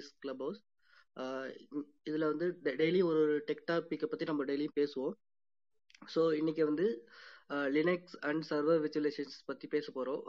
Is 0.00 0.10
club 0.24 0.42
house 0.44 0.60
இதில் 2.08 2.30
வந்து 2.32 2.46
daily 2.80 3.00
ஒரு 3.10 3.20
ஒரு 3.26 3.36
டெக் 3.48 3.64
டாப்பிக்கை 3.70 4.08
பற்றி 4.10 4.26
நம்ம 4.30 4.44
டெய்லியும் 4.50 4.78
பேசுவோம். 4.80 5.14
ஸோ 6.14 6.22
இன்னைக்கு 6.40 6.62
வந்து 6.70 6.86
லினக்ஸ் 7.76 8.16
அண்ட் 8.28 8.42
சர்வர் 8.50 8.82
விஜுவலைசேஷன்ஸ் 8.84 9.48
பற்றி 9.50 9.66
பேச 9.74 9.86
போகிறோம் 9.96 10.22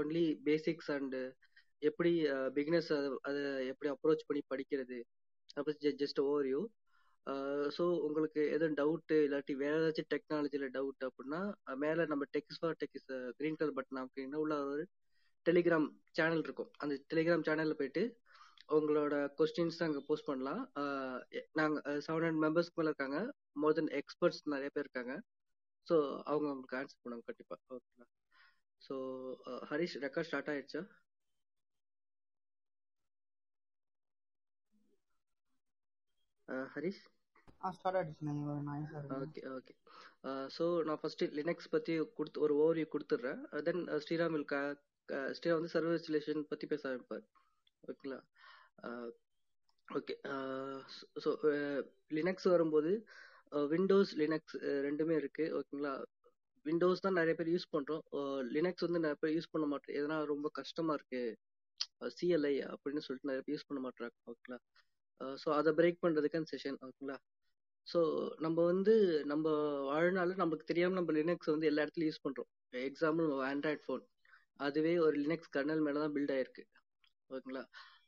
ஒன்லி 0.00 0.26
பேசிக்ஸ் 0.48 0.90
அண்டு 0.96 1.20
எப்படி 1.82 2.12
பிகினர்ஸ் 2.58 2.90
அதை 2.96 3.08
அதை 3.28 3.42
எப்படி 3.72 3.88
அப்ரோச் 3.94 4.26
பண்ணி 4.28 4.42
படிக்கிறது. 4.52 4.98
அப்படி 5.58 5.92
ஜஸ்ட் 6.02 6.20
ஓவர் 6.26 6.48
யூ 6.52 6.60
ஸோ 7.76 7.84
உங்களுக்கு 8.06 8.40
எதுவும் 8.54 8.78
டவுட்டு 8.80 9.16
இல்லாட்டி 9.26 9.52
வேற 9.62 9.74
ஏதாச்சும் 9.80 10.08
டெக்னாலஜியில் 10.14 10.72
டவுட் 10.76 11.04
அப்படின்னா 11.08 11.40
மேலே 11.84 12.02
நம்ம 12.12 12.24
text 12.36 12.58
for 12.60 12.76
text 12.82 13.06
green 13.38 13.58
colour 13.60 13.76
button 13.78 14.02
அப்படின்னா 14.04 14.38
உள்ள 14.44 14.56
ஒரு 14.72 14.82
டெலிகிராம் 15.46 15.88
சேனல் 16.18 16.44
இருக்கும். 16.46 16.70
அந்த 16.82 16.94
டெலிகிராம் 17.10 17.46
சேனலில் 17.48 17.78
போயிட்டு 17.80 18.02
உங்களோட 18.68 19.14
கொஸ்டின்ஸ் 19.38 19.80
அங்கே 19.86 20.00
போஸ்ட் 20.08 20.28
பண்ணலாம். 20.30 20.62
நாங்கள் 21.60 22.00
செவன் 22.06 22.24
ஹண்ட்ரட் 22.24 22.42
மெம்பர்ஸ்க்கு 22.44 22.78
மேலே 22.80 22.90
இருக்காங்க. 22.92 23.18
மோர் 23.62 23.76
தென் 23.78 23.92
எக்ஸ்பர்ட்ஸ் 24.00 24.42
நிறைய 24.54 24.70
பேர் 24.74 24.86
இருக்காங்க. 24.86 25.14
ஸோ 25.86 25.96
அவங்க 26.30 26.46
உங்களுக்கு 26.52 26.78
ஆன்சர் 26.80 27.02
பண்ணுவாங்க 27.04 27.26
கண்டிப்பாக 27.30 27.76
ஓகேங்களா 27.76 28.06
ஸோ 28.86 28.94
ஹரிஷ் 29.70 29.96
ரெக்கார்ட் 30.04 30.28
ஸ்டார்ட் 30.28 30.50
ஆயிடுச்சா? 30.52 30.82
ஹரிஷ்? 36.74 37.02
இருக்கு 38.98 39.14
ஓகே 39.26 39.42
ஓகே 39.56 39.74
ஸோ 40.56 40.64
நான் 40.88 41.00
ஃபர்ஸ்ட் 41.02 41.22
லினக்ஸ் 41.38 41.70
பற்றி 41.74 41.94
கொடுத்து 42.18 42.44
ஒரு 42.46 42.54
ஓவர்வியூ 42.62 42.86
கொடுத்துட்றேன். 42.94 43.40
தென் 43.68 43.82
ஸ்ரீராம் 44.04 44.34
வில் 44.36 44.48
ஸ்ரீராம் 45.38 45.58
வந்து 45.58 45.72
சர்வர் 45.74 45.96
இன்ஸ்டலேஷன் 45.98 46.50
பற்றி 46.52 46.66
பேச 46.72 46.82
ஆரம்பிப்பார். 46.90 47.24
ஓகேங்களா 47.88 48.20
ஓகே. 49.88 50.14
ஸோ 51.24 51.30
லினக்ஸ் 52.18 52.48
வரும்போது 52.54 52.92
விண்டோஸ் 53.72 54.12
லினக்ஸ் 54.22 54.56
ரெண்டுமே 54.86 55.14
இருக்கு 55.22 55.44
ஓகேங்களா? 55.58 55.92
விண்டோஸ் 56.66 57.04
தான் 57.04 57.18
நிறைய 57.20 57.34
பேர் 57.38 57.50
யூஸ் 57.54 57.72
பண்றோம். 57.74 58.02
லினக்ஸ் 58.56 58.84
வந்து 58.86 59.02
நிறைய 59.04 59.18
பேர் 59.22 59.34
யூஸ் 59.36 59.52
பண்ண 59.54 59.66
மாட்டோம். 59.72 59.96
எதனா 59.98 60.16
ரொம்ப 60.32 60.48
கஷ்டமா 60.60 60.92
இருக்கு 60.98 61.22
சிஎல்ஐ 62.16 62.54
அப்படின்னு 62.72 63.04
சொல்லிட்டு 63.06 63.30
நிறைய 63.30 63.42
பேர் 63.44 63.54
யூஸ் 63.56 63.68
பண்ண 63.68 63.80
மாட்டாங்க 63.86 64.14
ஓகேங்களா? 64.30 64.58
ஸோ 65.42 65.48
அதை 65.58 65.70
பிரேக் 65.80 66.02
பண்றதுக்கான 66.04 66.48
செஷன் 66.52 66.78
ஓகேங்களா? 66.86 67.16
ஸோ 67.86 68.00
நம்ம 68.44 68.58
வந்து 68.72 68.94
நம்ம 69.32 69.46
வாழ்நாள் 69.90 70.32
நமக்கு 70.42 70.64
தெரியாம 70.70 70.96
நம்ம 70.98 71.12
லினக்ஸ் 71.18 71.52
வந்து 71.54 71.68
எல்லா 71.70 71.84
இடத்துலயும் 71.84 72.10
யூஸ் 72.10 72.24
பண்றோம். 72.26 72.50
எக்ஸாம்பிள் 72.88 73.28
ஆண்ட்ராய்ட் 73.50 73.84
ஃபோன் 73.86 74.04
அதுவே 74.60 74.94
ஒரு 75.06 75.16
லினக்ஸ் 75.24 75.52
கர்னல் 75.56 75.84
மேலதான் 75.86 76.14
பில்ட் 76.16 76.34
ஆயிருக்கு 76.36 76.64
ஓகேங்களா? 77.30 77.64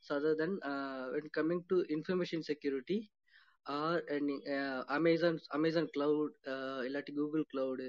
So 0.07 0.13
other 0.17 0.39
then 0.41 0.57
when 1.13 1.31
coming 1.37 1.63
to 1.69 1.77
information 1.95 2.45
security 2.49 2.97
or 3.65 4.01
Amazon 4.97 5.39
Amazon 5.57 5.89
cloud 5.95 6.35
இல்லாட்டி 6.85 7.13
கூகுள் 7.13 7.49
கிளவுடு 7.53 7.87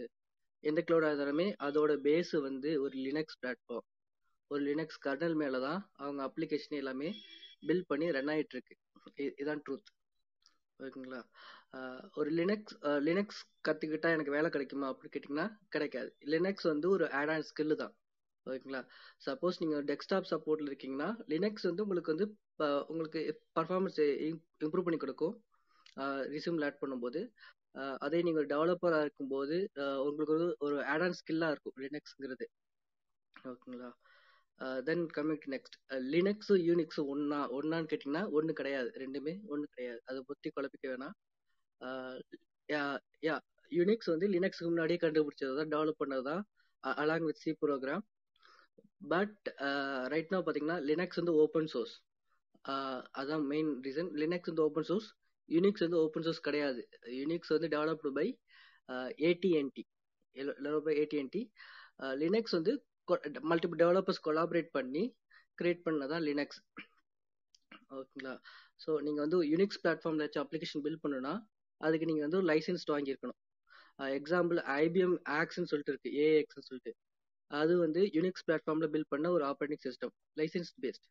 எந்த 0.65 0.81
கிளவுடாக 0.81 1.13
இருந்தாலுமே 1.13 1.47
அதோட 1.67 1.93
பேஸு 2.07 2.37
வந்து 2.41 2.71
ஒரு 2.81 2.95
லினக்ஸ் 3.07 3.39
பிளாட்ஃபார்ம் 3.43 3.87
ஒரு 4.51 4.63
லினக்ஸ் 4.63 5.01
கர்னல் 5.07 5.37
மேலே 5.37 5.59
தான் 5.61 5.81
அவங்க 5.97 6.21
அப்ளிகேஷன் 6.25 6.81
எல்லாமே 6.81 7.09
பில்ட் 7.69 7.89
பண்ணி 7.91 8.07
ரன் 8.17 8.33
ஆகிட்டு 8.35 8.55
இருக்கு 8.57 8.75
இதுதான் 9.31 9.62
ட்ரூத் 9.67 9.91
ஓகேங்களா? 10.81 11.21
ஒரு 12.17 12.31
லினக்ஸ் 12.31 12.75
லினக்ஸ் 13.07 13.41
கற்றுக்கிட்டா 13.69 14.09
எனக்கு 14.09 14.34
வேலை 14.37 14.49
கிடைக்குமா 14.51 14.89
அப்படின்னு 14.91 15.15
கேட்டிங்கன்னா 15.15 15.47
கிடைக்காது. 15.69 16.11
லினக்ஸ் 16.34 16.67
வந்து 16.73 16.87
ஒரு 16.89 17.05
ஆட் 17.21 17.33
ஆன் 17.34 17.47
ஸ்கில்லு 17.49 17.77
தான். 17.83 17.95
ஓகேங்களா? 18.48 18.81
சப்போஸ் 19.26 19.59
நீங்கள் 19.62 19.84
டெஸ்க்டாப் 19.91 20.28
சப்போர்ட்டில் 20.32 20.70
இருக்கீங்கன்னா 20.70 21.09
லினக்ஸ் 21.32 21.66
வந்து 21.69 21.84
உங்களுக்கு 21.84 22.12
வந்து 22.14 22.26
உங்களுக்கு 22.91 23.20
பர்ஃபார்மன்ஸ் 23.59 24.00
இம்ப்ரூவ் 24.64 24.86
பண்ணி 24.86 24.98
கொடுக்கும். 25.04 25.34
ரிசியூமில் 26.34 26.66
ஆட் 26.69 26.82
பண்ணும்போது. 26.82 27.20
அதே 28.06 28.19
நீங்கள் 28.26 28.47
டெவலப்பராக 28.53 29.06
இருக்கும்போது 29.06 29.56
உங்களுக்கு 30.06 30.36
வந்து 30.36 30.48
ஒரு 30.66 30.76
ஆடான் 30.92 31.16
ஸ்கில்லாக 31.20 31.54
இருக்கும் 31.54 31.76
லினக்ஸுங்கிறது 31.84 32.47
ஓகேங்களா? 33.50 33.91
தென் 34.88 35.04
கம்மிங் 35.16 35.42
டு 35.44 35.50
நெக்ஸ்ட் 35.54 35.76
லினக்ஸும் 36.15 36.62
யூனிக்ஸும் 36.69 37.10
ஒன்னா 37.15 37.41
ஒன்னான்னு 37.59 37.91
கேட்டிங்கன்னா 37.91 38.25
ஒன்று 38.38 38.53
கிடையாது. 38.60 38.88
ரெண்டுமே 39.03 39.34
ஒன்று 39.53 39.66
கிடையாது. 39.75 40.00
அதை 40.10 40.20
பற்றி 40.30 40.48
குழப்பிக்க 40.56 40.86
வேணாம். 40.92 41.15
யா 43.28 43.36
யூனிக்ஸ் 43.72 44.10
வந்து 44.15 44.26
லினக்ஸுக்கு 44.34 44.70
முன்னாடியே 44.72 45.00
கண்டுபிடிச்சது 45.04 45.54
தான் 45.59 45.72
டெவலப் 45.75 46.00
பண்ணது 46.03 46.25
தான் 46.30 46.42
along 47.03 47.26
with 47.28 47.42
C 47.44 47.50
program 47.65 48.03
but 49.00 49.48
right 50.12 50.28
uh, 50.28 50.34
now 50.34 50.41
பார்த்தீங்கன்னா 50.47 50.78
லினக்ஸ் 50.91 51.20
வந்து 51.20 51.34
ஓப்பன் 51.42 51.70
சோர்ஸ் 51.72 51.94
uh, 52.64 52.98
அதான் 53.20 53.44
மெயின் 53.53 53.70
ரீசன் 53.86 54.10
லினக்ஸ் 54.22 54.50
வந்து 54.50 54.64
ஓப்பன் 54.69 54.88
சோர்ஸ் 54.91 55.09
யூனிக்ஸ் 55.48 55.84
வந்து 55.84 55.98
ஓப்பன் 56.04 56.25
சோர்ஸ் 56.26 56.42
கிடையாது. 56.47 56.81
யூனிக்ஸ் 57.20 57.53
வந்து 57.54 57.69
developed 57.75 58.10
by 58.19 58.26
A T and T 59.31 59.84
by 60.86 60.94
A T and T 61.03 61.42
Linux 62.22 62.56
வந்து 62.59 62.72
multiple 63.50 63.81
developers 63.82 64.25
collaborate 64.28 64.70
பண்ணி 64.78 65.04
create 65.59 65.84
பண்ணதான் 65.86 66.25
லினக்ஸ் 66.28 66.60
ஓகேங்களா? 67.98 68.34
ஸோ 68.82 68.91
நீங்கள் 69.06 69.25
வந்து 69.25 69.38
யூனிக்ஸ் 69.53 69.80
பிளாட்ஃபார்மில் 69.84 70.25
வச்சு 70.26 70.41
அப்ளிகேஷன் 70.44 70.82
பில்ட் 70.84 71.04
பண்ணுன்னா 71.04 71.32
அதுக்கு 71.80 72.09
நீங்கள் 72.10 72.26
வந்து 72.26 72.41
ஒரு 72.41 72.48
லைசன்ஸ் 72.53 72.84
வாங்கியிருக்கணும். 72.94 73.38
எக்ஸாம்பிள் 74.19 74.59
ஐபிஎம் 74.82 75.16
ஆக்ஸ்ன்னு 75.41 75.70
சொல்லிட்டு 75.72 75.92
இருக்கு. 75.94 76.10
ஏஎக்ஸ்ன்னு 76.26 76.69
சொல்லிட்டு. 76.70 76.92
அது 77.50 77.75
வந்து 77.82 78.00
யூனிக்ஸ் 78.16 78.44
பிளாட்ஃபார்மில் 78.47 78.91
பில்ட் 78.94 79.12
பண்ண 79.14 79.26
ஒரு 79.36 79.44
ஆப்ரேட்டிங் 79.50 79.84
சிஸ்டம் 79.86 80.12
லைசன்ஸ் 80.41 80.72
பேஸ்ட் 80.84 81.06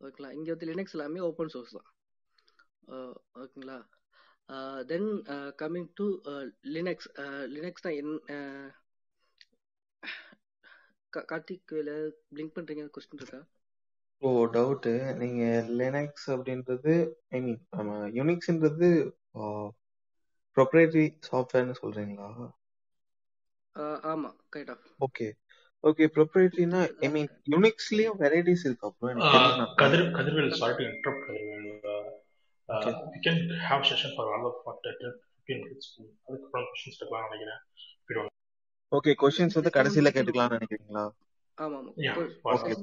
ஓகேங்களா? 0.00 0.30
இங்கே 0.36 0.52
வந்து 0.52 0.68
லினக்ஸ் 0.70 0.94
எல்லாமே 0.96 1.20
ஓப்பன் 1.28 1.52
சோர்ஸ் 1.54 1.74
தான். 1.76 1.88
ஓகேங்களா? 3.42 3.78
Then 4.90 5.08
coming 5.62 5.90
to 6.00 6.06
Linux 6.76 7.08
Linux 7.56 7.84
தான் 7.86 7.98
என் 8.00 8.14
கார்த்திக் 11.12 11.72
பிளிங்க் 12.32 12.56
பண்றீங்க? 12.56 12.84
கொஸ்டின் 12.96 13.22
இருக்கா? 13.22 13.40
ஓ 14.22 14.30
டவுட் 14.54 14.86
நீங்க 15.20 15.42
லினக்ஸ் 15.80 16.26
அப்படின்றது 16.34 16.94
ஐ 17.36 17.40
மீன் 17.46 17.60
யூனிக்ஸ்ன்றது 18.18 18.88
ப்ரொப்ரேட்டரி 20.56 21.06
சாஃப்ட்வேர்னு 21.28 21.76
சொல்றீங்களா? 21.82 22.30
ஆமா 24.10 24.30
கைண்ட் 24.52 24.72
ஆஃப் 24.74 24.86
ஓகே. 25.06 25.26
ஓகே 25.84 26.06
ப்ரொப்ரேட்டரினா 26.16 26.80
ஐ 27.00 27.08
மீன் 27.08 27.30
யூனிக்ஸ்லயும் 27.52 28.18
வெரைட்டிஸ் 28.18 28.64
இருக்கு? 28.66 28.88
அப்புறம் 28.88 29.20
Kathir 29.80 30.04
Kathirvel 30.16 30.58
sorry 30.60 30.84
interrupt 30.88 31.24
Kathirvel. 31.26 31.68
We 33.08 33.20
can 33.22 33.40
have 33.68 33.86
session 33.90 34.14
for 34.16 34.30
all 34.32 34.46
of 34.50 34.60
for 34.64 34.78
fifteen 34.82 35.62
minutes 35.64 35.90
அதுக்கப்புறம் 36.26 36.68
கொஸ்டின்ஸ் 36.70 36.98
இருக்கலாம் 36.98 37.26
நினைக்கிறேன். 37.28 37.62
ஓகே 38.92 39.12
கொஸ்டின்ஸ் 39.18 39.58
வந்து 39.58 39.72
கடைசியில 39.74 40.10
கேட்டுக்கலாம்னு 40.10 40.58
நினைக்கிறீங்களா? 40.58 41.04
ஆமா 41.58 41.78
ஆமா. 41.78 41.92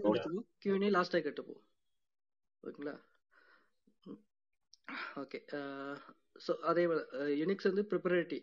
முடிச்சுப்போம் 0.04 0.48
கியூஎன்ஏ 0.58 0.90
லாஸ்டா 0.92 1.20
கேட்டுப்போம். 1.20 1.62
ஓகேங்களா? 2.64 2.96
ஓகே 5.22 5.40
ஸோ 6.46 6.52
அதே 6.64 6.84
யூனிக்ஸ் 7.40 7.70
வந்து 7.70 7.84
ப்ரிப்பரேட்டி 7.92 8.40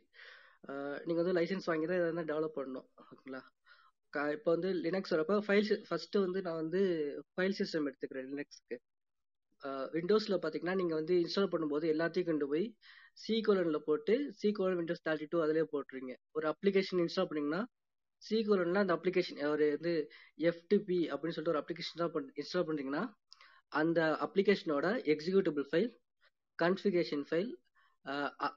நீங்கள் 1.05 1.23
வந்து 1.23 1.37
லைசன்ஸ் 1.39 1.69
வாங்கி 1.71 1.87
தான் 1.87 2.01
இதை 2.01 2.25
டெவலப் 2.29 2.57
பண்ணணும் 2.59 2.87
ஓகேங்களா? 3.01 3.41
இப்போ 4.35 4.51
வந்து 4.51 4.71
லினக்ஸ் 4.85 5.13
வரப்போ 5.15 5.37
ஃபைல் 5.47 5.71
ஃபர்ஸ்ட் 5.89 6.17
வந்து 6.19 6.41
நான் 6.43 6.61
வந்து 6.63 6.81
ஃபைல் 7.31 7.57
சிஸ்டம் 7.59 7.87
எடுத்துக்கிறேன் 7.87 8.29
லினக்ஸ்க்கு 8.33 8.77
விண்டோஸில் 9.93 10.37
பார்த்தீங்கன்னா 10.37 10.75
நீங்கள் 10.75 10.99
வந்து 11.01 11.15
இன்ஸ்டால் 11.21 11.51
பண்ணும்போது 11.53 11.87
எல்லாத்தையும் 11.93 12.29
கொண்டு 12.31 12.47
போய் 12.49 12.67
சி 13.19 13.35
கோலனில் 13.47 13.87
போட்டு 13.87 14.15
C 14.39 14.49
colon 14.53 14.79
Windows 14.79 15.05
thirty 15.07 15.27
two 15.33 15.39
அதிலே 15.43 15.65
போட்டுருங்க 15.73 16.15
ஒரு 16.33 16.47
அப்ளிகேஷன் 16.53 17.03
இன்ஸ்டால் 17.05 17.29
பண்ணிங்கன்னா 17.31 17.63
சி 18.23 18.39
கோலனில் 18.49 18.83
அந்த 18.83 18.95
அப்ளிகேஷன் 18.99 19.41
ஒரு 19.49 19.67
வந்து 19.75 19.93
எஃப்டிபி 20.51 20.99
அப்படின்னு 21.11 21.37
சொல்லிட்டு 21.37 21.55
ஒரு 21.55 21.63
அப்ளிகேஷன் 21.63 22.01
தான் 22.03 22.31
இன்ஸ்டால் 22.37 22.67
பண்ணுறீங்கன்னா 22.69 23.05
அந்த 23.73 24.01
அப்ளிகேஷனோட 24.27 24.87
executable 25.15 25.67
file 25.71 25.91
configuration 26.59 27.25
file 27.29 27.51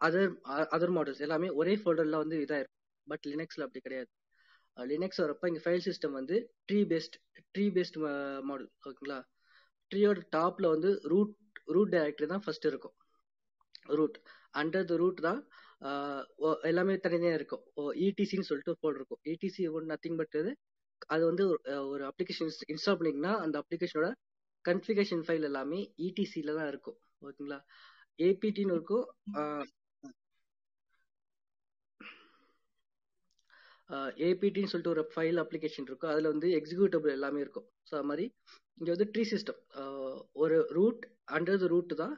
other 0.05 0.31
other 0.75 0.93
models 0.97 1.23
எல்லாமே 1.25 1.49
ஒரே 1.59 1.73
ஃபோல்டரில் 1.81 2.21
வந்து 2.23 2.37
இதாக 2.45 2.61
இருக்கும். 2.61 2.81
பட் 3.07 3.25
லினக்ஸில் 3.31 3.65
அப்படி 3.65 3.81
கிடையாது. 3.87 4.09
லினக்ஸ் 4.77 5.21
வரப்போ 5.23 5.45
இங்கே 5.49 5.61
ஃபைல் 5.65 5.85
சிஸ்டம் 5.87 6.15
வந்து 6.19 6.35
tree 6.69 6.79
based 6.91 7.15
tree 7.53 7.65
based 7.75 7.97
model 8.49 8.69
ஓகேங்களா 8.87 9.19
ட்ரீயோட 9.91 10.21
டாப்பில் 10.37 10.73
வந்து 10.75 10.89
ரூட் 11.11 11.33
ரூட் 11.75 11.93
டைரக்டரி 11.95 12.27
தான் 12.33 12.43
ஃபர்ஸ்ட் 12.45 12.67
இருக்கும். 12.71 12.95
ரூட் 13.99 14.17
அண்டர் 14.61 14.87
த 14.91 14.95
ரூட் 15.03 15.19
தான் 15.27 15.39
எல்லாமே 16.69 16.93
தனியாக 17.05 17.37
இருக்கும். 17.39 17.63
இடிசின்னு 18.07 18.47
சொல்லிட்டு 18.49 18.73
ஒரு 18.73 18.79
ஃபோல்டர் 18.81 19.01
இருக்கும். 19.01 19.21
இடிசி 19.33 19.63
ஒன் 19.77 19.89
நத்திங் 19.93 20.17
பட் 20.21 20.37
இது 20.41 20.51
அது 21.13 21.23
வந்து 21.29 21.43
ஒரு 21.93 22.03
அப்ளிகேஷன் 22.11 22.51
இன்ஸ்டால் 22.73 22.97
பண்ணிங்கன்னா 22.99 23.33
அந்த 23.45 23.55
அப்ளிகேஷனோட 23.63 24.09
கன்ஃபிகேஷன் 24.65 25.23
ஃபைல் 25.25 25.47
எல்லாமே 25.49 25.79
இடிசியில் 26.07 26.57
தான் 26.59 26.69
இருக்கும். 26.73 26.97
ஓகேங்களா? 27.27 27.59
ஏபிடின்னு 28.19 28.75
இருக்கும் 28.77 29.05
ஏபிடின்னு 34.27 34.71
சொல்லிட்டு 34.71 34.93
ஒரு 34.93 35.03
ஃபைல் 35.11 35.39
அப்ளிகேஷன் 35.43 35.87
இருக்கும் 35.89 36.11
அதில் 36.13 36.31
வந்து 36.33 36.47
எக்ஸிக்யூட்டபிள் 36.59 37.15
எல்லாமே 37.17 37.39
இருக்கும். 37.45 37.67
ஸோ 37.89 37.93
அது 37.99 38.07
மாதிரி 38.09 38.25
இங்கே 38.79 38.91
வந்து 38.93 39.07
ட்ரீ 39.13 39.23
சிஸ்டம் 39.31 39.59
ஒரு 40.43 40.57
ரூட் 40.77 41.03
அண்டர் 41.35 41.61
த 41.63 41.67
ரூட் 41.73 41.93
தான் 42.01 42.15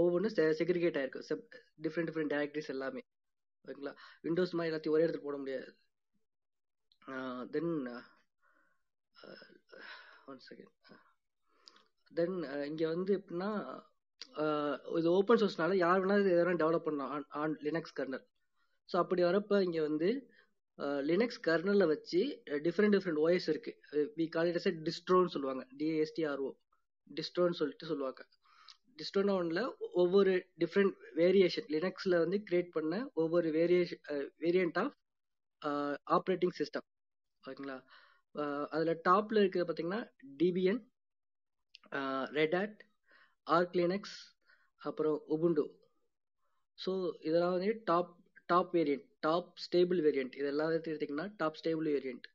ஒவ்வொன்றும் 0.00 0.34
செக்ரிகேட் 0.60 0.98
ஆகிருக்கும் 1.00 1.26
செப் 1.30 1.44
டிஃப்ரெண்ட் 1.86 2.08
டிஃப்ரெண்ட் 2.10 2.32
டேரக்டரிஸ் 2.34 2.72
எல்லாமே. 2.74 3.02
ஓகேங்களா? 3.64 3.94
விண்டோஸ் 4.26 4.56
மாதிரி 4.58 4.70
எல்லாத்தையும் 4.70 4.96
ஒரே 4.96 5.04
இடத்துல 5.06 5.26
போட 5.26 5.38
முடியாது. 5.42 5.70
தென் 7.54 7.74
ஒன் 10.30 10.42
செகண்ட் 10.48 10.74
தென் 12.12 12.36
இங்கே 12.70 12.86
வந்து 12.94 13.12
எப்படின்னா 13.18 13.50
இது 14.98 15.08
ஓப்பன் 15.18 15.40
சோர்ஸ்னால 15.42 15.76
யார் 15.84 16.00
வேணாலும் 16.02 16.32
எதனா 16.34 16.54
டெவலப் 16.62 16.86
பண்ணலாம். 16.86 17.12
On 17.16 17.26
on 17.42 17.54
Linux 17.66 17.96
kernel 17.98 18.24
so 18.88 18.96
அப்படி 19.02 19.22
வரப்போ 19.28 19.56
இங்கே 19.66 19.82
வந்து 19.88 20.08
லினக்ஸ் 21.08 21.40
கர்னலில் 21.46 21.90
வச்சு 21.92 22.20
டிஃப்ரெண்ட் 22.66 22.94
டிஃப்ரெண்ட் 22.96 23.20
ஓஎஸ் 23.24 23.48
இருக்கு. 23.52 23.72
வி 24.18 24.26
கால் 24.36 24.48
இட் 24.50 24.58
எஸ் 24.60 24.68
டிஸ்ட்ரோன்னு 24.88 25.32
சொல்லுவாங்க. 25.34 25.62
D S T R O 25.80 26.50
டிஸ்ட்ரோன்னு 27.06 27.58
சொல்லிட்டு 27.60 27.90
சொல்லுவாங்க. 27.90 28.22
டிஸ்ட்ரோனா 29.00 29.34
ஒன்ல 29.40 29.60
ஒவ்வொரு 30.02 30.32
டிஃப்ரெண்ட் 30.62 30.94
வேரியேஷன் 31.20 31.68
லினக்ஸில் 31.74 32.16
வந்து 32.24 32.38
கிரியேட் 32.48 32.70
பண்ண 32.76 32.94
ஒவ்வொரு 33.22 33.48
variation 33.58 34.02
variant 34.44 34.78
of 34.82 34.96
operating 36.16 36.54
system 36.60 36.86
ஓகேங்களா? 37.44 37.78
அதில் 38.74 39.00
டாப்பில் 39.08 39.40
இருக்கிறது 39.42 39.68
பார்த்தீங்கன்னா 39.68 40.02
Debian 40.40 40.80
Red 42.38 42.56
Hat 42.58 42.78
Arch 43.56 43.76
Linux 43.80 44.16
அப்புறம் 44.82 45.18
உபுண்டு 45.34 45.64
ஸோ 46.78 46.92
இதெல்லாம் 47.28 47.54
வந்து 47.56 47.72
top 47.90 48.12
top 48.52 48.72
variant 48.76 49.06
top 49.26 49.50
stable 49.64 50.00
variant 50.06 50.36
இதெல்லாம் 50.40 50.70
எடுத்துக்கிட்டிங்கன்னா 50.72 51.26
டாப் 51.40 51.58
ஸ்டேபிள் 51.60 51.88
வேரியண்ட் 51.94 52.26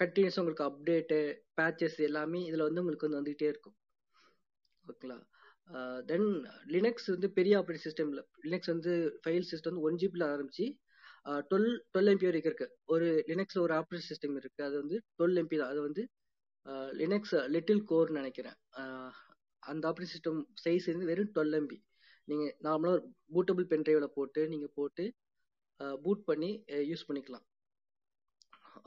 கண்டினியூஸ் 0.00 0.38
உங்களுக்கு 0.40 0.66
அப்டேட்டு 0.68 1.18
பேச்சஸ் 1.58 1.98
எல்லாமே 2.08 2.40
இதில் 2.48 2.66
வந்து 2.66 2.82
உங்களுக்கு 2.82 3.06
வந்து 3.06 3.20
வந்துகிட்டே 3.20 3.48
இருக்கும். 3.52 3.76
ஓகேங்களா? 4.84 5.18
தென் 6.10 6.26
லினக்ஸ் 6.74 7.08
வந்து 7.14 7.28
பெரிய 7.38 7.54
ஆப்ரேட்டிங் 7.60 7.86
சிஸ்டம் 7.86 8.10
இல்லை 8.12 8.24
லினக்ஸ் 8.46 8.72
வந்து 8.72 8.92
ஃபைல் 9.22 9.46
சிஸ்டம் 9.50 9.72
வந்து 9.72 9.86
ஒன் 9.88 10.00
ஜிபியில் 10.02 10.26
ஆரம்பிச்சு 10.32 10.66
டுவெல் 11.50 11.70
டுவெல் 11.92 12.10
எம்பி 12.12 12.28
வரைக்கும் 12.28 12.52
இருக்குது 12.52 12.74
ஒரு 12.94 13.06
லினக்ஸில் 13.30 13.62
ஒரு 13.66 13.74
ஆப்ரேட்டிங் 13.78 14.10
சிஸ்டம் 14.10 14.36
இருக்குது 14.40 14.66
அது 14.68 14.76
வந்து 14.82 14.96
டுவெல் 15.18 15.40
எம்பி 15.42 15.56
தான். 15.60 15.72
அது 15.74 15.80
வந்து 15.88 16.02
லினக்ஸ் 17.00 17.34
லிட்டில் 17.54 17.82
கோர்னு 17.90 18.20
நினைக்கிறேன். 18.20 18.58
அந்த 19.72 19.84
ஆப்ரேட்டிங் 19.88 20.14
சிஸ்டம் 20.14 20.40
சைஸ் 20.64 20.86
வந்து 20.92 21.10
வெறும் 21.10 21.32
டுவெல் 21.36 21.56
எம்பி 21.60 21.78
நீங்கள் 22.28 22.54
நார்மலாக 22.66 22.96
ஒரு 22.96 23.04
பூட்டபிள் 23.34 23.66
பென் 23.72 23.84
ட்ரைவில் 23.86 24.14
போட்டு 24.18 24.42
நீங்கள் 24.52 24.74
போட்டு 24.78 25.04
பூட் 26.04 26.22
பண்ணி 26.30 26.50
யூஸ் 26.90 27.06
பண்ணிக்கலாம். 27.08 27.46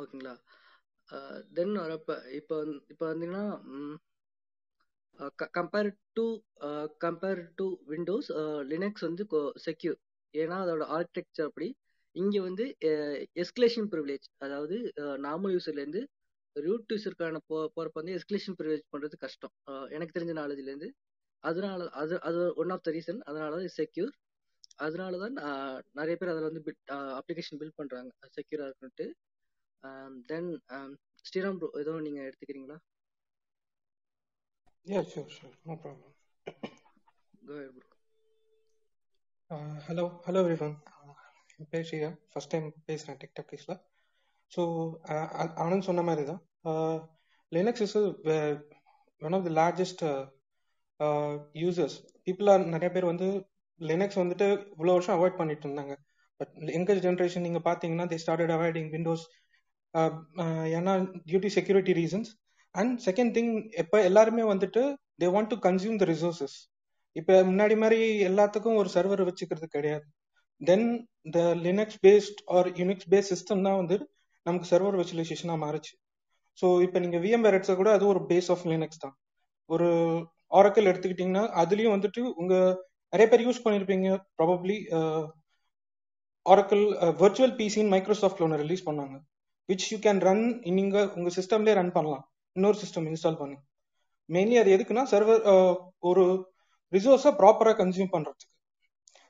ஓகேங்களா? 0.02 0.36
தென் 1.58 1.74
வரப்போ 1.84 2.16
இப்போ 2.40 2.56
வந்து 2.62 2.78
இப்போ 2.94 3.06
வந்தீங்கன்னா 3.12 3.46
compare 5.58 5.90
to 6.18 6.26
compare 7.06 7.42
to 7.60 7.66
Windows 7.92 8.30
Linux 8.72 9.06
வந்து 9.08 9.24
செக்யூர் 9.66 9.98
ஏன்னா 10.34 10.58
அதோட 10.64 10.86
ஆர்கிடெக்சர் 10.98 11.48
அப்படி. 11.50 11.68
இங்கே 12.16 12.40
வந்து 12.48 12.66
எஸ்கலேஷன் 13.44 13.90
ப்ரிவிலேஜ் 13.94 14.28
அதாவது 14.46 14.76
நார்மல் 15.26 15.54
யூசர்லேருந்து 15.56 16.02
ரூட் 16.66 16.94
யூசருக்கான 16.94 17.42
போ 17.50 17.58
போகிறப்ப 17.76 18.00
வந்து 18.00 18.16
எஸ்கலேஷன் 18.18 18.58
ப்ரிவிலேஜ் 18.60 18.86
பண்ணுறது 18.94 19.18
கஷ்டம் 19.24 19.54
எனக்கு 19.96 20.16
தெரிஞ்ச 20.18 20.34
நாலேஜ்லேருந்து 20.40 20.90
அதனால 21.44 21.88
அது 22.02 22.16
அது 22.28 22.40
ஒன் 22.62 22.74
ஆஃப் 22.76 22.86
த 22.86 22.92
ரீசன் 22.92 23.20
அதனால 23.28 23.50
தான் 23.56 23.76
செக்யூர் 23.78 24.12
அதனால 24.80 25.18
தான் 25.24 25.36
நிறைய 26.00 26.16
பேர் 26.16 26.32
அதில் 26.34 26.50
வந்து 26.50 26.64
பிட் 26.68 26.82
அப்ளிகேஷன் 27.20 27.60
பில்ட் 27.62 27.80
பண்ணுறாங்க 27.80 28.10
செக்யூராக 28.38 28.70
இருக்குன்ட்டு 28.70 29.08
தென் 30.30 30.50
ஸ்ரீராம் 31.26 31.60
ப்ரோ 31.62 31.72
ஏதோ 31.84 31.96
நீங்கள் 32.08 32.28
எடுத்துக்கிறீங்களா 32.30 32.80
Yeah, 34.86 35.04
sure, 35.04 35.26
sure. 35.28 35.50
No 35.66 35.76
problem. 35.76 36.12
Go 37.42 37.54
ahead, 37.54 37.72
bro. 37.72 37.86
Hello, 39.88 40.06
hello 40.26 40.40
everyone. 40.44 40.76
என் 41.56 41.70
பேர் 41.72 41.86
ஸ்ரீராம் 41.88 42.16
ஃபர்ஸ்ட் 42.32 42.52
டைம் 42.52 42.68
பேசுகிறேன் 42.88 43.20
டிக்டாக் 43.22 43.50
கேஸில் 43.52 43.76
ஸோ 44.52 44.62
ஆனந்த் 45.64 45.88
சொன்ன 45.88 46.02
மாதிரி 46.02 46.26
தான் 46.26 46.42
Linux 47.52 47.84
is 47.86 47.96
one 49.22 49.36
of 49.38 49.46
the 49.48 49.54
largest 49.62 50.04
users 51.64 51.98
பீப்புளாக 52.28 52.70
நிறைய 52.76 52.90
பேர் 52.96 53.12
வந்து 53.12 53.28
லினக்ஸ் 53.80 54.20
வந்துட்டு 54.22 54.48
இவ்வளோ 54.76 54.94
வருஷம் 54.98 55.16
அவாய்ட் 55.18 55.40
பண்ணிட்டு 55.40 55.66
இருந்தாங்க. 55.68 55.94
பட் 56.40 56.54
எங்கர் 56.78 57.04
ஜென்ரேஷன் 57.06 57.46
நீங்கள் 57.48 57.66
பார்த்தீங்கன்னா 57.68 58.06
தே 58.12 58.18
ஸ்டார்டட் 58.24 58.54
அவாய்டிங் 58.56 58.90
விண்டோஸ் 58.96 59.26
ஏன்னா 60.78 60.94
due to 61.30 61.50
security 61.58 61.94
reasons 62.02 62.30
and 62.76 62.94
second 63.06 63.32
thing 63.38 63.52
எப்போ 63.84 63.98
எல்லாருமே 64.10 64.44
வந்துட்டு 64.54 64.82
they 65.22 65.28
want 65.36 65.52
to 65.54 65.58
consume 65.68 66.00
the 66.02 66.08
resources 66.12 66.58
இப்போ 67.16 67.36
முன்னாடி 67.50 67.76
மாதிரி 67.84 68.00
எல்லாத்துக்கும் 68.30 68.80
ஒரு 68.82 68.90
சர்வர் 68.96 69.24
வச்சுக்கிறது 69.28 69.68
கிடையாது. 69.76 70.06
Then 70.62 70.86
the 71.36 71.40
Linux 71.68 72.00
based 72.06 72.42
or 72.56 72.68
Unix 72.82 73.08
based 73.14 73.32
system 73.34 73.64
தான் 73.68 73.80
வந்து 73.82 73.96
நமக்கு 74.46 74.70
சர்வர் 74.72 74.98
விர்ச்சுவலைசேஷனாக 75.00 75.60
மாறுச்சு. 75.64 75.94
ஸோ 76.62 76.68
இப்போ 76.86 76.98
நீங்கள் 77.04 77.24
விஎம்வேர் 77.26 77.58
எடுத்த 77.58 77.74
கூட 77.82 77.90
அது 77.98 78.06
ஒரு 78.14 78.22
பேஸ் 78.30 78.50
ஆஃப் 78.54 78.66
லினக்ஸ் 78.72 79.04
தான். 79.04 79.16
ஒரு 79.70 79.88
ஆரக்கல் 80.60 80.90
எடுத்துக்கிட்டிங்கன்னா 80.92 81.44
அதுலேயும் 81.62 81.96
வந்துட்டு 81.96 82.22
உங்கள் 82.42 82.76
நிறைய 83.14 83.28
பேர் 83.32 83.46
யூஸ் 83.48 83.64
பண்ணியிருப்பீங்க 83.66 84.10
ப்ராபப்ளி 84.40 84.78
ஆரக்கல் 86.46 86.86
வர்ச்சுவல் 87.22 87.56
பிசின்னு 87.60 87.94
மைக்ரோசாஃப்ட்ல 87.96 88.46
ஒன்று 88.46 88.62
ரிலீஸ் 88.64 88.88
பண்ணாங்க. 88.90 89.16
விச் 89.70 89.88
யூ 89.92 89.98
கேன் 90.06 90.22
ரன் 90.28 90.46
நீங்கள் 90.78 91.10
உங்கள் 91.18 91.36
சிஸ்டம்லேயே 91.38 91.78
ரன் 91.80 91.96
பண்ணலாம். 91.98 92.24
இன்னொரு 92.56 92.78
சிஸ்டம் 92.84 93.08
இன்ஸ்டால் 93.12 93.42
பண்ணி. 93.42 93.58
மெயின்லி 94.30 94.58
அது 94.62 94.70
எதுக்குன்னா 94.76 95.06
சர்வர் 95.14 95.42
uh, 95.54 95.74
ஒரு 96.10 96.24
ரிசோர்ஸை 96.94 97.32
ப்ராப்பராக 97.42 97.76
கன்சியூம் 97.82 98.14
பண்ணுறதுக்கு 98.14 98.54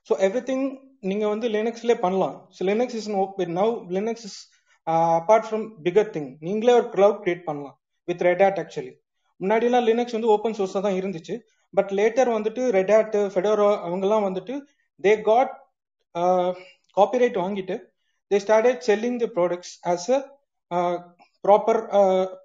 ஸோ 0.07 0.13
எவ்ரி 0.27 0.41
திங் 0.49 0.65
நீங்கள் 1.09 1.31
வந்து 1.33 1.47
லினக்ஸ்லேயே 1.55 1.97
பண்ணலாம். 2.03 2.35
So 2.55 2.61
Linux 2.69 2.97
is 2.99 3.09
now 3.59 3.73
Linux 3.97 4.25
is 4.29 4.37
apart 4.87 5.47
from 5.47 5.65
bigger 5.85 6.11
thing 6.11 6.31
நீங்களே 6.39 6.73
ஒரு 6.73 6.87
க்ளவுட் 6.93 7.21
கிரியேட் 7.23 7.43
பண்ணலாம் 7.43 7.75
வித் 8.07 8.21
ரெட் 8.21 8.43
ஹேட் 8.43 8.59
ஆக்சுவலி 8.59 8.93
முன்னாடிலாம் 9.39 9.85
லினக்ஸ் 9.85 10.15
வந்து 10.17 10.31
ஓப்பன் 10.35 10.57
சோர்ஸாக 10.57 10.81
தான் 10.81 10.97
இருந்துச்சு 10.99 11.35
பட் 11.73 11.91
லேட்டர் 11.91 12.29
வந்துட்டு 12.29 12.61
ரெட் 12.71 12.93
ஹேட் 12.95 13.17
ஃபெடோரோ 13.33 13.69
அவங்கெல்லாம் 13.87 14.25
வந்துட்டு 14.27 14.53
தே 14.99 15.13
காட் 15.21 15.53
காப்பிரைட் 16.97 17.37
வாங்கிட்டு 17.37 17.75
they 18.31 18.39
started 18.39 18.81
selling 18.87 19.19
the 19.19 19.29
products 19.35 19.73
as 19.85 20.07
a 20.11 20.79
proper 21.43 21.81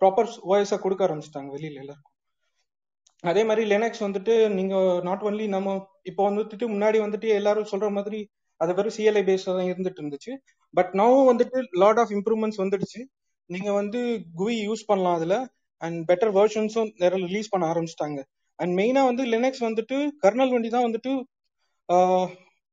proper 0.00 0.30
வாய்ஸாக 0.44 0.80
கொடுக்க 0.82 1.02
ஆரம்பிச்சிட்டாங்க 1.06 1.50
வெளியில 1.54 1.82
எல்லாருக்கும். 1.82 2.08
அதே 3.24 3.42
மாதிரி 3.44 3.62
லெனக்ஸ் 3.66 4.04
வந்துட்டு 4.06 4.34
நீங்க 4.48 4.74
நாட் 5.02 5.24
ஒன்லி 5.24 5.46
நம்ம 5.48 5.74
இப்போ 6.02 6.22
வந்துட்டு 6.28 6.66
முன்னாடி 6.68 6.98
வந்துட்டு 7.02 7.28
எல்லாரும் 7.38 7.70
சொல்ற 7.72 7.88
மாதிரி 7.90 8.20
அது 8.62 8.72
வெறும் 8.78 8.94
சிஎல்ஐ 8.96 9.22
பேஸ்ல 9.28 9.54
தான் 9.58 9.70
இருந்துட்டு 9.70 10.00
இருந்துச்சு. 10.02 10.32
பட் 10.74 10.90
நவும் 11.00 11.28
வந்துட்டு 11.30 11.58
லாட் 11.82 12.00
ஆஃப் 12.02 12.12
இம்ப்ரூவ்மெண்ட்ஸ் 12.16 12.60
வந்துடுச்சு. 12.62 13.00
நீங்க 13.50 13.70
வந்து 13.80 14.00
குவி 14.40 14.56
யூஸ் 14.66 14.88
பண்ணலாம் 14.90 15.16
அதுல. 15.18 15.36
அண்ட் 15.82 15.98
பெட்டர் 16.10 16.32
வெர்ஷன்ஸும் 16.38 16.90
நிறைய 17.02 17.20
ரிலீஸ் 17.26 17.52
பண்ண 17.52 17.64
ஆரம்பிச்சிட்டாங்க. 17.72 18.20
அண்ட் 18.58 18.72
மெயினா 18.80 19.02
வந்து 19.10 19.24
லினக்ஸ் 19.34 19.64
வந்துட்டு 19.68 19.96
கர்னல் 20.24 20.52
வண்டி 20.54 20.70
தான் 20.76 20.86
வந்துட்டு 20.88 21.12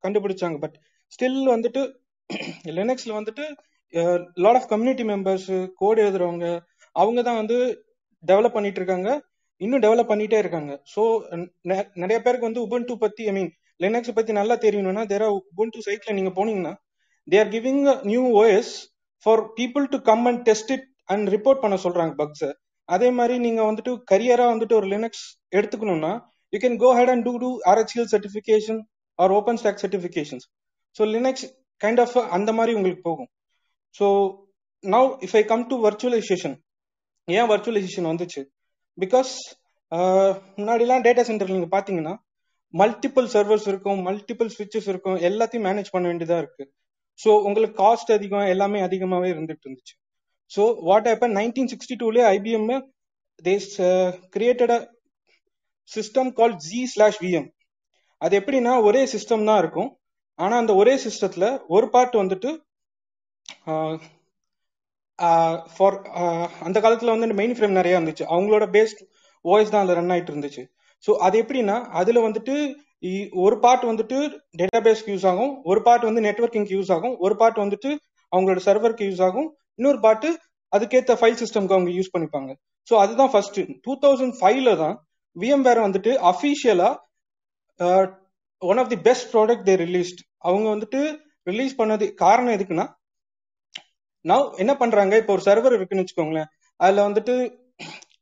கண்டுபிடிச்சாங்க. 0.03 0.57
பட் 0.65 0.75
ஸ்டில் 1.13 1.39
வந்துட்டு 1.55 1.81
லினக்ஸ்ல 2.77 3.11
வந்துட்டு 3.17 3.43
lot 4.43 4.57
of 4.59 4.67
community 4.71 5.03
members 5.11 5.47
code 5.79 6.01
எழுதுறவங்க 6.03 6.47
அவங்க 6.95 7.19
தான் 7.27 7.39
வந்து 7.41 7.57
டெவலப் 8.23 8.55
பண்ணிட்டு 8.57 8.79
இருக்காங்க. 8.81 9.09
இன்னும் 9.61 9.83
டெவலப் 9.85 10.11
பண்ணிட்டே 10.11 10.37
இருக்காங்க. 10.43 10.71
ஸோ 10.93 11.01
நிறைய 12.01 12.17
பேருக்கு 12.25 12.49
வந்து 12.49 12.63
உபன் 12.67 12.87
டூ 12.89 12.95
பத்தி 13.05 13.23
ஐ 13.29 13.33
மீன் 13.37 13.49
லினக்ஸ் 13.79 14.15
பத்தி 14.17 14.31
நல்லா 14.39 14.55
தெரியணும்னா 14.65 15.03
தேர் 15.11 15.25
உபன் 15.39 15.73
டூ 15.75 15.81
சைட்ல 15.87 16.15
நீங்க 16.19 16.31
போனீங்கன்னா 16.37 16.73
they 17.27 17.37
are 17.43 17.51
giving 17.55 17.83
new 18.11 18.23
OS 18.41 18.73
for 19.25 19.43
people 19.59 19.85
to 19.93 19.99
come 20.09 20.25
and 20.31 20.41
test 20.49 20.71
it 20.75 20.87
and 21.13 21.27
report 21.35 21.63
பண்ண 21.63 21.77
சொல்றாங்க 21.85 22.13
பக்ஸை 22.21 22.49
அதே 22.89 23.09
மாதிரி 23.17 23.35
நீங்க 23.45 23.61
வந்துட்டு 23.69 23.91
கரியரா 24.11 24.45
வந்துட்டு 24.53 24.77
ஒரு 24.79 24.87
Linux 24.93 25.25
எடுத்துக்கணும்னா 25.57 26.13
you 26.53 26.59
can 26.65 26.77
go 26.83 26.91
ahead 26.99 27.11
and 27.13 27.25
do 27.27 27.33
do 27.43 27.49
R H E L 27.71 28.09
certification 28.13 28.79
or 29.19 29.33
OpenStack 29.61 29.81
certifications 29.83 30.45
so 30.95 31.03
Linux 31.15 31.45
kind 31.81 32.01
of 32.03 32.15
அந்த 32.37 32.51
மாதிரி 32.57 32.71
உங்களுக்கு 32.77 33.03
போகும். 33.09 33.29
So 33.95 34.05
now 34.83 35.09
if 35.25 35.35
I 35.39 35.43
come 35.51 35.63
to 35.71 35.75
virtualization 35.85 36.55
ஏன் 37.27 37.47
வர்ச்சுவலைசேஷன் 37.51 38.07
வந்துச்சு? 38.11 38.41
பிகாஸ் 38.97 39.31
முன்னாடிலாம் 40.57 41.03
டேட்டா 41.05 41.23
சென்டர் 41.29 41.53
நீங்க 41.55 41.69
பாத்தீங்கன்னா 41.75 42.13
multiple 42.73 43.27
servers 43.35 43.67
இருக்கும் 43.71 43.99
மல்டிபிள் 44.07 44.49
ஸ்விட்சஸ் 44.55 44.89
இருக்கும் 44.91 45.17
எல்லாத்தையும் 45.29 45.67
மேனேஜ் 45.69 45.93
பண்ண 45.95 46.05
வேண்டியதா 46.11 46.37
இருக்கு. 46.43 46.63
ஸோ 47.19 47.29
உங்களுக்கு 47.47 47.77
காஸ்ட் 47.83 48.11
அதிகம் 48.17 48.51
எல்லாமே 48.53 48.79
அதிகமாகவே 48.87 49.29
இருந்துட்டு 49.33 49.65
இருந்துச்சு. 49.67 49.95
So 50.51 50.63
what 50.89 51.09
happen 51.13 51.35
nineteen 51.39 51.71
sixty 51.73 51.97
டூலே 52.03 52.23
IBM 52.37 52.69
they 53.39 53.69
created 54.35 54.73
a 54.77 54.79
system 55.89 56.31
call 56.39 56.55
G 56.67 56.81
slash 56.93 57.21
VM 57.25 57.49
அது 58.21 58.33
எப்படின்னா 58.39 58.73
ஒரே 58.87 59.01
சிஸ்டம் 59.13 59.47
தான் 59.49 59.61
இருக்கும். 59.63 59.89
ஆனா 60.39 60.55
அந்த 60.61 60.73
ஒரே 60.81 60.93
சிஸ்டத்துல 61.05 61.45
ஒரு 61.75 61.87
பார்ட் 61.93 62.15
வந்துட்டு 62.23 62.49
uh, 63.67 63.93
uh, 65.19 65.55
ஃபார் 65.75 65.97
uh, 66.21 66.47
அந்த 66.67 66.77
காலத்துல 66.83 67.13
வந்து 67.15 67.39
மெயின் 67.41 67.55
ஃப்ரேம் 67.57 67.79
நிறைய 67.79 67.99
இருந்துச்சு. 67.99 68.25
அவங்களோட 68.33 68.65
பேஸ்ட் 68.75 69.01
ஓஎஸ் 69.45 69.71
தான் 69.73 69.83
அதுல 69.83 69.97
ரன் 69.99 70.13
ஆயிட்டு 70.15 70.31
இருந்துச்சு. 70.33 70.63
ஸோ 71.03 71.11
அது 71.19 71.35
எப்படின்னா 71.41 71.77
அதுல 71.93 72.19
வந்துட்டு 72.25 72.55
இ- 73.03 73.29
ஒரு 73.41 73.55
பார்ட் 73.59 73.85
வந்துட்டு 73.85 74.17
டேட்டா 74.59 74.79
பேஸ்க்கு 74.85 75.13
யூஸ் 75.13 75.27
ஆகும் 75.27 75.51
ஒரு 75.63 75.81
பார்ட் 75.81 76.07
வந்து 76.09 76.21
நெட்வொர்க்கிங்க்கு 76.21 76.75
யூஸ் 76.77 76.91
ஆகும் 76.91 77.15
ஒரு 77.19 77.35
பார்ட் 77.35 77.59
வந்துட்டு 77.59 77.91
அவங்களோட 78.31 78.61
சர்வருக்கு 78.65 79.07
யூஸ் 79.07 79.23
ஆகும் 79.23 79.47
இன்னொரு 79.79 79.99
பார்ட்டு 79.99 80.29
அதுக்கேற்ற 80.71 81.13
ஃபைல் 81.19 81.39
சிஸ்டம்க்கு 81.41 81.75
அவங்க 81.75 81.91
யூஸ் 81.91 82.13
பண்ணிப்பாங்க. 82.13 82.49
ஸோ 82.87 82.95
அதுதான் 82.99 83.31
ஃபர்ஸ்ட் 83.31 83.57
டூ 83.85 83.93
தௌசண்ட் 84.03 84.35
ஃபைவ்ல 84.39 84.71
தான் 84.77 84.95
விஎம் 85.35 85.65
வேற 85.67 85.77
வந்துட்டு 85.87 86.11
அஃபீஷியலா 86.31 86.89
one 88.61 88.79
of 88.79 88.89
the 88.89 88.99
best 89.07 89.27
product 89.33 89.65
they 89.67 89.75
released 89.83 90.21
அவங்க 90.39 90.67
வந்துட்டு 90.69 91.01
ரிலீஸ் 91.47 91.73
பண்ணது 91.77 92.05
காரணம் 92.23 92.55
எதுக்குன்னா 92.57 92.85
நான் 94.25 94.47
என்ன 94.57 94.73
பண்றாங்க? 94.75 95.13
இப்போ 95.17 95.33
ஒரு 95.33 95.43
சர்வர் 95.45 95.75
இருக்குன்னு 95.75 96.03
வச்சுக்கோங்களேன். 96.03 96.49
அதுல 96.79 97.05
வந்துட்டு 97.07 97.33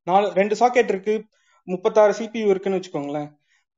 நாலு 0.08 0.28
ரெண்டு 0.32 0.56
சாக்கெட் 0.56 0.92
இருக்கு. 0.94 1.16
முப்பத்தாறு 1.68 2.14
சிபியூ 2.20 2.48
இருக்குன்னு 2.54 2.80
வச்சுக்கோங்களேன். 2.80 3.30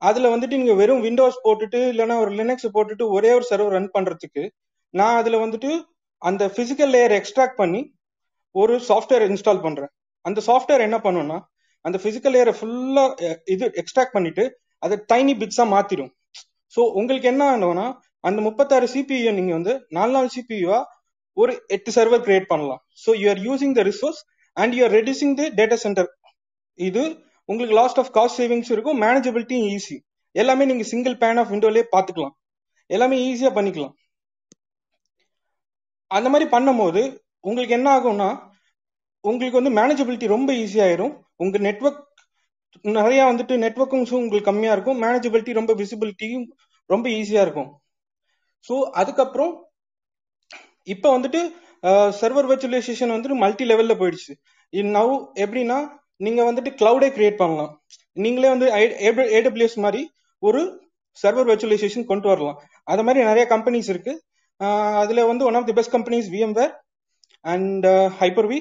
அதுல 0.01 0.29
வந்துட்டு 0.33 0.59
நீங்க 0.61 0.73
வெறும் 0.81 1.03
விண்டோஸ் 1.05 1.43
போட்டுட்டு 1.45 1.79
இல்லைன்னா 1.91 2.15
ஒரு 2.23 2.31
லினக்ஸ் 2.39 2.67
போட்டுட்டு 2.75 3.05
ஒரே 3.15 3.31
ஒரு 3.37 3.45
சர்வர் 3.51 3.75
ரன் 3.77 3.93
பண்றதுக்கு 3.95 4.43
நான் 4.93 5.17
அதுல 5.21 5.39
வந்துட்டு 5.45 5.71
அந்த 6.21 6.43
பிசிக்கல் 6.57 6.93
லேயர் 6.95 7.15
எக்ஸ்ட்ராக்ட் 7.19 7.59
பண்ணி 7.61 7.81
ஒரு 8.55 8.75
சாஃப்ட்வேர் 8.89 9.25
இன்ஸ்டால் 9.29 9.63
பண்றேன். 9.65 9.91
அந்த 10.25 10.39
சாஃப்ட்வேர் 10.47 10.85
என்ன 10.87 10.97
பண்ணும்னா 11.05 11.37
அந்த 11.85 11.97
பிசிக்கல் 12.05 12.33
லேயரை 12.35 12.53
ஃபுல்லா 12.59 13.03
இது 13.53 13.65
எக்ஸ்ட்ராக்ட் 13.81 14.15
பண்ணிட்டு 14.17 14.43
அதை 14.85 14.95
டைனி 15.11 15.33
பிட்ஸா 15.41 15.65
மாத்திடும். 15.75 16.11
ஸோ 16.73 16.81
உங்களுக்கு 16.99 17.27
என்ன 17.33 17.43
ஆனோம்னா 17.53 17.85
அந்த 18.27 18.39
முப்பத்தாறு 18.47 18.87
சிபியூ 18.93 19.31
நீங்க 19.37 19.53
வந்து 19.57 19.73
நாலு 19.97 20.11
நாலு 20.15 20.29
சிபியூவா 20.35 20.79
ஒரு 21.37 21.53
எட்டு 21.75 21.91
சர்வர் 21.97 22.25
கிரியேட் 22.27 22.51
பண்ணலாம். 22.51 22.81
So 23.03 23.09
you 23.21 23.27
are 23.33 23.41
using 23.47 23.75
the 23.79 23.83
resource 23.89 24.19
and 24.57 24.73
you 24.77 24.81
are 24.87 24.95
reducing 24.99 25.35
the 25.39 25.47
data 25.59 25.77
center 25.85 26.09
இது 26.79 27.03
உங்களுக்கு 27.49 27.77
லாஸ்ட் 27.79 27.99
ஆஃப் 28.01 28.11
காஸ்ட் 28.17 28.39
சேவிங்ஸ் 28.39 28.71
இருக்கும் 28.75 28.99
மேனேஜபிலிட்டியும் 29.03 29.69
ஈஸி 29.75 29.97
எல்லாமே 30.35 30.63
நீங்க 30.69 30.85
சிங்கிள் 30.91 31.15
பேன் 31.23 31.39
ஆஃப் 31.41 31.51
விண்டோலயே 31.53 31.85
பாத்துக்கலாம் 31.93 32.35
எல்லாமே 32.89 33.17
ஈஸியா 33.29 33.51
பண்ணிக்கலாம். 33.55 33.95
அந்த 36.17 36.27
மாதிரி 36.33 36.45
பண்ணும்போது 36.53 37.01
உங்களுக்கு 37.47 37.75
என்ன 37.79 37.87
ஆகும்னா 37.97 38.29
உங்களுக்கு 39.23 39.59
வந்து 39.59 39.73
மேனேஜபிலிட்டி 39.79 40.27
ரொம்ப 40.35 40.49
ஈஸியாயிரும் 40.63 41.13
உங்க 41.43 41.57
நெட்வொர்க் 41.67 42.05
நிறைய 42.97 43.21
வந்துட்டு 43.29 43.53
நெட்வொர்க்கிங்ஸும் 43.63 44.21
உங்களுக்கு 44.23 44.49
கம்மியா 44.49 44.73
இருக்கும். 44.75 44.99
மேனேஜபிலிட்டி 45.03 45.53
ரொம்ப 45.59 45.71
விசிபிலிட்டியும் 45.81 46.45
ரொம்ப 46.93 47.05
ஈஸியா 47.19 47.41
இருக்கும். 47.45 47.69
ஸோ 48.67 48.75
அதுக்கப்புறம் 49.01 49.53
இப்போ 50.93 51.07
வந்துட்டு 51.15 51.41
சர்வர் 52.19 52.49
வெர்ச்சுவலைசேஷன் 52.51 53.13
வந்துட்டு 53.13 53.41
மல்டி 53.43 53.65
லெவல்ல 53.71 53.93
போயிடுச்சு. 54.01 54.33
நவ் 54.97 55.13
எப்படின்னா 55.43 55.77
நீங்க 56.25 56.41
வந்துட்டு 56.49 56.71
கிளவுடே 56.81 57.09
கிரியேட் 57.15 57.41
பண்ணலாம். 57.41 57.71
நீங்களே 58.17 58.49
வந்து 58.53 58.67
ஏடபிள்யூஎஸ் 59.39 59.77
மாதிரி 59.85 60.01
ஒரு 60.43 60.61
சர்வர் 61.17 61.49
வெர்ச்சுவலைசேஷன் 61.49 62.09
கொண்டு 62.11 62.27
வரலாம். 62.31 62.57
அது 62.91 63.03
மாதிரி 63.07 63.21
நிறைய 63.29 63.45
கம்பெனிஸ் 63.53 63.89
இருக்கு. 63.93 64.13
அதுல 65.01 65.25
வந்து 65.31 65.43
one 65.49 65.57
of 65.59 65.67
the 65.69 65.75
best 65.77 65.93
companies 65.95 66.29
VMware 66.35 66.73
and 67.45 67.85
Hyper V 68.21 68.59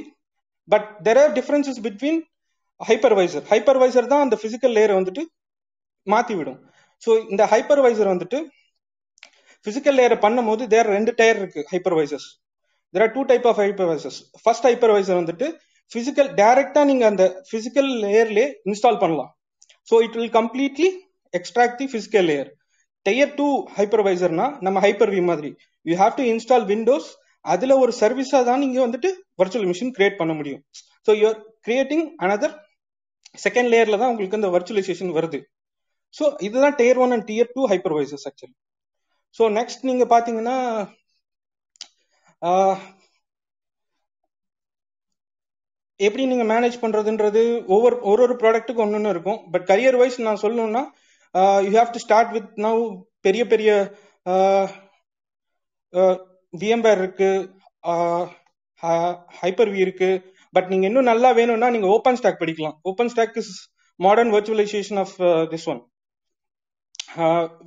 but 0.68 0.88
there 1.06 1.20
are 1.22 1.32
differences 1.38 1.80
between 1.86 2.20
hypervisor 2.80 3.44
hypervisor 3.52 4.10
தான் 4.12 4.24
அந்த 4.24 4.36
பிசிக்கல் 4.42 4.74
லேயரை 4.76 4.94
வந்துட்டு 4.98 5.22
மாத்தி 6.06 6.34
விடும் 6.38 6.58
ஸோ 7.02 7.10
இந்த 7.32 7.42
ஹைப்பர்வைசர் 7.52 8.10
வந்துட்டு 8.12 8.38
பிசிக்கல் 9.66 9.96
லேயரை 9.98 10.18
பண்ணும்போது 10.24 10.62
தேர் 10.74 10.92
ரெண்டு 10.96 11.12
டயர் 11.20 11.40
இருக்கு 11.42 11.62
hypervisors 11.72 12.28
there 12.94 13.04
are 13.06 13.14
two 13.16 13.22
type 13.30 13.46
of 13.50 13.60
hypervisors 13.64 14.18
first 14.42 14.68
hypervisor 14.68 15.20
வந்துட்டு 15.22 15.48
பிசிக்கல் 15.92 16.30
டைரக்டா 16.38 16.80
நீங்க 16.84 17.04
அந்த 17.06 17.24
பிசிக்கல் 17.50 17.90
லேயர்லயே 18.02 18.46
இன்ஸ்டால் 18.68 19.00
பண்ணலாம். 19.02 19.30
So 19.88 20.02
it 20.04 20.16
will 20.18 20.34
completely 20.34 20.88
extract 21.34 21.78
the 21.80 21.86
physical 21.92 22.26
layer 22.30 22.50
tier 23.06 23.34
two 23.36 23.46
ஹைப்பர்வைசர்னா 23.76 24.46
நம்ம 24.66 24.78
ஹைப்பர் 24.84 25.12
வி 25.14 25.20
மாதிரி. 25.28 25.50
You 25.86 25.96
have 26.00 26.14
to 26.18 26.24
install 26.32 26.66
Windows 26.70 27.08
அதுல 27.44 27.72
ஒரு 27.82 27.92
சர்வீஸா 28.00 28.40
தான் 28.46 28.62
நீங்க 28.64 28.78
வந்துட்டு 28.84 29.10
வர்ச்சுவல் 29.40 29.68
மிஷின் 29.70 29.94
கிரியேட் 29.96 30.18
பண்ண 30.20 30.32
முடியும். 30.38 30.62
So 31.08 31.20
you are 31.20 31.38
creating 31.66 32.04
another 32.24 32.54
second 33.38 33.70
லேயர்ல 33.72 33.98
தான் 34.00 34.10
உங்களுக்கு 34.10 34.38
அந்த 34.38 34.50
வர்ச்சுவலைசேஷன் 34.54 35.12
வருது. 35.16 35.38
ஸோ 36.14 36.24
இதுதான் 36.46 36.76
tier 36.78 37.00
one 37.04 37.14
and 37.14 37.26
tier 37.28 37.50
two 37.56 37.62
hypervisors 37.72 38.26
actually 38.28 38.56
so 39.36 39.46
next 39.56 39.82
நீங்க 39.84 40.04
பாத்தீங்கன்னா 40.12 40.54
ஆஹ், 42.42 42.78
எப்படி 46.00 46.24
நீங்க 46.30 46.44
மேனேஜ் 46.52 46.76
பண்றதுன்றது 46.82 47.42
ஒவ்வொரு 47.74 47.96
ஒரு 48.10 48.20
ஒரு 48.26 48.34
ப்ராடக்ட்டுக்கு 48.40 48.82
ஒன்று 48.84 49.12
இருக்கும். 49.14 49.40
பட் 49.52 49.64
கரியர் 49.70 49.98
வைஸ் 50.00 50.18
நான் 50.26 50.42
சொல்லணும்னா 50.44 50.82
you 51.66 51.72
have 51.78 51.94
to 51.94 52.02
start 52.04 52.32
with 52.36 52.52
now 52.66 52.82
பெரிய 53.26 53.42
பெரிய 53.52 53.70
விஎம்பேர் 56.54 57.00
இருக்கு 57.04 57.30
ஹைப்பர் 59.40 59.70
வி 59.74 59.80
இருக்கு. 59.86 60.10
பட் 60.54 60.68
நீங்க 60.72 60.84
இன்னும் 60.88 61.10
நல்லா 61.12 61.30
வேணும்னா 61.38 61.68
நீங்க 61.74 61.88
ஓப்பன் 61.96 62.18
ஸ்டாக் 62.20 62.40
படிக்கலாம். 62.42 62.76
OpenStack 63.12 63.38
is 63.42 63.52
modern 64.00 64.32
virtualization 64.34 65.00
of 65.04 65.16
this 65.52 65.66
one 65.72 65.80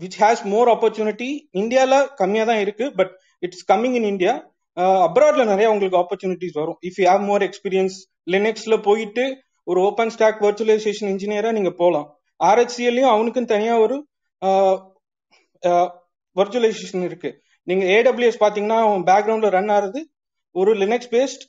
which 0.01 0.17
has 0.21 0.43
more 0.53 0.69
opportunity 0.75 1.29
இந்தியாவில் 1.61 2.07
கம்மியாக 2.21 2.50
தான் 2.51 2.61
இருக்கு 2.65 2.85
but 3.00 3.13
it's 3.45 3.65
coming 3.71 3.97
in 4.00 4.09
India 4.13 4.33
அப்ராட்ல 4.77 5.43
நிறைய 5.51 5.71
உங்களுக்கு 5.71 5.99
ஆப்பர்ச்சுனிட்டிஸ் 6.01 6.57
வரும். 6.59 6.77
If 6.87 6.99
you 7.01 7.05
have 7.11 7.25
more 7.29 7.43
experience 7.47 7.97
லினக்ஸ்ல 8.33 8.75
போயிட்டு 8.87 9.25
ஒரு 9.63 9.79
ஓப்பன் 9.87 10.11
ஸ்டாக் 10.15 10.41
வர்ச்சுவலைசேஷன் 10.45 11.09
இன்ஜினியரா 11.13 11.51
நீங்க 11.57 11.71
போகலாம் 11.81 12.07
ஆர்ஹெச்சிஎல்லையும் 12.39 13.13
அவனுக்கும் 13.13 13.51
தனியா 13.53 13.73
ஒரு 13.79 13.97
வர்ச்சுவலைசேஷன் 16.35 17.03
இருக்கு. 17.07 17.29
நீங்க 17.67 17.83
ஏடபிள்யூஎஸ் 17.95 18.43
பாத்தீங்கன்னா 18.43 18.77
அவன் 18.85 19.03
பேக்ரவுண்ட்ல 19.09 19.49
ரன் 19.57 19.73
ஆறது 19.77 19.99
ஒரு 20.55 20.71
லினக்ஸ் 20.73 21.11
பேஸ்ட் 21.15 21.43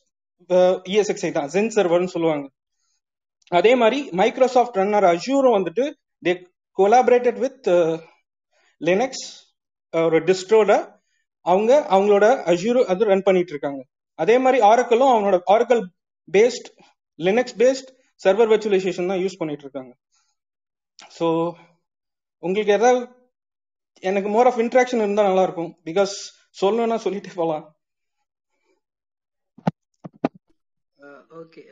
இஎஸ்எக்ஸ்ஐ 0.93 1.31
தான். 1.33 1.49
ஜென் 1.55 1.73
சர்வர்னு 1.77 2.13
சொல்லுவாங்க. 2.15 2.47
அதே 3.53 3.73
மாதிரி 3.75 3.99
மைக்ரோசாஃப்ட் 4.21 4.77
ரன்னர் 4.81 5.07
அஜூரும் 5.13 5.57
வந்துட்டு 5.59 5.85
தே 6.27 6.33
கொலாபரேட்டட் 6.79 7.39
வித் 7.45 7.69
லினக்ஸ் 8.81 9.25
ஒரு 9.93 10.19
டிஸ்ட்ரோட 10.29 10.73
அவங்க 11.47 11.73
அவங்களோட 11.91 12.27
அஜூர் 12.47 12.81
அது 12.85 13.05
ரன் 13.05 13.23
பண்ணிட்டு 13.23 13.53
இருக்காங்க 13.53 13.81
அதே 14.19 14.39
மாதிரி 14.39 14.63
ஆரக்கலும் 14.63 15.13
அவனோட 15.13 15.37
Oracle 15.47 15.83
based 16.29 16.69
Linux 17.19 17.57
based 17.59 17.91
server 18.21 18.51
virtualization 18.53 19.07
தான் 19.07 19.23
யூஸ் 19.23 19.39
பண்ணிட்டு 19.39 19.65
இருக்காங்க 19.65 19.93
ஸோ 21.19 21.27
உங்களுக்கு 22.43 22.73
ஏதாவது 22.73 23.01
எனக்கு 24.03 24.29
மோர் 24.29 24.47
ஆஃப் 24.47 24.61
இன்ட்ராக்ஷன் 24.61 24.99
இருந்தா 24.99 25.23
நல்லா 25.23 25.43
இருக்கும் 25.43 25.73
பிகாஸ் 25.85 26.15
சொல்லணும்னா 26.61 26.97
சொல்லிட்டு 26.97 27.31
போகலாம் 27.35 27.67
ஓகே 31.43 31.63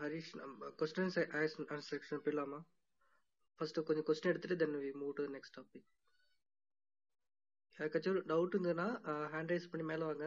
ஹரிஷ் 0.00 0.32
நம்ம 0.34 0.68
கொஸ்டின்ஸ் 0.78 1.18
ஆன்சர் 1.18 1.88
செக்ஷன் 1.90 2.22
போயிடலாமா? 2.24 2.58
ஃபர்ஸ்ட் 3.60 3.80
கொஞ்சம் 3.84 4.06
கொஸ்டின் 4.06 4.30
எடுத்துட்டு 4.30 4.56
then 4.56 4.76
we 4.76 4.92
move 4.92 5.12
to 5.12 5.24
next 5.26 5.56
topic 5.58 5.86
யாருக்காச்சும் 7.78 8.18
டவுட் 8.26 8.54
இருந்ததுன்னா 8.54 8.88
ஹேண்ட் 9.32 9.52
ரைஸ் 9.52 9.70
பண்ணி 9.70 9.84
மேலே 9.84 10.04
வாங்க. 10.04 10.26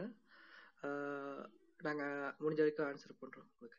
அஹ், 0.82 1.44
நாங்க 1.80 2.02
முடிஞ்ச 2.40 2.60
வரைக்கும் 2.64 2.88
ஆன்சர் 2.88 3.20
பண்றோம் 3.22 3.50
ஓகே 3.60 3.78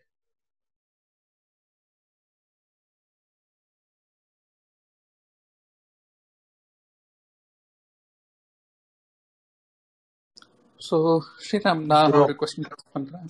ஸோ 10.82 10.98
ஸ்ரீராம் 11.46 11.84
நான். 11.86 12.16
ஒரு 12.20 12.36
கொஸ்டின் 12.40 12.68
பண்றேன். 12.94 13.30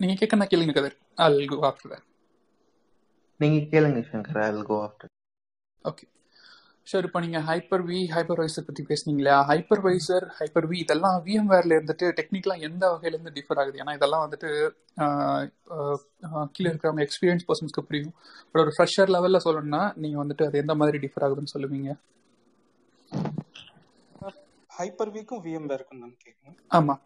நீங்க 0.00 0.14
கேட்க 0.14 0.46
கேளுங்க 0.46 0.72
கதர். 0.72 0.96
I'll 1.18 1.40
go 1.46 1.58
after 1.64 1.88
that. 1.88 2.04
நீங்க 3.40 3.58
கேளுங்க 3.72 4.00
Shankar. 4.08 4.36
Will 4.38 4.64
go 4.64 4.76
after 4.82 5.12
okay 5.84 6.04
sir 6.90 7.06
இப்போ 7.06 7.20
நீங்கள் 7.24 7.44
ஹைப்பர் 7.48 7.82
வி 7.88 7.98
ஹைப்பர்வைசர் 8.14 8.66
பற்றி 8.68 8.82
பேசுனீங்களா? 8.88 9.34
ஹைப்பர்வைசர் 9.50 10.24
ஹைப்பர் 10.38 10.66
வி 10.70 10.76
இதெல்லாம் 10.84 11.16
விஎம்வேர்ல 11.26 11.76
இருந்துட்டு 11.78 12.06
டெக்னிக்கலாக 12.18 12.66
எந்த 12.68 12.82
வகையிலேருந்து 12.92 13.32
டிஃபர் 13.36 13.60
ஆகுது? 13.62 13.76
ஏன்னா 13.82 13.92
இதெல்லாம் 13.98 14.24
வந்துட்டு 14.24 14.48
கீழே 16.54 16.68
இருக்கிற 16.70 16.92
எக்ஸ்பீரியன்ஸ் 17.06 17.46
பர்சன்ஸ்க்கு 17.50 17.86
புரியும். 17.90 18.14
பட் 18.48 18.62
ஒரு 18.64 18.72
ஃப்ரெஷர் 18.76 19.12
லெவலில் 19.16 19.44
சொல்லணும்னா 19.46 19.82
நீங்கள் 20.04 20.22
வந்துட்டு 20.22 20.46
அது 20.48 20.62
எந்த 20.64 20.74
மாதிரி 20.80 21.00
டிஃபர் 21.04 21.26
ஆகுதுன்னு 21.26 21.54
சொல்லுவீங்க? 21.54 21.92
ஹைப்பர் 24.78 25.14
விக்கும் 25.16 25.44
விஎம்வேருக்கும் 25.46 26.02
தான் 26.04 26.18
கேட்கணும். 26.24 26.58
ஆமாம் 26.78 27.00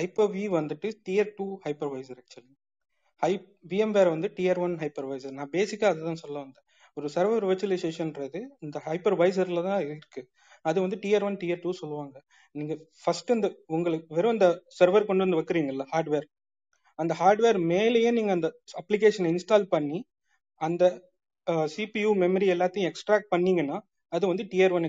ஹைப்பர் 0.00 0.30
வி 0.34 0.44
வந்துட்டு 0.58 0.88
டியர் 1.06 1.32
டூ 1.38 1.46
ஹைப்பர்வைசர் 1.64 2.20
ஆக்சுவலி 2.22 2.52
ஹை 3.22 3.32
விஎம்வேர் 3.70 4.12
வந்து 4.14 4.28
டியர் 4.36 4.60
ஒன் 4.66 4.76
ஹைப்பர்வைசர் 4.82 5.38
நான் 5.38 5.54
பேசிக்கா 5.56 5.86
அதுதான் 5.92 6.22
சொல்ல 6.22 6.36
வந்தேன். 6.44 6.63
ஒரு 6.96 7.08
சர்வர் 7.14 7.46
வெர்ச்சுவலைசேஷன்ன்றது 7.50 8.40
இந்த 8.64 8.76
ஹைப்பர்வைசர்ல 8.86 9.62
தான் 9.68 9.80
இருக்கு. 9.86 10.20
அது 10.68 10.78
வந்து 10.84 10.96
டியர் 11.04 11.24
ஒன் 11.28 11.38
டியர் 11.42 11.62
டூ 11.64 11.70
சொல்லுவாங்க. 11.80 12.16
நீங்க 12.54 12.74
ஃபர்ஸ்ட் 13.02 13.32
இந்த 13.36 13.48
உங்களுக்கு 13.76 14.14
வெறும் 14.18 14.36
இந்த 14.36 14.48
சர்வர் 14.78 15.08
கொண்டு 15.08 15.24
வந்து 15.24 15.38
வைக்கிறீங்கல்ல 15.40 15.84
ஹார்ட்வேர் 15.94 16.26
அந்த 16.98 17.12
ஹார்ட்வேர் 17.20 17.58
மேலேயே 17.72 18.10
நீங்க 18.18 18.30
அந்த 18.36 18.48
அப்ளிகேஷனை 18.80 19.30
இன்ஸ்டால் 19.34 19.66
பண்ணி 19.74 19.98
அந்த 20.60 20.84
சிபியூ 21.74 22.10
மெமரி 22.22 22.46
எல்லாத்தையும் 22.54 22.88
எக்ஸ்ட்ராக்ட் 22.90 23.32
பண்ணீங்கன்னா 23.34 23.78
அது 24.12 24.24
வந்து 24.32 24.44
டியர் 24.52 24.74
ஒன் 24.76 24.86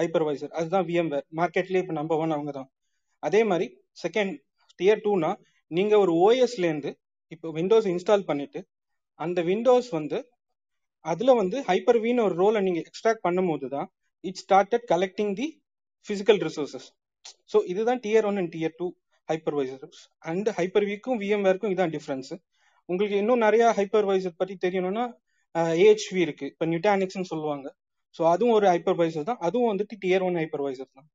ஹைப்பர்வைசர் 0.00 0.52
அதுதான் 0.58 0.86
விஎம்வேர் 0.88 1.26
மார்க்கெட்லேயே 1.40 1.82
இப்போ 1.84 1.94
நம்பர் 2.00 2.20
ஒன் 2.22 2.34
அவங்க 2.36 2.52
தான். 2.58 2.68
அதே 3.22 3.40
மாதிரி 3.50 3.66
செகண்ட் 4.04 4.34
டியர் 4.80 5.02
டூனா 5.04 5.30
நீங்க 5.70 5.94
ஒரு 6.04 6.12
ஓஎஸ்லேருந்து 6.24 6.90
இப்போ 7.32 7.48
விண்டோஸ் 7.58 7.88
இன்ஸ்டால் 7.92 8.28
பண்ணிட்டு 8.30 8.60
அந்த 9.20 9.38
விண்டோஸ் 9.50 9.88
வந்து 9.98 10.18
அதுல 11.04 11.34
வந்து 11.40 11.58
ஹைப்பர் 11.70 12.00
வீன் 12.04 12.24
ஒரு 12.26 12.34
ரோலை 12.42 12.60
நீங்க 12.66 12.80
எக்ஸ்ட்ராக்ட் 12.84 13.24
பண்ணும்போது 13.26 13.68
தான் 13.76 13.88
it 14.24 14.40
started 14.42 14.86
collecting 14.92 15.32
the 15.40 15.46
physical 16.06 16.40
resources 16.46 16.88
so 17.52 17.58
இதுதான் 17.72 18.00
tier 18.06 18.26
one 18.30 18.38
and 18.40 18.52
tier 18.54 18.76
two 18.80 18.86
hypervisors 19.28 20.00
and 20.30 20.48
hyper 20.58 20.86
விக்கும் 20.90 21.20
விஎம்வேர்க்கும் 21.22 21.72
இதான் 21.74 21.92
டிஃபரன்ஸ் 21.96 22.32
உங்களுக்கு 22.88 23.16
இன்னும் 23.22 23.44
நிறைய 23.46 23.64
ஹைப்பர்வைசர் 23.78 24.40
பத்தி 24.40 24.54
தெரியணும்னா 24.64 25.04
ஏஹெச்வி 25.82 26.20
இருக்கு. 26.26 26.46
இப்போ 26.52 26.64
நியூட்டானிக்ஸ்னு 26.70 27.30
சொல்லுவாங்க. 27.32 27.66
ஸோ 28.16 28.22
அதுவும் 28.32 28.54
ஒரு 28.58 28.66
ஹைப்பர்வைசர் 28.72 29.28
தான். 29.30 29.40
அதுவும் 29.46 29.70
வந்துட்டு 29.72 29.94
டியர் 30.02 30.24
ஒன் 30.28 30.38
ஹைப்பர்வைசர் 30.40 30.90
தான். 30.96 31.06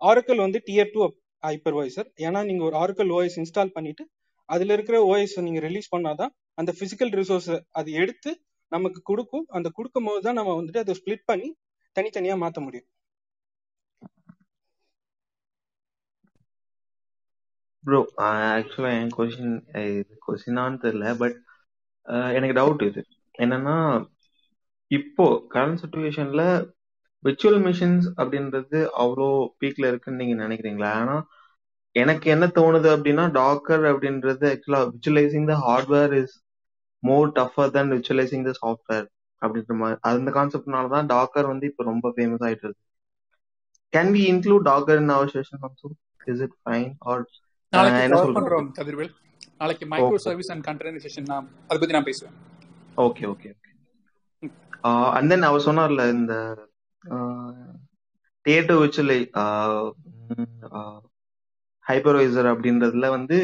ஆரக்கல் 0.00 0.42
வந்து 0.46 0.58
டியர் 0.68 0.92
டூ 0.94 1.00
ஹைப்பர்வைசர் 1.42 2.08
ஏன்னா 2.26 2.40
நீங்க 2.48 2.62
ஒரு 2.68 2.76
ஆரக்கல் 2.82 3.10
ஓஎஸ் 3.16 3.38
இன்ஸ்டால் 3.42 3.74
பண்ணிட்டு 3.76 4.04
அதுல 4.48 4.74
இருக்கிற 4.76 4.96
ஓஎஸ் 5.10 5.36
நீங்க 5.46 5.60
ரிலீஸ் 5.68 5.92
பண்ணாதான் 5.94 6.32
அந்த 6.60 6.70
பிசிக்கல் 6.80 7.12
ரிசோர்ஸ் 7.20 7.50
அது 7.78 7.90
எடுத்து 8.02 8.30
நமக்கு 8.72 9.00
கொடுக்கும் 9.10 9.46
அந்த 9.56 9.68
கொடுக்கும் 9.78 10.06
போது 10.08 10.20
தான் 10.26 10.38
நம்ம 10.40 10.54
வந்துட்டு 10.58 10.82
அதை 10.84 10.94
ஸ்பிளிட் 11.00 11.28
பண்ணி 11.30 11.48
தனித்தனியா 11.96 12.36
மாத்த 12.42 12.60
முடியும். 12.66 12.88
ப்ரோ 17.84 17.98
ஆக்சுவலா 18.26 18.90
என் 19.00 19.12
கொஸ்டின் 19.16 19.56
கொஸ்டினான்னு 20.26 20.82
தெரியல 20.84 21.08
பட் 21.22 21.36
எனக்கு 22.36 22.56
டவுட் 22.60 22.82
இது. 22.88 23.02
என்னன்னா 23.38 23.76
இப்போ 24.90 25.24
கரண்ட் 25.54 25.80
சுச்சுவேஷன்ல 25.82 26.42
விர்ச்சுவல் 27.24 27.60
மிஷின்ஸ் 27.66 28.06
அப்படின்றது 28.20 28.78
அவ்வளோ 29.02 29.28
பீக்ல 29.60 29.88
இருக்குன்னு 29.92 30.20
நீங்க 30.22 30.36
நினைக்கிறீங்களா? 30.44 30.90
ஆனா 31.02 31.16
எனக்கு 31.94 32.26
என்ன 32.34 32.46
தோணுது 32.58 32.88
அப்படின்னா 32.94 33.24
டாக்கர் 33.38 33.84
அப்படின்றது 33.92 34.44
ஆக்சுவலா 34.52 34.80
virtualizing 34.92 35.48
the 35.52 35.56
hardware 35.66 36.14
is 36.22 36.34
more 37.08 37.28
tougher 37.38 37.74
than 37.76 37.92
virtualizing 37.94 38.46
the 38.48 38.52
software 38.60 39.06
அப்படின்ற 39.42 39.74
மாதிரி 39.80 39.98
அந்த 40.10 40.30
கான்செப்ட்னால 40.36 40.90
தான் 40.94 41.08
டாக்கர் 41.14 41.50
வந்து 41.52 41.66
இப்போ 41.70 41.82
ரொம்ப 41.90 42.12
ஃபேமஸ் 42.14 42.44
ஆயிட்டு 42.46 42.66
இருக்கு. 42.66 42.82
Can 43.92 44.12
we 44.16 44.22
include 44.32 44.64
Docker 44.70 45.00
in 45.02 45.14
our 45.16 45.32
session 45.34 45.62
also 45.66 45.88
is 46.32 46.42
it 46.46 46.56
fine 46.62 46.90
or 47.10 47.24
என்ன 48.06 48.20
பண்றோம் 48.36 48.68
கதிர்வேல். 48.78 49.12
நாளைக்கு 49.60 49.86
மைக்ரோ 49.92 50.18
சர்வீஸ் 50.26 50.50
அண்ட் 50.54 50.64
கண்டெய்னரைசேஷன் 50.68 51.28
நான் 51.32 51.46
அதை 51.68 51.78
பத்தி 51.80 51.96
நான் 51.96 52.08
பேசுவேன் 52.08 52.36
okay 53.06 53.24
okay 53.32 53.48
okay 53.54 53.72
and 55.16 55.30
then 55.32 55.46
அவர் 55.48 55.66
சொன்னார்ல 55.68 56.02
இந்த 56.16 56.34
தியேட்டர் 58.46 58.80
விர்ச்சுவலை 58.80 59.18
ஹைப்பர்வைசர் 61.86 62.48
அப்படின்றதுல 62.52 63.08
வந்து 63.16 63.36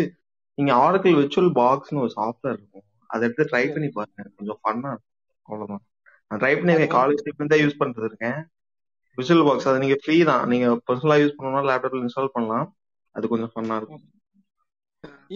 நீங்க 0.58 0.72
ஆரக்கிள் 0.84 1.18
விர்ச்சுவல் 1.18 1.52
பாக்ஸ்னு 1.58 2.02
ஒரு 2.04 2.12
சாஃப்ட்வேர் 2.16 2.56
இருக்கும். 2.58 2.86
அதை 3.12 3.22
எடுத்து 3.28 3.48
ட்ரை 3.52 3.64
பண்ணி 3.74 3.88
பாருங்க. 3.96 4.28
கொஞ்சம் 4.38 4.60
ஃபன்னா 4.62 4.90
இருக்கும். 4.94 5.10
அவ்வளவுதான். 5.48 5.82
நான் 6.30 6.40
ட்ரை 6.42 6.52
பண்ணி 6.58 6.74
அது 6.74 6.82
இருக்கேன் 6.82 6.96
காலேஜ் 6.98 7.52
தான் 7.52 7.62
யூஸ் 7.64 7.78
பண்ணிட்டு 7.80 8.08
இருக்கேன். 8.10 8.38
விர்ச்சுவல் 9.18 9.46
பாக்ஸ் 9.48 9.68
அது 9.70 9.82
நீங்க 9.84 9.96
ஃப்ரீ 10.02 10.16
தான். 10.30 10.44
நீங்க 10.52 10.66
பர்சனலா 10.88 11.18
யூஸ் 11.22 11.36
பண்ணணும்னா 11.36 11.62
லேப்டாப்ல 11.70 12.02
இன்ஸ்டால் 12.04 12.34
பண்ணலாம். 12.36 12.66
அது 13.16 13.30
கொஞ்சம் 13.32 13.52
ஃபன்னா 13.54 13.76
இருக்கும். 13.80 14.02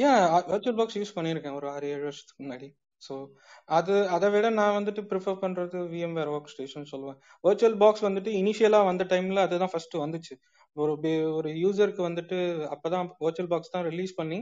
ஏன் 0.09 0.21
வர்ச்சுவல் 0.51 0.79
பாக்ஸ் 0.81 0.99
யூஸ் 1.01 1.17
பண்ணியிருக்கேன். 1.19 1.57
ஒரு 1.59 1.67
ஆறு 1.75 1.87
ஏழு 1.95 2.05
வருஷத்துக்கு 2.09 2.43
முன்னாடி. 2.45 2.69
ஸோ 3.03 3.15
அது 3.79 3.95
அதை 4.09 4.29
விட 4.35 4.47
நான் 4.59 4.77
வந்துட்டு 4.77 5.03
ப்ரிஃபர் 5.11 5.41
பண்றது 5.43 5.79
விஎம்வேர் 5.93 6.31
ஒர்க் 6.35 6.53
ஸ்டேஷன் 6.53 6.91
சொல்லுவேன். 6.93 7.19
வர்ச்சுவல் 7.45 7.79
பாக்ஸ் 7.83 8.05
வந்துட்டு 8.09 8.31
இனிஷியலா 8.41 8.81
வந்த 8.91 9.05
டைம்ல 9.13 9.43
அதுதான் 9.47 9.73
ஃபர்ஸ்ட் 9.73 9.97
வந்துச்சு. 10.05 10.35
ஒரு 10.77 10.93
ஒரு 11.39 11.51
யூசருக்கு 11.65 12.03
வந்துட்டு 12.09 12.39
அப்பதான் 12.75 13.11
வர்ச்சுவல் 13.27 13.51
பாக்ஸ் 13.53 13.75
தான் 13.75 13.87
ரிலீஸ் 13.91 14.15
பண்ணி 14.21 14.39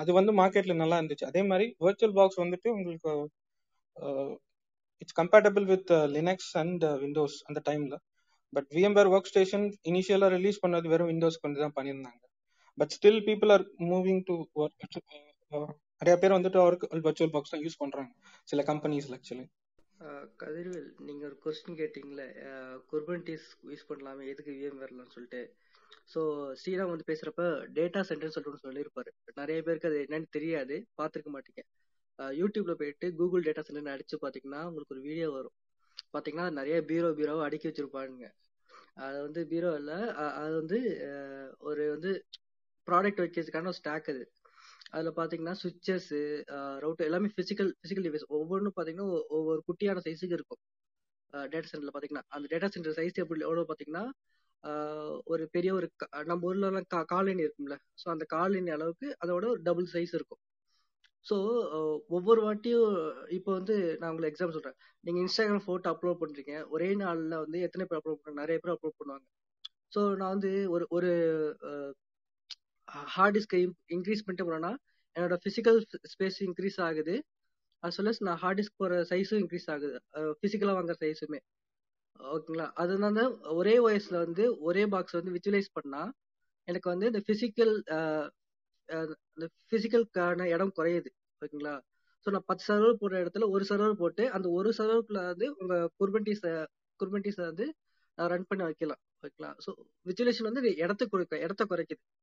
அது 0.00 0.10
வந்து 0.18 0.32
மார்க்கெட்ல 0.40 0.74
நல்லா 0.82 0.96
இருந்துச்சு. 1.00 1.28
அதே 1.30 1.42
மாதிரி 1.50 1.66
வர்ச்சுவல் 1.86 2.16
பாக்ஸ் 2.18 2.40
வந்துட்டு 2.42 2.68
உங்களுக்கு 2.76 3.10
it's 5.02 5.18
compatible 5.20 5.66
with 5.72 5.90
Linux 6.16 6.52
and 6.62 6.84
Windows 7.02 7.36
அந்த 7.48 7.60
டைம்ல 7.68 7.96
பட் 8.52 8.68
விஎம்வேர் 8.76 9.10
ஒர்க் 9.14 9.30
ஸ்டேஷன் 9.30 9.66
இனிஷியலா 9.90 10.28
ரிலீஸ் 10.36 10.62
பண்ணது 10.64 10.86
வெறும் 10.92 11.10
விண்டோஸ் 11.10 11.42
கொண்டு 11.42 11.58
தான் 11.62 11.76
பண்ணியிருந்தாங்க. 11.78 12.22
But 12.78 12.92
still 12.96 13.20
people 13.28 13.52
are 13.56 13.64
moving 13.90 14.22
to 14.28 14.34
work 14.62 14.86
நிறைய 16.00 16.14
பேர் 16.22 16.36
வந்துட்டு 16.36 16.58
அவருக்கு 16.62 16.86
வர்ச்சுவல் 17.06 17.34
பாக்ஸ் 17.34 17.52
தான் 17.54 17.64
யூஸ் 17.66 17.80
பண்றாங்க. 17.82 18.12
சில 18.50 18.62
கம்பெனிஸ்ல 18.70 19.16
ஆக்சுவலி 19.18 19.46
கதிர்வேல் 20.42 20.88
நீங்க 21.06 21.22
ஒரு 21.28 21.36
கொஸ்டின் 21.44 21.78
கேட்டீங்களே 21.80 22.26
குர்பன்டிஸ் 22.90 23.46
யூஸ் 23.70 23.86
பண்ணலாமே 23.90 24.24
எதுக்கு 24.32 24.50
விஎம் 24.56 24.80
வரலாம்னு 24.82 25.14
சொல்லிட்டு? 25.14 25.40
ஸோ 26.08 26.20
ஸ்ரீராம் 26.54 26.90
வந்து 26.90 27.06
பேசுறப்ப 27.06 27.44
டேட்டா 27.78 28.00
சென்டர்னு 28.08 28.34
சொல்லிட்டு 28.34 28.52
ஒன்று 28.52 28.66
சொல்லியிருப்பாரு. 28.66 29.10
நிறைய 29.34 29.58
பேருக்கு 29.62 29.88
அது 29.88 29.98
என்னன்னு 30.08 30.28
தெரியாது. 30.30 30.86
பார்த்துருக்க 30.98 31.30
மாட்டீங்க. 31.36 31.62
ஆஹ் 32.18 32.34
யூடியூப்ல 32.40 32.74
போயிட்டு 32.74 33.14
கூகுள் 33.14 33.42
டேட்டா 33.42 33.62
சென்டர்னு 33.66 33.94
அடிச்சு 33.94 34.16
பார்த்தீங்கன்னா 34.22 34.60
உங்களுக்கு 34.64 34.94
ஒரு 34.94 35.00
வீடியோ 35.00 35.28
வரும். 35.30 35.56
பார்த்தீங்கன்னா 36.12 36.46
நிறைய 36.50 36.76
பீரோ 36.84 37.08
பீரோவை 37.10 37.42
அடுக்கி 37.44 37.68
வச்சிருப்பானுங்க. 37.68 38.26
அது 38.96 39.16
வந்து 39.22 39.40
பீரோ 39.46 39.70
இல்லை 39.76 39.98
அது 40.40 40.54
வந்து 40.54 40.78
ஒரு 41.58 41.82
வந்து 41.90 42.10
ப்ராடக்ட் 42.88 43.22
வைக்கிறதுக்கான 43.22 43.64
ஒரு 43.64 43.72
ஸ்டாக் 43.72 44.10
அது. 44.10 44.22
அதில் 44.90 45.16
பார்த்தீங்கன்னா 45.16 45.54
சுவிச்சஸ்ஸு 45.62 46.20
ரவுட்டர் 46.78 47.06
எல்லாமே 47.06 47.28
ஃபிசிக்கல் 47.36 47.70
ஃபிசிக்கல் 47.78 48.06
டிவைஸ் 48.06 48.26
ஒவ்வொன்றும் 48.28 48.76
பார்த்தீங்கன்னா 48.76 49.08
ஒவ்வொரு 49.28 49.60
குட்டியான 49.66 50.02
சைஸுக்கு 50.06 50.38
இருக்கும். 50.38 50.60
டேட்டா 51.32 51.68
சென்டரில் 51.70 51.94
பார்த்தீங்கன்னா 51.94 52.24
அந்த 52.28 52.46
டேட்டா 52.52 52.68
சென்டர் 52.68 52.96
சைஸ் 52.96 53.22
எப்படி 53.24 53.40
எவ்வளோ 53.40 53.64
பார்த்தீங்கன்னா 53.68 54.04
ஒரு 55.24 55.48
பெரிய 55.50 55.74
ஒரு 55.74 55.90
க- 55.96 56.22
நம்ம 56.24 56.46
ஊர்ல 56.46 56.70
கா- 56.70 57.04
காலனி 57.04 57.42
இருக்கும்ல. 57.42 57.76
ஸோ 58.04 58.04
அந்த 58.04 58.24
காலனி 58.24 58.70
அளவுக்கு 58.70 59.16
அதோட 59.26 59.34
ஒரு 59.34 59.60
டபுள் 59.62 59.86
சைஸ் 59.92 60.14
இருக்கும். 60.14 60.38
ஸோ 61.30 61.36
ஒவ்வொரு 62.08 62.40
வாட்டியும் 62.42 63.14
இப்போ 63.28 63.52
வந்து 63.52 63.96
நான் 63.98 64.10
உங்களுக்கு 64.10 64.44
எக்ஸாம் 64.44 64.52
சொல்றேன். 64.52 64.74
நீங்க 65.00 65.20
இன்ஸ்டாகிராம் 65.22 65.64
போட்டோ 65.64 65.90
அப்லோட் 65.90 66.16
பண்றீங்க. 66.20 66.68
ஒரே 66.68 66.94
நாள்ல 66.94 67.28
வந்து 67.28 67.60
எத்தனை 67.60 67.86
பேர் 67.88 68.00
அப்லோட் 68.00 68.18
பண்ணுறாங்க 68.24 68.32
நிறைய 68.32 68.58
பேர் 68.62 68.76
அப்லோட் 68.76 68.98
பண்ணுவாங்க. 69.00 69.26
ஸோ 69.96 70.16
நான் 70.16 70.28
வந்து 70.28 70.70
ஒரு 70.70 70.86
ஒரு 70.88 71.10
ஹார்ட் 72.84 73.36
டிஸ்கை 73.36 73.70
இன்க்ரீஸ் 73.92 74.24
பண்ணிட்டு 74.24 74.46
போனேன்னா 74.46 74.74
என்னோட 75.16 75.36
பிசிக்கல் 75.46 75.82
ஸ்பேஸ் 76.12 76.38
இன்க்ரீஸ் 76.40 76.80
ஆகுது. 76.80 77.22
அஸ் 77.82 77.98
வெல் 77.98 78.10
அஸ் 78.10 78.22
நான் 78.28 78.36
ஹார்ட் 78.36 78.60
டிஸ்க் 78.60 78.76
போற 78.76 79.02
சைஸும் 79.02 79.40
இன்க்ரீஸ் 79.42 79.70
ஆகுது. 79.70 80.00
பிசிக்கலா 80.42 80.72
வாங்குற 80.78 80.94
சைஸுமே 81.00 81.38
ஓகேங்களா? 82.18 82.70
அதனால 82.74 83.38
ஒரே 83.38 83.78
ஓஎஸ்ல 83.78 84.16
வந்து 84.16 84.58
ஒரே 84.58 84.86
பாக்ஸ் 84.86 85.12
வந்து 85.12 85.32
விஜுவலைஸ் 85.32 85.66
பண்ணா 85.72 86.12
எனக்கு 86.64 86.90
வந்து 86.90 87.06
இந்த 87.06 87.22
பிசிக்கல் 87.26 87.74
இந்த 88.90 89.48
பிசிக்கலுக்கான 89.70 90.42
இடம் 90.44 90.72
குறையுது. 90.76 91.06
ஓகேங்களா? 91.40 91.80
ஸோ 92.24 92.30
நான் 92.30 92.42
பத்து 92.46 92.74
சர்வர் 92.74 92.96
போடுற 93.00 93.26
இடத்துல 93.26 93.48
ஒரு 93.48 93.64
சர்வர் 93.68 93.92
போட்டு 93.92 94.30
அந்த 94.30 94.48
ஒரு 94.48 94.72
சர்வருக்குள்ள 94.78 95.26
வந்து 95.26 95.54
உங்க 95.58 95.90
குர்பன்டிஸ் 95.98 96.66
குர்பன்டிஸை 97.04 97.40
வந்து 97.40 97.74
ரன் 98.14 98.44
பண்ணி 98.48 98.64
வைக்கலாம். 98.64 98.98
ஓகேங்களா? 99.22 99.56
ஸோ 99.66 99.72
விஜுவலேஷன் 100.04 100.42
வந்து 100.42 100.76
இடத்த 100.76 101.06
குறைக்க 101.06 101.38
இடத்த 101.38 101.66
குறைக்குது. 101.70 102.14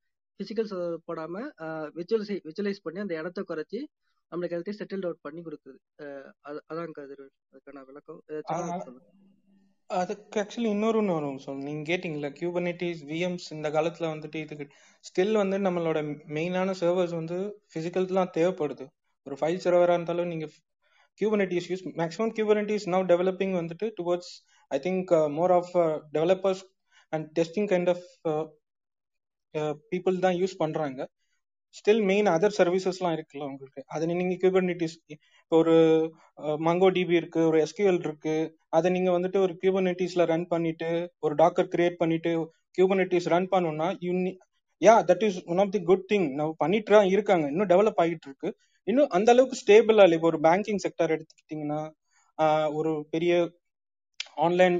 பிசிக்கல் 0.43 0.73
சர்வர் 0.73 0.97
போடாம 1.07 1.51
விஜுவலைஸ் 1.95 2.51
விஜுவலைஸ் 2.51 2.77
பண்ணி 2.81 2.99
அந்த 2.99 3.17
இடத்த 3.17 3.43
குறைச்சி 3.47 3.83
நம்மளுக்கு 4.31 4.55
எல்லாத்தையும் 4.55 4.79
செட்டில் 4.79 5.03
அவுட் 5.03 5.21
பண்ணி 5.21 5.41
கொடுக்குது. 5.41 5.77
அஹ் 5.97 6.31
அது- 6.43 6.59
அதான் 6.73 6.91
கதிர் 6.91 7.29
அதுக்கான 7.51 7.85
விளக்கம். 7.85 8.21
சொல்லுங்க. 8.45 9.03
அதுக்கு 9.89 10.37
ஆக்சுவலி 10.41 10.69
இன்னொரு 10.75 10.97
ஒன்று 10.99 11.15
வரும். 11.17 11.39
ஸோ 11.43 11.49
நீங்கள் 11.65 11.87
கேட்டிங்களா 11.89 12.29
கியூபர்னேட்டிஸ் 12.39 13.01
விஎம்ஸ் 13.09 13.47
இந்த 13.55 13.67
காலத்தில் 13.75 14.11
வந்துட்டு 14.13 14.37
இதுக்கு 14.45 14.65
ஸ்டில் 15.05 15.35
வந்து 15.41 15.57
நம்மளோட 15.67 15.99
மெயினான 16.37 16.73
சர்வர்ஸ் 16.81 17.15
வந்து 17.19 17.37
பிசிக்கல் 17.75 18.09
தேவைப்படுது. 18.37 18.85
ஒரு 19.27 19.35
ஃபைல் 19.39 19.63
சர்வராக 19.65 19.97
இருந்தாலும் 19.97 20.31
நீங்கள் 20.33 20.53
Kubernetes 21.21 21.67
use 21.71 21.83
maximum 22.01 22.33
Kubernetes 22.37 22.87
now 22.93 23.05
developing 23.11 23.55
வந்துட்டு 23.59 23.87
towards 23.99 24.31
I 24.71 24.79
think 24.79 25.11
more 25.37 25.53
of 25.57 25.71
developers 26.17 26.63
and 27.13 27.25
testing 27.39 27.69
kind 27.73 27.91
of 27.93 28.05
people 29.91 30.23
தான் 30.25 30.37
யூஸ் 30.41 30.55
பண்ணுறாங்க 30.63 31.01
ஸ்டில் 31.77 32.01
மெயின் 32.09 32.27
அதர் 32.35 32.55
சர்வீசஸ்லாம் 32.59 33.15
இருக்குல்ல 33.17 33.45
உங்களுக்கு? 33.51 33.79
அதை 33.93 34.03
நீங்கள் 34.11 34.39
கியூபர்னிட்டிஸ் 34.41 34.95
இப்போ 35.43 35.57
ஒரு 35.63 35.75
மங்கோ 36.67 36.89
டிபி 36.97 37.15
இருக்கு 37.21 37.41
ஒரு 37.49 37.57
எஸ்கியூஎல் 37.65 38.01
இருக்கு. 38.07 38.35
அதை 38.77 38.87
நீங்கள் 38.95 39.15
வந்துட்டு 39.17 39.39
ஒரு 39.45 39.53
கியூபர்னேட்டிஸ்ல 39.61 40.25
ரன் 40.33 40.47
பண்ணிட்டு 40.53 40.89
ஒரு 41.25 41.35
டாக்கர் 41.41 41.71
கிரியேட் 41.75 42.01
பண்ணிட்டு 42.01 42.31
கியூபர்னிட்டிஸ் 42.77 43.29
ரன் 43.35 43.49
பண்ணோம்னா 43.53 43.89
you 44.05 44.13
yeah 44.81 44.93
that 45.09 45.25
is 45.27 45.39
one 45.51 45.61
of 45.63 45.73
the 45.75 45.81
good 45.89 46.05
thing 46.11 46.27
நம்ம 46.37 46.53
பண்ணிட்டு 46.63 46.91
தான் 46.95 47.09
இருக்காங்க. 47.15 47.45
இன்னும் 47.51 47.69
டெவலப் 47.73 47.99
ஆகிட்டு 48.03 48.27
இருக்கு. 48.29 48.49
இன்னும் 48.87 49.11
அந்த 49.17 49.29
அளவுக்கு 49.33 49.59
ஸ்டேபிளா 49.63 50.03
இல்லை. 50.05 50.17
இப்போ 50.19 50.29
ஒரு 50.31 50.39
பேங்கிங் 50.47 50.81
செக்டர் 50.85 51.13
எடுத்துக்கிட்டீங்கன்னா 51.15 51.81
ஒரு 52.77 52.91
பெரிய 53.13 53.33
ஆன்லைன் 54.45 54.77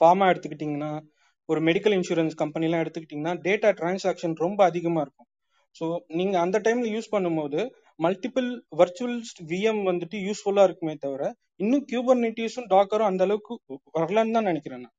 ஃபார்மா 0.00 0.26
எடுத்துக்கிட்டிங்கன்னா 0.32 0.90
ஒரு 1.50 1.60
மெடிக்கல் 1.68 1.94
இன்சூரன்ஸ் 1.98 2.34
கம்பெனிலாம் 2.42 2.82
எடுத்துக்கிட்டிங்கன்னா 2.82 3.34
டேட்டா 3.46 3.70
டிரான்சாக்ஷன் 3.80 4.34
ரொம்ப 4.44 4.60
அதிகமாக 4.70 5.04
இருக்கும். 5.06 5.28
ஸோ 5.76 5.86
நீங்கள் 6.18 6.42
அந்த 6.44 6.56
டைமில் 6.66 6.92
யூஸ் 6.94 7.12
பண்ணும்போது 7.14 7.60
மல்டிபிள் 8.00 8.48
வர்ச்சுவல் 8.80 9.18
விஎம் 9.50 9.82
வந்துட்டு 9.90 10.16
யூஸ்ஃபுல்லாக 10.26 10.68
இருக்குமே 10.68 10.94
தவிர 11.04 11.22
இன்னும் 11.62 11.84
கியூபர்நெட்டிஸும் 11.90 12.70
டாக்கரும் 12.74 13.10
அந்த 13.10 13.24
அளவுக்கு 13.26 13.54
வரலன்னு 13.98 14.36
தான் 14.36 14.48
நினைக்கிறேன் 14.50 14.82
நான். 14.84 14.96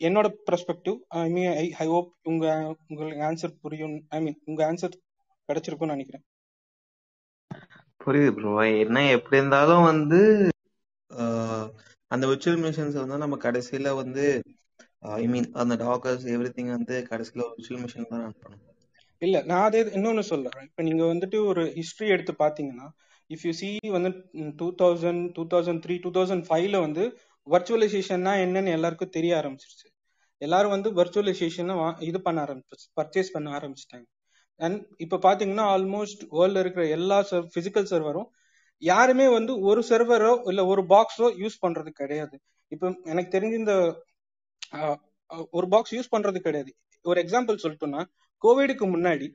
என்னோட 0.00 0.26
perspective 0.48 0.96
I 1.22 1.24
mean 1.34 1.52
I 1.62 1.66
I 1.82 1.86
hope 1.92 2.10
உங்க 2.30 2.46
உங்களுக்கு 2.88 3.22
ஆன்சர் 3.30 3.54
புரியும் 3.64 3.96
ஐ 4.16 4.20
மீன் 4.24 4.38
உங்க 4.50 4.60
ஆன்சர் 4.70 4.96
கிடைச்சிருக்கும்னு 5.48 5.96
நினைக்கிறேன். 5.96 6.24
புரியுது 8.04 8.32
ப்ரோ 8.38 8.52
என்ன 8.84 9.04
எப்படி 9.16 9.40
இருந்தாலும் 9.40 9.84
வந்து 9.92 10.20
அந்த 12.14 12.24
விர்ச்சுவல் 12.30 12.62
மிஷின்ஸ் 12.64 13.00
வந்து 13.02 13.24
நம்ம 13.24 13.38
கடைசியில 13.46 13.94
வந்து 14.02 14.24
ஐ 15.20 15.24
மீன் 15.32 15.48
அந்த 15.62 15.74
டாக்கர்ஸ் 15.84 16.24
எவ்ரி 16.34 16.50
திங் 16.56 16.72
வந்து 16.76 16.96
கடைசியில 17.10 17.44
ஒரு 17.46 17.54
விர்ச்சுவல் 17.56 17.82
மிஷின் 17.84 18.10
தான் 18.12 18.22
ரன் 18.24 18.38
பண்ணும் 18.42 18.62
இல்ல 19.22 19.36
நான் 19.42 19.64
அதே 19.66 19.80
இன்னொன்னு 19.96 20.22
சொல்றேன். 20.30 20.64
இப்ப 20.68 20.82
நீங்க 20.82 21.02
வந்துட்டு 21.04 21.38
ஒரு 21.50 21.62
ஹிஸ்டரி 21.78 22.08
எடுத்து 22.14 22.32
பாத்தீங்கன்னா 22.38 22.86
இஃப் 23.30 23.44
யூ 23.46 23.52
சி 23.60 23.68
வந்து 23.96 24.10
two 24.60 24.66
thousand 24.82 25.22
two 25.32 25.42
thousand 25.52 25.80
three 25.84 25.94
two 26.04 26.10
thousand 26.16 26.44
ஃபைவ்ல 26.48 26.80
வந்து 26.86 27.04
வர்ச்சுவலைசேஷன்னா 27.46 28.32
என்னன்னு 28.44 28.74
எல்லாருக்கும் 28.76 29.14
தெரிய 29.16 29.32
ஆரம்பிச்சிருச்சு. 29.40 29.88
எல்லாரும் 30.42 30.74
வந்து 30.76 30.90
வர்ச்சுவலைசேஷனை 30.94 31.74
இது 32.08 32.18
பண்ண 32.20 32.38
ஆரம்பிச்சு 32.44 32.86
பர்ச்சேஸ் 33.00 33.32
பண்ண 33.32 33.48
ஆரம்பிச்சிட்டாங்க. 33.58 34.06
அண்ட் 34.60 34.80
இப்ப 35.04 35.20
பாத்தீங்கன்னா 35.26 35.66
ஆல்மோஸ்ட் 35.74 36.22
வேர்ல்ட்ல 36.38 36.62
இருக்கிற 36.64 36.84
எல்லா 36.96 37.18
பிசிக்கல் 37.56 37.90
சர்வரும் 37.92 38.28
யாருமே 38.82 39.26
வந்து 39.36 39.52
ஒரு 39.68 39.80
சர்வரோ 39.90 40.32
இல்ல 40.50 40.60
ஒரு 40.72 40.82
பாக்ஸோ 40.92 41.28
யூஸ் 41.42 41.56
பண்றது 41.64 41.90
கிடையாது. 42.00 42.36
இப்போ 42.72 42.86
எனக்கு 43.12 43.30
தெரிஞ்ச 43.36 43.54
இந்த 43.62 43.74
ஒரு 45.58 45.66
பாக்ஸ் 45.74 45.94
யூஸ் 45.96 46.12
பண்றது 46.14 46.38
கிடையாது. 46.46 46.70
ஒரு 47.04 47.18
எக்ஸாம்பிள் 47.24 47.62
சொல்லட்டும்னா 47.64 48.02
கோவிடுக்கு 48.44 48.86
முன்னாடி 48.94 49.26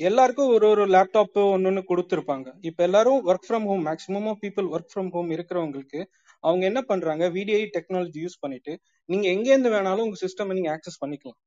எல்லாருக்கும் 0.00 0.50
ஒரு 0.54 0.66
ஒரு 0.74 0.84
லேப்டாப் 0.94 1.38
ஒன்னொன்னு 1.54 1.82
கொடுத்துருப்பாங்க. 1.90 2.46
இப்ப 2.68 2.78
எல்லாரும் 2.88 3.20
work 3.30 3.46
from 3.48 3.66
home 3.70 3.82
maximum 3.88 4.38
people 4.44 4.68
work 4.74 4.92
from 4.92 5.10
home 5.14 5.30
இருக்கிறவங்களுக்கு 5.36 6.00
அவங்க 6.44 6.62
என்ன 6.70 6.80
பண்றாங்க 6.90 7.24
விடிஐ 7.36 7.62
டெக்னாலஜி 7.76 8.20
யூஸ் 8.24 8.40
பண்ணிட்டு 8.44 8.72
நீங்க 9.08 9.26
எங்கேருந்து 9.34 9.72
வேணாலும் 9.76 10.04
உங்க 10.06 10.18
சிஸ்டம் 10.24 10.54
நீங்க 10.58 10.70
ஆக்சஸ் 10.76 11.00
பண்ணிக்கலாம். 11.02 11.38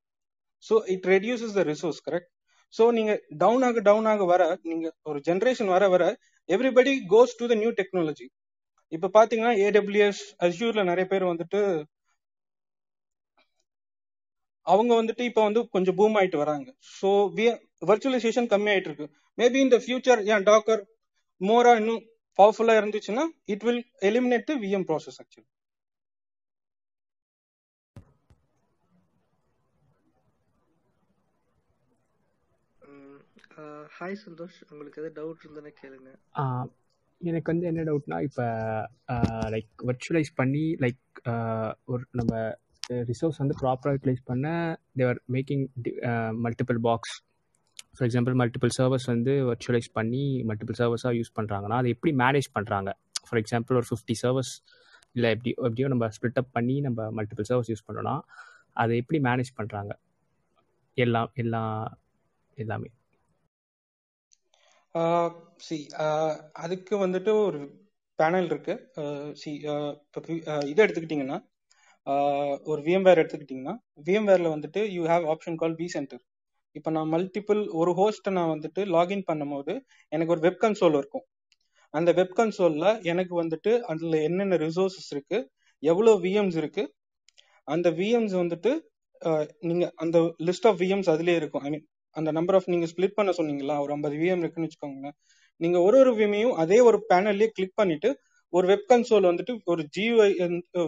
So 0.63 0.75
it 0.93 1.08
reduces 1.13 1.56
the 1.60 1.63
resource 1.71 2.01
correct 2.08 2.32
so 2.73 2.84
நீங்க 2.97 3.12
டவுன் 3.43 3.63
ஆக 3.67 3.82
டவுன் 3.89 4.08
ஆக 4.12 4.23
வர 4.34 4.41
நீங்க 4.71 4.88
ஒரு 5.10 5.19
ஜென்ரேஷன் 5.28 5.71
வர 5.75 5.86
வர 5.95 6.04
everybody 6.49 6.93
goes 7.13 7.38
to 7.39 7.45
the 7.51 7.55
new 7.55 7.71
technology 7.79 8.25
இப்ப 8.91 9.10
பாத்தீங்கன்னா 9.17 9.53
ஏடபிள்யூஎஸ் 9.65 10.23
அஸ்யூர்ல 10.45 10.84
நிறைய 10.84 11.05
பேர் 11.13 11.31
வந்துட்டு 11.31 11.62
அவங்க 14.67 14.91
வந்துட்டு 15.01 15.23
இப்ப 15.29 15.41
வந்து 15.43 15.62
கொஞ்சம் 15.69 15.97
பூம் 15.97 16.15
ஆயிட்டு 16.19 16.38
வராங்க. 16.43 16.67
ஸோ 16.99 17.10
வர்ச்சுவலைசேஷன் 17.89 18.49
கம்மி 18.53 18.69
ஆயிட்டு 18.73 18.89
இருக்கு. 18.91 19.08
மேபி 19.38 19.60
இந்த 19.65 19.77
ஃபியூச்சர் 19.84 20.21
ஏன் 20.34 20.45
டாக்கர் 20.49 20.81
மோரா 21.41 21.73
இன்னும் 21.75 22.01
பவர்ஃபுல்லா 22.39 22.75
இருந்துச்சுன்னா 22.81 23.23
it 23.53 23.63
will 23.63 23.84
eliminate 24.10 24.51
VM 24.63 24.88
process 24.89 25.19
actually 25.21 25.47
hi 33.98 34.15
Santhosh. 34.26 34.58
உங்களுக்கு 34.70 35.02
எதாவது 35.02 35.13
டவுட் 35.20 35.44
இருந்ததுன்னா 35.44 35.72
கேளுங்க. 35.82 36.10
எனக்கு 37.18 37.52
வந்து 37.52 37.68
என்ன 37.68 37.82
டவுட்னா 37.89 38.18
இப்போ 38.22 38.46
லைக் 39.54 39.84
வர்ச்சுவலைஸ் 39.89 40.32
பண்ணி 40.36 40.63
லைக் 40.84 41.04
ஒரு 41.86 42.04
நம்ம 42.12 42.34
ரிசோர்ஸ் 43.10 43.39
வந்து 43.41 43.56
ப்ராப்பராக 43.62 43.94
யூட்டிலைஸ் 43.98 44.24
பண்ண 44.24 44.48
they were 44.94 45.22
making 45.32 45.63
multiple 46.46 46.80
box 46.82 47.15
for 47.98 48.08
example 48.10 48.36
multiple 48.41 48.74
servers 48.80 49.06
வந்து 49.06 49.34
வர்ச்சுவலைஸ் 49.52 49.89
பண்ணி 49.94 50.24
மல்டிபிள் 50.48 50.78
சர்வர்ஸாக 50.78 51.13
யூஸ் 51.20 51.32
பண்ணுறாங்கன்னா 51.36 51.78
அதை 51.82 51.91
எப்படி 51.91 52.13
மேனேஜ் 52.15 52.50
பண்ணுறாங்க 52.60 52.91
ஃபார் 53.28 53.41
எக்ஸாம்பிள் 53.41 53.80
ஒரு 53.80 53.88
ஃபிஃப்டி 53.91 54.18
சர்வர்ஸ் 54.24 54.54
இல்லை 55.12 55.30
எப்படி 55.30 55.50
எப்படியோ 55.50 55.88
நம்ம 55.88 56.08
ஸ்ப்ளிட் 56.08 56.41
அப் 56.44 56.52
பண்ணி 56.52 56.80
நம்ம 56.80 57.08
மல்டிபிள் 57.12 57.48
சர்வர்ஸ் 57.50 57.72
யூஸ் 57.74 57.88
பண்ணோன்னா 57.88 58.20
அதை 58.74 58.98
எப்படி 58.98 59.20
மேனேஜ் 59.24 59.52
பண்ணுறாங்க 59.58 59.94
எல்லாம் 60.94 61.32
எல்லாம் 61.36 61.98
எல்லாமே. 62.56 62.89
சி 65.65 65.77
அதுக்கு 66.63 66.95
வந்துட்டு 67.05 67.31
ஒரு 67.47 67.60
பேனல் 68.19 68.47
இருக்கு. 68.51 68.73
சி 69.41 69.51
இப்போ 69.60 70.19
இதை 70.71 70.79
எடுத்துக்கிட்டிங்கன்னா 70.86 71.38
ஒரு 72.71 72.81
விஎம்வேர் 72.88 73.21
எடுத்துக்கிட்டிங்கன்னா 73.21 73.75
VMwareல 74.08 74.49
வந்துட்டு 74.55 74.81
you 74.95 75.03
have 75.12 75.25
option 75.34 75.60
call 75.62 75.75
vCenter 75.95 76.23
இப்போ 76.75 76.89
நான் 76.95 77.12
மல்டிபிள் 77.15 77.62
ஒரு 77.81 77.91
ஹோஸ்ட்டை 77.99 78.31
நான் 78.38 78.51
வந்துட்டு 78.53 78.81
லாகின் 78.95 79.25
பண்ணும்போது 79.29 79.73
எனக்கு 80.12 80.34
ஒரு 80.36 80.41
வெப் 80.45 80.62
கன்சோல் 80.63 80.97
இருக்கும். 80.99 81.25
அந்த 81.93 82.10
வெப் 82.19 82.36
கன்சோலில் 82.39 82.89
எனக்கு 83.12 83.34
வந்துட்டு 83.41 83.71
அதில் 83.91 84.17
என்னென்ன 84.27 84.58
ரிசோர்சஸ் 84.65 85.10
இருக்கு 85.15 85.38
எவ்வளோ 85.84 86.13
விஎம்ஸ் 86.25 86.58
இருக்கு 86.62 86.84
அந்த 87.67 87.88
விஎம்ஸ் 87.99 88.36
வந்துட்டு 88.41 88.71
நீங்கள் 89.69 89.93
அந்த 90.03 90.17
லிஸ்ட் 90.47 90.67
ஆஃப் 90.69 90.79
விஎம்ஸ் 90.84 91.12
அதுலேயே 91.13 91.38
இருக்கும். 91.41 91.63
ஐ 91.67 91.69
மீன் 91.73 91.86
அந்த 92.15 92.30
நம்பர் 92.32 92.56
ஆஃப் 92.56 92.69
நீங்க 92.73 92.88
ஸ்ப்ளிட் 92.91 93.17
பண்ண 93.19 93.32
சொன்னீங்களா 93.38 93.75
ஒரு 93.84 93.91
ஐம்பது 93.91 94.15
விஎம் 94.21 94.43
இருக்குன்னு 94.43 94.67
வச்சுக்கோங்களேன். 94.67 95.15
நீங்க 95.62 95.78
ஒரு 95.82 95.97
ஒரு 96.04 96.12
விஎமையும் 96.15 96.56
அதே 96.56 96.80
ஒரு 96.82 96.97
பேனல்லயே 97.12 97.49
கிளிக் 97.58 97.75
பண்ணிட்டு 97.75 98.10
ஒரு 98.54 98.65
வெப் 98.67 98.88
கன்சோல் 98.91 99.28
வந்துட்டு 99.30 99.54
ஒரு 99.65 99.82
ஜியூஐ 99.95 100.30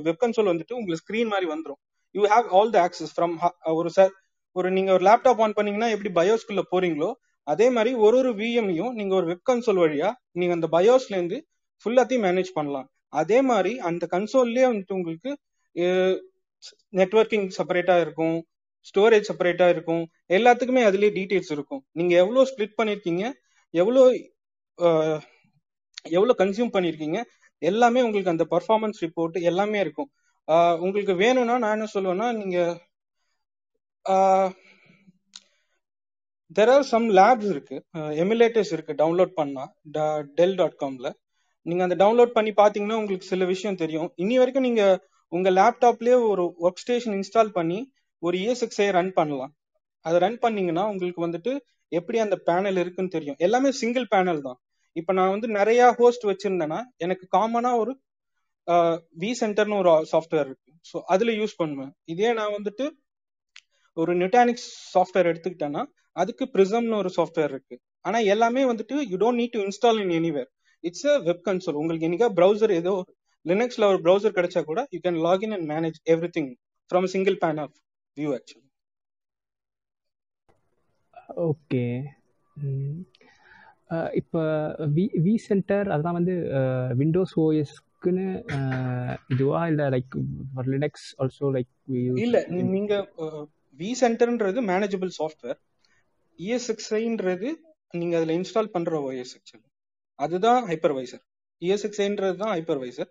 வெப் 0.07 0.21
கன்சோல் 0.23 0.51
வந்துட்டு 0.51 0.77
உங்களுக்கு 0.79 1.03
ஸ்கிரீன் 1.03 1.31
மாதிரி 1.33 1.47
வந்துடும் 1.53 1.79
you 2.15 2.23
have 2.33 2.47
all 2.57 2.71
the 2.75 2.79
access 2.85 3.13
from 3.15 3.33
ஒரு 3.73 3.89
சார் 3.89 4.11
ஒரு 4.55 4.67
நீங்க 4.71 4.91
ஒரு 4.93 5.03
லேப்டாப் 5.07 5.41
ஆன் 5.45 5.55
பண்ணீங்கன்னா 5.57 5.89
எப்படி 5.95 6.11
பயோஸ்குள்ள 6.19 6.61
போறீங்களோ 6.71 7.09
அதே 7.47 7.67
மாதிரி 7.69 7.91
ஒரு 8.05 8.17
ஒரு 8.17 8.31
விஎம்யும் 8.39 8.93
நீங்க 8.93 9.13
ஒரு 9.15 9.27
வெப் 9.31 9.47
கன்சோல் 9.49 9.81
வழியா 9.83 10.09
நீங்க 10.31 10.53
அந்த 10.53 10.67
பயோஸ்ல 10.71 11.15
இருந்து 11.17 11.37
ஃபுல்லாத்தையும் 11.85 12.25
மேனேஜ் 12.27 12.51
பண்ணலாம். 12.57 12.87
அதே 13.13 13.39
மாதிரி 13.49 13.71
அந்த 13.89 14.03
கன்சோல்லயே 14.13 14.65
வந்துட்டு 14.71 14.95
உங்களுக்கு 14.97 15.31
நெட்வொர்க்கிங் 16.93 17.47
செப்பரேட்டா 17.57 17.95
இருக்கும். 18.05 18.37
ஸ்டோரேஜ் 18.89 19.27
செப்பரேட்டா 19.29 19.67
இருக்கும். 19.75 20.03
எல்லாத்துக்குமே 20.37 20.83
அதுலயே 20.89 21.11
டீடைல்ஸ் 21.17 21.51
இருக்கும். 21.55 21.81
நீங்க 21.99 22.13
எவ்வளவு 22.23 22.49
ஸ்ப்ளிட் 22.51 22.77
பண்ணிருக்கீங்க 22.79 23.23
எவ்வளோ 23.73 24.03
எவ்வளோ 24.79 24.91
எவ்வளவு 26.17 26.39
கன்சியூம் 26.41 26.73
பண்ணிருக்கீங்க 26.75 27.19
எல்லாமே 27.61 28.03
உங்களுக்கு 28.05 28.33
அந்த 28.33 28.45
பர்ஃபார்மன்ஸ் 28.53 28.99
ரிப்போர்ட் 29.05 29.37
எல்லாமே 29.51 29.77
இருக்கும். 29.85 30.09
உங்களுக்கு 30.85 31.13
வேணும்னா 31.23 31.55
நான் 31.63 31.75
என்ன 31.77 31.87
சொல்லுவேன்னா 31.93 32.27
நீங்க 32.41 32.57
தெர் 36.57 36.71
ஆர் 36.73 36.85
சம் 36.91 37.07
லேப்ஸ் 37.19 37.49
இருக்கு. 37.53 37.77
எமுலேட்டர்ஸ் 38.23 38.71
இருக்கு. 38.75 38.93
டவுன்லோட் 39.01 39.33
பண்ணா 39.39 39.63
டெல் 40.37 40.55
டாட் 40.61 40.77
காம்ல 40.83 41.09
நீங்க 41.65 41.81
அந்த 41.85 41.95
டவுன்லோட் 42.03 42.35
பண்ணி 42.37 42.51
பாத்தீங்கன்னா 42.61 42.99
உங்களுக்கு 43.01 43.31
சில 43.31 43.45
விஷயம் 43.53 43.79
தெரியும். 43.83 44.09
இனி 44.23 44.35
வரைக்கும் 44.41 44.67
நீங்க 44.67 44.83
உங்க 45.31 45.49
லேப்டாப்லயே 45.59 46.17
ஒரு 46.31 46.43
ஒர்க் 46.65 46.81
ஸ்டேஷன் 46.83 47.15
இன்ஸ்டால் 47.19 47.51
பண்ணி 47.57 47.79
ஒரு 48.23 48.35
இஎஸ்எக்ஸ்ஐ 48.43 48.87
ரன் 48.97 49.11
பண்ணலாம். 49.19 49.53
அதை 50.05 50.17
ரன் 50.25 50.39
பண்ணீங்கன்னா 50.43 50.83
உங்களுக்கு 50.91 51.21
வந்துட்டு 51.25 51.51
எப்படி 51.91 52.17
அந்த 52.25 52.35
பேனல் 52.47 52.79
இருக்குன்னு 52.83 53.15
தெரியும். 53.17 53.37
எல்லாமே 53.45 53.69
சிங்கிள் 53.81 54.07
பேனல் 54.13 54.41
தான். 54.47 54.57
இப்போ 54.95 55.11
நான் 55.17 55.33
வந்து 55.35 55.47
நிறைய 55.59 55.81
ஹோஸ்ட் 55.99 56.25
வச்சிருந்தேன்னா 56.31 56.79
எனக்கு 57.05 57.25
காமனா 57.35 57.71
ஒரு 57.81 57.91
வி 59.21 59.29
சென்டர்னு 59.41 59.77
ஒரு 59.81 59.91
சாஃப்ட்வேர் 60.13 60.47
இருக்கு. 60.49 60.71
ஸோ 60.85 60.97
அதுல 61.13 61.31
யூஸ் 61.41 61.59
பண்ணுவேன். 61.61 61.91
இதே 62.13 62.31
நான் 62.39 62.55
வந்துட்டு 62.57 62.85
ஒரு 63.97 64.11
நியூட்டானிக்ஸ் 64.21 64.67
சாஃப்ட்வேர் 64.95 65.29
எடுத்துக்கிட்டேன்னா 65.31 65.83
அதுக்கு 66.15 66.43
ப்ரிசம்னு 66.55 66.97
ஒரு 67.01 67.09
சாஃப்ட்வேர் 67.17 67.51
இருக்கு. 67.53 67.75
ஆனா 68.05 68.17
எல்லாமே 68.33 68.63
வந்துட்டு 68.71 68.95
you 69.11 69.17
don't 69.23 69.39
need 69.41 69.55
to 69.55 69.61
install 69.67 69.99
in 70.03 70.13
anywhere 70.19 70.49
it's 70.83 71.07
a 71.11 71.15
web 71.27 71.43
console 71.47 71.79
உங்களுக்கு 71.81 72.07
என்னைக்கா 72.07 72.29
ப்ரௌசர் 72.39 72.73
ஏதோ 72.81 72.93
லினக்ஸ்ல 73.45 73.87
ஒரு 73.91 73.99
ப்ரௌசர் 74.05 74.37
கிடைச்சா 74.37 74.61
கூட 74.69 74.79
you 74.93 74.99
can 75.05 75.19
login 75.27 75.53
and 75.57 75.67
manage 75.73 75.97
every 76.13 76.29
thing 76.37 76.49
from 76.91 77.07
single 77.13 77.37
pane 77.43 77.59
of 77.63 77.75
view 78.17 78.29
actually 78.37 78.65
okay 81.47 81.83
இப்போ 84.13 84.41
வி 84.95 85.03
வி 85.25 85.33
சென்டர் 85.47 85.87
அதெல்லாம் 85.89 86.17
வந்து 86.19 86.35
விண்டோஸ் 86.95 87.35
ஓஎஸ்க்குன்னு 87.37 88.25
இதுவா? 89.29 89.59
இல்லை 89.67 89.85
லைக் 89.89 90.15
லினக்ஸ் 90.67 91.07
ஆல்சோ 91.19 91.49
லைக் 91.55 91.71
இல்ல 92.23 92.37
நீங்க 92.71 92.95
வி 93.79 93.89
சென்டர்ன்றது 94.01 94.59
மேனேஜபிள் 94.69 95.11
சாஃப்ட்வேர் 95.17 95.59
இஎஸ்எக்ஸ்ஐன்றது 96.39 97.49
நீங்க 97.93 98.13
அதுல 98.17 98.33
இன்ஸ்டால் 98.33 98.73
பண்ற 98.75 98.99
ஓஎஸ் 99.07 99.33
ஆக்சுவலி 99.37 99.67
அதுதான் 100.19 100.61
ஹைப்பர்வைசர் 100.69 101.23
இஎஸ்எக்ஸ்ஐன்றது 101.61 102.37
தான் 102.37 102.53
hypervisor 102.55 103.09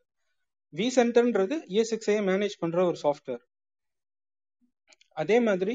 we 0.73 0.87
சென்டர்ன்றது 0.97 1.57
E S X I 1.75 2.17
manage 2.29 2.57
பண்ற 2.61 2.79
ஒரு 2.85 2.99
சாஃப்ட்வேர் 3.05 3.43
அதே 5.17 5.37
மாதிரி 5.49 5.75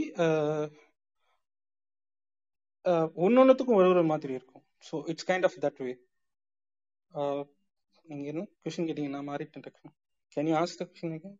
ஒன்னொன்னுத்துக்கும் 3.25 3.79
ஒரு 3.79 3.87
ஒரு 3.93 4.03
மாதிரி 4.11 4.33
இருக்கும். 4.39 4.63
So 4.87 4.95
it's 5.11 5.27
kind 5.29 5.47
of 5.47 5.57
that 5.65 5.79
way 5.85 5.93
நீங்க 8.05 8.25
என்ன 8.31 8.47
கொஸ்டின் 8.63 8.87
கேட்டீங்க 8.89 9.09
நான் 9.15 9.29
மாறிட்டேன் 9.29 9.63
டக்குனு 9.65 9.91
can 10.35 10.49
you 10.51 10.55
ask 10.63 10.81
the 10.81 10.85
question 10.89 11.15
again? 11.19 11.37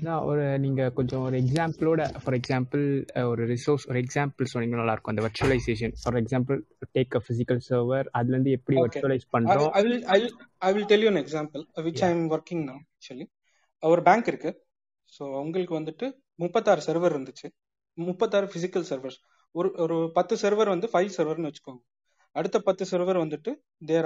நான் 0.00 0.22
ஒரு 0.22 0.58
நீங்கள் 0.58 0.92
கொஞ்சம் 0.92 1.24
ஒரு 1.26 1.36
எக்ஸாம்பிளோட 1.42 2.02
ஃபார் 2.22 2.36
எக்ஸாம்பிள் 2.38 2.84
ஒரு 3.30 3.42
ரிசோர்ஸ் 3.52 3.84
ஒரு 3.90 3.98
எக்ஸாம்பிள் 4.04 4.50
சொன்னீங்கன்னா 4.52 4.80
நல்லாயிருக்கும் 4.82 5.12
அந்த 5.12 5.22
virtualization 5.26 5.94
for 6.02 6.18
example 6.22 6.58
take 6.98 7.16
a 7.18 7.22
physical 7.26 7.60
server 7.68 8.08
அதுலேருந்து 8.18 8.52
எப்படி. 8.58 8.76
வர்ச்சுவலைஸ் 8.80 9.26
பண்ணுறோம் 9.36 9.70
I 9.78 9.82
will 9.86 10.02
I 10.14 10.18
will 10.22 10.34
I 10.58 10.72
will 10.74 10.86
tell 10.92 11.02
you 11.04 11.10
an 11.14 11.20
example 11.24 11.64
uh, 11.76 11.84
which 11.88 12.00
Yeah. 12.02 12.08
I 12.08 12.14
am 12.16 12.24
working 12.34 12.62
now 12.70 12.78
actually. 12.96 13.26
ஒரு 13.82 14.02
பேங்க் 14.02 14.30
இருக்கு. 14.32 14.52
ஸோ 15.18 15.40
உங்களுக்கு 15.40 15.80
வந்துட்டு 15.80 16.16
முப்பத்தாறு 16.34 16.82
சர்வர் 16.86 17.14
இருந்துச்சு. 17.14 17.48
முப்பத்தாறு 17.94 18.46
ஃபிசிக்கல் 18.46 18.84
சர்வர்ஸ் 18.90 19.18
ஒரு 19.50 19.72
ஒரு 19.76 20.10
பத்து 20.14 20.36
சர்வர் 20.36 20.68
வந்து 20.68 20.88
ஃபைல் 20.92 21.12
சர்வர்னு 21.16 21.50
வச்சுக்கோங்க. 21.50 21.82
அடுத்த 22.32 22.60
பத்து 22.60 22.84
சர்வர் 22.90 23.18
வந்துட்டு 23.18 23.50
தேர் 23.86 24.04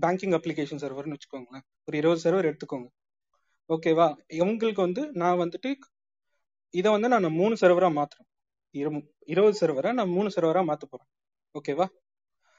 பேங்கிங் 0.00 0.34
அப்ளிகேஷன் 0.38 0.82
சர்வர்னு 0.84 1.14
வச்சுக்கோங்களேன். 1.14 1.64
ஒரு 1.84 1.98
இருபது 1.98 2.20
சர்வர் 2.20 2.50
எடுத்துக்கோங்க. 2.50 2.88
ஓகேவா 3.68 4.16
இவங்களுக்கு 4.32 4.74
வந்து 4.74 5.10
நான் 5.12 5.38
வந்துட்டு 5.38 5.74
இதை 6.70 6.92
வந்து 6.92 7.08
நான் 7.08 7.24
மூணு 7.24 7.56
சர்வராக 7.60 7.92
மாற்றுறேன் 7.92 8.28
இரு- 8.74 9.08
இருபது 9.26 9.66
சர்வரை 9.66 9.92
நான் 9.92 10.08
மூணு 10.08 10.30
சர்வராக 10.30 10.64
மாற்ற 10.64 10.88
போகிறேன் 10.90 11.10
ஓகேவா 11.54 11.86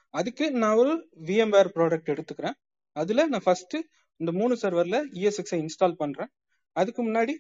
அதுக்கு 0.10 0.52
நான் 0.52 0.76
ஒரு 0.76 1.10
VMware 1.26 1.70
ப்ராடக்ட் 1.76 2.14
எடுத்துக்கிறேன். 2.14 2.54
அதில் 2.92 3.28
நான் 3.28 3.42
ஃபஸ்ட்டு 3.46 3.80
இந்த 4.16 4.32
மூணு 4.32 4.58
சர்வரில் 4.62 5.06
இஎஸ்எக்ஸை 5.14 5.66
இன்ஸ்டால் 5.66 5.96
பண்ணுறேன் 6.00 6.28
அதுக்கு 6.76 7.02
முன்னாடி? 7.04 7.34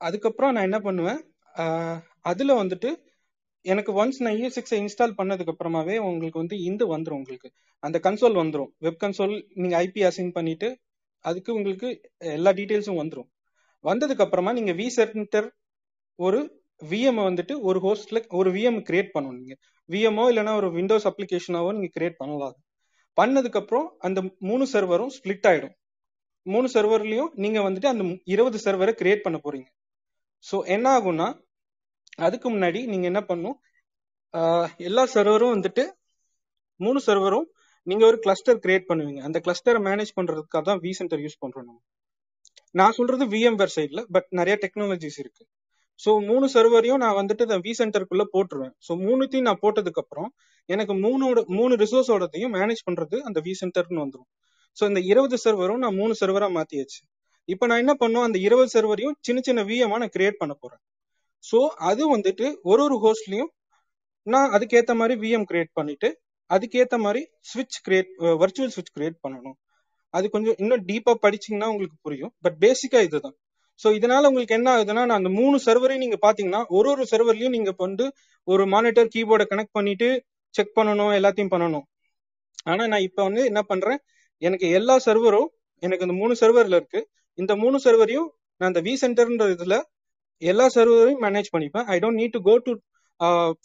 அதுக்கப்புறம் 0.00 0.52
நான் 0.54 0.68
என்ன 0.68 0.78
பண்ணுவேன்? 0.86 1.20
அதுல 2.30 2.52
வந்துட்டு 2.60 2.90
எனக்கு 3.64 3.92
ஒன்ஸ் 4.00 4.20
நான் 4.24 4.38
யூ 4.40 4.48
சிக்ஸை 4.56 4.76
இன்ஸ்டால் 4.82 5.16
பண்ணதுக்கு 5.20 5.52
அப்புறமாவே 5.54 5.96
உங்களுக்கு 6.08 6.42
வந்து 6.42 6.56
இந்த 6.70 6.82
வந்துடும் 6.92 7.18
உங்களுக்கு. 7.20 7.48
அந்த 7.82 7.96
கன்சோல் 8.06 8.40
வந்துடும் 8.42 8.70
வெப் 8.86 9.00
கன்சோல் 9.02 9.34
நீங்க 9.60 9.74
ஐபி 9.86 10.02
அசைன் 10.10 10.30
பண்ணிட்டு 10.38 10.68
அதுக்கு 11.24 11.50
உங்களுக்கு 11.58 11.88
எல்லா 12.36 12.50
டீட்டெயில்ஸும் 12.58 13.00
வந்துடும் 13.02 13.28
வந்ததுக்கு 13.84 14.24
அப்புறமா 14.26 14.52
நீங்க 14.58 14.72
வி 14.80 14.86
சென்டர் 14.96 15.48
ஒரு 16.18 16.40
விஎம் 16.82 17.20
வந்துட்டு 17.28 17.54
ஒரு 17.68 17.78
ஹோஸ்ட்ல 17.86 18.18
ஒரு 18.38 18.50
விஎம் 18.56 18.80
கிரியேட் 18.88 19.12
பண்ணணும் 19.14 19.38
நீங்க. 19.40 19.54
விஎம்ஓ 19.88 20.24
இல்லைன்னா 20.32 20.54
ஒரு 20.60 20.68
விண்டோஸ் 20.76 21.06
அப்ளிகேஷனாவோ 21.10 21.70
நீங்க 21.76 21.90
கிரியேட் 21.96 22.20
பண்ணலாம். 22.22 22.56
பண்ணதுக்கு 23.18 23.60
அப்புறம் 23.62 23.86
அந்த 24.06 24.18
மூணு 24.48 24.64
சர்வரும் 24.72 25.12
ஸ்ப்ளிட் 25.16 25.48
ஆயிடும். 25.50 25.74
மூணு 26.46 26.66
சர்வர்லயும் 26.74 27.30
நீங்க 27.44 27.58
வந்துட்டு 27.66 27.90
அந்த 27.92 28.04
இருபது 28.34 28.58
சர்வரை 28.66 28.92
கிரியேட் 29.00 29.24
பண்ண 29.26 29.38
போறீங்க. 29.46 29.68
ஸோ 30.44 30.56
என்ன 30.74 30.86
ஆகும்னா 30.98 31.28
அதுக்கு 32.26 32.48
முன்னாடி 32.54 32.80
நீங்க 32.92 33.06
என்ன 33.12 33.20
பண்ணும்? 33.30 33.56
எல்லா 34.88 35.04
சர்வரும் 35.16 35.54
வந்துட்டு 35.56 35.84
மூணு 36.80 36.98
சர்வரும் 37.08 37.46
நீங்க 37.86 38.04
ஒரு 38.10 38.18
கிளஸ்டர் 38.24 38.62
கிரியேட் 38.64 38.88
பண்ணுவீங்க. 38.90 39.20
அந்த 39.28 39.38
கிளஸ்டரை 39.44 39.80
மேனேஜ் 39.88 40.16
பண்றதுக்காக 40.18 40.62
தான் 40.70 40.80
வி 40.84 40.90
சென்டர் 40.98 41.22
யூஸ் 41.24 41.40
பண்றோம் 41.44 41.66
நம்ம. 41.68 41.80
நான் 42.74 42.96
சொல்றது 42.98 43.24
விஎம்வேர் 43.34 43.74
சைட்ல 43.76 44.00
பட் 44.14 44.28
நிறைய 44.38 44.54
டெக்னாலஜிஸ் 44.64 45.18
இருக்கு. 45.22 45.42
ஸோ 46.00 46.10
மூணு 46.28 46.46
சர்வரையும் 46.54 47.00
நான் 47.04 47.16
வந்துட்டு 47.20 47.44
இந்த 47.48 47.56
வி 47.64 47.72
சென்டருக்குள்ள 47.80 48.24
போட்டுருவேன். 48.34 48.74
ஸோ 48.86 48.92
மூணுத்தையும் 49.04 49.48
நான் 49.48 49.62
போட்டதுக்கு 49.64 50.02
அப்புறம் 50.02 50.28
எனக்கு 50.68 50.94
மூணோட 51.04 51.38
மூணு 51.58 51.74
ரிசோர்ஸோடதையும் 51.82 52.52
மேனேஜ் 52.58 52.82
பண்றது 52.88 53.16
அந்த 53.28 53.38
வி 53.46 53.52
சென்டர்னு 53.62 54.02
வந்துடும் 54.04 54.28
ஸோ 54.76 54.84
இந்த 54.90 55.00
இருபது 55.12 55.36
சர்வரும் 55.44 55.82
நான் 55.84 55.96
மூணு 56.00 56.14
சர்வரா 56.20 56.48
மாத்தியாச்சு. 56.58 57.00
இப்போ 57.48 57.64
நான் 57.66 57.82
என்ன 57.84 57.92
பண்ணும்? 57.94 58.24
அந்த 58.26 58.38
இருபது 58.46 58.70
சர்வரையும் 58.76 59.16
சின்ன 59.26 59.40
சின்ன 59.46 59.60
விஎம்மா 59.70 59.98
நான் 60.02 60.14
கிரியேட் 60.16 60.40
பண்ண 60.42 60.54
போறேன். 60.62 60.80
ஸோ 61.44 61.58
அது 61.90 62.02
வந்துட்டு 62.14 62.46
ஒரு 62.70 62.82
ஒரு 62.86 62.96
ஹோஸ்ட்லயும் 63.04 63.50
நான் 64.26 64.52
அதுக்கேற்ற 64.56 64.94
மாதிரி 65.00 65.14
விஎம் 65.24 65.46
கிரியேட் 65.50 65.72
பண்ணிட்டு 65.78 66.08
அதுக்கேத்த 66.50 66.96
மாதிரி 67.04 67.22
ஸ்விட்ச் 67.50 67.78
கிரியேட் 67.86 68.10
வர்ச்சுவல் 68.42 68.72
ஸ்விட்ச் 68.74 68.94
கிரியேட் 68.96 69.18
பண்ணணும். 69.24 69.56
அது 70.14 70.26
கொஞ்சம் 70.34 70.58
இன்னும் 70.62 70.84
டீப்பா 70.90 71.12
படிச்சீங்கன்னா 71.24 71.68
உங்களுக்கு 71.72 71.98
புரியும். 72.06 72.32
பட் 72.44 72.56
பேசிக்கா 72.64 73.00
இதுதான். 73.08 73.36
ஸோ 73.80 73.88
இதனால 73.98 74.28
உங்களுக்கு 74.30 74.56
என்ன 74.58 74.68
ஆகுதுன்னா 74.74 75.02
நான் 75.08 75.20
அந்த 75.20 75.30
மூணு 75.40 75.56
சர்வரையும் 75.66 76.04
நீங்க 76.04 76.18
பாத்தீங்கன்னா 76.26 76.62
ஒரு 76.78 76.88
ஒரு 76.94 77.04
சர்வர்லயும் 77.12 77.54
நீங்க 77.56 77.68
இப்ப 77.74 77.84
வந்து 77.88 78.06
ஒரு 78.48 78.64
மானிட்டர் 78.74 79.10
கீபோர்டை 79.14 79.46
கனெக்ட் 79.50 79.76
பண்ணிட்டு 79.78 80.08
செக் 80.54 80.76
பண்ணணும் 80.78 81.12
எல்லாத்தையும் 81.18 81.52
பண்ணணும். 81.54 81.86
ஆனா 82.70 82.82
நான் 82.92 83.06
இப்ப 83.08 83.20
வந்து 83.28 83.42
என்ன 83.50 83.60
பண்றேன் 83.70 84.00
எனக்கு 84.42 84.66
எல்லா 84.78 84.96
சர்வரும் 85.06 85.48
எனக்கு 85.82 86.06
இந்த 86.06 86.16
மூணு 86.22 86.34
சர்வர்ல 86.42 86.78
இருக்கு. 86.80 87.00
இந்த 87.38 87.52
மூணு 87.62 87.76
சர்வரையும் 87.86 88.28
நான் 88.60 88.70
இந்த 88.72 88.82
வி 88.86 88.92
சென்டர்ன்ற 89.02 89.46
இதுல 89.56 89.74
எல்லா 90.42 90.66
சர்வரையும் 90.76 91.22
மேனேஜ் 91.26 91.52
பண்ணிப்பேன். 91.54 91.86
I 91.94 91.96
don't 92.02 92.20
need 92.22 92.34
to 92.36 92.40
go 92.48 92.54
to 92.66 92.72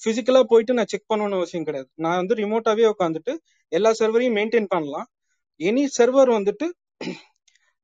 பிசிக்கலா 0.04 0.42
போயிட்டு 0.52 0.76
நான் 0.78 0.90
செக் 0.92 1.10
பண்ணணும்னு 1.12 1.40
அவசியம் 1.40 1.66
கிடையாது. 1.68 1.90
நான் 2.04 2.20
வந்து 2.22 2.36
ரிமோட்டாவே 2.42 2.86
உட்காந்துட்டு 2.94 3.34
எல்லா 3.72 3.92
சர்வரையும் 4.02 4.38
மெயின்டைன் 4.40 4.70
பண்ணலாம். 4.74 5.08
எனி 5.60 5.84
சர்வர் 5.98 6.32
வந்துட்டு 6.38 6.68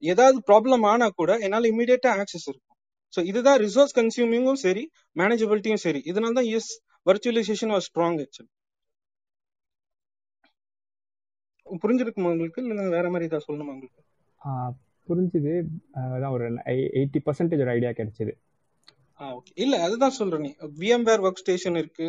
ஏதாவது 0.04 0.38
ப்ராப்ளம் 0.50 0.84
ஆனா 0.92 1.08
கூட 1.20 1.32
என்னால 1.46 1.70
இமீடியட்டா 1.74 2.12
ஆக்சஸ் 2.22 2.48
இருக்கும். 2.52 2.78
ஸோ 3.14 3.20
இதுதான் 3.30 3.60
ரிசோர்ஸ் 3.66 3.96
கன்சியூமிங்கும் 4.00 4.62
சரி 4.66 4.84
மேனேஜபிலிட்டியும் 5.22 5.84
சரி. 5.86 6.02
இதனால 6.12 6.38
தான் 6.40 6.50
as 6.58 6.72
virtualization 7.10 7.74
was 7.76 7.88
strong 7.90 8.20
actually 8.26 8.52
புரிஞ்சிருக்குமா 11.84 12.30
உங்களுக்கு? 12.36 12.60
இல்லை 12.64 12.86
வேற 12.98 13.08
மாதிரி 13.14 13.28
ஏதாவது 13.30 13.46
சொல்லணுமா 13.48 13.74
உங்களுக்கு? 13.76 14.02
புரிஞ்சுது. 15.08 15.52
அதான் 16.16 16.34
ஒரு 16.38 16.46
எயிட்டி 17.00 17.20
பர்சன்டேஜ் 17.28 17.62
ஒரு 17.66 17.72
ஐடியா 17.76 17.92
கிடைச்சது. 18.00 18.34
ஆ 19.20 19.28
ஓகே 19.38 19.52
இல்ல 19.64 19.76
அதுதான் 19.86 20.18
சொல்றேன் 20.18 20.44
நீ. 20.46 20.52
விஎம்வேர் 20.82 21.24
ஒர்க் 21.28 21.42
ஸ்டேஷன் 21.44 21.80
இருக்கு 21.82 22.08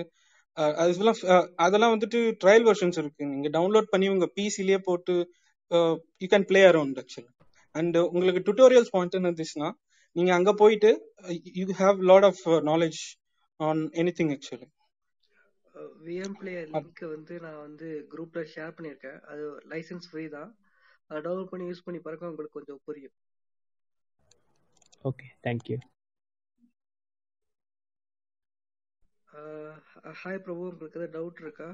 அதெல்லாம் 0.83 1.19
அதெல்லாம் 1.65 1.93
வந்துட்டு 1.95 2.19
ட்ரையல் 2.43 2.67
வெர்ஷன்ஸ் 2.69 2.99
இருக்கு. 3.03 3.23
நீங்க 3.33 3.49
டவுன்லோட் 3.57 3.93
பண்ணி 3.93 4.07
உங்க 4.15 4.27
பிசிலேயே 4.39 4.79
போட்டு 4.89 5.15
you 6.23 6.29
can 6.35 6.49
play 6.51 6.63
around 6.71 6.99
actually 7.03 7.29
and 7.75 7.99
உங்களுக்கு 8.09 8.43
டுட்டோரியல்ஸ் 8.47 8.93
பாயிண்ட் 8.93 9.17
இருந்துச்சுன்னா 9.19 9.71
நீங்க 10.17 10.31
அங்க 10.35 10.53
போயிட்டு 10.55 10.91
you 11.61 11.67
have 11.83 11.99
lot 12.11 12.29
of 12.31 12.43
knowledge 12.71 13.01
on 13.61 13.83
any 14.03 14.15
thing 14.19 14.33
actually 14.37 14.69
VM 16.05 16.37
player 16.39 16.71
link 16.73 17.03
வந்து 17.13 17.35
நான் 17.45 17.61
வந்து 17.61 17.89
குரூப்ல 18.13 18.41
ஷேர் 18.53 18.75
பண்ணியிருக்கேன். 18.77 19.19
அது 19.31 19.43
லைசன்ஸ் 19.73 20.09
ஃப்ரீ 20.11 20.25
தான். 20.37 20.51
அதை 21.11 21.19
டவுன்லோட் 21.27 21.53
பண்ணி 21.53 21.67
யூஸ் 21.71 21.87
பண்ணி 21.87 22.01
பாருங்க 22.07 22.31
உங்களுக்கு 22.33 22.59
கொஞ்சம் 22.59 22.83
புரியும். 22.89 23.17
ஓகே 25.05 25.29
தேங்க்யூ 25.45 25.79
ஹாய் 30.21 30.43
பிரபு 30.45 30.63
உங்களுக்கு 30.71 30.99
ஏதாவது 30.99 31.15
டவுட் 31.17 31.43
இருக்கா? 31.45 31.69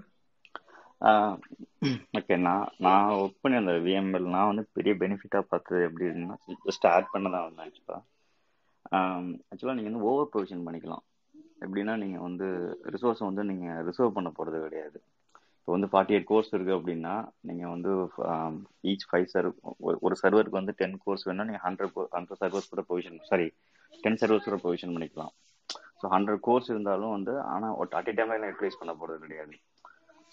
ஓகே 2.19 2.37
நான் 2.47 2.69
நான் 2.87 3.09
ஒர்க் 3.23 3.43
பண்ணி 3.43 3.57
அந்த 3.63 3.73
விஎம்எல் 3.87 4.29
நான் 4.35 4.51
வந்து 4.51 4.65
பெரிய 4.77 4.93
பெனிஃபிட்டாக 5.03 5.45
பார்த்தது 5.51 5.81
எப்படி 5.89 6.07
இருக்குன்னா 6.07 6.37
ஜஸ்ட் 6.69 6.87
ஆட் 6.93 7.13
பண்ண 7.15 7.27
தான் 7.35 7.47
வந்தேன் 7.49 7.67
ஆக்சுவலாக 7.67 8.03
ஆக்சுவலாக 9.51 9.77
நீங்கள் 9.79 9.91
வந்து 9.91 10.07
ஓவர் 10.11 10.31
ப்ரொவிஷன் 10.33 10.65
பண்ணிக்கலாம். 10.67 11.05
எப்படின்னா 11.65 11.95
நீங்கள் 12.05 12.25
வந்து 12.29 12.47
ரிசோர்ஸை 12.95 13.25
வந்து 13.29 13.45
நீங்கள் 13.51 13.85
ரிசர்வ் 13.89 14.17
பண்ண 14.17 14.31
போகிறது 14.39 14.59
கிடையாது. 14.67 14.99
இப்போ 15.61 15.75
வந்து 15.77 15.89
ஃபார்ட்டி 15.93 16.15
எயிட் 16.17 16.29
கோர்ஸ் 16.31 16.53
இருக்குது 16.55 16.77
அப்படின்னா 16.79 17.15
நீங்கள் 17.49 17.73
வந்து 17.75 17.93
ஈச் 18.91 19.07
ஃபைவ் 19.11 19.27
சர்வ் 19.35 19.55
ஒரு 20.07 20.17
சர்வருக்கு 20.23 20.61
வந்து 20.61 20.75
டென் 20.81 20.99
கோர்ஸ் 21.05 21.27
வேணால் 21.29 21.49
நீங்கள் 21.51 21.65
ஹண்ட்ரட் 21.67 21.97
ஹண்ட்ரட் 22.17 22.41
சர்வர்ஸ் 22.43 22.71
கூட 22.73 22.85
ப்ரொவிஷன் 22.91 23.19
சாரி 23.31 23.49
டென் 24.05 24.21
சர்வர்ஸ் 24.23 24.49
கூட 24.49 24.59
ப்ரொவிஷன் 24.65 24.95
பண்ணிக்கலாம். 24.97 25.33
ஸோ 26.01 26.07
ஹண்ட்ரட் 26.15 26.45
கோர்ஸ் 26.49 26.71
இருந்தாலும் 26.75 27.15
வந்து 27.17 27.35
ஆனால் 27.55 27.75
ஒரு 27.81 27.97
அட் 28.01 28.13
டைமில் 28.19 28.49
யூட்டிலைஸ் 28.51 28.81
பண்ண 28.83 28.93
போகிறது 29.01 29.25
கிடையாது. 29.25 29.57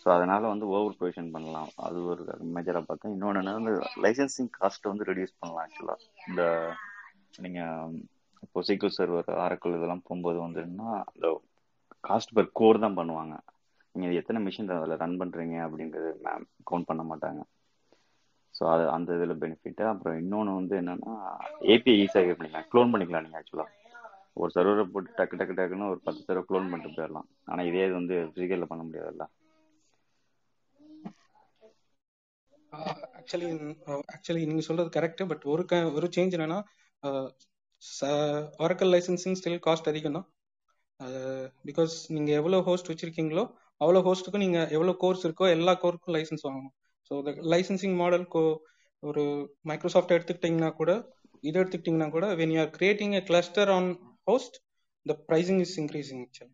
ஸோ 0.04 0.10
அதனால 0.16 0.42
வந்து 0.52 0.66
ஓவர் 0.76 0.98
ப்ரொவிஷன் 1.00 1.34
பண்ணலாம். 1.34 1.70
அது 1.86 1.98
ஒரு 2.12 2.24
மேஜராக 2.56 2.84
பார்த்தேன் 2.88 3.14
இன்னொன்று 3.16 3.42
என்ன 3.42 3.54
வந்து 3.60 3.74
லைசன்சிங் 4.06 4.50
காஸ்ட் 4.58 4.90
வந்து 4.92 5.08
ரெடியூஸ் 5.10 5.38
பண்ணலாம் 5.40 5.64
ஆக்சுவலாக 5.66 6.08
இந்த 6.30 6.44
நீங்கள் 7.46 7.94
இப்போ 8.46 8.62
சீக்கிள் 8.68 8.96
சர்வர் 8.98 9.30
ஆரக்கிள் 9.44 9.78
இதெல்லாம் 9.78 10.06
போகும்போது 10.08 10.40
வந்துன்னா 10.46 10.90
அந்த 11.10 11.28
காஸ்ட் 12.08 12.34
பர் 12.38 12.50
கோர் 12.60 12.84
தான் 12.86 12.98
பண்ணுவாங்க. 13.00 13.36
நீங்கள் 13.96 14.18
எத்தனை 14.20 14.40
மிஷின் 14.46 14.74
அதில் 14.78 15.02
ரன் 15.04 15.20
பண்ணுறீங்க 15.22 15.56
அப்படிங்கிறது 15.66 16.10
மேம் 16.26 16.46
கவுண்ட் 16.70 16.88
பண்ண 16.90 17.04
மாட்டாங்க. 17.12 17.42
ஸோ 18.58 18.64
அது 18.74 18.84
அந்த 18.96 19.16
இதில் 19.18 19.40
பெனிஃபிட்டு 19.44 19.84
அப்புறம் 19.92 20.18
இன்னொன்று 20.24 20.58
வந்து 20.60 20.76
என்னென்னா 20.82 21.14
ஏபிஐ 21.74 21.96
ஈஸியாக 22.04 22.36
பண்ணிக்கலாம் 22.40 22.68
க்ளோன் 22.72 22.92
பண்ணிக்கலாம் 22.94 23.26
நீங்கள் 23.28 23.42
ஆக்சுவலாக 23.42 23.72
ஒரு 24.42 24.52
சர்வரை 24.58 24.84
போட்டு 24.94 25.16
டக்கு 25.20 25.40
டக்கு 25.40 25.56
டக்குன்னு 25.60 25.90
ஒரு 25.94 26.00
பத்து 26.08 26.22
சர்வர் 26.28 26.48
க்ளோன் 26.50 26.70
பண்ணிட்டு 26.72 26.98
போயிடலாம். 26.98 27.28
ஆனால் 27.50 27.68
இதே 27.70 27.86
இது 27.88 27.96
வந்து 28.00 28.18
ஃபிசிக்கலில் 28.32 28.72
பண்ண 28.72 28.84
முடியாதுல்ல. 28.90 29.26
ஆக்சுவலி 33.18 33.48
ஆக்சுவலி 34.14 34.44
uh, 34.44 34.50
நீங்க 34.50 34.64
சொல்றது 34.68 34.90
கரெக்ட் 34.90 35.24
பட் 35.28 35.44
ஒரு 35.44 35.64
ஒரு 35.94 36.08
சேஞ்ச் 36.16 36.36
என்னன்னா 36.38 36.60
ஒரக்கல் 38.64 38.92
லைசன்சிங் 38.94 39.38
ஸ்டில் 39.40 39.60
காஸ்ட் 39.60 39.90
அதிகம் 39.92 40.18
தான். 40.18 40.28
Uh, 41.00 41.46
பிகாஸ் 41.66 41.94
நீங்க 42.08 42.32
எவ்வளவு 42.32 42.66
ஹோஸ்ட் 42.70 42.90
வச்சிருக்கீங்களோ 42.92 43.46
அவ்வளோ 43.82 44.02
ஹோஸ்ட்டுக்கும் 44.08 44.46
நீங்க 44.46 44.60
எவ்வளவு 44.70 44.98
கோர்ஸ் 44.98 45.26
இருக்கோ 45.28 45.46
எல்லா 45.50 45.74
கோர்க்கும் 45.84 46.16
லைசன்ஸ் 46.18 46.46
வாங்கணும். 46.48 46.74
ஸோ 47.12 47.14
லைசன்சிங் 47.54 47.96
மாடல் 47.96 48.28
ஒரு 49.04 49.24
மைக்ரோசாஃப்ட் 49.62 50.16
எடுத்துக்கிட்டிங்கன்னா 50.18 50.72
கூட 50.74 50.92
இது 51.44 51.56
எடுத்துக்கிட்டிங்கன்னா 51.62 52.10
கூட 52.10 52.26
when 52.36 52.54
you 52.56 52.60
are 52.60 52.74
creating 52.78 53.16
a 53.16 53.24
cluster 53.24 53.70
on 53.70 53.90
host 54.28 54.58
the 55.06 55.16
pricing 55.30 55.60
is 55.60 55.76
increasing 55.78 56.22
actually 56.22 56.54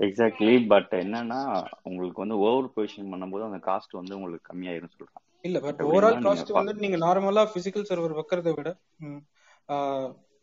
exactly 0.00 0.54
but 0.68 0.92
என்னன்னா 1.00 1.40
உங்களுக்கு 1.82 2.22
வந்து 2.24 2.38
ஓவர் 2.42 2.72
பொசிஷன் 2.74 3.12
பண்ணும்போது 3.12 3.48
அந்த 3.48 3.60
காஸ்ட் 3.66 3.98
வந்து 3.98 4.16
உங்களுக்கு 4.16 4.48
கம்மியாயிரும் 4.50 4.94
சொல்றேன் 4.94 5.24
இல்ல 5.44 5.58
பட் 5.60 5.82
ஓவரால் 5.88 6.24
காஸ்ட் 6.26 6.52
வந்து 6.58 6.82
நீங்க 6.84 6.98
நார்மலா 7.04 7.44
பிசிக்கல் 7.54 7.88
சர்வர் 7.90 8.18
வைக்கிறத 8.18 8.52
விட 8.54 8.70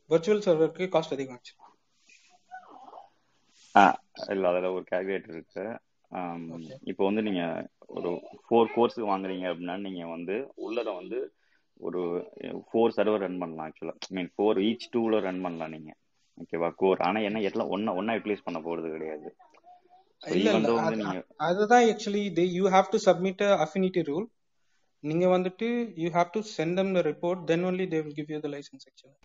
வர்ச்சுவல் 0.10 0.46
சர்வருக்கு 0.46 0.94
காஸ்ட் 0.94 1.16
அதிகம் 1.16 1.36
ஆச்சு. 1.36 1.54
ஆ, 3.76 3.84
இல்ல 4.30 4.50
அதுல 4.50 4.72
ஒரு 4.74 4.86
கால்குலேட்டர் 4.92 5.36
இருக்கு. 5.36 5.64
இப்போ 6.84 7.04
வந்து 7.06 7.22
நீங்க 7.22 7.44
ஒரு 7.94 8.10
ஃபோர் 8.44 8.74
கோர்ஸ் 8.74 9.00
வாங்குறீங்க 9.04 9.46
அப்படின்னா 9.52 9.78
நீங்க 9.80 10.04
வந்து 10.08 10.36
உள்ளத 10.66 10.90
வந்து 10.96 11.20
ஒரு 11.80 12.02
ஃபோர் 12.66 12.96
சர்வர் 12.98 13.24
ரன் 13.24 13.40
பண்ணலாம் 13.40 13.68
ஆக்சுவலா 13.68 13.96
மீன் 14.10 14.32
ஃபோர் 14.34 14.60
ஈச் 14.64 14.92
டூல 14.94 15.20
ரன் 15.20 15.42
பண்ணலாம் 15.42 15.74
நீங்க. 15.76 15.92
ஓகேவா 16.38 16.70
கோர் 16.78 17.02
ஆனா 17.08 17.20
என்ன 17.22 17.42
எல்லாம் 17.50 17.72
ஒன்னா 17.74 17.92
ஒன்னா 18.00 18.14
யூட்டிலைஸ் 18.16 18.46
பண்ண 18.46 18.60
போறது 18.62 18.88
கிடையாது. 18.94 19.28
அதுதான் 21.48 21.86
actually 21.88 22.24
they 22.38 22.46
you 22.58 22.66
have 22.70 22.88
to 22.92 23.00
submit 23.06 23.44
affinity 23.60 24.02
rule 24.10 24.28
நீங்க 25.04 25.26
வந்துட்டு 25.34 25.68
you 25.98 26.10
have 26.14 26.30
to 26.32 26.42
send 26.52 26.78
them 26.80 26.92
the 26.94 27.04
report 27.10 27.42
then 27.50 27.66
only 27.70 27.86
they 27.94 28.02
will 28.04 28.18
give 28.20 28.32
you 28.34 28.40
the 28.40 28.52
licence 28.54 28.86
actually 28.90 29.18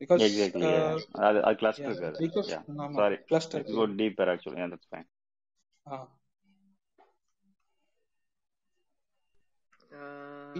because 0.00 0.22
exactly 0.26 0.70
அது 1.28 1.38
அது 1.42 1.56
கிளஸ்டர் 1.60 1.90
இருக்காது 1.90 2.44
sorry 2.98 3.18
cluster 3.30 3.66
go 3.70 3.84
deeper 4.00 4.30
actually 4.34 4.62
that's 4.66 4.90
fine 4.90 5.08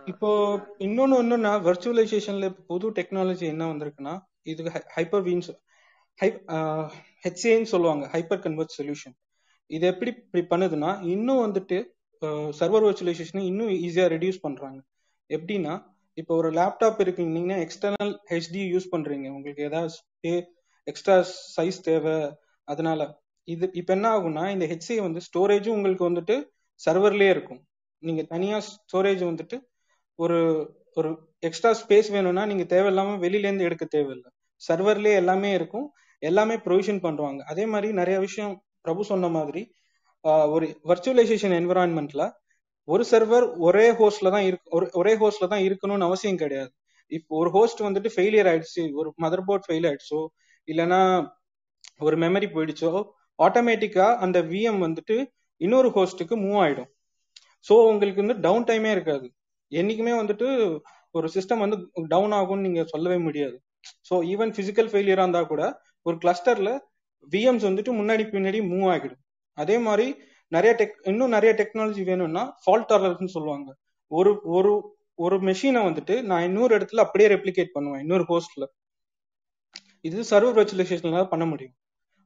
இப்போ 0.09 0.31
இன்னொன்னு 0.81 1.17
என்னன்னா 1.23 1.53
வர்ச்சுவலைசேஷன்ல 1.67 2.49
இப்போ 2.51 2.63
புது 2.71 2.87
டெக்னாலஜி 2.99 3.45
என்ன 3.53 3.67
வந்திருக்குன்னா 3.71 4.15
இது 4.47 4.63
ஹைப்பர் 4.97 5.25
வீன்ஸ் 5.27 5.51
ஹெச்ஏன்னு 6.19 7.67
uh, 7.67 7.73
சொல்லுவாங்க 7.73 8.05
ஹைப்பர் 8.15 8.43
கன்வெர்ட் 8.45 8.77
சொல்யூஷன் 8.79 9.15
இது 9.71 9.85
எப்படி 9.93 10.11
இப்படி 10.17 10.43
பண்ணுதுன்னா 10.53 10.91
இன்னும் 11.15 11.45
வந்துட்டு 11.47 11.77
uh, 12.23 12.49
சர்வர் 12.61 12.87
வர்ச்சுவலைசேஷனை 12.87 13.43
இன்னும் 13.51 13.73
ஈஸியாக 13.87 14.13
ரெடியூஸ் 14.15 14.45
பண்ணுறாங்க 14.47 14.79
எப்படின்னா 15.31 15.75
இப்போ 16.19 16.33
ஒரு 16.41 16.49
லேப்டாப் 16.59 17.01
இருக்குங்கன்னா 17.05 17.57
எக்ஸ்டர்னல் 17.65 18.13
ஹெச்டி 18.31 18.63
யூஸ் 18.75 18.93
பண்ணுறீங்க 18.95 19.27
உங்களுக்கு 19.37 19.63
ஏதாவது 19.69 20.33
எக்ஸ்ட்ரா 20.87 21.17
சைஸ் 21.57 21.79
தேவை 21.89 22.17
அதனால. 22.69 23.01
இது 23.49 23.67
இப்போ 23.81 23.93
என்ன 23.97 24.07
ஆகும்னா 24.17 24.45
இந்த 24.55 24.65
ஹெச்ஏ 24.73 24.97
வந்து 25.07 25.21
ஸ்டோரேஜும் 25.29 25.77
உங்களுக்கு 25.77 26.05
வந்துட்டு 26.09 26.37
சர்வர்லேயே 26.81 27.31
இருக்கும். 27.37 27.61
நீங்கள் 28.03 28.29
தனியாக 28.33 28.63
ஸ்டோரேஜ் 28.69 29.23
வந்துட்டு 29.31 29.57
ஒரு 30.19 30.39
ஒரு 30.99 31.11
எக்ஸ்ட்ரா 31.49 31.71
ஸ்பேஸ் 31.83 32.09
வேணும்னா 32.17 32.45
நீங்கள் 32.51 32.71
தேவையில்லாமல் 32.75 33.23
வெளியிலேருந்து 33.25 33.67
எடுக்க 33.69 33.85
தேவையில்லை. 33.97 34.31
சர்வர்லேயே 34.63 35.17
எல்லாமே 35.23 35.51
இருக்கும். 35.59 35.87
எல்லாமே 36.23 36.57
ப்ரொவிஷன் 36.67 37.03
பண்ணுவாங்க 37.07 37.41
அதே 37.53 37.65
மாதிரி 37.73 37.89
நிறைய 38.01 38.17
விஷயம் 38.27 38.55
பிரபு 38.85 39.03
சொன்ன 39.13 39.29
மாதிரி 39.37 39.63
ஒரு 40.55 40.67
வர்ச்சுவலைசேஷன் 40.91 41.55
என்விரான்மெண்ட்ல 41.61 42.23
ஒரு 42.89 43.03
சர்வர் 43.11 43.47
ஒரே 43.67 43.87
ஹோஸ்ட்ல 44.01 44.29
தான் 44.35 44.47
இருக்கு 44.49 44.99
ஒரே 45.01 45.13
ஹோஸ்ட்ல 45.23 45.47
தான் 45.53 45.65
இருக்கணும்னு 45.67 46.07
அவசியம் 46.09 46.41
கிடையாது. 46.43 46.71
இப்போ 47.13 47.33
ஒரு 47.41 47.51
ஹோஸ்ட் 47.57 47.81
வந்துட்டு 47.87 48.11
ஃபெயிலியர் 48.15 48.49
ஆயிடுச்சு 48.51 48.83
ஒரு 49.01 49.09
மதர் 49.25 49.45
போர்ட் 49.49 49.67
ஃபெயில் 49.67 49.87
ஆயிடுச்சோ 49.91 50.21
இல்லைன்னா 50.69 51.01
ஒரு 52.07 52.17
மெமரி 52.25 52.49
போயிடுச்சோ 52.55 52.93
ஆட்டோமேட்டிக்கா 53.39 54.07
அந்த 54.25 54.39
விஎம் 54.53 54.81
வந்துட்டு 54.87 55.17
இன்னொரு 55.61 55.89
ஹோஸ்ட்டுக்கு 55.97 56.35
மூவ் 56.45 56.59
ஆயிடும். 56.65 56.91
ஸோ 57.67 57.75
உங்களுக்கு 57.93 58.23
வந்து 58.25 58.37
டவுன் 58.47 58.67
டைமே 58.71 58.91
இருக்காது. 58.97 59.27
என்னைக்குமே 59.73 60.15
வந்துட்டு 60.21 60.49
ஒரு 61.19 61.27
சிஸ்டம் 61.35 61.63
வந்து 61.65 61.79
டவுன் 62.15 62.35
ஆகும்னு 62.39 62.67
நீங்க 62.67 62.83
சொல்லவே 62.93 63.19
முடியாது. 63.27 63.57
ஸோ 64.09 64.15
ஈவன் 64.33 64.53
பிசிக்கல் 64.59 64.91
ஃபெயிலியரா 64.93 65.25
இருந்தா 65.25 65.43
கூட 65.53 65.63
ஒரு 66.07 66.17
கிளஸ்டர்ல 66.25 66.71
விஎம்ஸ் 67.33 67.67
வந்துட்டு 67.69 67.93
முன்னாடி 68.01 68.25
பின்னாடி 68.35 68.61
மூவ் 68.73 68.89
ஆகிடும். 68.95 69.23
அதே 69.59 69.77
மாதிரி 69.87 70.07
நிறைய 70.53 70.73
டெக் 70.81 70.95
இன்னும் 71.11 71.35
நிறைய 71.37 71.53
டெக்னாலஜி 71.61 72.03
வேணும்னா 72.05 72.43
ஃபால்ட் 72.65 72.91
டாலரன்ஸ் 72.93 73.35
சொல்லுவாங்க. 73.37 73.69
ஒரு 74.11 74.33
ஒரு 74.59 74.73
ஒரு 75.25 75.37
மெஷினை 75.49 75.81
வந்துட்டு 75.89 76.15
நான் 76.23 76.43
இன்னொரு 76.43 76.73
இடத்துல 76.79 77.05
அப்படியே 77.07 77.29
ரெப்ளிகேட் 77.35 77.75
பண்ணுவேன் 77.77 78.01
இன்னொரு 78.01 78.25
ஹோஸ்ட்ல 78.29 78.65
இது 80.01 80.21
சர்வர் 80.31 80.59
வர்ச்சுவலைசேஷன்ல 80.59 81.23
பண்ண 81.29 81.45
முடியும். 81.45 81.75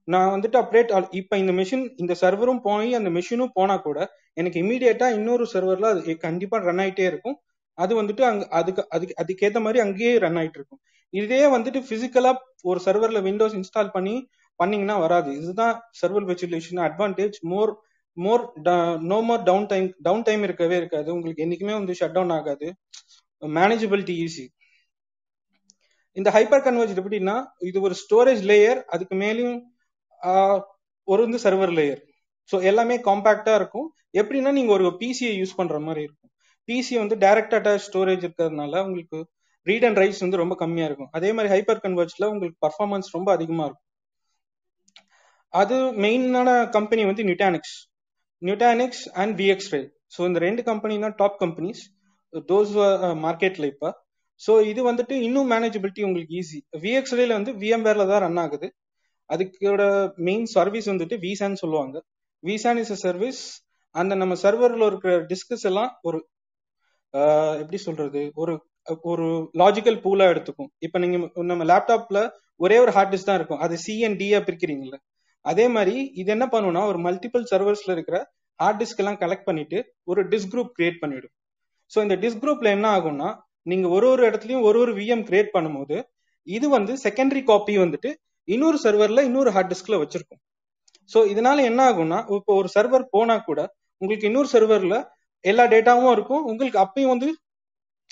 நான் 0.08 0.30
வந்துட்டு 0.34 0.58
அப்டேட் 0.62 0.90
இப்ப 1.20 1.38
இந்த 1.42 1.52
மெஷின் 1.52 1.84
இந்த 1.96 2.14
சர்வரும் 2.20 2.60
போய் 2.62 2.90
அந்த 2.98 3.10
மெஷினும் 3.10 3.54
போனா 3.54 3.76
கூட 3.76 3.98
எனக்கு 4.40 4.58
இமீடியட்டா 4.62 5.06
இன்னொரு 5.18 5.44
சர்வர்ல 5.52 5.88
அது 5.94 6.18
கண்டிப்பா 6.26 6.58
ரன் 6.68 6.82
ஆயிட்டே 6.84 7.06
இருக்கும். 7.12 7.36
அது 7.78 7.92
வந்துட்டு 8.00 8.22
அங்க 8.30 8.44
அதுக்கு 8.58 8.82
அதுக்கு 8.94 9.14
அதுக்கேத்த 9.22 9.60
மாதிரி 9.64 9.80
அங்கேயே 9.84 10.12
ரன் 10.24 10.38
ஆயிட்டு 10.40 10.58
இருக்கும் 10.60 10.82
இதே 11.14 11.42
வந்துட்டு 11.54 11.80
பிசிக்கலா 11.90 12.32
ஒரு 12.70 12.80
சர்வர்ல 12.86 13.20
விண்டோஸ் 13.28 13.56
இன்ஸ்டால் 13.60 13.94
பண்ணி 13.96 14.14
பண்ணீங்கன்னா 14.60 14.96
வராது. 15.04 15.30
இதுதான் 15.40 15.74
server 16.00 16.26
virtualisation 16.30 16.80
advantage 16.88 17.36
more 17.52 17.72
more 18.16 18.42
no 19.10 19.18
more 19.28 19.42
downtime 19.70 19.86
downtime 20.28 20.42
இருக்கவே 20.48 20.76
இருக்காது. 20.80 21.08
உங்களுக்கு 21.16 21.44
என்னைக்குமே 21.44 21.74
வந்து 21.78 21.96
ஷட் 22.00 22.16
டவுன் 22.16 22.34
ஆகாது. 22.38 22.66
மேனேஜபிலிட்டி 23.42 24.14
ஈஸி 24.24 24.44
இந்த 26.16 26.28
ஹைப்பர் 26.36 26.64
கன்வர்ஜ் 26.64 26.98
எப்படின்னா 27.02 27.36
இது 27.68 27.78
ஒரு 27.86 27.94
ஸ்டோரேஜ் 28.02 28.42
லேயர் 28.50 28.80
அதுக்கு 28.94 29.14
மேலேயும் 29.24 29.60
ஒரு 31.08 31.20
வந்து 31.26 31.38
சர்வர் 31.44 31.72
லேயர் 31.78 32.02
ஸோ 32.50 32.56
எல்லாமே 32.70 32.96
காம்பாக்டா 33.06 33.52
இருக்கும். 33.60 33.88
எப்படின்னா 34.20 34.50
நீங்க 34.58 34.72
ஒரு 34.78 34.86
பிசியை 35.00 35.32
யூஸ் 35.40 35.58
பண்ற 35.60 35.76
மாதிரி 35.86 36.02
இருக்கும். 36.06 36.31
பிசி 36.68 36.94
வந்து 37.02 37.16
டைரக்ட் 37.24 37.54
அட்டாச் 37.58 37.86
ஸ்டோரேஜ் 37.88 38.24
இருக்கிறதுனால 38.26 38.82
உங்களுக்கு 38.86 39.18
ரீட் 39.66 39.86
அண்ட் 39.88 40.00
ரைட்ஸ் 40.02 40.22
வந்து 40.24 40.40
ரொம்ப 40.42 40.54
கம்மியா 40.62 40.86
இருக்கும். 40.88 41.10
அதே 41.16 41.30
மாதிரி 41.36 41.50
ஹைப்பர் 41.54 41.82
கன்வர்ஜ்ல 41.84 42.28
உங்களுக்கு 42.32 42.58
பர்ஃபார்மன்ஸ் 42.66 43.08
ரொம்ப 43.16 43.28
அதிகமா 43.36 43.64
இருக்கும். 43.68 43.88
அது 45.52 45.76
மெயினான 46.04 46.48
கம்பெனி 46.76 47.02
வந்து 47.10 47.24
Nutanix 47.28 47.74
Nutanix 48.42 49.02
and 49.22 49.34
VxRail 49.74 49.80
so 50.14 50.20
இந்த 50.28 50.38
ரெண்டு 50.46 50.62
கம்பெனி 50.70 50.94
தான் 51.04 51.16
டாப் 51.20 51.36
கம்பெனிஸ் 51.42 51.82
தோஸ் 52.50 52.72
மார்க்கெட்ல 53.26 53.66
இப்போ. 53.72 53.88
ஸோ 54.40 54.52
இது 54.70 54.80
வந்துட்டு 54.90 55.14
இன்னும் 55.26 55.50
மேனேஜபிலிட்டி 55.54 56.02
உங்களுக்கு 56.08 56.34
ஈஸி 56.40 56.58
விஎக்ஸ் 56.84 57.14
ரேல 57.18 57.36
வந்து 57.38 57.52
விஎம்வேர்ல 57.62 58.06
தான் 58.12 58.22
ரன் 58.26 58.40
ஆகுது. 58.44 58.68
அதுக்கோட 59.30 59.82
மெயின் 60.28 60.46
சர்வீஸ் 60.56 60.88
வந்துட்டு 60.92 61.16
விசான்னு 61.26 61.60
சொல்லுவாங்க. 61.62 61.96
விசான் 62.42 62.80
இஸ் 62.82 62.94
அ 62.96 62.98
சர்வீஸ் 63.06 63.42
அந்த 63.94 64.12
நம்ம 64.22 64.34
சர்வரில் 64.44 64.86
இருக்கிற 64.90 65.12
டிஸ்கஸ் 65.32 65.66
எல்லாம் 65.70 65.90
ஒரு 66.08 66.18
எப்படி 67.62 67.78
சொல்றது? 67.86 68.20
ஒரு 68.42 68.52
ஒரு 69.12 69.26
லாஜிக்கல் 69.60 69.98
பூலா 70.04 70.26
எடுத்துக்கும். 70.32 70.70
இப்போ 70.86 70.98
நீங்க 71.02 71.16
நம்ம 71.50 71.64
லேப்டாப்ல 71.72 72.20
ஒரே 72.64 72.76
ஒரு 72.84 72.92
ஹார்ட் 72.96 73.12
டிஸ்க் 73.14 73.30
தான் 73.30 73.38
இருக்கும். 73.40 73.62
அது 73.64 73.74
சிஎன்டியா 73.84 74.38
பிரிக்கிறீங்கல்ல. 74.48 74.96
அதே 75.44 75.66
மாதிரி 75.76 75.94
இது 76.20 76.30
என்ன 76.36 76.46
பண்ணும்னா 76.54 76.82
ஒரு 76.92 76.98
மல்டிபிள் 77.06 77.44
சர்வர்ஸ்ல 77.52 77.94
இருக்கிற 77.96 78.16
ஹார்ட் 78.60 78.80
டிஸ்க் 78.80 79.00
எல்லாம் 79.02 79.20
கலெக்ட் 79.22 79.48
பண்ணிட்டு 79.48 79.78
ஒரு 80.10 80.20
டிஸ்க் 80.32 80.52
குரூப் 80.54 80.72
கிரியேட் 80.78 81.00
பண்ணிடும். 81.02 81.34
ஸோ 81.92 81.98
இந்த 82.06 82.16
டிஸ்க் 82.24 82.42
குரூப்ல 82.44 82.68
என்ன 82.76 82.86
ஆகும்னா 82.96 83.30
நீங்க 83.66 83.86
ஒரு 83.96 84.06
ஒரு 84.12 84.22
இடத்துலயும் 84.28 84.64
ஒரு 84.68 84.78
ஒரு 84.84 84.92
விஎம் 84.98 85.24
கிரியேட் 85.28 85.54
பண்ணும்போது 85.56 85.96
இது 86.46 86.66
வந்து 86.76 86.92
செகண்டரி 87.06 87.42
காப்பி 87.50 87.74
வந்துட்டு 87.84 88.10
இன்னொரு 88.48 88.78
சர்வர்ல 88.84 89.22
இன்னொரு 89.28 89.50
ஹார்ட் 89.54 89.70
டிஸ்க்ல 89.72 89.98
வச்சிருக்கும். 90.02 90.40
ஸோ 91.10 91.18
இதனால 91.32 91.62
என்ன 91.70 91.80
ஆகும்னா 91.90 92.18
இப்போ 92.38 92.54
ஒரு 92.60 92.68
சர்வர் 92.76 93.04
போனா 93.14 93.36
கூட 93.48 93.60
உங்களுக்கு 94.02 94.28
இன்னொரு 94.30 94.48
சர்வர்ல 94.54 94.96
எல்லா 95.42 95.64
டேட்டாவும் 95.64 96.10
இருக்கும். 96.10 96.44
உங்களுக்கு 96.44 96.78
அப்பயும் 96.78 97.08
வந்து 97.08 97.36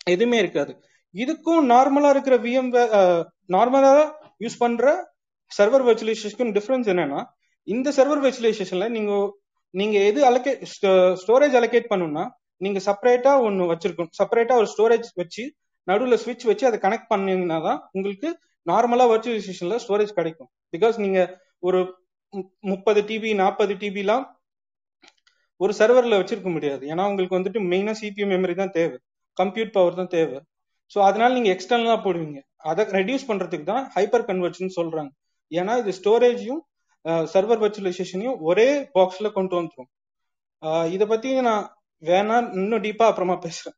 எதுவுமே 0.04 0.38
இருக்காது. 0.38 0.82
இதுக்கும் 1.14 1.64
நார்மலா 1.68 2.08
இருக்கிற 2.08 2.38
விஎம் 2.38 3.26
நார்மலா 3.48 4.12
யூஸ் 4.40 4.58
பண்ற 4.58 5.12
சர்வர் 5.58 5.86
வெர்ச்சுவலைசேஷனுக்கும் 5.86 6.52
டிஃபரன்ஸ் 6.52 6.88
என்னன்னா 6.88 7.24
இந்த 7.62 7.90
சர்வர் 7.90 8.22
வெர்ச்சுவலைசேஷன்ல 8.22 8.88
நீங்க 8.88 9.38
நீங்க 9.70 9.98
எது 9.98 10.30
அலோகேட் 10.30 10.66
ஸ்டோரேஜ் 10.90 11.56
அலோகேட் 11.56 11.84
பண்ணுன்னா 11.90 12.28
நீங்க 12.56 12.80
செப்பரேட்டா 12.84 13.40
ஒன்னு 13.40 13.72
வச்சிருக்கணும். 13.72 14.08
செப்பரேட்டா 14.22 14.52
ஒரு 14.52 14.68
ஸ்டோரேஜ் 14.76 15.04
வச்சு 15.14 15.54
நடுவில் 15.82 16.18
ஸ்விட்ச் 16.18 16.44
வச்சு 16.44 16.66
அதை 16.66 16.78
கனெக்ட் 16.78 17.06
பண்ணீங்கன்னா 17.08 17.58
தான் 17.58 17.88
உங்களுக்கு 17.92 18.38
நார்மலா 18.70 19.06
வர்ச்சுவலைசேஷன்ல 19.10 19.78
ஸ்டோரேஜ் 19.88 20.12
கிடைக்கும். 20.12 20.48
பிகாஸ் 20.76 20.98
நீங்க 20.98 21.40
ஒரு 21.58 21.98
மு- 22.36 22.50
முப்பது 22.60 23.02
டிபி 23.02 23.34
நாற்பது 23.34 23.74
டிபிலாம் 23.74 24.24
ஒரு 25.62 25.72
சர்வரில் 25.80 26.18
வச்சிருக்க 26.20 26.50
முடியாது. 26.56 26.82
ஏன்னா 26.92 27.04
உங்களுக்கு 27.10 27.38
வந்துட்டு 27.38 27.60
மெயினாக 27.72 27.96
சிபியூ 28.00 28.26
மெமரி 28.32 28.54
தான் 28.62 28.74
தேவை. 28.78 28.96
கம்ப்யூட் 29.36 29.74
பவர் 29.76 29.98
தான் 30.00 30.12
தேவை. 30.16 30.38
ஸோ 30.92 30.98
அதனால 31.08 31.30
நீங்கள் 31.36 31.54
எக்ஸ்டர்னலாக 31.56 32.00
போடுவீங்க. 32.06 32.38
அதை 32.70 32.84
ரெடியூஸ் 32.98 33.28
பண்ணுறதுக்கு 33.30 33.66
தான் 33.72 33.84
ஹைப்பர் 33.96 34.26
கன்வர்ஷன் 34.30 34.76
சொல்கிறாங்க 34.78 35.10
ஏன்னா 35.52 35.72
இது 35.82 35.92
ஸ்டோரேஜையும் 36.00 36.62
சர்வர் 37.32 37.60
வர்ச்சுவலைசேஷனையும் 37.64 38.40
ஒரே 38.48 38.68
பாக்ஸில் 38.96 39.34
கொண்டு 39.36 39.54
வந்துரும். 39.58 39.90
இதை 40.94 41.04
பற்றி 41.12 41.28
நான் 41.48 41.64
வேணா 42.02 42.36
இன்னும் 42.58 42.82
டீப்பாக 42.86 43.10
அப்புறமா 43.10 43.36
பேசுகிறேன் 43.44 43.76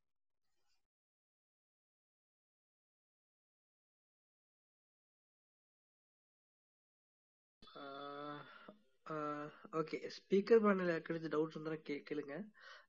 ஓகே 9.73 9.99
ஸ்பீக்கர் 10.17 10.63
பேனல் 10.65 10.91
யாருக்காச்சும் 10.93 11.33
டவுட்ஸ் 11.35 11.55
இருந்தா 11.57 11.77
கே 11.87 11.95
கேளுங்க. 12.09 12.35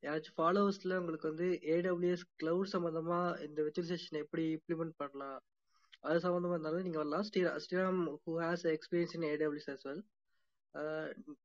யாராச்சும் 0.06 0.38
ஃபாலோவர்ஸ்ல 0.40 0.98
உங்களுக்கு 1.02 1.30
வந்து 1.32 1.48
ஏடபிள்யூஎஸ் 1.76 2.26
கிளவுட் 2.42 2.72
சம்பந்தமா 2.74 3.20
இந்த 3.46 3.60
விர்ச்சுவலைசேஷன் 3.66 4.20
எப்படி 4.24 4.44
இம்ப்ளிமெண்ட் 4.58 4.96
பண்ணலாம் 5.02 5.40
அது 6.08 6.18
சம்பந்தமா 6.26 6.56
இருந்தாலும் 6.56 6.86
நீங்க 6.88 7.00
வரலாம். 7.02 7.26
Sri 7.30 7.42
Sriram 7.66 8.02
who 8.26 8.34
has 8.44 8.66
experience 8.76 9.16
in 9.18 9.28
AWS 9.34 9.72
as 9.76 9.86
well 9.90 10.04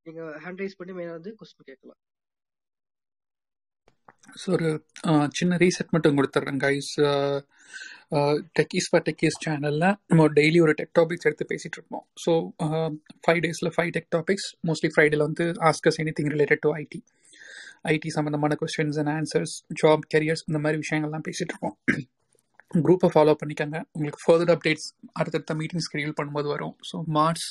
நீங்க 0.07 0.21
ஹேண்ட் 0.45 0.63
ரைஸ் 0.63 0.79
பண்ணி 0.81 0.95
மெயினாக 0.99 1.19
வந்து 1.19 1.33
கொஸ்டின் 1.41 1.69
கேட்கலாம். 1.71 2.01
ஸோ 4.41 4.49
ஒரு 4.57 4.69
சின்ன 5.39 5.57
ரீசெட் 5.63 5.93
மட்டும் 5.95 6.17
கொடுத்துட்றேன் 6.19 6.61
கைஸ் 6.67 6.91
டெக்கீஸ் 8.59 8.89
ஃபார் 8.91 9.05
டெக்கீஸ் 9.09 9.39
சேனலில் 9.45 9.89
நம்ம 10.11 10.27
டெய்லி 10.39 10.59
ஒரு 10.67 10.75
டெக் 10.81 10.93
டாபிக்ஸ் 10.99 11.27
எடுத்து 11.29 11.47
பேசிகிட்டு 11.53 11.79
இருப்போம். 11.79 12.05
ஸோ 12.25 12.33
ஃபைவ் 13.27 13.41
டேஸில் 13.47 13.73
ஃபைவ் 13.77 13.91
டெக் 13.97 14.11
டாபிக்ஸ் 14.17 14.49
மோஸ்ட்லி 14.69 14.91
ஃப்ரைடேல 14.95 15.27
வந்து 15.29 15.47
ask us 15.71 15.99
anything 16.19 16.31
related 16.35 16.63
to 16.67 16.71
IT 16.83 17.01
IT 17.95 18.11
சம்மந்தமான 18.17 18.55
questions 18.61 19.01
and 19.01 19.13
answers 19.17 19.57
job 19.83 20.05
careers 20.15 20.45
இந்த 20.51 20.61
மாதிரி 20.63 20.79
விஷயங்கள்லாம் 20.85 21.27
பேசிகிட்டு 21.29 21.55
இருப்போம். 21.55 21.77
குரூப்பை 22.87 23.09
ஃபாலோ 23.13 23.35
பண்ணிக்கோங்க. 23.41 23.79
உங்களுக்கு 23.97 24.23
ஃபர்தர் 24.25 24.51
அப்டேட்ஸ் 24.55 24.89
அடுத்தடுத்த 25.21 25.53
மீட்டிங் 25.61 25.85
ஸ்கெடியூல் 25.87 26.17
பண்ணும்போது 26.19 26.49
வரும். 26.55 26.75
ஸோ 26.89 26.97
மார்ச் 27.17 27.45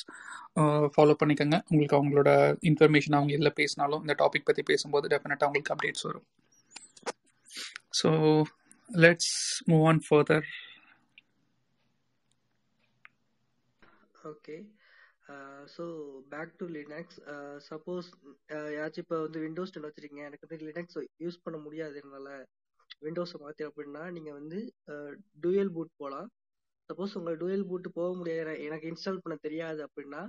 ஃபாலோ 0.94 1.14
பண்ணிக்கோங்க. 1.22 1.56
உங்களுக்கு 1.70 1.96
அவங்களோட 1.98 2.30
இன்ஃபர்மேஷன் 2.70 3.16
அவங்க 3.18 3.32
எதில் 3.38 3.56
பேசினாலும் 3.60 4.02
இந்த 4.04 4.16
டாபிக் 4.22 4.48
பற்றி 4.50 4.64
பேசும்போது 4.72 5.08
டெஃபினட்டாக 5.14 5.48
உங்களுக்கு 5.50 5.74
அப்டேட்ஸ் 5.76 6.06
வரும். 6.08 6.26
So 7.90 8.10
let's 8.90 9.26
move 9.70 9.84
on 9.90 9.98
further. 10.10 10.42
Okay 14.24 14.56
so 15.76 15.84
back 16.28 16.56
to 16.56 16.66
Linux 16.68 17.18
suppose 17.70 18.08
யாச்சும் 18.48 18.98
இப்போ 18.98 19.20
வந்து 19.20 19.40
விண்டோஸ் 19.40 19.70
டென் 19.70 19.84
வச்சிருக்கீங்க. 19.84 20.22
எனக்கு 20.24 20.46
வந்து 20.48 20.66
லினக்ஸ் 20.66 21.24
யூஸ் 21.24 21.38
பண்ண 21.42 21.58
முடியாது 21.60 22.00
என்னால். 22.04 22.46
விண்டோஸை 23.00 23.38
மாற்றி 23.40 23.64
அப்படின்னா 23.64 24.10
நீங்கள் 24.10 24.32
வந்து 24.32 24.60
டூயல் 25.40 25.72
பூட் 25.74 25.94
போகலாம் 25.96 26.28
சப்போஸ் 26.90 27.14
உங்கள் 27.18 27.36
டூயல் 27.36 27.66
பூட் 27.70 27.86
போக 27.98 28.16
முடியாது. 28.16 28.50
எனக்கு- 28.68 28.88
இன்ஸ்டால் 28.90 29.22
பண்ண 29.22 29.38
தெரியாது 29.46 29.80
அப்படின்னா 29.86 30.22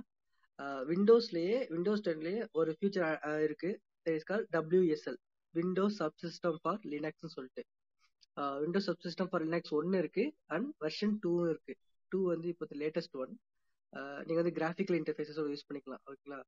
விண்டோஸ்லேயே 0.92 1.68
விண்டோஸ் 1.68 2.04
டென்லேயே 2.08 2.46
ஒரு 2.52 2.76
ஃபியூச்சர் 2.78 3.06
இருக்குது 3.48 3.78
is 4.14 4.22
call 4.22 4.46
WSL 4.52 5.16
Windows 5.54 5.98
subsystem 6.02 6.58
for 6.62 6.80
லினக்ஸ்னு 6.92 7.34
சொல்லிட்டு. 7.36 7.62
விண்டோஸ் 8.62 8.88
சப்சிஸ்டம் 8.90 9.30
ஃபார் 9.30 9.44
லினக்ஸ் 9.46 9.72
ஒன்று 9.78 10.00
இருக்கு 10.02 10.24
அண்ட் 10.54 10.68
வெர்ஷன் 10.84 11.14
டூவும் 11.24 11.50
இருக்கு. 11.52 11.74
டூ 12.12 12.18
வந்து 12.32 12.48
இப்போ 12.52 12.66
லேட்டஸ்ட் 12.82 13.16
ஒன் 13.22 13.32
நீங்க 14.26 14.38
வந்து 14.42 14.56
கிராஃபிக்கல் 14.58 14.98
இன்டர்ஃபேஸஸோட 15.00 15.48
யூஸ் 15.54 15.66
பண்ணிக்கலாம் 15.68 16.02
ஓகேங்களா? 16.08 16.40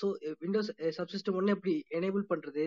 ஸோ 0.00 0.06
விண்டோஸ் 0.42 0.70
சப்சிஸ்டம் 0.98 1.38
ஒன்று 1.38 1.54
எப்படி 1.56 1.74
எனேபிள் 1.98 2.24
பண்றது? 2.32 2.66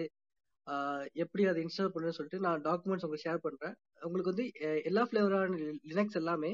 எப்படி 1.23 1.43
அதை 1.51 1.59
இன்ஸ்டால் 1.65 1.93
பண்ணுன்னு 1.93 2.17
சொல்லிட்டு 2.17 2.43
நான் 2.45 2.65
டாக்குமெண்ட்ஸ் 2.67 3.05
உங்களுக்கு 3.05 3.27
ஷேர் 3.27 3.45
பண்றேன். 3.45 3.75
உங்களுக்கு 4.07 4.33
வந்து 4.33 4.45
எல்லா 4.89 5.03
ஃபிளேவரான 5.07 5.57
லினக்ஸ் 5.91 6.19
எல்லாமே 6.21 6.51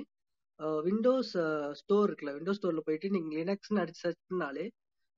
விண்டோஸ் 0.88 1.34
ஸ்டோர் 1.82 2.08
இருக்குல்ல 2.10 2.34
விண்டோஸ் 2.38 2.60
ஸ்டோர்ல 2.60 2.84
போயிட்டு 2.88 3.08
நீங்க 3.16 3.30
லினக்ஸ்னு 3.40 3.82
அடிச்சு 3.84 4.04
சர்ச் 4.06 4.24
பண்ணாலே 4.30 4.66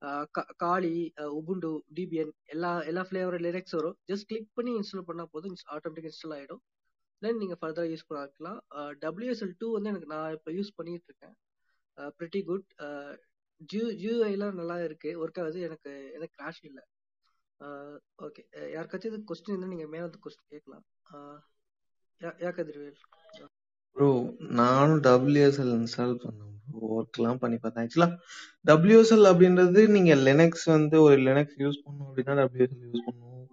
ஆஹ் 0.02 0.26
காலி 0.62 0.92
உபுண்டு 1.38 1.70
டிபிஎன் 1.96 2.32
எல்லா 2.54 2.70
எல்லா 2.90 3.02
ஃப்ளேவர் 3.08 3.36
லிரிக்ஸ் 3.46 3.76
வரும். 3.78 3.96
ஜஸ்ட் 4.10 4.28
கிளிக் 4.30 4.54
பண்ணி 4.58 4.72
இன்ஸ்டால் 4.78 5.08
பண்ணால் 5.08 5.32
போதும் 5.34 5.56
ஆட்டோமேட்டிக் 5.76 6.08
இன்ஸ்டால் 6.10 6.36
ஆகிடும் 6.38 6.62
தென் 7.22 7.40
நீங்கள் 7.40 7.60
ஃபர்தராக 7.60 7.92
யூஸ் 7.94 8.06
பண்ணிக்கலாம் 8.10 8.60
டபிள்யூஎஸ்எல் 9.04 9.54
டூ 9.58 9.68
வந்து 9.76 9.90
எனக்கு 9.92 10.10
நான் 10.14 10.34
இப்போ 10.36 10.50
யூஸ் 10.58 10.70
பண்ணிட்டு 10.78 11.08
இருக்கேன். 11.10 11.34
ப்ரிட்டி 12.18 12.40
குட் 12.50 12.68
ஜியூ 13.70 13.86
ஜியூஐலாம் 14.02 14.58
நல்லா 14.60 14.76
இருக்கு. 14.86 15.10
ஒர்க் 15.22 15.40
ஆகுது. 15.42 15.60
எனக்கு 15.68 15.90
எனக்கு 16.16 16.34
கிராஷ் 16.38 16.62
இல்லை. 16.68 16.84
ஓகே 18.26 18.42
யாருக்காச்சும் 18.76 19.10
இது 19.12 19.18
கொஸ்டின் 19.30 19.52
இருந்தால் 19.52 19.72
நீங்கள் 19.74 19.92
மேலே 19.94 20.04
வந்து 20.06 20.22
கொஸ்டின் 20.26 20.52
கேட்கலாம். 20.54 20.84
யா 22.20 22.30
யா 22.44 22.50
கதிர்வேல் 22.56 22.98
ப்ரோ 23.96 24.08
நானும் 24.60 25.02
டபிள்யூஎஸ்எல் 25.06 25.72
இன்ஸ்டால் 25.78 26.20
பண்ணேன் 26.22 26.49
ஒர்க்லாம் 26.72 27.34
பண்ணி 27.34 27.56
பார்த்தேன். 27.56 27.86
ஆக்சுவலா 27.86 28.08
டபிள்யூஎஸ்எல் 28.66 29.26
அப்படின்றது 29.32 29.88
நீங்க 29.88 30.14
லினக்ஸ் 30.14 30.64
வந்து 30.64 31.02
ஒரு 31.02 31.16
லினக்ஸ் 31.16 31.58
யூஸ் 31.58 31.82
பண்ணணும் 31.84 32.08
அப்படின்னா 32.10 32.36
டபிள்யூஎஸ்எல் 32.42 32.86
யூஸ் 32.86 33.06
பண்ணணும். 33.08 33.44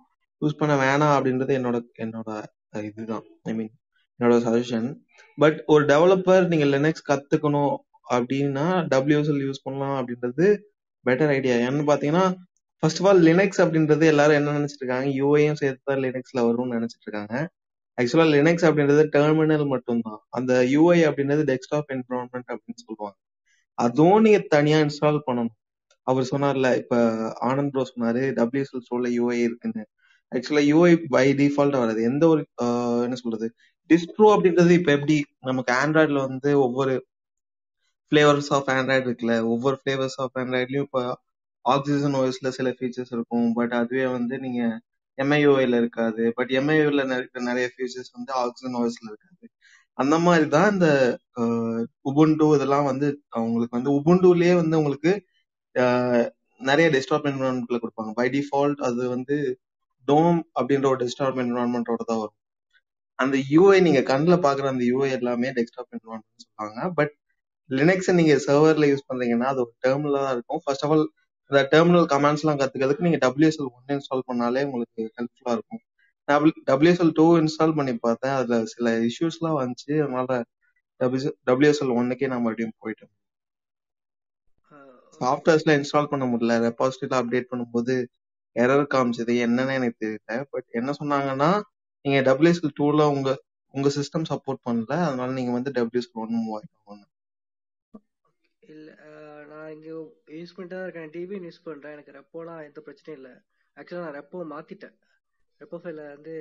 யூஸ் 0.42 0.58
பண்ண 0.58 0.74
வேணாம் 0.76 1.16
அப்படின்றது 1.18 1.54
என்னோட 1.60 1.78
என்னோட 2.00 2.44
இதுதான். 2.84 3.24
ஐ 3.44 3.54
மீன் 3.54 3.74
என்னோட 4.20 4.36
சஜஷன் 4.48 4.88
பட் 5.36 5.64
ஒரு 5.68 5.86
டெவலப்பர் 5.86 6.48
நீங்க 6.48 6.66
லினக்ஸ் 6.66 7.08
கத்துக்கணும் 7.10 7.76
அப்படின்னா 8.10 8.66
டபிள்யூஎஸ்எல் 8.94 9.42
யூஸ் 9.46 9.64
பண்ணலாம் 9.64 9.96
அப்படின்றது 10.02 10.58
பெட்டர் 11.06 11.28
ஐடியா 11.28 11.56
ஏன்னு 11.56 11.84
பாத்தீங்கன்னா 11.92 12.34
ஃபர்ஸ்ட் 12.80 13.02
ஆஃப் 13.02 13.08
ஆல் 13.08 13.22
லினக்ஸ் 13.22 13.62
அப்படின்றது 13.64 14.06
எல்லாரும் 14.06 14.36
என்ன 14.36 14.52
நினைச்சிட்டு 14.58 14.82
இருக்காங்க? 14.82 15.08
யூஐயும் 15.22 15.54
சேர்த்து 15.54 15.82
தான் 15.84 15.98
லினக்ஸ்ல 15.98 16.42
வரும்னு 16.48 16.76
நினைச்சிட்டு 16.78 17.06
இருக்காங்க. 17.08 17.50
ஆக்சுவலா 17.98 18.26
லினக்ஸ் 18.36 18.66
அப்படின்றது 18.70 19.04
டெர்மினல் 19.16 19.66
மட்டும்தான். 19.68 20.20
அந்த 20.30 20.54
யூஐ 20.74 21.00
அப்படின்றது 21.10 21.44
டெஸ்க்டாப் 21.52 21.90
என்விரான்மெண்ட் 21.96 22.50
அப்படின்னு 22.54 22.84
சொல்லுவாங்க. 22.86 23.18
அதுவும் 23.78 24.22
நீங்க 24.22 24.40
தனியா 24.56 24.78
இன்ஸ்டால் 24.80 25.20
பண்ணணும். 25.28 25.54
அவர் 26.08 26.28
சொன்னார்ல 26.32 26.68
இப்ப 26.82 26.96
ஆனந்த் 27.48 27.72
ப்ரோ 27.74 27.84
சொன்னாரு 27.94 28.22
டபிள்யூஎஸ்எல் 28.40 28.84
ஸ்டோர்ல 28.86 29.10
யூஐ 29.20 29.38
இருக்குன்னு. 29.48 29.84
ஆக்சுவலா 30.32 30.64
யூஐ 30.72 30.94
பை 31.10 31.26
டிஃபால்ட் 31.42 31.80
வராது. 31.82 32.02
எந்த 32.12 32.24
ஒரு 32.28 32.42
என்ன 33.06 33.18
சொல்றது? 33.24 33.48
டிஸ்ப்ரோ 33.90 34.28
அப்படின்றது 34.36 34.72
இப்ப 34.80 34.92
எப்படி? 34.98 35.18
நமக்கு 35.50 35.72
ஆண்ட்ராய்டுல 35.74 36.22
வந்து 36.28 36.52
ஒவ்வொரு 36.66 36.94
ஃபிளேவர்ஸ் 38.12 38.52
ஆஃப் 38.58 38.68
ஆண்ட்ராய்டு 38.74 39.08
இருக்குல்ல. 39.10 39.36
ஒவ்வொரு 39.54 39.78
ஃபிளேவர்ஸ் 39.82 40.18
ஆஃப் 40.18 40.36
ஆண்ட்ராய்ட்லயும் 40.40 40.88
இப்போ 40.88 41.04
ஆக்சிஜன் 41.66 42.18
ஓஎஸ்ல 42.20 42.50
சில 42.58 42.70
ஃபீச்சர்ஸ் 42.78 43.14
இருக்கும். 43.18 43.48
பட் 43.54 43.74
அதுவே 43.82 44.06
வந்து 44.18 44.36
நீங்க 44.46 44.62
எம்ஐஓஐல 45.24 45.76
இருக்காது 45.82 46.24
பட் 46.38 46.52
எம்ஐஓல 46.60 47.06
இருக்கிற 47.20 47.42
நிறைய 47.50 47.68
ஃபியூச்சர்ஸ் 47.74 48.12
வந்து 48.18 48.32
ஆக்சிஜன் 48.44 48.78
ஓஎஸ்ல 48.82 49.08
இருக்காது. 49.12 49.46
அந்த 49.98 50.16
மாதிரி 50.26 50.46
தான் 50.56 50.70
இந்த 50.74 50.88
உபுண்டு 52.10 52.48
இதெல்லாம் 52.58 52.88
வந்து 52.92 53.08
உங்களுக்கு 53.46 53.78
வந்து 53.80 53.94
உபுண்டுலயே 54.00 54.54
வந்து 54.62 54.80
உங்களுக்கு 54.82 55.14
நிறைய 56.70 56.88
டெஸ்க்டாப் 56.96 57.28
என்வரான்மெண்ட்ல 57.32 57.80
கொடுப்பாங்க. 57.84 58.12
பை 58.20 58.28
டிஃபால்ட் 58.36 58.82
அது 58.88 59.02
வந்து 59.16 59.36
டோம் 60.08 60.40
அப்படின்ற 60.60 60.88
ஒரு 60.92 61.00
டெஸ்க்டாப் 61.04 61.40
என்விரான்மெண்டோட 61.44 62.02
தான் 62.12 62.22
வரும். 62.24 62.38
அந்த 63.20 63.36
யூஐ 63.54 63.78
நீங்க 63.88 64.02
கண்ணில் 64.12 64.44
பாக்குற 64.46 64.66
அந்த 64.74 64.84
யூஐ 64.92 65.10
எல்லாமே 65.18 65.50
டெஸ்க்டாப் 65.58 65.92
என்வரான்மெண்ட் 65.96 66.46
சொல்லுவாங்க. 66.46 66.80
பட் 67.00 67.14
லினக்ஸ் 67.70 68.10
நீங்க 68.20 68.34
சர்வர்ல 68.48 68.88
யூஸ் 68.92 69.08
பண்றீங்கன்னா 69.10 69.48
அது 69.54 69.62
ஒரு 69.66 69.74
டேர்ம்ல 69.86 70.20
தான் 70.26 70.34
இருக்கும். 70.36 70.62
ஃபர்ஸ்ட் 70.66 70.86
ஆஃப் 70.86 70.94
ஆல் 70.96 71.06
இந்த 71.52 71.60
டெர்மினல் 71.74 72.08
கமாண்ட்ஸ் 72.14 72.44
எல்லாம் 72.44 72.60
கத்துக்கிறதுக்கு 72.62 73.06
நீங்க 73.08 73.20
டபிள்யூஎஸ்எல் 73.26 73.70
ஒன் 73.76 73.94
இன்ஸ்டால் 73.96 74.28
பண்ணாலே 74.30 74.64
உங்களுக்கு 74.70 75.02
ஹெல்ப்ஃபுல்லா 75.18 75.54
இருக்கும். 75.58 75.82
டபிள்யூஎஸ்எல் 76.72 77.14
டூ 77.20 77.26
இன்ஸ்டால் 77.42 77.76
பண்ணி 77.78 77.94
பார்த்தேன். 78.08 78.36
அதுல 78.40 78.58
சில 78.74 78.88
இஷ்யூஸ் 79.10 79.38
எல்லாம் 79.40 79.60
வந்துச்சு. 79.62 79.94
அதனால 80.06 80.32
டபிள்யூஎஸ்எல் 81.50 81.96
ஒன்னுக்கே 82.00 82.30
நான் 82.34 82.44
மறுபடியும் 82.46 82.78
போயிட்டேன். 82.84 83.14
சாஃப்ட்வேர்ஸ்ல 85.22 85.76
இன்ஸ்டால் 85.80 86.10
பண்ண 86.12 86.26
முடியல. 86.32 86.56
ரெபாசிட்டரியில 86.68 87.20
அப்டேட் 87.22 87.52
பண்ணும்போது 87.52 87.94
எரர் 88.56 88.92
காமிச்சது. 88.94 89.34
என்னன்னு 89.46 89.74
எனக்கு 89.80 89.98
தெரியல. 90.06 90.36
பட் 90.54 90.68
என்ன 90.80 90.94
சொன்னாங்கன்னா 91.02 91.50
நீங்க 92.06 92.20
டபிள்யூஎஸ்எல் 92.30 92.78
டூல 92.80 93.06
உங்க 93.16 93.30
உங்க 93.74 93.90
சிஸ்டம் 93.98 94.30
சப்போர்ட் 94.32 94.66
பண்ணல. 94.68 94.94
அதனால 95.10 95.30
நீங்க 95.40 95.52
வந்து 95.58 95.72
டபிள்யூஎஸ்எல் 95.78 96.22
ஒன் 96.26 96.36
மூவ் 96.38 96.56
ஆயிக்கோங்க 96.58 97.04
இல்லை 98.68 98.94
நான் 99.50 99.72
இங்கே 99.76 99.92
யூஸ் 100.40 100.54
பண்ணிட்டு 100.56 100.76
தான் 100.76 100.86
இருக்கேன் 100.86 101.12
டிவி 101.16 101.38
யூஸ் 101.48 101.66
பண்ணுறேன் 101.68 101.96
எனக்கு 101.96 102.16
ரெப்போலாம் 102.20 102.62
எந்த 102.68 102.80
பிரச்சனையும் 102.88 103.20
இல்லை. 103.20 103.34
ஆக்சுவலாக 103.78 104.06
நான் 104.06 104.18
ரெப்போ 104.20 104.44
மாற்றிட்டேன் 104.54 104.96
ரெப்போ 105.62 105.78
ஃபைல 105.84 106.02
வந்து 106.16 106.34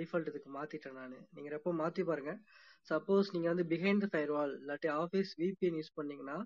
டிஃபால்ட் 0.00 0.30
இதுக்கு 0.32 0.50
மாற்றிட்டேன் 0.58 0.98
நான். 1.00 1.16
நீங்கள் 1.36 1.54
ரெப்போ 1.56 1.72
மாற்றி 1.80 2.02
பாருங்க. 2.10 2.32
சப்போஸ் 2.90 3.32
நீங்கள் 3.34 3.52
வந்து 3.52 3.66
பிஹைண்ட் 3.72 4.04
த 4.04 4.08
ஃபயர் 4.12 4.32
வால் 4.36 4.54
இல்லாட்டி 4.60 4.90
ஆஃபீஸ் 5.02 5.32
விபிஎன் 5.42 5.78
யூஸ் 5.80 5.96
பண்ணீங்கன்னா 5.98 6.36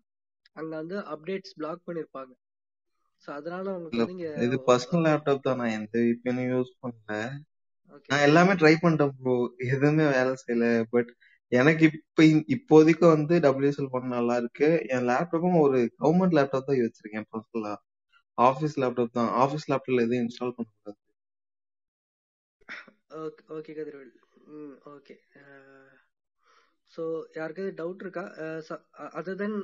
அங்கே 0.60 0.74
வந்து 0.80 0.96
அப்டேட்ஸ் 1.14 1.56
பிளாக் 1.58 1.86
பண்ணியிருப்பாங்க 1.88 2.32
ஸோ 3.24 3.28
அதனால 3.38 3.66
உங்களுக்கு 3.76 3.96
இல்ல 3.96 4.04
வந்து 4.04 4.16
இங்கே 4.16 4.30
இது 4.46 4.56
பர்சனல் 4.68 5.04
லேப்டாப் 5.06 5.46
தான். 5.46 5.58
நான் 5.60 5.74
எந்த 5.78 5.96
VPN 6.06 6.38
யூஸ் 6.52 6.70
பண்ணல. 6.82 7.16
ஓகே 7.94 8.08
நான் 8.12 8.24
எல்லாமே 8.28 8.52
ட்ரை 8.60 8.74
பண்ணிட்டேன் 8.82 9.12
ப்ரோ 9.18 9.34
எதுவுமே 9.72 10.06
வேலை 10.16 10.32
செய்யல 10.42 10.66
பட் 10.94 11.10
எனக்கு 11.52 11.84
இப்ப 11.90 12.22
இ- 12.24 12.46
இப்போதைக்கு 12.54 13.06
வந்து 13.06 13.34
டபிள்யூஎஸ்எல் 13.38 13.90
ஒன் 13.90 14.06
நல்லா 14.08 14.36
இருக்கு. 14.36 14.66
என் 14.88 15.06
லேப்டாப்பும் 15.08 15.60
ஒரு 15.60 15.78
கவர்மெண்ட் 15.98 16.36
லேப்டாப் 16.38 16.68
தான் 16.68 16.80
வச்சிருக்கேன் 16.80 17.28
பர்சனலா 17.32 17.72
ஆஃபீஸ் 18.38 18.76
லேப்டாப் 18.82 19.16
தான். 19.18 19.30
ஆஃபீஸ் 19.42 19.68
லேப்டாப்ல 19.70 20.04
எதுவும் 20.06 20.22
இன்ஸ்டால் 20.22 20.56
பண்ணக்கூடாது 20.56 20.98
ஓகே 23.20 23.42
ஓகே 23.54 23.72
கதிரவேல். 23.76 24.12
ம் 24.52 24.76
ஓகே 24.92 25.14
ஸோ 26.92 27.02
யாருக்காவது 27.34 27.72
டவுட் 27.80 28.00
இருக்கா? 28.00 28.24
அதர் 29.18 29.40
தென் 29.42 29.58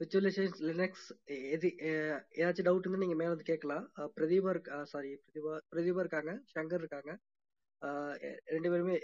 விச்சுவலைசேஷன் 0.00 0.60
லினக்ஸ் 0.68 1.06
எது 1.54 1.68
அஹ், 1.88 2.20
ஏதாச்சும் 2.36 2.66
டவுட் 2.68 2.84
இருந்தால் 2.84 3.02
நீங்கள் 3.04 3.16
மேலே 3.16 3.28
வந்து 3.28 3.44
கேட்கலாம். 3.44 3.84
அஹ், 3.96 4.10
பிரதீபா 4.16 4.50
இருக்கா 4.50 4.76
சாரி 4.92 5.10
பிரதீபா 5.24 5.54
பிரதீபா 5.72 6.02
இருக்காங்க. 6.04 6.32
சங்கர் 6.54 6.82
இருக்காங்க. 6.82 7.10
அஹ், 7.82 8.14
எ- 8.28 8.40
ரெண்டு 8.46 8.70
பேருமே 8.70 8.96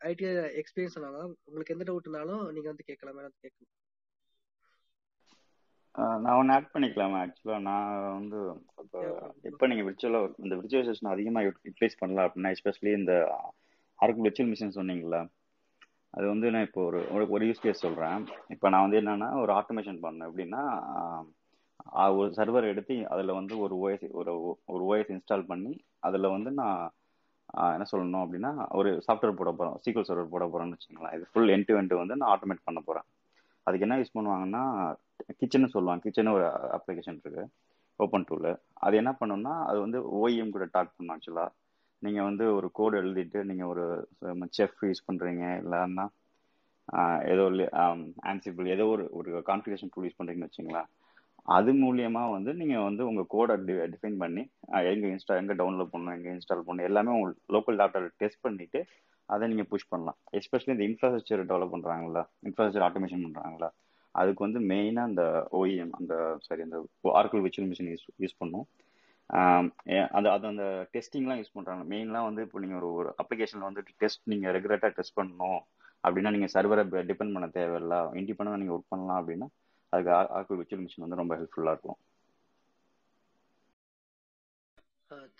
ஐடி 0.00 0.62
எக்ஸ்பீரியன்ஸ் 0.62 0.96
சொன்னாங்க. 0.96 1.34
உங்களுக்கு 1.44 1.76
எந்த 1.78 1.92
டவுட் 1.92 2.08
இருந்தாலும் 2.08 2.44
நீங்கள் 2.44 2.62
வந்து 2.62 2.84
கேட்கலாம் 2.84 3.16
வந்து 3.16 3.32
கேட்கலாம். 3.40 3.66
நான் 6.22 6.36
ஒன்று 6.36 6.54
ஆட் 6.54 6.70
பண்ணிக்கலாமா? 6.72 7.28
ஆக்சுவலாக 7.28 7.60
நான் 7.60 8.12
வந்து 8.12 8.62
இப்போ. 8.78 9.32
எப்போ 9.42 9.66
நீங்கள் 9.66 9.94
விர்ச்சுவலாக 9.94 10.34
இந்த 10.38 10.56
விர்ச்சுவலைசேஷன் 10.56 11.06
அதிகமாக 11.06 11.52
யூட்டிலைஸ் 11.64 11.96
பண்ணலாம் 11.98 12.32
அப்படின்னா 12.32 12.54
எஸ்பெஷலி 12.54 12.96
இந்த 12.98 13.40
ஆர்க் 13.94 14.24
விர்ச்சுவல் 14.24 14.54
மிஷின் 14.54 14.74
சொன்னீங்களா 14.74 15.28
அது 16.10 16.26
வந்து 16.26 16.50
நான் 16.50 16.62
இப்போ 16.62 16.84
ஒரு 16.84 17.00
ஒரு- 17.00 17.28
ஒரு 17.28 17.46
யூஸ் 17.46 17.60
கேஸ் 17.60 17.78
சொல்கிறேன் 17.78 18.26
இப்போ 18.48 18.68
நான் 18.68 18.90
வந்து 18.90 19.00
என்னன்னா 19.00 19.40
ஒரு 19.40 19.52
ஆட்டோமேஷன் 19.52 20.02
பண்ணேன். 20.02 20.30
எப்படின்னா 20.34 22.16
ஒரு 22.16 22.30
சர்வர் 22.30 22.68
எடுத்து 22.68 23.08
அதில் 23.08 23.26
வந்து 23.26 23.58
ஒரு 23.58 23.74
ஓஎஸ் 23.74 24.10
ஒரு 24.10 24.58
ஒரு 24.66 24.84
ஓஎஸ் 24.84 25.12
இன்ஸ்டால் 25.12 25.46
பண்ணி 25.46 25.84
அதில் 25.98 26.20
வந்து 26.20 26.50
நான் 26.50 26.92
என்ன 27.74 27.86
சொல்லணும் 27.92 28.22
அப்படின்னா 28.24 28.50
ஒரு 28.70 28.90
சாஃப்ட்வேர் 29.06 29.38
போட 29.40 29.50
போகிறோம் 29.52 29.76
சீக்வல் 29.84 30.08
சர்வர் 30.08 30.34
போட 30.34 30.44
போகிறோம்னு 30.44 30.76
வச்சுக்கலாம் 30.76 31.14
இது 31.16 31.24
ஃபுல் 31.32 31.52
என் 31.54 31.66
டு 31.66 31.96
வந்து 31.98 32.16
நான் 32.16 32.32
ஆட்டோமேட் 32.34 32.66
பண்ண 32.66 32.80
போகிறேன் 32.80 33.06
அதுக்கு 33.66 33.86
என்ன 33.86 33.96
யூஸ் 34.00 34.16
பண்ணுவாங்கன்னா 34.16 34.62
கிச்சன்னு 35.40 35.72
சொல்லுவாங்க. 35.72 36.02
கிச்சன் 36.04 36.34
ஒரு 36.36 36.44
அப்ளிகேஷன் 36.76 37.18
இருக்கு. 37.22 37.44
ஓப்பன் 38.00 38.26
டூல் 38.28 38.46
அது 38.74 38.96
என்ன 38.96 39.10
பண்ணணும்னா 39.20 39.54
அது 39.64 39.78
வந்து 39.80 39.98
ஓஎம் 40.18 40.50
கூட 40.50 40.66
டாக் 40.72 40.94
பண்ணும் 40.96 41.14
ஆக்சுவலாக 41.16 41.54
நீங்கள் 42.02 42.24
வந்து 42.24 42.44
ஒரு 42.54 42.70
கோடு 42.72 43.02
எழுதிட்டு 43.02 43.44
நீங்கள் 43.44 43.66
ஒரு 43.66 43.84
செஃப் 44.58 44.84
யூஸ் 44.88 45.06
பண்ணுறீங்க 45.08 45.44
இல்லைன்னா 45.62 46.04
ஏதோ 47.32 47.44
ஆன்சிபிள் 48.30 48.66
ஏதோ 48.66 48.86
ஒரு 48.86 49.04
ஒரு 49.12 49.30
கான்ஃபிகேஷன் 49.50 49.92
டூல் 49.94 50.06
யூஸ் 50.06 50.18
பண்ணுறீங்கன்னு 50.18 50.50
வச்சுங்களேன் 50.50 50.88
அது 51.56 51.70
மூலியமா 51.82 52.22
வந்து 52.36 52.50
நீங்கள் 52.60 52.86
வந்து 52.86 53.02
உங்கள் 53.08 53.28
கோடை 53.34 53.54
டிஃபைன் 53.92 54.16
பண்ணி 54.22 54.42
எங்க 54.92 55.04
இன்ஸ்டா 55.12 55.36
எங்கே 55.40 55.54
டவுன்லோட் 55.60 55.92
பண்ணணும் 55.92 56.16
எங்கே 56.18 56.32
இன்ஸ்டால் 56.36 56.64
பண்ணணும் 56.66 56.88
எல்லாமே 56.88 57.12
உங்க 57.16 57.28
லோக்கல் 57.54 57.78
லேப்டாப்பில் 57.80 58.16
டெஸ்ட் 58.22 58.44
பண்ணிட்டு 58.46 58.80
அதை 59.34 59.44
நீங்கள் 59.50 59.68
புஷ் 59.70 59.90
பண்ணலாம். 59.92 60.18
எஸ்பெஷலி 60.38 60.72
இந்த 60.74 60.84
இன்ஃப்ராஸ்ட்ரக்சர் 60.88 61.42
டெவலப் 61.50 61.72
பண்ணுறாங்களா 61.74 62.22
இன்ஃப்ராஸ்ட்ரக்சர் 62.48 62.86
ஆட்டோமேஷன் 62.88 63.24
பண்ணுறாங்களா 63.26 63.68
அதுக்கு 64.14 64.44
வந்து 64.46 64.60
மெயினாக 64.70 65.10
அந்த 65.10 65.24
ஓஇஎம் 65.58 65.94
அந்த 65.98 66.14
சாரி 66.46 66.62
அந்த 66.66 66.78
Oracle 67.20 67.42
virtual 67.44 67.70
machine 67.72 67.90
use 67.92 68.06
use 68.24 68.38
பண்ணும். 68.42 68.66
அது 70.18 70.28
அது 70.34 70.46
அந்த 70.50 70.66
டெஸ்டிங்லாம் 70.94 71.40
யூஸ் 71.40 71.54
பண்ணுறாங்க 71.56 71.82
மெயின்லாம் 71.92 72.26
வந்து 72.28 72.44
இப்போ 72.46 72.60
நீங்கள் 72.64 72.80
ஒரு 72.80 72.90
ஒரு 73.00 73.10
அப்ளிகேஷனில் 73.22 73.68
வந்து 73.68 73.82
டெஸ்ட் 74.02 74.22
நீங்கள் 74.32 74.54
ரெகுலேட்டாக 74.56 74.92
டெஸ்ட் 74.98 75.18
பண்ணணும். 75.20 75.60
அப்படின்னா 76.04 76.32
நீங்கள் 76.36 76.52
சர்வரை 76.56 76.84
டிபெண்ட் 77.10 77.34
பண்ண 77.36 77.48
தேவையில்ல. 77.58 77.96
இண்டிபெண்டாக 78.20 78.60
நீங்கள் 78.62 78.76
ஒர்க் 78.76 78.92
பண்ணலாம் 78.94 79.20
அப்படின்னா 79.22 79.48
அதுக்கு 79.92 80.12
ஆர்கல் 80.38 80.58
விர்ச்சுவல் 80.60 80.84
மிஷின் 80.84 81.04
வந்து 81.06 81.20
ரொம்ப 81.22 81.34
ஹெல்ப்ஃபுல்லாக 81.40 81.74
இருக்கும். 81.76 82.00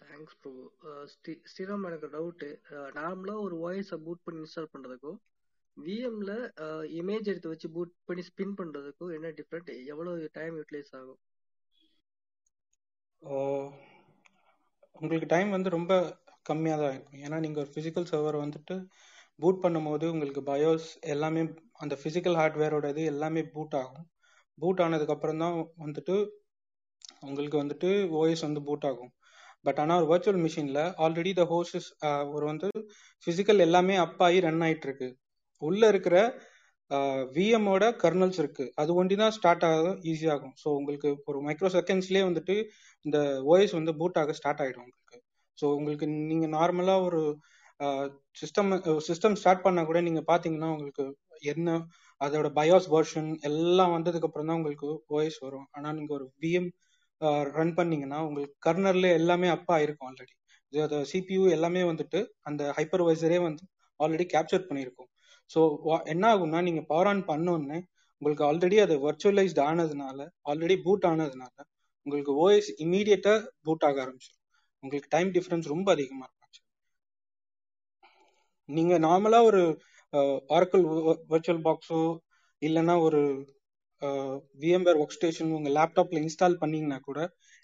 தேங்க்ஸ் 0.00 0.36
ப்ரோ 0.42 0.52
ஸ்ரீ 1.12 1.32
ஸ்ரீராம் 1.50 1.86
எனக்கு 1.88 2.08
டவுட்டு 2.14 2.48
நார்மலாக 2.98 3.44
ஒரு 3.46 3.56
வாய்ஸை 3.64 3.96
பூட் 4.06 4.22
பண்ணி 4.26 4.40
இன்ஸ்டால் 4.44 4.72
பண்ணுறதுக்கும் 4.74 5.18
விஎம்ல 5.76 6.32
இமேஜ் 7.00 7.30
எடுத்து 7.32 7.52
வச்சு 7.52 7.68
பூட் 7.74 7.92
பண்ணி 8.08 8.22
ஸ்பின் 8.28 8.56
பண்ணுறதுக்கும் 8.60 9.12
என்ன 9.16 9.32
டிஃப்ரெண்ட் 9.40 9.70
எவ்வளோ 9.92 10.14
டைம் 10.38 10.56
யூட்டிலைஸ் 10.60 10.94
ஆகும்? 11.00 11.20
உங்களுக்கு 14.96 15.28
டைம் 15.34 15.50
வந்து 15.56 15.76
ரொம்ப 15.78 15.92
கம்மியாக 16.50 16.80
தான் 16.82 16.94
இருக்கும். 16.94 17.20
ஏன்னா 17.26 17.38
நீங்கள் 17.44 17.62
ஒரு 17.64 17.70
ஃபிசிக்கல் 17.74 18.10
சர்வர் 18.12 18.42
வந்துட்டு 18.44 18.74
பூட் 19.42 19.62
பண்ணும்போது 19.64 20.04
உங்களுக்கு 20.14 20.42
பயோஸ் 20.52 20.88
எல்லாமே 21.14 21.42
அந்த 21.84 21.94
ஃபிசிக்கல் 22.00 22.38
ஹார்ட்வேரோட 22.40 22.86
இது 22.94 23.02
எல்லாமே 23.14 23.42
பூட் 23.54 23.76
ஆகும். 23.82 24.06
பூட் 24.62 24.82
ஆனதுக்கப்புறம் 24.86 25.40
தான் 25.44 25.56
வந்துட்டு 25.84 26.16
உங்களுக்கு 27.28 27.58
வந்துட்டு 27.62 27.90
ஓஎஸ் 28.20 28.44
வந்து 28.48 28.60
பூட் 28.68 28.86
ஆகும். 28.90 29.12
பட் 29.66 29.78
ஆனால் 29.82 29.98
ஒரு 30.00 30.08
வர்ச்சுவல் 30.12 30.42
மிஷினில் 30.46 30.82
ஆல்ரெடி 31.04 31.32
த 31.40 31.44
ஹோஸ்டஸ் 31.52 31.88
ஒரு 32.34 32.44
வந்து 32.50 32.68
ஃபிசிக்கல் 33.26 33.64
எல்லாமே 33.66 33.94
அப் 34.04 34.22
ஆகி 34.26 34.38
ரன் 34.46 34.62
ஆகிட்டு 34.66 34.86
இருக்கு. 34.88 35.08
உள்ளே 35.62 35.86
இருக்கிற 35.92 36.16
விஎம்மோட 37.36 37.84
கர்னல்ஸ் 38.02 38.38
இருக்கு. 38.42 38.64
அது 38.80 38.90
ஒண்டி 39.00 39.14
தான் 39.22 39.34
ஸ்டார்ட் 39.38 39.64
ஆக 39.70 39.88
ஈஸியாகும் 40.10 40.54
ஸோ 40.62 40.68
உங்களுக்கு 40.80 41.08
ஒரு 41.30 41.38
மைக்ரோ 41.46 41.70
செகண்ட்ஸ்லேயே 41.76 42.24
வந்துட்டு 42.28 42.54
இந்த 43.04 43.18
ஓஎஸ் 43.52 43.74
வந்து 43.78 43.92
பூட் 44.00 44.20
ஆக 44.22 44.34
ஸ்டார்ட் 44.38 44.62
ஆகிடும் 44.64 44.84
உங்களுக்கு. 44.86 45.16
ஸோ 45.58 45.66
உங்களுக்கு 45.78 46.06
நீங்கள் 46.30 46.54
நார்மலாக 46.58 47.06
ஒரு 47.08 47.20
சிஸ்டம் 48.40 48.70
சிஸ்டம் 49.08 49.36
ஸ்டார்ட் 49.40 49.64
பண்ணால் 49.66 49.88
கூட 49.90 49.98
நீங்கள் 50.08 50.28
பார்த்தீங்கன்னா 50.30 50.70
உங்களுக்கு 50.76 51.04
என்ன 51.52 51.76
அதோட 52.20 52.48
பயோஸ் 52.58 52.86
வெர்ஷன் 52.94 53.30
எல்லாம் 53.48 53.94
வந்ததுக்கு 53.96 54.28
அப்புறம் 54.28 54.48
தான் 54.50 54.58
உங்களுக்கு 54.60 54.88
ஓஎஸ் 55.16 55.38
வரும். 55.46 55.66
ஆனா 55.76 55.88
நீங்க 55.98 56.12
ஒரு 56.18 56.26
விஎம் 56.44 56.70
ரன் 57.58 57.74
பண்ணீங்கன்னா 57.78 58.18
உங்களுக்கு 58.28 58.56
கர்னர்ல 58.66 59.06
எல்லாமே 59.20 59.48
அப்பா 59.56 59.76
இருக்கும் 59.84 60.08
ஆல்ரெடி 60.10 60.34
அது 60.72 60.96
சிபியூ 61.12 61.42
எல்லாமே 61.56 61.82
வந்துட்டு 61.90 62.20
அந்த 62.48 62.62
ஹைப்பர்வைசரே 62.78 63.38
வந்து 63.46 63.64
ஆல்ரெடி 64.00 64.26
கேப்சர் 64.34 64.66
பண்ணியிருக்கும். 64.68 65.10
ஸோ 65.50 65.60
என்ன 66.12 66.24
ஆகும்னா 66.32 66.60
நீங்க 66.68 66.82
பவர் 66.90 67.10
ஆன் 67.12 67.22
பண்ணோன்னே 67.30 67.78
உங்களுக்கு 68.22 68.44
ஆல்ரெடி 68.48 68.76
அது 68.84 68.94
வர்ச்சுவலைஸ்ட் 69.06 69.60
ஆனதுனால 69.68 70.18
ஆல்ரெடி 70.50 70.76
பூட் 70.86 71.06
ஆனதுனால 71.10 71.56
உங்களுக்கு 72.06 72.32
ஓஎஸ் 72.44 72.70
இமீடியட்டா 72.84 73.34
பூட் 73.66 73.86
ஆக 73.88 73.98
ஆரம்பிச்சிடும் 74.04 74.44
உங்களுக்கு 74.82 75.10
டைம் 75.16 75.30
டிஃபரன்ஸ் 75.36 75.72
ரொம்ப 75.74 75.88
அதிகமா 75.96 76.24
இருக்கும் 76.26 76.36
நீங்க 78.68 78.94
நார்மலா 78.98 79.38
ஒரு 79.44 79.60
ஆரக்கிள் 80.56 80.84
வர்ச்சுவல் 81.32 81.64
பாக்ஸோ 81.64 82.00
இல்லைன்னா 82.62 82.94
ஒரு 83.02 83.20
விஎம்வேர் 84.58 85.00
ஒர்க் 85.02 85.16
ஸ்டேஷன் 85.16 85.50
உங்கள் 85.50 85.76
லேப்டாப்பில் 85.78 86.22
இன்ஸ்டால் 86.22 86.60
பண்ணீங்கன்னா 86.60 86.98
கூட 87.00 87.20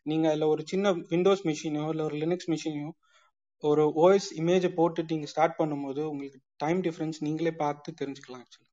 நீங்கள் 0.07 0.30
அதில் 0.30 0.51
ஒரு 0.53 0.62
சின்ன 0.66 0.92
விண்டோஸ் 1.12 1.45
மிஷினோ 1.47 1.84
இல்லை 1.92 2.05
ஒரு 2.05 2.16
லினக்ஸ் 2.16 2.51
மிஷினோ 2.53 2.88
ஒரு 3.62 3.84
ஓஎஸ் 4.05 4.28
இமேஜை 4.40 4.70
போட்டு 4.74 5.03
நீங்கள் 5.12 5.32
ஸ்டார்ட் 5.32 5.59
பண்ணும்போது 5.61 6.03
உங்களுக்கு 6.12 6.38
டைம் 6.57 6.80
டிஃப்ரென்ஸ் 6.82 7.18
நீங்களே 7.20 7.53
பார்த்து 7.62 7.99
தெரிஞ்சுக்கலாம் 8.01 8.42
ஆக்சுவலி 8.45 8.70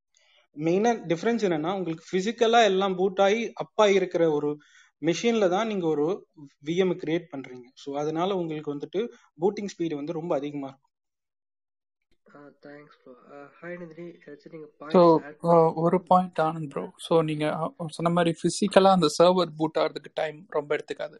மெயினாக 0.56 0.96
டிஃப்ரென்ஸ் 1.06 1.44
என்னன்னா 1.46 1.70
உங்களுக்கு 1.78 2.04
ஃபிசிக்கலாக 2.08 2.70
எல்லாம் 2.72 2.96
பூட் 2.98 3.20
ஆகி 3.20 3.42
அப்பா 3.54 3.84
இருக்கிற 3.98 4.22
ஒரு 4.30 4.50
மிஷினில் 5.02 5.52
தான் 5.54 5.68
நீங்கள் 5.68 5.90
ஒரு 5.90 6.06
விஎம் 6.64 6.94
கிரியேட் 7.02 7.30
பண்ணுறீங்க 7.32 7.66
ஸோ 7.84 7.90
அதனால 7.92 8.36
உங்களுக்கு 8.36 8.74
வந்துட்டு 8.74 9.00
பூட்டிங் 9.42 9.70
ஸ்பீடு 9.72 9.94
வந்து 10.00 10.12
ரொம்ப 10.12 10.32
அதிகமாக 10.36 10.70
இருக்கும். 10.72 10.91
Thanks 12.64 12.96
bro 13.02 13.12
hi 13.58 13.76
Nandini. 13.80 14.06
ஏதாச்சும் 14.24 14.52
நீங்க 14.54 14.66
ஸோ 14.94 15.02
ஒரு 15.84 15.98
பாயிண்ட் 16.10 16.40
ஆனந்த் 16.46 16.70
ப்ரோ 16.72 16.84
ஸோ 17.06 17.14
நீங்கள் 17.30 17.90
சொன்ன 17.96 18.12
மாதிரி 18.16 18.32
ஃபிசிக்கலாக 18.40 18.96
அந்த 18.98 19.08
சர்வர் 19.16 19.50
பூட் 19.58 19.78
ஆகிறதுக்கு 19.82 20.12
டைம் 20.20 20.38
ரொம்ப 20.56 20.70
எடுத்துக்காது. 20.76 21.18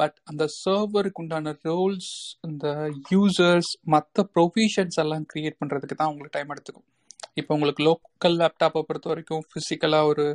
பட் 0.00 0.16
அந்த 0.30 0.44
சர்வருக்கு 0.62 1.22
உண்டான 1.22 1.54
ரோல்ஸ் 1.68 2.10
இந்த 2.48 2.66
யூசர்ஸ் 3.12 3.70
மற்ற 3.94 4.24
ப்ரொவிஷன்ஸ் 4.36 5.00
எல்லாம் 5.04 5.26
கிரியேட் 5.32 5.60
பண்ணுறதுக்கு 5.62 5.98
தான் 6.00 6.10
உங்களுக்கு 6.12 6.36
டைம் 6.38 6.52
எடுத்துக்கும். 6.54 6.88
இப்போ 7.40 7.52
உங்களுக்கு 7.56 7.82
லோக்கல் 7.88 8.36
லேப்டாப்பை 8.42 8.82
பொறுத்த 8.88 9.08
வரைக்கும் 9.12 9.44
ஃபிசிக்கலாக 9.50 10.10
ஒரு 10.12 10.26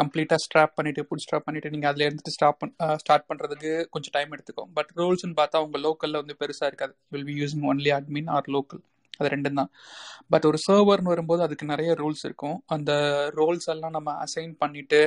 கம்ப்ளீட்டாக 0.00 0.42
ஸ்ட்ராப் 0.44 0.74
பண்ணிட்டு 0.78 1.02
புட் 1.08 1.22
ஸ்ட்ராப் 1.24 1.46
பண்ணிட்டு 1.48 1.72
நீங்கள் 1.74 1.90
அதில் 1.90 2.06
இருந்துட்டு 2.06 2.34
ஸ்டாப் 2.36 2.64
ஸ்டார்ட் 3.02 3.28
பண்ணுறதுக்கு 3.28 3.72
கொஞ்சம் 3.94 4.14
டைம் 4.16 4.34
எடுத்துக்கும். 4.36 4.70
பட் 4.78 4.90
ரோல்ஸ்னு 5.02 5.36
பார்த்தா 5.40 5.62
உங்கள் 5.66 5.84
லோக்கலில் 5.86 6.20
வந்து 6.22 6.36
பெருசாக 6.42 6.70
இருக்காது. 6.70 6.94
Will 7.12 7.28
be 7.30 7.36
using 7.42 7.68
only 7.72 7.92
admin 7.98 8.32
or 8.36 8.50
local 8.56 8.82
அது 9.18 9.28
ரெண்டும் 9.34 9.58
தான். 9.60 9.70
பட் 10.32 10.46
ஒரு 10.50 10.58
சர்வர்னு 10.66 11.12
வரும்போது 11.12 11.42
அதுக்கு 11.46 11.66
நிறைய 11.72 11.90
ரூல்ஸ் 12.02 12.24
இருக்கும். 12.28 12.56
அந்த 12.76 12.92
ரோல்ஸ் 13.40 13.68
எல்லாம் 13.74 13.96
நம்ம 13.98 14.12
அசைன் 14.26 14.54
பண்ணிட்டு 14.62 15.00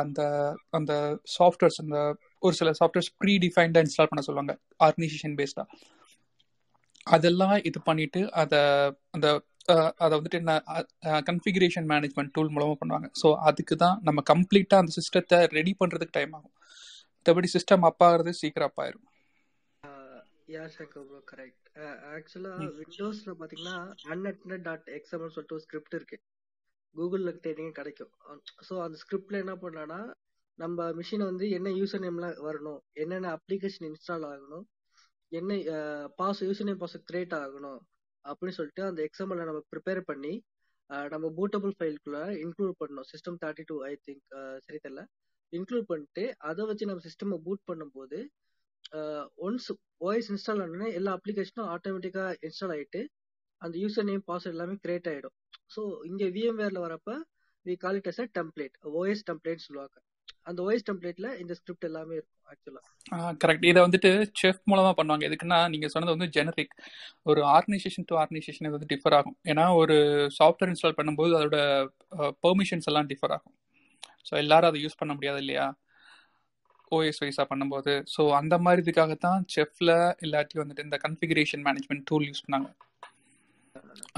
அந்த 0.00 0.20
அந்த 0.78 0.92
சாஃப்ட்வேர்ஸ் 1.36 1.78
அந்த 1.84 1.98
ஒரு 2.46 2.54
சில 2.60 2.70
சாஃப்ட்வேர்ஸ் 2.80 3.12
ப்ரீ 3.20 3.34
டிஃபைன்டாக 3.44 3.84
இன்ஸ்டால் 3.86 4.10
பண்ண 4.10 4.22
சொல்லுவாங்க. 4.28 4.54
ஆர்கனைசேஷன் 4.86 5.36
பேஸ்டாக 5.40 5.66
அதெல்லாம் 7.14 7.56
இது 7.68 7.78
பண்ணிட்டு 7.88 8.20
அதை 8.42 8.60
அந்த 9.16 9.28
அதை 10.04 10.12
வந்துட்டு 10.18 10.38
என்ன 10.42 10.52
கன்ஃபிகரேஷன் 11.28 11.86
மேனேஜ்மெண்ட் 11.92 12.32
டூல் 12.36 12.52
மூலமாக 12.54 12.76
பண்ணுவாங்க. 12.80 13.08
ஸோ 13.20 13.28
அதுக்கு 13.48 13.74
தான் 13.84 13.96
நம்ம 14.08 14.20
கம்ப்ளீட்டாக 14.32 14.82
அந்த 14.82 14.92
சிஸ்டத்தை 14.98 15.38
ரெடி 15.56 15.72
பண்ணுறதுக்கு 15.80 16.16
டைம் 16.18 16.32
ஆகும். 16.38 16.54
மற்றபடி 17.16 17.48
சிஸ்டம் 17.54 17.84
அப் 17.88 18.02
ஆகிறது 18.06 18.32
சீக்கிரம் 18.40 18.70
அப் 18.70 18.80
ஆயிரும். 18.82 19.06
யா 20.54 20.62
சங்கர் 20.74 21.06
ப்ரோ 21.08 21.18
கரெக்ட் 21.30 21.66
ஆக்சுவலா 22.14 22.52
விண்டோஸ்ல 22.78 23.32
பாத்தீங்கன்னா 23.40 23.76
அன்அட்னட் 24.12 24.64
டாட் 24.68 24.88
எக்ஸ்எம்எல் 24.96 25.32
சொல்லிட்டு 25.34 25.56
ஒரு 25.56 25.64
ஸ்கிரிப்ட் 25.66 25.96
இருக்கு. 25.98 26.16
கூகுள்ல 26.96 27.30
தேடிங்க 27.44 27.72
கிடைக்கும். 27.78 28.12
ஸோ 28.66 28.74
அந்த 28.86 28.96
ஸ்கிரிப்ட்ல 29.02 29.42
என்ன 29.44 29.54
பண்ணானா 29.64 29.98
நம்ம 30.58 30.86
மிஷின் 30.98 31.28
வந்து 31.30 31.46
என்ன 31.58 31.68
யூசர் 31.80 32.02
நேம்லாம் 32.04 32.40
வரணும் 32.48 32.80
என்னென்ன 33.02 33.28
அப்ளிகேஷன் 33.38 33.86
இன்ஸ்டால் 33.90 34.26
ஆகணும் 34.30 34.64
என்ன 35.32 35.50
pass 36.20 36.42
user 36.48 36.68
name 36.68 36.82
pass 36.82 36.96
create 37.10 37.36
ஆகணும் 37.42 37.80
அப்படின்னு 38.24 38.56
சொல்லிட்டு 38.58 38.82
அந்த 38.88 39.00
எக்ஸாம்பிள் 39.08 39.48
நம்ம 39.50 39.62
ப்ரிப்பேர் 39.72 40.02
பண்ணி 40.10 40.32
நம்ம 41.14 41.26
பூட்டபிள் 41.38 41.72
ஃபைலுக்குள்ள 41.78 42.20
இன்க்ளூட் 42.44 42.78
பண்ணணும். 42.80 43.08
System 43.12 43.40
thirty 43.42 43.64
two 43.70 43.76
I 43.90 43.92
think 44.06 44.24
சரி 44.66 44.78
தெரியல. 44.84 45.02
இன்க்ளூட் 45.52 45.90
பண்ணிட்டு 45.90 46.24
அதை 46.48 46.64
வச்சு 46.70 46.88
நம்ம 46.90 47.02
சிஸ்டம் 47.06 47.40
பூட் 47.46 47.62
பண்ணும்போது 47.70 48.18
ஒன்ஸ் 49.46 49.68
ஓஎஸ் 50.06 50.30
இன்ஸ்டால் 50.34 50.62
ஆனோடனே 50.64 50.88
எல்லா 50.98 51.10
அப்ளிகேஷனும் 51.18 51.70
ஆட்டோமேட்டிக்காக 51.74 52.36
இன்ஸ்டால் 52.48 52.74
ஆகிட்டு 52.76 53.00
அந்த 53.62 53.74
யூசர் 53.84 54.08
நேம் 54.10 54.22
பாஸ்வேர்ட் 54.28 54.56
எல்லாமே 54.56 54.76
கிரியேட் 54.84 55.10
ஆகிடும் 55.12 55.36
ஸோ 55.74 55.82
இங்கே 56.10 56.28
விஎம்வேரில் 56.36 56.84
வரப்ப 56.86 57.10
we 57.66 57.74
call 57.82 57.98
it 58.00 58.08
as 58.12 58.22
a 58.24 58.28
template 58.38 58.76
OS 59.00 59.26
template 59.30 59.66
சொல்லுவாங்க. 59.66 59.96
அந்த 60.48 60.60
ஓஎஸ் 60.66 60.86
டெம்ப்ளேட்ல 60.88 61.28
இந்த 61.42 61.52
ஸ்கிரிப்ட் 61.58 61.86
எல்லாமே 61.88 62.14
இருக்கும் 62.18 62.46
ஆக்சுவலா 62.52 62.82
கரெக்ட் 63.42 63.66
இதை 63.70 63.80
வந்துட்டு 63.86 64.10
செஃப் 64.40 64.60
மூலமா 64.70 64.92
பண்ணுவாங்க. 64.98 65.24
எதுக்குன்னா 65.28 65.58
நீங்க 65.72 65.86
சொன்னது 65.94 66.14
வந்து 66.16 66.28
ஜெனரிக் 66.36 66.74
ஒரு 67.30 67.40
ஆர்கனைசேஷன் 67.56 68.06
டு 68.10 68.16
ஆர்கனைசேஷன் 68.22 68.66
இது 68.66 68.76
வந்து 68.76 68.90
டிஃபர் 68.94 69.16
ஆகும். 69.18 69.36
ஏன்னா 69.52 69.64
ஒரு 69.82 69.96
சாஃப்ட்வேர் 70.38 70.70
இன்ஸ்டால் 70.72 70.98
பண்ணும்போது 70.98 71.32
அதோட 71.38 71.58
பெர்மிஷன்ஸ் 72.46 72.88
எல்லாம் 72.92 73.08
டிஃபர் 73.12 73.34
ஆகும். 73.36 73.54
ஸோ 74.28 74.34
எல்லாரும் 74.42 74.70
அதை 74.70 74.80
யூஸ் 74.84 75.00
பண்ண 75.00 75.12
முடியாது 75.18 75.40
இல்லையா? 75.44 75.66
ஓஎஸ் 76.92 77.20
வைஸாக 77.22 77.46
பண்ணும்போது. 77.50 77.92
ஸோ 78.14 78.22
அந்த 78.40 78.54
மாதிரி 78.64 78.82
இதுக்காகத்தான் 78.84 79.40
செஃப்ல 79.56 79.90
இல்லாட்டி 80.26 80.60
வந்துட்டு 80.62 80.86
இந்த 80.88 80.98
கன்ஃபிகரேஷன் 81.06 81.64
மேனேஜ்மெண்ட் 81.68 82.06
டூல் 82.10 82.26
யூஸ் 82.28 82.44
பண்ணாங்க. 82.46 82.70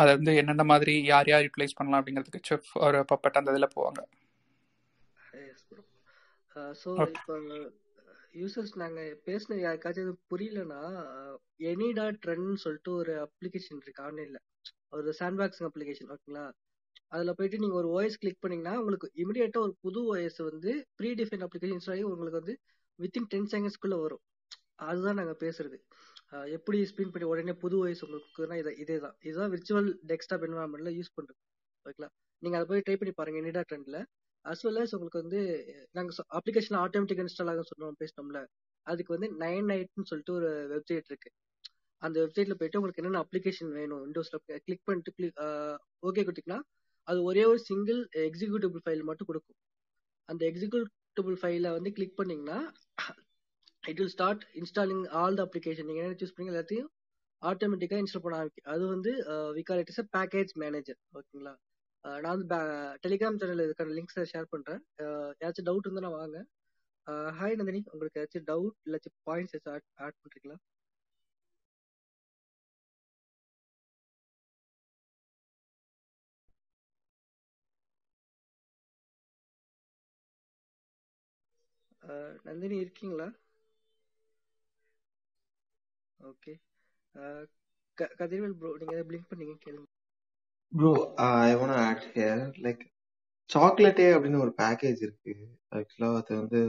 அதை 0.01 0.11
வந்து 0.17 0.33
என்னென்ன 0.41 0.65
மாதிரி 0.73 0.95
யார் 1.13 1.31
யார் 1.31 1.45
யூட்டிலைஸ் 1.47 1.79
பண்ணலாம் 1.79 2.01
அப்படிங்கிறதுக்கு 2.01 2.47
செஃப் 2.49 2.71
ஒரு 2.87 2.99
பப்பட் 3.13 3.39
அந்த 3.41 3.55
இதில் 3.55 3.75
போவாங்க. 3.77 4.01
ஸோ 6.83 6.91
இப்போ 7.09 7.35
யூசர்ஸ் 8.41 8.75
நாங்க 8.83 9.01
பேசின 9.27 9.59
யாருக்காச்சும் 9.63 10.07
இது 10.07 10.15
புரியலன்னா 10.33 10.81
எனி 11.71 11.89
டாட் 11.99 12.21
ட்ரெண்ட்னு 12.25 12.63
சொல்லிட்டு 12.65 12.91
ஒரு 13.01 13.15
அப்ளிகேஷன் 13.27 13.81
இருக்கு 13.83 14.05
ஆன்லைன்ல 14.09 14.39
ஒரு 14.99 15.11
சாண்ட்பாக்ஸிங் 15.21 15.69
அப்ளிகேஷன் 15.69 16.11
ஓகேங்களா 16.15 16.45
அதுல 17.15 17.33
போயிட்டு 17.39 17.59
நீங்க 17.63 17.77
ஒரு 17.81 17.89
ஓஎஸ் 17.97 18.21
கிளிக் 18.23 18.43
பண்ணீங்கன்னா 18.45 18.75
உங்களுக்கு 18.83 19.09
இமிடியேட்டா 19.23 19.61
ஒரு 19.67 19.75
புது 19.85 20.01
ஓஎஸ் 20.13 20.41
வந்து 20.51 20.71
ப்ரீ 20.99 21.09
டிஃபைன் 21.21 21.45
அப்ளிகேஷன் 21.47 21.77
இன்ஸ்டால் 21.77 21.97
ஆகி 21.97 22.05
உங்களுக்கு 22.11 22.41
வந்து 22.41 22.55
வித்தின் 22.99 23.29
டென் 23.33 23.51
செகண்ட்ஸ்க்குள்ள 23.53 23.97
வரும். 24.05 24.23
அதுதான் 24.89 25.19
நாங்க 25.21 25.35
பேசுறது. 25.45 25.77
எப்படி 26.57 26.79
ஸ்பின் 26.91 27.13
பண்ணி 27.15 27.27
உடனே 27.33 27.55
புது 27.65 27.77
ஓஎஸ் 27.83 28.03
உங்களுக்கு 28.07 28.59
இதை 28.63 28.73
இதே 28.85 28.97
தான் 29.05 29.17
இதுதான் 29.29 29.53
விர்ச்சுவல் 29.55 29.91
டெஸ்க்டாப் 30.11 30.45
என்வரான்மெண்ட்டில் 30.49 30.97
யூஸ் 30.99 31.15
பண்றது. 31.19 31.39
ஓகேங்களா? 31.87 32.09
நீங்க 32.43 32.57
அதை 32.59 32.67
போய் 32.71 32.85
ட்ரை 32.87 32.97
பண்ணி 33.01 33.13
பாருங்க 33.21 33.41
நிடா 33.49 33.63
ட்ரெண்ட்ல 33.71 33.99
அஸ் 34.45 34.63
வெல் 34.67 34.81
அஸ் 34.83 34.95
உங்களுக்கு 34.97 35.23
வந்து 35.23 35.41
நாங்க 35.97 36.13
அப்ளிகேஷன் 36.39 36.79
ஆட்டோமேட்டிக் 36.85 37.21
இன்ஸ்டால் 37.25 37.51
ஆகும் 37.53 37.71
சொன்னோம் 37.73 37.99
பேசினோம்ல. 38.03 38.41
அதுக்கு 38.87 39.15
வந்து 39.17 39.29
நைன் 39.43 39.69
நைட்னு 39.71 40.09
சொல்லிட்டு 40.11 40.35
ஒரு 40.39 40.49
வெப்சைட் 40.73 41.09
இருக்கு. 41.11 41.31
அந்த 42.03 42.17
வெப்சைட்ல 42.23 42.55
போயிட்டு 42.61 42.79
உங்களுக்கு 42.79 43.01
என்னென்ன 43.03 43.21
அப்ளிகேஷன் 43.25 43.71
வேணும்? 43.79 44.01
விண்டோஸ்ல 44.07 44.39
கிளிக் 44.67 44.87
பண்ணிட்டு 44.89 45.13
கிளிக் 45.19 45.39
ஓகே 46.09 46.25
கொடுத்தீங்கன்னா 46.27 46.61
அது 47.05 47.23
ஒரே 47.23 47.45
ஒரு 47.45 47.59
சிங்கிள் 47.59 48.09
எக்ஸிக்யூட்டிபிள் 48.29 48.83
ஃபைல் 48.85 49.03
மட்டும் 49.03 49.27
கொடுக்கும். 49.27 49.59
அந்த 50.25 50.47
எக்ஸிக்யூட்டிபிள் 50.51 51.39
ஃபைலை 51.43 51.71
வந்து 51.71 51.93
கிளிக் 51.93 52.19
பண்ணீங்கன்னா 52.21 52.59
it 53.89 53.99
will 53.99 54.09
start 54.09 54.45
installing 54.55 55.09
all 55.09 55.35
the 55.35 55.49
application 55.49 55.85
நீங்க 55.85 56.03
என்ன 56.03 56.17
சூஸ் 56.21 56.37
பண்ணி 56.37 56.53
எல்லாத்தையும் 56.53 56.91
ஆட்டோமேட்டிக்கா 57.43 57.97
இன்ஸ்டால் 58.03 58.25
பண்ண 58.27 58.37
ஆரம்பிக்கும். 58.37 58.73
அது 58.75 58.87
வந்து 58.87 59.13
we call 59.59 59.79
it 59.79 59.89
is 59.89 60.01
a 60.01 60.09
package 60.19 60.53
manager 60.55 60.99
ஓகேங்களா? 61.19 61.55
Uh, 62.05 62.21
நான் 62.21 62.35
வந்து 62.35 62.47
டெலிகிராம் 63.03 63.37
சேனல் 63.37 63.65
இதுக்கான 63.67 63.93
லிங்க்ஸ் 63.99 64.31
ஷேர் 64.33 64.47
பண்றேன். 64.49 64.81
Uh, 65.03 65.29
ஏதாச்சும் 65.41 65.67
டவுட் 65.69 65.87
இருந்தா 65.87 66.09
வாங்க. 66.09 66.47
Uh, 67.07 67.31
hi 67.39 67.55
Nandini. 67.55 67.83
உங்களுக்கு 67.93 68.21
ஏதாச்சும் 68.21 68.47
டவுட் 68.47 68.77
இல்லாச்சும் 68.87 69.15
பாயிண்ட்ஸ் 69.31 69.55
ஏதாச்சும் 69.59 69.95
ஆட் 69.95 70.17
பண்றீங்களா? 70.23 70.57
பண்ணுறீங்களா 70.57 70.72
நந்தினி 82.47 82.77
இருக்கீங்களா? 82.83 83.29
ஓகே 86.21 86.53
கதிர்வேல் 88.21 88.57
ப்ரோ 88.61 88.71
நீங்க 88.81 88.95
ஏதாவது 88.95 89.09
பிளிங்க் 89.11 89.31
பண்ணீங்க 89.31 89.55
கேளுங்க. 89.65 89.89
Bro 90.73 90.93
I 91.47 91.53
want 91.61 91.77
add 91.83 92.05
here 92.13 92.43
like 92.67 92.83
Chocolatey 93.51 94.07
அப்படின்னு 94.17 94.43
ஒரு 94.45 94.53
பேக்கேஜ் 94.63 95.01
இருக்கு. 95.07 95.33
ஆக்சுவலா 95.77 96.11
அது 96.21 96.33
வந்து 96.41 96.61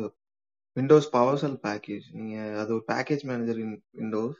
விண்டோஸ் 0.78 1.10
பவர் 1.16 1.40
செல் 1.42 1.60
பேக்கேஜ் 1.66 2.06
நீங்க 2.20 2.36
அது 2.62 2.70
ஒரு 2.78 2.84
பேக்கேஜ் 2.92 3.24
மேனேஜர் 3.32 3.60
இன் 3.66 3.76
விண்டோஸ் 4.00 4.40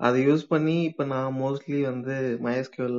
அதை 0.00 0.18
யூஸ் 0.26 0.44
பண்ணி 0.52 0.76
இப்போ 0.90 1.04
நான் 1.06 1.38
மோஸ்ட்லி 1.40 1.80
வந்து 1.90 2.14
MySQL 2.46 2.94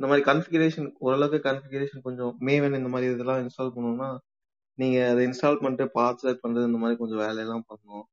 இந்த 0.00 0.06
மாதிரி 0.10 0.22
கன்ஃபிகரேஷன் 0.28 0.88
ஓரளவுக்கு 0.98 1.38
கன்ஃபிகரேஷன் 1.48 2.06
கொஞ்சம் 2.06 2.32
மேவன் 2.48 2.78
இந்த 2.78 2.90
மாதிரி 2.94 3.10
இதெல்லாம் 3.14 3.42
இன்ஸ்டால் 3.42 3.74
பண்ணோம்னா 3.74 4.08
நீங்க 4.78 5.10
அதை 5.10 5.26
இன்ஸ்டால் 5.26 5.60
பண்ணிட்டு 5.60 5.86
செட் 6.16 6.42
பண்றது 6.42 6.66
இந்த 6.66 6.78
மாதிரி 6.78 6.98
கொஞ்சம் 6.98 7.18
வேலையெல்லாம் 7.18 7.66
பண்ணணும் 7.68 8.06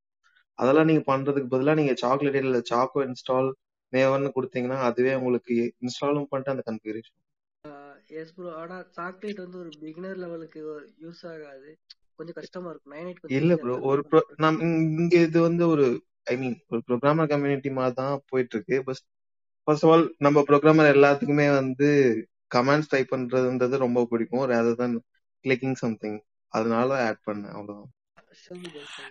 அதெல்லாம் 0.59 0.85
நீங்க 0.85 1.03
பண்றதுக்கு 1.07 1.51
பதிலா 1.51 1.75
நீங்க 1.75 1.93
சாக்லேட் 1.95 2.35
இல்ல 2.35 2.61
சாக்கோ 2.69 3.01
இன்ஸ்டால் 3.03 3.49
மேவன் 3.93 4.33
கொடுத்தீங்கன்னா 4.35 4.77
அதுவே 4.81 5.15
உங்களுக்கு 5.15 5.55
இன்ஸ்டாலும் 5.81 6.29
பண்ணிட்டு 6.29 6.51
அந்த 6.51 6.63
கன்ஃபிகரேஷன் 6.67 7.17
எஸ் 8.07 8.33
ப்ரோ 8.33 8.55
ஆனா 8.55 8.85
சாக்லேட் 8.89 9.37
வந்து 9.37 9.59
ஒரு 9.59 9.69
பிகினர் 9.81 10.15
லெவலுக்கு 10.15 10.59
யூஸ் 11.01 11.23
ஆகாது. 11.23 11.69
கொஞ்சம் 12.15 12.33
கஷ்டமா 12.33 12.69
இருக்கும். 12.69 12.93
நைன் 12.93 13.09
எயிட் 13.09 13.31
இல்ல 13.31 13.55
ப்ரோ 13.55 13.79
ஒரு 13.81 14.01
pro- 14.11 14.29
நம் 14.35 14.59
இங்க 14.99 15.17
இது 15.19 15.41
வந்து 15.41 15.67
ஒரு 15.67 15.85
ஐ 16.23 16.37
மீன் 16.37 16.57
ஒரு 16.69 16.81
ப்ரோக்ராமர் 16.87 17.27
கம்யூனிட்டி 17.27 17.71
மாதிரி 17.71 17.95
தான் 17.95 18.21
போயிட்டு 18.27 18.55
இருக்கு 18.55 18.83
பஸ் 18.83 19.01
ஃபர்ஸ்ட் 19.67 19.85
ஆஃப் 19.85 19.91
ஆல் 19.91 20.15
நம்ம 20.17 20.41
ப்ரோக்ராமர் 20.41 20.91
எல்லாத்துக்குமே 20.93 21.53
வந்து 21.53 21.89
கமெண்ட்ஸ் 22.55 22.89
டைப் 22.89 23.13
பண்றதுன்றது 23.13 23.77
ரொம்ப 23.77 24.05
பிடிக்கும். 24.05 24.49
ரேதர் 24.49 24.79
than 24.79 24.93
கிளிக்கிங் 25.45 25.73
சம்திங் 25.73 26.19
அதனால 26.53 26.89
ஆட் 27.07 27.25
பண்ணேன் 27.27 27.55
அவ்வளவுதான். 27.57 27.89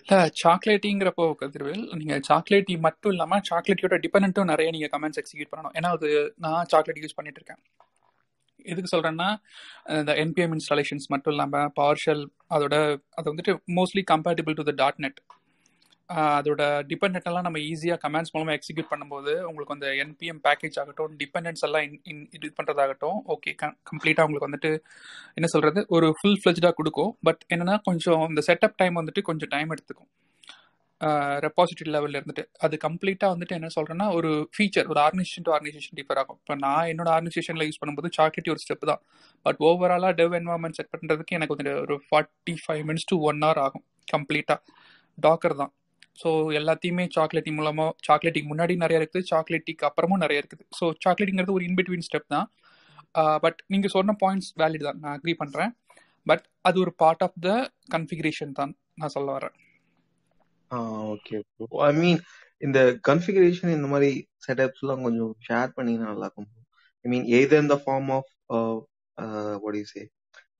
இல்ல 0.04 0.16
சாக்லேட்டிங்கிறப்போ 0.42 1.24
கதிர்வேல் 1.40 1.82
நீங்க 2.00 2.14
சாக்லேட்டி 2.28 2.74
மட்டும் 2.86 3.12
இல்லாம 3.12 3.40
சாக்லேட்டியோட 3.50 3.96
டிபெண்ட்டும் 4.04 4.50
நிறைய 4.52 4.68
நீங்க 4.70 4.88
கமெண்ட்ஸ் 4.94 5.20
எக்ஸிக்யூட் 5.22 5.50
பண்ணணும். 5.52 5.74
ஏன்னா 5.78 5.90
அது 5.96 6.08
நான் 6.36 6.68
சாக்லேட் 6.72 7.02
யூஸ் 7.04 7.16
பண்ணிட்டு 7.16 7.40
இருக்கேன். 7.40 7.62
எதுக்கு 8.70 8.92
சொல்றேன்னா 8.94 9.28
இந்த 9.98 10.12
என்பிஎம் 10.24 10.54
இன்ஸ்டாலேஷன்ஸ் 10.56 11.06
மட்டும் 11.08 11.32
இல்லாம 11.34 11.64
பவர் 11.74 12.02
ஷெல் 12.04 12.24
அதோட 12.50 12.74
அது 13.10 13.26
வந்துட்டு 13.32 13.52
mostly 13.78 14.02
compatible 14.12 14.56
to 14.60 14.66
the 14.70 14.74
dot 14.82 15.00
net 15.04 15.20
அதோட 16.08 16.62
டிபெண்டன்ட் 16.90 17.26
எல்லாம் 17.30 17.46
நம்ம 17.46 17.58
ஈஸியாக 17.70 17.98
கமெண்ட்ஸ் 18.04 18.32
மூலமாக 18.34 18.56
எக்ஸிக்யூட் 18.58 18.90
பண்ணும்போது 18.92 19.32
உங்களுக்கு 19.48 19.74
அந்த 19.76 19.88
என்பிஎம் 20.04 20.40
பேக்கேஜ் 20.46 20.78
ஆகட்டும் 20.82 21.16
டிபெண்டன்ஸ் 21.22 21.64
எல்லாம் 21.66 21.84
இன் 21.86 21.98
இன் 22.12 22.22
இது 22.36 22.52
பண்ணுறதாகட்டும் 22.58 23.18
ஓகே 23.34 23.52
கம்ப்ளீட்டாக 23.90 24.26
உங்களுக்கு 24.26 24.48
வந்துட்டு 24.48 24.70
என்ன 25.38 25.48
சொல்கிறது 25.54 25.82
ஒரு 25.96 26.08
ஃபுல் 26.20 26.38
ஃப்ளெஜ்டாக 26.42 26.74
கொடுக்கும். 26.78 27.12
பட் 27.28 27.42
என்னென்னா 27.54 27.76
கொஞ்சம் 27.88 28.24
இந்த 28.30 28.44
செட்டப் 28.48 28.78
டைம் 28.82 28.98
வந்துட்டு 29.00 29.22
கொஞ்சம் 29.30 29.52
டைம் 29.54 29.72
எடுத்துக்கும். 29.76 30.10
ரெப்பாசிட்டரி 31.44 31.90
லெவலில் 31.94 32.18
இருந்துட்டு. 32.18 32.44
அது 32.66 32.74
கம்ப்ளீட்டாக 32.84 33.32
வந்துட்டு 33.34 33.56
என்ன 33.58 33.68
சொல்கிறேன்னா 33.76 34.06
ஒரு 34.18 34.30
ஃபீச்சர் 34.54 34.88
ஒரு 34.92 35.00
ஆர்கனைசேஷன் 35.04 35.46
டு 35.48 35.52
ஆர்கனைசேஷன் 35.56 35.96
டிஃபர் 35.98 36.20
ஆகும். 36.22 36.38
இப்போ 36.42 36.54
நான் 36.64 36.88
என்னோட 36.92 37.08
ஆர்கனைசேஷனில் 37.16 37.66
யூஸ் 37.68 37.80
பண்ணும்போது 37.82 38.10
சாக்லேட்டி 38.18 38.52
ஒரு 38.54 38.62
ஸ்டெப் 38.64 38.90
தான். 38.90 39.02
பட் 39.46 39.60
ஓவராலாக 39.68 40.12
டெவ் 40.20 40.34
என்வாரன்மெண்ட் 40.40 40.78
செட் 40.78 40.92
பண்ணுறதுக்கு 40.94 41.36
எனக்கு 41.38 41.54
வந்துட்டு 41.54 41.74
ஒரு 41.86 41.96
forty 42.06 42.54
five 42.64 42.82
minutes 42.90 43.08
to 43.12 43.18
one 43.30 43.42
hour 43.46 43.62
ஆகும் 43.66 43.84
கம்ப்ளீட்டாக 44.14 44.60
டாக்கர் 45.18 45.56
தான். 45.62 45.72
ஸோ 46.18 46.28
எல்லாத்தையுமே 46.60 47.04
சாக்லேட்டிங் 47.16 47.58
மூலமாக 47.60 47.90
சாக்லேட்டிக்கு 48.08 48.50
முன்னாடி 48.52 48.74
நிறைய 48.84 49.00
இருக்குது 49.00 49.26
சாக்லேட்டிக்கு 49.32 49.86
அப்புறமும் 49.88 50.22
நிறைய 50.24 50.42
இருக்குது. 50.42 50.64
ஸோ 50.78 50.84
சாக்லேட்டிங்கிறது 51.04 51.56
ஒரு 51.58 51.66
இன்பிட்வீன் 51.68 52.06
ஸ்டெப் 52.08 52.32
தான். 52.36 52.48
பட் 53.44 53.60
நீங்கள் 53.72 53.94
சொன்ன 53.96 54.14
பாயிண்ட்ஸ் 54.22 54.50
வேலிட் 54.62 54.86
தான். 54.88 54.98
நான் 55.04 55.14
அக்ரி 55.18 55.34
பண்ணுறேன் 55.42 55.72
பட் 56.26 56.44
அது 56.68 56.76
ஒரு 56.84 56.92
பார்ட் 57.02 57.24
ஆஃப் 57.26 57.38
த 57.46 57.50
கன்ஃபிகரேஷன் 57.94 58.52
தான் 58.60 58.72
நான் 59.00 59.14
சொல்ல 59.16 59.28
வரேன். 59.38 59.56
ஓகே 61.14 61.36
ஐ 61.88 61.92
மீன் 62.02 62.20
இந்த 62.66 62.78
கன்ஃபிகரேஷன் 63.08 63.74
இந்த 63.76 63.88
மாதிரி 63.92 64.10
செட்டப்ஸ்லாம் 64.46 65.04
கொஞ்சம் 65.06 65.32
ஷேர் 65.46 65.74
பண்ணீங்கன்னா 65.76 66.10
நல்லா 66.12 66.26
இருக்கும் 66.28 66.48
ஐ 67.04 67.08
மீன் 67.12 67.26
எது 67.38 67.56
இந்த 67.64 67.76
form 67.84 68.10
of 68.18 68.30
what 69.64 69.78
you 69.80 69.86
say 69.94 70.02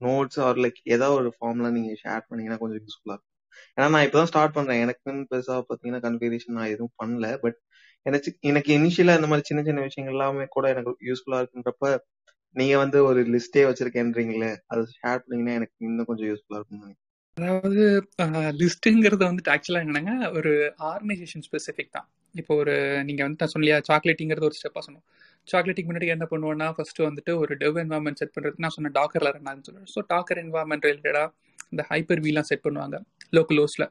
notes 0.06 0.38
or 0.46 0.60
like 0.64 0.78
ஏதாவது 0.94 1.16
ஒரு 1.20 1.30
ஃபார்ம்லாம் 1.36 1.76
நீங்கள் 1.78 2.00
ஷேர் 2.04 2.26
பண்ணீங்கன்னா 2.28 2.60
கொஞ்சம் 2.62 2.80
யூஸ்ஃபுல்லாக 2.84 3.16
இருக்கும். 3.16 3.27
ஏன்னா 3.76 3.88
நான் 3.94 4.06
இப்பதான் 4.06 4.30
ஸ்டார்ட் 4.32 4.56
பண்றேன். 4.56 4.82
எனக்குன்னு 4.84 5.24
பெருசா 5.32 5.56
பாத்தீங்கன்னா 5.70 6.02
கன்ஃபிகரேஷன் 6.06 6.58
நான் 6.58 6.72
எதுவும் 6.74 6.96
பண்ணல. 7.02 7.28
பட் 7.44 7.58
எனக்கு 8.06 8.30
எனக்கு 8.42 8.70
இனிஷியலா 8.78 9.16
இந்த 9.18 9.28
மாதிரி 9.30 9.48
சின்ன 9.48 9.62
சின்ன 9.62 9.80
விஷயங்கள் 9.80 10.16
எல்லாமே 10.16 10.46
கூட 10.56 10.66
எனக்கு 10.74 11.08
யூஸ்ஃபுல்லா 11.10 11.40
இருக்குன்றப்ப 11.42 11.90
நீங்க 12.56 12.74
வந்து 12.76 12.98
ஒரு 13.04 13.20
லிஸ்டே 13.34 13.62
வச்சிருக்கேன்றீங்களே 13.68 14.52
அதை 14.66 14.82
ஷேர் 14.98 15.22
பண்ணீங்கன்னா 15.22 15.56
எனக்கு 15.60 15.86
இன்னும் 15.88 16.08
கொஞ்சம் 16.10 16.28
யூஸ்ஃபுல்லா 16.30 16.60
இருக்கும் 16.60 16.96
அதாவது 17.36 17.82
லிஸ்ட்டுங்கிறது 18.60 19.24
வந்துட்டு 19.28 19.52
ஆக்சுவலாக 19.54 19.86
என்னங்க 19.86 20.12
ஒரு 20.38 20.52
ஆர்கனைசேஷன் 20.90 21.44
ஸ்பெசிஃபிக் 21.46 21.92
தான். 21.96 22.06
இப்போ 22.34 22.52
ஒரு 22.62 22.74
நீங்கள் 23.08 23.26
வந்து 23.26 23.42
நான் 23.42 23.52
சொல்லியா 23.54 23.76
சாக்லேட்டிங்கிறது 23.88 24.48
ஒரு 24.48 24.56
ஸ்டெப்பாக 24.58 24.82
சொன்னோம். 24.86 25.04
சாக்லேட்டிங் 25.48 25.88
முன்னாடி 25.90 26.08
என்ன 26.14 26.26
பண்ணுவோம்னா 26.30 26.68
ஃபர்ஸ்ட் 26.76 27.00
வந்துட்டு 27.08 27.32
ஒரு 27.42 27.52
டெவ் 27.62 27.78
என்வாரன்மெண்ட் 27.84 28.20
செட் 28.20 28.34
பண்ணுறதுக்கு 28.34 28.64
நான் 28.64 28.76
சொன்ன 28.76 28.92
டாக்கரில் 28.98 29.32
ரன் 29.36 29.66
சொல்லுவேன். 29.68 29.90
ஸோ 29.94 30.02
டாக்கர் 30.14 30.40
என்வாரன்மெண்ட் 30.44 30.88
ரிலேட்டடாக 30.88 31.28
இந்த 31.72 31.84
ஹைப்பர் 31.90 32.22
வீலாம் 32.26 32.48
செட் 32.50 32.64
பண்ணுவாங்க. 32.66 32.98
லோக்கல் 33.36 33.60
ஹோஸ்ட்ல 33.62 33.84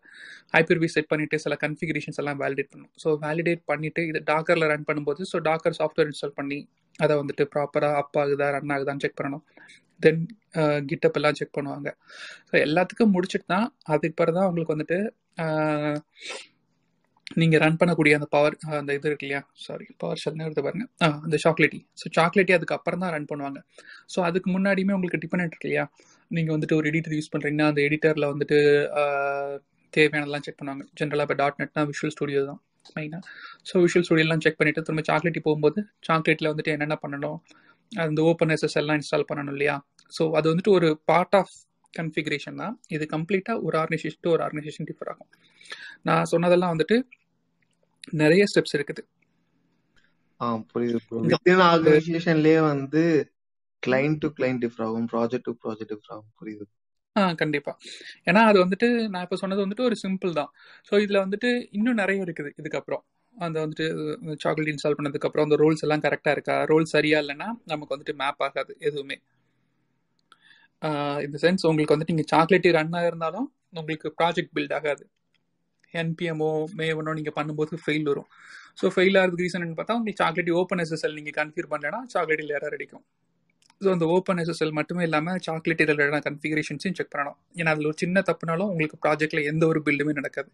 ஹைப்பர் 0.55 0.79
வி 0.83 0.87
செட் 0.95 1.09
பண்ணிட்டு 1.11 1.37
சில 1.45 1.55
கன்ஃபிகரேஷன்ஸ் 1.63 2.19
எல்லாம் 2.21 2.39
வேலிடேட் 2.43 2.71
பண்ணும். 2.73 2.91
ஸோ 3.03 3.07
வேலிடேட் 3.25 3.63
பண்ணிட்டு 3.71 4.03
இது 4.11 4.19
டாக்கரில் 4.31 4.69
ரன் 4.73 4.87
பண்ணும்போது 4.89 5.23
ஸோ 5.31 5.39
டாக்கர் 5.49 5.77
சாஃப்ட்வேர் 5.79 6.09
இன்ஸ்டால் 6.11 6.37
பண்ணி 6.39 6.59
அதை 7.05 7.13
வந்துட்டு 7.21 7.45
ப்ராப்பராக 7.55 8.01
அப் 8.01 8.19
ஆகுதா 8.23 8.47
ரன் 8.57 8.73
ஆகுதான்னு 8.75 9.03
செக் 9.05 9.19
பண்ணணும். 9.21 9.43
தென் 10.01 10.21
கிட்டப் 10.89 11.17
எல்லாம் 11.19 11.37
செக் 11.39 11.55
பண்ணுவாங்க. 11.57 11.89
ஸோ 12.49 12.55
எல்லாத்துக்கும் 12.65 13.13
முடிச்சுட்டு 13.15 13.49
தான் 13.55 13.67
அதுக்கு 13.93 14.17
பிறகு 14.21 14.37
தான் 14.37 14.47
அவங்களுக்கு 14.47 14.75
வந்துட்டு 14.75 14.99
நீங்கள் 17.41 17.61
ரன் 17.63 17.77
பண்ணக்கூடிய 17.79 18.13
அந்த 18.17 18.27
பவர் 18.35 18.55
அந்த 18.79 18.91
இது 18.97 19.07
இருக்கு 19.09 19.25
இல்லையா? 19.27 19.41
சாரி 19.65 19.85
பவர் 20.03 20.21
ஷெல்னு 20.23 20.45
எடுத்து 20.47 20.63
பாருங்க. 20.67 20.85
அந்த 21.25 21.37
சாக்லேட்டி 21.45 21.79
ஸோ 22.01 22.05
சாக்லேட்டி 22.17 22.53
அதுக்கப்புறம் 22.57 23.01
தான் 23.03 23.13
ரன் 23.15 23.27
பண்ணுவாங்க. 23.31 23.59
ஸோ 24.13 24.19
அதுக்கு 24.29 24.49
முன்னாடியுமே 24.55 24.95
உங்களுக்கு 24.97 25.19
டிபெண்ட் 25.25 25.51
இருக்கு 25.53 25.67
இல்லையா? 25.69 25.85
நீங்கள் 26.37 26.55
வந்துட்டு 26.55 26.77
ஒரு 26.79 26.87
எடிட்டர் 26.91 27.15
யூஸ் 27.17 27.31
பண்ணுறீங்கன்னா 27.33 27.67
அந்த 27.71 27.81
எடிட்டரில் 27.87 28.27
வந்துட்டு 28.33 28.57
தேவையானதெல்லாம் 29.93 30.45
செக் 30.47 30.59
பண்ணுவாங்க. 30.61 30.85
ஜென்ரலாக 30.99 31.27
இப்போ. 31.27 31.37
டாட் 31.41 31.59
நெட்னா 31.61 31.83
விஷுவல் 31.91 32.15
ஸ்டுடியோ 32.15 32.41
தான் 32.49 32.59
மெயினாக 32.95 33.21
ஸோ 33.69 33.75
விஷுவல் 33.85 34.05
ஸ்டுடியோலாம் 34.07 34.43
செக் 34.45 34.57
பண்ணிவிட்டு 34.59 34.83
திரும்ப 34.87 35.03
சாக்லேட்டி 35.09 35.41
போகும்போது 35.47 35.79
சாக்லேட்டில் 36.07 36.49
வந்துட்டு 36.51 36.73
என்னென்ன 36.75 36.95
பண்ணணும்? 37.03 37.37
அந்த 37.91 38.19
ஓப்பன் 38.29 38.51
எஸ்எஸ் 38.55 38.77
எல்லாம் 38.81 38.97
இன்ஸ்டால் 38.99 39.29
பண்ணணும் 39.29 39.55
இல்லையா? 39.55 39.75
ஸோ 40.17 40.23
அது 40.39 40.47
வந்துட்டு 40.51 40.73
ஒரு 40.77 40.89
பார்ட் 41.11 41.35
ஆஃப் 41.39 41.53
கன்ஃபிகரேஷன் 41.93 42.59
தான். 42.63 42.73
இது 42.95 43.03
கம்ப்ளீட்டாக 43.15 43.63
ஒரு 43.67 43.75
ஆர்கனைசேஷன் 43.81 44.23
டு 44.25 44.31
ஒரு 44.35 44.43
ஆர்கனைசேஷன் 44.47 44.87
டிஃபர் 44.89 45.11
ஆகும். 45.13 45.29
நான் 46.07 46.29
சொன்னதெல்லாம் 46.33 46.73
வந்துட்டு 46.73 46.97
நிறைய 48.21 48.43
ஸ்டெப்ஸ் 48.51 48.75
இருக்குது. 48.77 49.03
ஆர்கனைசேஷன்லயே 51.71 52.59
வந்து 52.71 53.03
கிளைண்ட் 53.83 54.19
டு 54.23 54.27
கிளைண்ட் 54.37 54.61
டிஃபர் 54.63 54.85
ஆகும் 54.85 55.07
ப்ராஜெக்ட் 55.13 55.47
டு 55.47 55.53
ப்ராஜெக்ட் 55.63 55.91
டிஃபர் 55.93 56.13
ஆகும் 56.15 56.31
புரியுது. 56.39 56.65
ஆ 57.15 57.21
கண்டிப்பா. 57.33 57.71
ஏன்னா 58.29 58.41
அது 58.49 58.57
வந்துட்டு 58.63 58.87
நான் 59.11 59.23
இப்போ 59.25 59.37
சொன்னது 59.41 59.63
வந்துட்டு 59.65 59.87
ஒரு 59.89 59.95
சிம்பிள் 60.03 60.33
தான். 60.39 60.51
ஸோ 60.89 60.93
இதில் 61.03 61.23
வந்துட்டு 61.23 61.49
இன்னும் 61.77 61.99
நிறைய 62.01 62.25
இருக்குது 62.25 62.51
இதுக்கப்புறம். 62.61 63.03
அந்த 63.33 63.57
வந்துட்டு 63.63 63.85
சாக்லேட் 64.43 64.71
இன்ஸ்டால் 64.73 64.97
பண்ணதுக்கப்புறம் 64.97 65.45
அந்த 65.47 65.57
ரோல்ஸ் 65.63 65.83
எல்லாம் 65.85 66.03
கரெக்டாக 66.05 66.35
இருக்கா? 66.37 66.55
ரோல் 66.71 66.85
சரியா 66.93 67.17
இல்லைன்னா 67.23 67.49
நமக்கு 67.71 67.95
வந்துட்டு 67.95 68.15
மேப் 68.21 68.43
ஆகாது 68.47 68.73
எதுவுமே. 68.87 69.17
இந்த 71.25 71.37
சென்ஸ் 71.43 71.67
உங்களுக்கு 71.69 71.95
வந்துட்டு 71.95 72.13
நீங்கள் 72.13 72.31
சாக்லேட்டி 72.33 72.71
ரன் 72.77 72.95
ஆகிருந்தாலும் 72.99 73.47
உங்களுக்கு 73.79 74.07
ப்ராஜெக்ட் 74.19 74.53
பில்ட் 74.57 74.75
ஆகாது. 74.79 75.03
என்பிஎம்ஓ 75.93 76.51
மேவனோ 76.79 77.13
நீங்கள் 77.19 77.35
பண்ணும்போது 77.37 77.79
ஃபெயில் 77.83 78.07
வரும். 78.11 78.29
ஸோ 78.79 78.85
ஃபெயில் 78.95 79.17
ஆகிறதுக்கு 79.19 79.45
ரீசன் 79.45 79.63
பார்த்தா 79.79 79.95
உங்களுக்கு 79.99 80.21
சாக்லேட் 80.23 80.51
ஓப்பன் 80.61 80.81
எஸ்எஸ்எல் 80.83 81.15
நீங்கள் 81.19 81.37
கன்ஃபியூர் 81.39 81.69
பண்ணலன்னா 81.73 82.01
சாக்லேட்டில் 82.13 82.53
எரர் 82.57 82.75
அடிக்கும். 82.77 83.03
ஸோ 83.81 83.87
அந்த 83.95 84.05
ஓப்பன் 84.15 84.39
எஸ்எஸ்எல் 84.41 84.75
மட்டுமே 84.79 85.03
இல்லாமல் 85.07 85.39
சாக்லேட் 85.47 85.81
ரிலேட்டடான 85.89 86.21
கன்ஃபிகரேஷன்ஸையும் 86.27 86.97
செக் 86.99 87.11
பண்ணணும். 87.13 87.37
ஏன்னா 87.59 87.71
அதில் 87.75 87.89
ஒரு 87.91 87.97
சின்ன 88.03 88.23
தப்புனாலும் 88.29 88.69
உங்களுக்கு 88.73 88.97
ப்ராஜெக்டில் 89.05 89.49
எந்த 89.51 89.63
ஒரு 89.71 89.81
பில்டுமே 89.87 90.13
நடக்காது. 90.19 90.49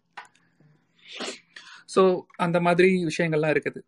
ஸோ 1.94 2.02
அந்த 2.46 2.60
மாதிரி 2.66 2.90
விஷயங்கள்லாம் 3.10 3.54
இருக்குது. 3.56 3.80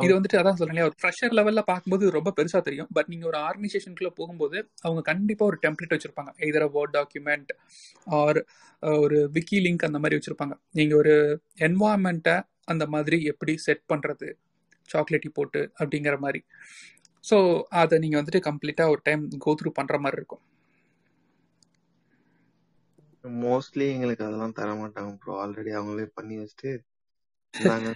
இது 0.00 0.12
வந்துட்டு 0.16 0.38
அதான் 0.40 0.58
சொல்றேன் 0.58 0.86
ஒரு 0.88 0.96
ப்ரெஷர் 1.02 1.34
லெவல்ல 1.38 1.62
பார்க்கும்போது 1.70 2.04
ரொம்ப 2.16 2.30
பெருசா 2.38 2.60
தெரியும். 2.68 2.90
பட் 2.96 3.08
நீங்க 3.12 3.24
ஒரு 3.30 3.38
ஆர்கனைசேஷனுக்குள்ள 3.48 4.10
போகும்போது 4.18 4.56
அவங்க 4.84 5.02
கண்டிப்பா 5.10 5.44
ஒரு 5.50 5.58
டெம்ப்ளேட் 5.64 5.94
வச்சிருப்பாங்க. 5.96 6.32
இதர 6.48 6.66
வேர்ட் 6.76 6.94
டாக்குமெண்ட் 6.98 7.52
ஆர் 8.18 8.40
ஒரு 9.02 9.18
விக்கி 9.36 9.58
லிங்க் 9.66 9.88
அந்த 9.88 10.00
மாதிரி 10.02 10.18
வச்சிருப்பாங்க. 10.18 10.54
நீங்க 10.78 10.94
ஒரு 10.96 11.14
என்வாயன்மெண்ட்டை 11.68 12.36
அந்த 12.72 12.84
மாதிரி 12.86 13.18
எப்படி 13.32 13.52
செட் 13.66 13.84
பண்றது? 13.92 14.28
சாக்லேட்டி 14.88 15.30
போட்டு 15.30 15.60
அப்படிங்கிற 15.80 16.14
மாதிரி. 16.18 16.40
ஸோ 17.24 17.36
அதை 17.80 17.96
நீங்க 17.98 18.16
வந்துட்டு 18.20 18.40
கம்ப்ளீட்டா 18.48 18.84
ஒரு 18.92 19.00
டைம் 19.08 19.22
கோ 19.44 19.52
த்ரூ 19.58 19.70
பண்ற 19.78 19.96
மாதிரி 20.04 20.18
இருக்கும். 20.20 20.42
மோஸ்ட்லி 23.42 23.86
எங்களுக்கு 23.92 24.24
அதெல்லாம் 24.26 24.56
தர 24.58 24.68
மாட்டாங்க 24.80 25.12
ப்ரோ 25.18 25.34
ஆல்ரெடி 25.42 25.72
அவங்களே 25.76 26.06
பண்ணி 26.16 26.36
வச்சுட்டு 26.40 26.72
நாங்க 27.54 27.88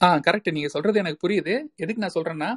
ஆ 0.00 0.08
கரெக்ட் 0.26 0.54
நீங்க 0.56 0.68
சொல்றது 0.74 0.98
எனக்கு 1.02 1.22
புரியுது. 1.24 1.54
எதுக்கு 1.82 2.02
நான் 2.04 2.16
சொல்றேன்னா 2.18 2.50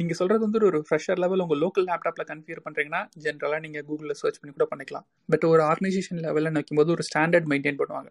நீங்க 0.00 0.14
சொல்றது 0.18 0.42
வந்து 0.46 0.60
ஒரு 0.68 0.78
ஃப்ரெஷர் 0.88 1.20
லெவல் 1.22 1.42
உங்க 1.44 1.56
லோக்கல் 1.62 1.86
லேப்டாப்ல 1.88 2.24
கன்ஃபியர் 2.30 2.60
பண்றீங்கன்னா 2.66 3.00
ஜென்ரலா 3.24 3.58
நீங்க 3.64 3.78
கூகுளில் 3.88 4.18
சர்ச் 4.20 4.38
பண்ணி 4.40 4.52
கூட 4.56 4.66
பண்ணிக்கலாம். 4.72 5.06
பட் 5.32 5.44
ஒரு 5.52 5.62
ஆர்கனைசேஷன் 5.70 6.20
லெவலில் 6.26 6.54
நிற்கும்போது 6.58 6.92
ஒரு 6.96 7.04
ஸ்டாண்டர்ட் 7.08 7.48
மெயின்டைன் 7.52 7.80
பண்ணுவாங்க. 7.80 8.10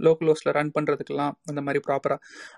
லோக்கல் 0.00 0.30
ஹோஸ்ட்ல 0.30 0.52
ரன் 0.58 0.74
பண்றதுக்கெல்லாம் 0.76 1.34
அந்த 1.50 1.60
மாதிரி 1.66 1.80
ப்ராப்பரா 1.86 2.16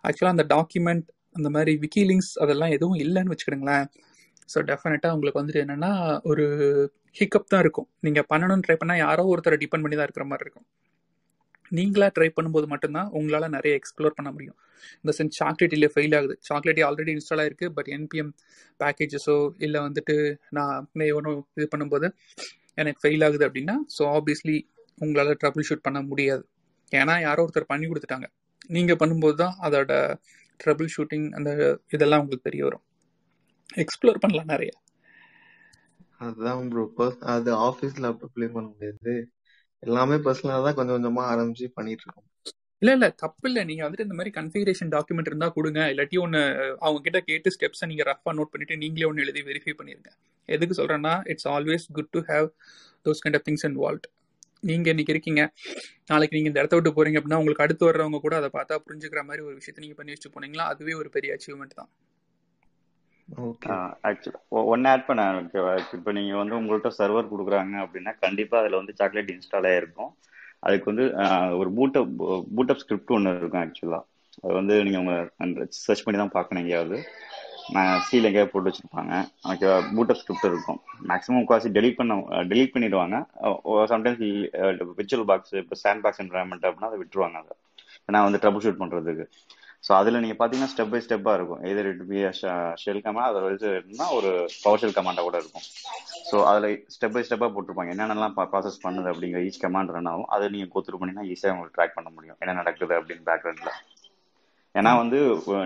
ஆக்சுவலா 0.09 0.35
அந்த 0.37 0.45
டாக்குமெண்ட் 0.55 1.07
அந்த 1.37 1.49
மாதிரி 1.57 1.73
விக்கி 1.85 2.03
லிங்க்ஸ் 2.11 2.33
அதெல்லாம் 2.45 2.75
எதுவும் 2.77 2.99
இல்லைன்னு 3.05 3.33
வச்சுக்கிடுங்களேன் 3.35 3.87
ஸோ 4.53 4.61
டெஃபினட்டாக 4.71 5.15
உங்களுக்கு 5.17 5.41
வந்துட்டு 5.41 5.63
என்னென்னா 5.65 5.93
ஒரு 6.31 6.45
ஹிக்கப் 7.19 7.51
தான் 7.53 7.63
இருக்கும். 7.65 7.89
நீங்கள் 8.07 8.27
பண்ணணும்னு 8.33 8.65
ட்ரை 8.67 8.77
பண்ணால் 8.83 9.03
யாரோ 9.05 9.23
ஒருத்தரை 9.33 9.57
டிபெண்ட் 9.63 9.85
பண்ணி 9.85 9.97
தான் 9.99 10.09
இருக்கிற 10.09 10.27
மாதிரி 10.31 10.45
இருக்கும். 10.47 10.67
நீங்களா 11.79 12.07
ட்ரை 12.17 12.29
பண்ணும்போது 12.37 12.67
மட்டும்தான் 12.73 13.09
உங்களால் 13.19 13.55
நிறைய 13.57 13.73
எக்ஸ்ப்ளோர் 13.81 14.17
பண்ண 14.19 14.31
முடியும். 14.37 14.57
இந்த 15.03 15.13
சென்ஸ் 15.19 15.39
சாக்லேட்டிலே 15.41 15.89
ஃபெயில் 15.95 16.15
ஆகுது. 16.19 16.35
சாக்லேட்டி 16.49 16.83
ஆல்ரெடி 16.89 17.13
இன்ஸ்டால் 17.17 17.43
ஆயிருக்கு 17.45 17.69
பட் 17.77 17.91
என்பிஎம் 17.97 18.33
பேக்கேஜஸோ 18.81 19.37
இல்லை 19.67 19.81
வந்துட்டு 19.87 20.17
நான் 20.59 20.89
மேவனோ 21.01 21.33
இது 21.59 21.69
பண்ணும்போது 21.75 22.09
எனக்கு 22.83 23.03
ஃபெயில் 23.03 23.25
ஆகுது 23.29 23.47
அப்படின்னா 23.49 23.77
ஸோ 23.97 24.05
ஆப்வியஸ்லி 24.19 24.57
உங்களால் 25.05 25.39
ட்ரபிள் 25.43 25.67
ஷூட் 25.69 25.87
பண்ண 25.87 26.01
முடியாது. 26.11 26.45
ஏன்னா 27.01 27.15
யாரோ 27.27 27.43
ஒருத்தர் 27.47 27.71
பண்ணி 27.73 27.87
கொடுத்துட்டாங்க. 27.91 28.27
நீங்கள் 28.77 28.99
பண்ணும்போது 29.03 29.37
தான் 29.43 29.55
அதோட 29.67 29.93
ட்ரபிள் 30.61 30.91
ஷூட்டிங் 30.95 31.29
அந்த 31.39 31.51
இதெல்லாம் 31.95 32.23
உங்களுக்கு 32.23 32.49
தெரிய 32.49 32.65
வரும். 32.67 32.85
எக்ஸ்ப்ளோர் 33.85 34.23
பண்ணலாம் 34.25 34.51
நிறைய. 34.55 34.73
அதுதான் 36.25 36.69
ப்ரோ 36.73 37.07
அது 37.35 37.51
ஆஃபீஸில் 37.69 38.09
அப்போ 38.11 38.27
ப்ளே 38.35 38.47
பண்ண 38.57 38.67
முடியாது. 38.73 39.15
எல்லாமே 39.83 40.17
பர்சனலா 40.27 40.59
தான் 40.67 40.77
கொஞ்சம் 40.79 40.97
கொஞ்சமா 40.97 41.23
ஆரம்பிச்சு 41.33 41.67
பண்ணிட்டு 41.79 42.05
இருக்கோம் 42.05 42.29
இல்ல 42.83 42.93
இல்ல 42.97 43.07
தப்பு 43.23 43.45
இல்ல. 43.49 43.61
நீங்க 43.65 43.83
வந்துட்டு 43.85 44.07
இந்த 44.07 44.17
மாதிரி 44.19 44.31
கன்ஃபிகரேஷன் 44.39 44.91
டாக்குமெண்ட் 44.95 45.29
இருந்தா 45.31 45.49
கொடுங்க. 45.57 45.81
இல்லாட்டி 45.93 46.17
ஒன்னு 46.19 46.41
அவங்க 46.79 47.01
கிட்ட 47.01 47.19
கேட்டு 47.21 47.53
ஸ்டெப்ஸை 47.57 47.87
நீங்க 47.87 48.05
ரஃபா 48.09 48.31
நோட் 48.39 48.53
பண்ணிட்டு 48.53 48.77
நீங்களே 48.77 49.07
ஒன்னு 49.11 49.25
எழுதி 49.25 49.43
வெரிஃபை 49.43 49.75
பண்ணிருங்க. 49.81 50.11
எதுக்கு 50.49 50.77
சொல்றேன்னா 50.81 51.13
it's 51.25 51.49
always 51.49 51.85
good 51.93 52.11
to 52.11 52.23
have 52.31 52.49
those 53.07 53.23
kind 53.25 53.39
of 53.39 53.47
things 53.49 53.67
involve 53.71 54.09
நீங்க 54.61 54.89
இன்னைக்கு 54.91 55.13
இருக்கீங்க 55.13 55.43
நாளைக்கு 56.11 56.37
நீங்க 56.37 56.49
இந்த 56.51 56.61
இடத்த 56.61 56.77
விட்டு 56.77 56.91
போறீங்க 56.91 57.19
அப்படின்னா 57.21 57.39
உங்களுக்கு 57.39 57.65
அடுத்து 57.67 57.85
வர்றவங்க 57.89 58.19
கூட 58.21 58.35
அதை 58.37 58.51
பார்த்தா 58.59 58.81
புரிஞ்சுக்கிற 58.87 59.23
மாதிரி 59.29 59.43
ஒரு 59.47 59.55
விஷயத்த 59.61 59.85
நீங்க 59.87 59.97
பண்ணி 60.01 60.15
வச்சு 60.17 60.35
போனீங்களா 60.35 60.67
அதுவே 60.73 60.95
ஒரு 60.95 61.11
பெரிய 61.11 61.37
அச்சீவ்மெண்ட் 61.37 61.79
தான். 61.81 61.91
ஆக்சுவலாக 64.09 64.63
ஒன்று 64.73 64.89
ஆட் 64.93 65.07
பண்ண 65.09 65.23
இப்போ 65.99 66.13
நீங்கள் 66.19 66.41
வந்து 66.43 66.59
உங்கள்கிட்ட 66.59 66.91
சர்வர் 66.99 67.33
கொடுக்குறாங்க 67.33 67.75
அப்படின்னா 67.85 68.13
கண்டிப்பாக 68.25 68.63
அதில் 68.63 68.81
வந்து 68.81 68.97
சாக்லேட் 69.01 69.33
இன்ஸ்டால் 69.35 69.69
ஆகிருக்கும் 69.73 70.13
அதுக்கு 70.67 70.91
வந்து 70.91 71.05
ஒரு 71.61 71.71
பூட்டப் 71.77 72.11
பூட்டப் 72.57 72.83
ஸ்கிரிப்ட் 72.83 73.15
ஒன்று 73.17 73.39
இருக்கும் 73.43 73.63
ஆக்சுவலாக 73.65 74.05
அது 74.43 74.53
வந்து 74.59 74.75
நீங்கள் 74.87 75.05
உங்கள் 75.45 75.71
சர்ச் 75.85 76.05
பண்ணி 76.05 76.19
தான் 76.21 76.37
பார்க்கணும் 76.37 76.63
எங்கேயாவது. 76.63 76.99
நான் 77.75 78.01
சீல் 78.07 78.29
எங்கேயாவது 78.29 78.53
போட்டு 78.53 78.71
வச்சுருப்பாங்க. 78.71 79.13
ஓகேவா 79.51 79.77
பூட்டப் 79.97 80.21
ஸ்கிரிப்ட் 80.21 80.49
இருக்கும். 80.51 80.79
மேக்ஸிமம் 81.11 81.41
முக்காசி 81.41 81.69
டெலிட் 81.77 81.99
பண்ண 82.01 82.15
டெலிட் 82.53 82.73
பண்ணிடுவாங்க. 82.75 83.17
சம்டைம்ஸ் 83.93 84.23
விர்ச்சுவல் 84.99 85.29
பாக்ஸ் 85.31 85.55
இப்போ 85.63 85.77
சாண்ட் 85.83 86.05
பாக்ஸ் 86.07 86.23
என்வரான்மெண்ட் 86.25 86.67
அப்படின்னா 86.69 86.91
அதை 86.91 87.01
விட்டுருவாங்க 87.03 87.39
அதை. 87.43 87.55
ஏன்னா 88.09 88.21
வந்து 88.27 88.41
ட்ரபுள் 88.45 88.65
ஷூட் 88.65 88.81
பண்ணுறதுக்கு 88.83 89.27
ஸோ 89.87 89.91
அதில் 89.99 90.21
நீங்கள் 90.25 90.39
பார்த்தீங்கன்னா 90.41 90.73
ஸ்டெப் 90.73 90.93
பை 90.93 91.01
ஸ்டெப்பாக 91.05 91.37
இருக்கும். 91.39 91.63
எதிர் 91.71 91.89
இட் 91.93 92.03
பி 92.11 92.19
ஷெல் 92.83 93.01
கமாண்ட் 93.07 93.29
அதில் 93.31 93.47
வந்து 93.47 93.71
இருந்தா 93.79 94.07
ஒரு 94.19 94.31
பவர் 94.65 94.81
ஷெல் 94.83 94.97
கமாண்டாக 94.99 95.25
கூட 95.29 95.37
இருக்கும். 95.43 95.65
ஸோ 96.29 96.37
அதில் 96.51 96.67
ஸ்டெப் 96.95 97.15
பை 97.17 97.23
ஸ்டெப்பாக 97.29 97.51
போட்டிருப்பாங்க. 97.55 97.93
என்னென்னலாம் 97.95 98.37
ப்ராசஸ் 98.53 98.79
பண்ணுது 98.85 99.11
அப்படிங்கிற 99.13 99.41
ஈச் 99.49 99.63
கமாண்ட் 99.65 99.95
ரன் 99.97 100.11
ஆகும். 100.13 100.29
அதை 100.37 100.49
நீங்கள் 100.55 100.73
கோத்துரு 100.75 101.01
பண்ணிங்கன்னா 101.01 101.27
ஈஸியாக 101.33 101.55
உங்களுக்கு 101.57 101.77
ட்ராக் 101.79 101.97
பண்ண 101.99 102.11
முடியும். 102.17 102.39
என்ன 102.45 102.55
நடக்குது 102.61 102.95
அப்படின்னு 103.01 103.27
பேக்ரவுண்டில் 103.31 103.73
ஏன்னா 104.75 104.93
வந்து 105.03 105.19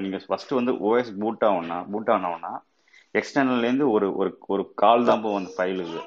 நீங்கள் 0.04 0.24
ஃபஸ்ட்டு 0.30 0.58
வந்து 0.60 0.72
ஓஎஸ் 0.86 1.12
பூட் 1.22 1.44
ஆகணும்னா 1.48 1.78
பூட் 1.92 2.10
ஆனோம்னா 2.14 2.52
எக்ஸ்டர்னல்லேருந்து 3.18 3.86
ஒரு 3.96 4.06
ஒரு 4.20 4.30
ஒரு 4.54 4.62
கால் 4.82 5.08
தான் 5.10 5.22
போகும் 5.24 5.40
அந்த 5.42 5.52
ஃபைலுக்கு 5.56 6.00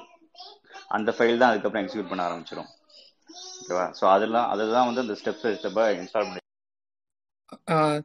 அந்த 0.96 1.10
ஃபைல் 1.16 1.40
தான் 1.40 1.50
அதுக்கப்புறம் 1.52 1.84
எக்ஸிக்யூட் 1.84 2.12
பண்ண 2.12 2.28
ஆரம்பிச்சிடும் 2.28 2.70
ஓகேவா 3.62 3.86
ஸோ 4.00 4.04
அதெல்லாம் 4.16 4.50
அதெல்லாம் 4.54 4.88
வந்து 4.90 5.04
அந்த 5.06 5.16
ஸ்டெப்ஸ் 5.20 5.48
ஸ்டெப்பாக 5.60 5.96
இன்ஸ்டால் 6.00 6.28
பண்ணி 6.28 6.39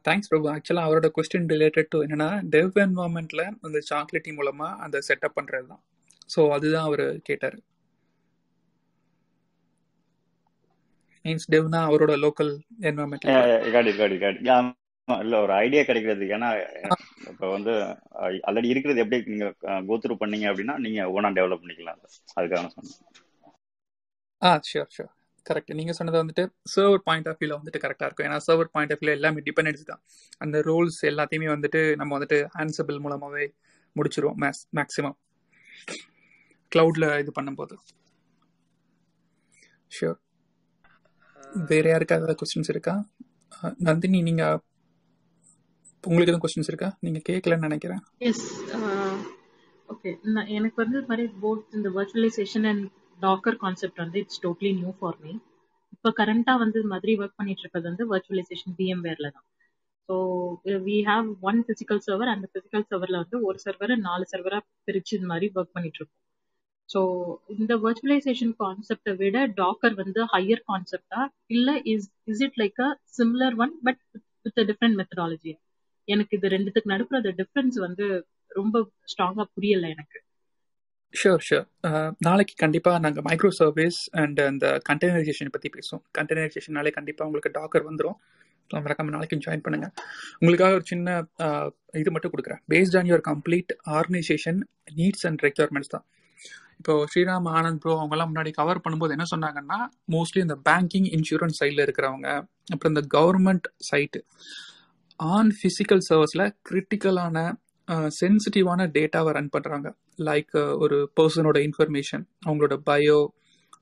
தேங்க்ஸ் 0.06 0.30
பிரபு. 0.30 0.46
ஆக்சுவலாக 0.54 0.88
அவரோட 0.88 1.08
கொஸ்டின் 1.16 1.50
ரிலேட்டட் 1.54 1.90
டு 1.90 1.98
என்னன்னா 2.04 2.30
டெவ் 2.54 2.78
என்வாமெண்ட்ல 2.84 3.42
அந்த 3.66 3.80
சாக்லேட்டி 3.90 4.32
மூலமா 4.38 4.68
அந்த 4.86 4.98
செட்டப் 5.08 5.36
பண்றது 5.38 5.66
தான் 5.72 5.82
ஸோ 6.30 6.40
அதுதான் 6.52 6.88
அவர் 6.88 7.04
கேட்டார். 7.28 7.56
மீன்ஸ் 11.24 11.48
டெவ்னா 11.52 11.78
அவரோட 11.88 12.12
லோக்கல் 12.24 12.52
காடி 13.74 13.92
காடி 13.98 14.18
காடி 14.24 14.40
இல்ல 15.08 15.34
ஒரு 15.44 15.52
ஐடியா 15.62 15.82
கிடைக்கிறது 15.88 16.24
ஏன்னா 16.36 16.48
இப்போ 17.30 17.46
வந்து 17.50 17.72
ஆல்ரெடி 18.46 18.68
இருக்கிறது 18.72 19.02
எப்படி 19.02 19.18
நீங்க 19.32 19.46
கோத்ரூ 19.88 20.14
பண்ணீங்க 20.22 20.46
அப்படின்னா 20.50 20.74
நீங்க 20.84 21.02
ஓனா 21.14 21.30
டெவலப் 21.38 21.62
பண்ணிக்கலாம். 21.62 22.00
அதுக்காக 22.36 22.70
சொன்னேன். 22.74 22.96
ஆ 24.42 24.50
ஷியோர் 24.68 24.90
ஷியோர் 24.96 25.12
கரெக்ட் 25.48 25.76
நீங்க 25.78 25.92
சொன்னது 25.98 26.18
வந்துட்டு 26.22 26.44
சர்வர் 26.74 27.02
பாயிண்ட் 27.08 27.28
ஆஃப் 27.30 27.38
வியூல 27.40 27.56
வந்துட்டு 27.60 27.80
கரெக்டா 27.84 28.06
இருக்கும். 28.08 28.26
ஏன்னா 28.28 28.38
சர்வர் 28.46 28.70
பாயிண்ட் 28.74 28.92
ஆஃப் 28.94 29.02
வியூ 29.02 29.12
எல்லாமே 29.18 29.42
டிபெண்டன்சி 29.48 29.84
தான். 29.90 30.02
அந்த 30.44 30.58
ரோல்ஸ் 30.68 30.98
எல்லாத்தையுமே 31.10 31.48
வந்துட்டு 31.54 31.80
நம்ம 32.00 32.18
வந்துட்டு 32.18 32.38
ஆன்சபிள் 32.62 32.98
மூலமாவே 33.06 33.46
முடிச்சிருவோம் 33.96 34.38
மேக்ஸ் 34.44 34.64
மேக்ஸிமம் 34.78 35.16
கிளவுட்ல 36.72 37.06
இது 37.22 37.32
பண்ணும்போது. 37.38 37.74
ஷியோர் 39.96 40.20
வேற 41.70 41.84
யாருக்காக 41.92 42.34
கொஸ்டின்ஸ் 42.40 42.72
இருக்கா? 42.74 42.94
நந்தினி 43.86 44.18
நீங்க 44.28 44.44
உங்களுக்கு 46.04 46.30
எதுவும் 46.30 46.44
கொஸ்டின்ஸ் 46.44 46.70
இருக்கா? 46.72 46.88
நீங்க 47.04 47.20
கேட்கலன்னு 47.28 47.66
நினைக்கிறேன். 47.68 48.02
எஸ் 48.28 48.44
ஓகே 49.92 50.10
எனக்கு 50.56 50.78
வந்து 50.82 50.98
மாதிரி 51.10 51.26
போத் 51.42 51.74
இந்த 51.76 51.88
வர்ச்சுவலைசேஷன் 51.96 52.66
அண்ட் 52.70 52.84
டாக்கர் 53.20 53.58
கான்செப்ட் 53.62 54.02
வந்து 54.02 54.18
it's 54.22 54.42
totally 54.44 54.70
new 54.78 54.92
for 54.98 55.18
me 55.22 55.32
இப்போ 55.94 56.10
கரண்டாக 56.18 56.62
வந்து 56.62 56.78
மாதிரி 56.92 57.12
ஒர்க் 57.20 57.38
பண்ணிட்டு 57.38 57.62
இருக்கிறது 57.62 57.88
வந்து 57.90 58.04
வர்ச்சுவலைசேஷன் 58.12 58.76
பிஎம் 58.78 59.04
வேர்ல 59.06 59.28
தான். 59.36 59.46
So 60.08 60.14
we 60.86 60.96
have 61.08 61.28
one 61.48 61.60
physical 61.68 62.02
server 62.06 62.32
அந்த 62.34 62.46
பிசிக்கல் 62.54 62.86
சர்வரில் 62.90 63.20
வந்து 63.22 63.38
ஒரு 63.48 63.58
சர்வரை 63.64 63.96
நாலு 64.08 64.24
சர்வராக 64.32 64.62
பிரிச்சு 64.88 65.12
இந்த 65.18 65.28
மாதிரி 65.32 65.46
ஒர்க் 65.56 65.74
பண்ணிட்டு 65.76 66.00
இருக்கோம். 66.00 66.22
ஸோ 66.88 67.00
இந்த 67.54 67.72
வர்ச்சுவலைசேஷன் 67.84 68.52
கான்செப்டை 68.60 69.12
விட 69.22 69.38
டாக்கர் 69.60 69.96
வந்து 70.02 70.20
ஹையர் 70.34 70.62
கான்செப்டா 70.68 71.22
இல்லை 71.54 71.74
is 71.92 72.08
is 72.32 72.42
it 72.46 72.58
like 72.62 72.80
a 72.86 72.88
similar 73.18 73.56
one 73.64 73.74
but 73.86 74.00
with 74.46 74.60
different 74.70 74.98
methodology 75.00 75.52
எனக்கு 76.08 76.32
இது 76.38 76.48
ரெண்டுத்துக்கு 76.54 76.92
நடுப்புற 76.94 77.16
அந்த 77.22 77.32
டிஃப்ரென்ஸ் 77.40 77.78
வந்து 77.86 78.06
ரொம்ப 78.50 78.76
ஸ்ட்ராங்காக 79.12 79.46
புரியலை 79.56 79.88
எனக்கு. 79.94 80.18
ஷோர் 81.14 81.44
ஷோர் 81.46 81.66
uh, 81.88 82.08
நாளைக்கு 82.18 82.54
கண்டிப்பாக 82.62 82.98
நாங்கள் 83.04 83.24
மைக்ரோ 83.28 83.50
சர்வீஸ் 83.58 83.98
அண்ட் 84.22 84.40
அந்த 84.48 84.66
கண்டெய்னரைசேஷன் 84.88 85.52
பற்றி 85.54 85.68
பேசுவோம். 85.76 86.02
கண்டெய்னரைசேஷனாலே 86.18 86.92
கண்டிப்பாக 86.98 87.28
உங்களுக்கு 87.28 87.50
டாக்கர் 87.58 87.86
வந்துடும் 87.90 88.18
மறக்காமல் 88.70 89.14
நாளைக்கு 89.16 89.36
ஜாயின் 89.46 89.64
பண்ணுங்கள் 89.66 89.92
உங்களுக்காக 90.40 90.74
ஒரு 90.78 90.86
சின்ன 90.92 91.16
uh, 91.46 91.66
இது 92.02 92.12
மட்டும் 92.14 92.32
கொடுக்குறேன். 92.34 92.62
Based 92.72 92.96
on 93.00 93.08
your 93.10 93.24
complete 93.30 93.72
organisation 93.98 94.60
needs 94.94 95.26
and 95.30 95.42
requirements 95.48 95.92
தான். 95.94 96.06
இப்போ 96.80 96.94
ஸ்ரீராம் 97.12 97.46
ஆனந்த் 97.58 97.80
ப்ரோ 97.82 97.92
அவங்கெல்லாம் 97.98 98.30
முன்னாடி 98.32 98.50
கவர் 98.58 98.82
பண்ணும்போது 98.84 99.14
என்ன 99.16 99.26
சொன்னாங்கன்னா 99.30 99.78
மோஸ்ட்லி 100.14 100.40
இந்த 100.46 100.56
பேங்கிங் 100.68 101.08
இன்சூரன்ஸ் 101.16 101.58
சைடில் 101.60 101.84
இருக்கிறவங்க 101.86 102.28
அப்புறம் 102.72 102.92
இந்த 102.94 103.04
கவர்மெண்ட் 103.16 103.68
சைட்டு 103.90 104.20
ஆன் 105.20 105.52
ஃபிசிக்கல் 105.58 106.02
சர்வீஸில் 106.08 106.46
கிரிட்டிக்கலான 106.68 107.46
சென்சிட்டிவான 108.20 108.86
டேட்டாவை 108.92 109.30
ரன் 109.30 109.50
பண்ணுறாங்க 109.52 109.90
லைக் 110.22 110.78
ஒரு 110.78 111.10
பர்சனோட 111.20 111.58
இன்ஃபர்மேஷன் 111.68 112.24
அவங்களோட 112.46 112.76
பயோ 112.84 113.28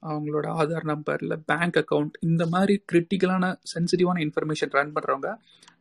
அவங்களோட 0.03 0.47
ஆதார் 0.47 0.83
நம்பர் 0.83 1.23
இல்லை 1.23 1.37
பேங்க் 1.47 1.77
அக்கவுண்ட் 1.77 2.11
இந்த 2.21 2.47
மாதிரி 2.47 2.85
கிரிட்டிக்கலான 2.93 3.55
சென்சிட்டிவான 3.75 4.19
இன்ஃபர்மேஷன் 4.21 4.71
ரன் 4.71 4.93
பண்ணுறவங்க 4.93 5.31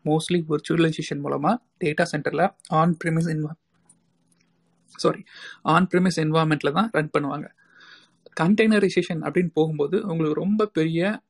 மோஸ்ட்லி 0.06 0.40
விர்ச்சுவலைசேஷன் 0.48 1.20
மூலமாக 1.20 1.62
டேட்டா 1.80 2.06
சென்டரில் 2.12 2.52
on 2.70 2.98
premise 3.04 3.30
sorry 4.96 5.24
on 5.62 5.88
premise 5.88 6.18
என்வாயன்மெண்ட்டில் 6.18 6.72
தான் 6.72 6.90
ரன் 6.92 7.10
பண்ணுவாங்க. 7.18 7.48
கண்டெய்னரைசேஷன் 8.42 9.22
அப்படின்னு 9.22 9.52
போகும்போது 9.54 10.02
உங்களுக்கு 10.06 10.42
ரொம்ப 10.42 10.66
பெரிய 10.66 11.22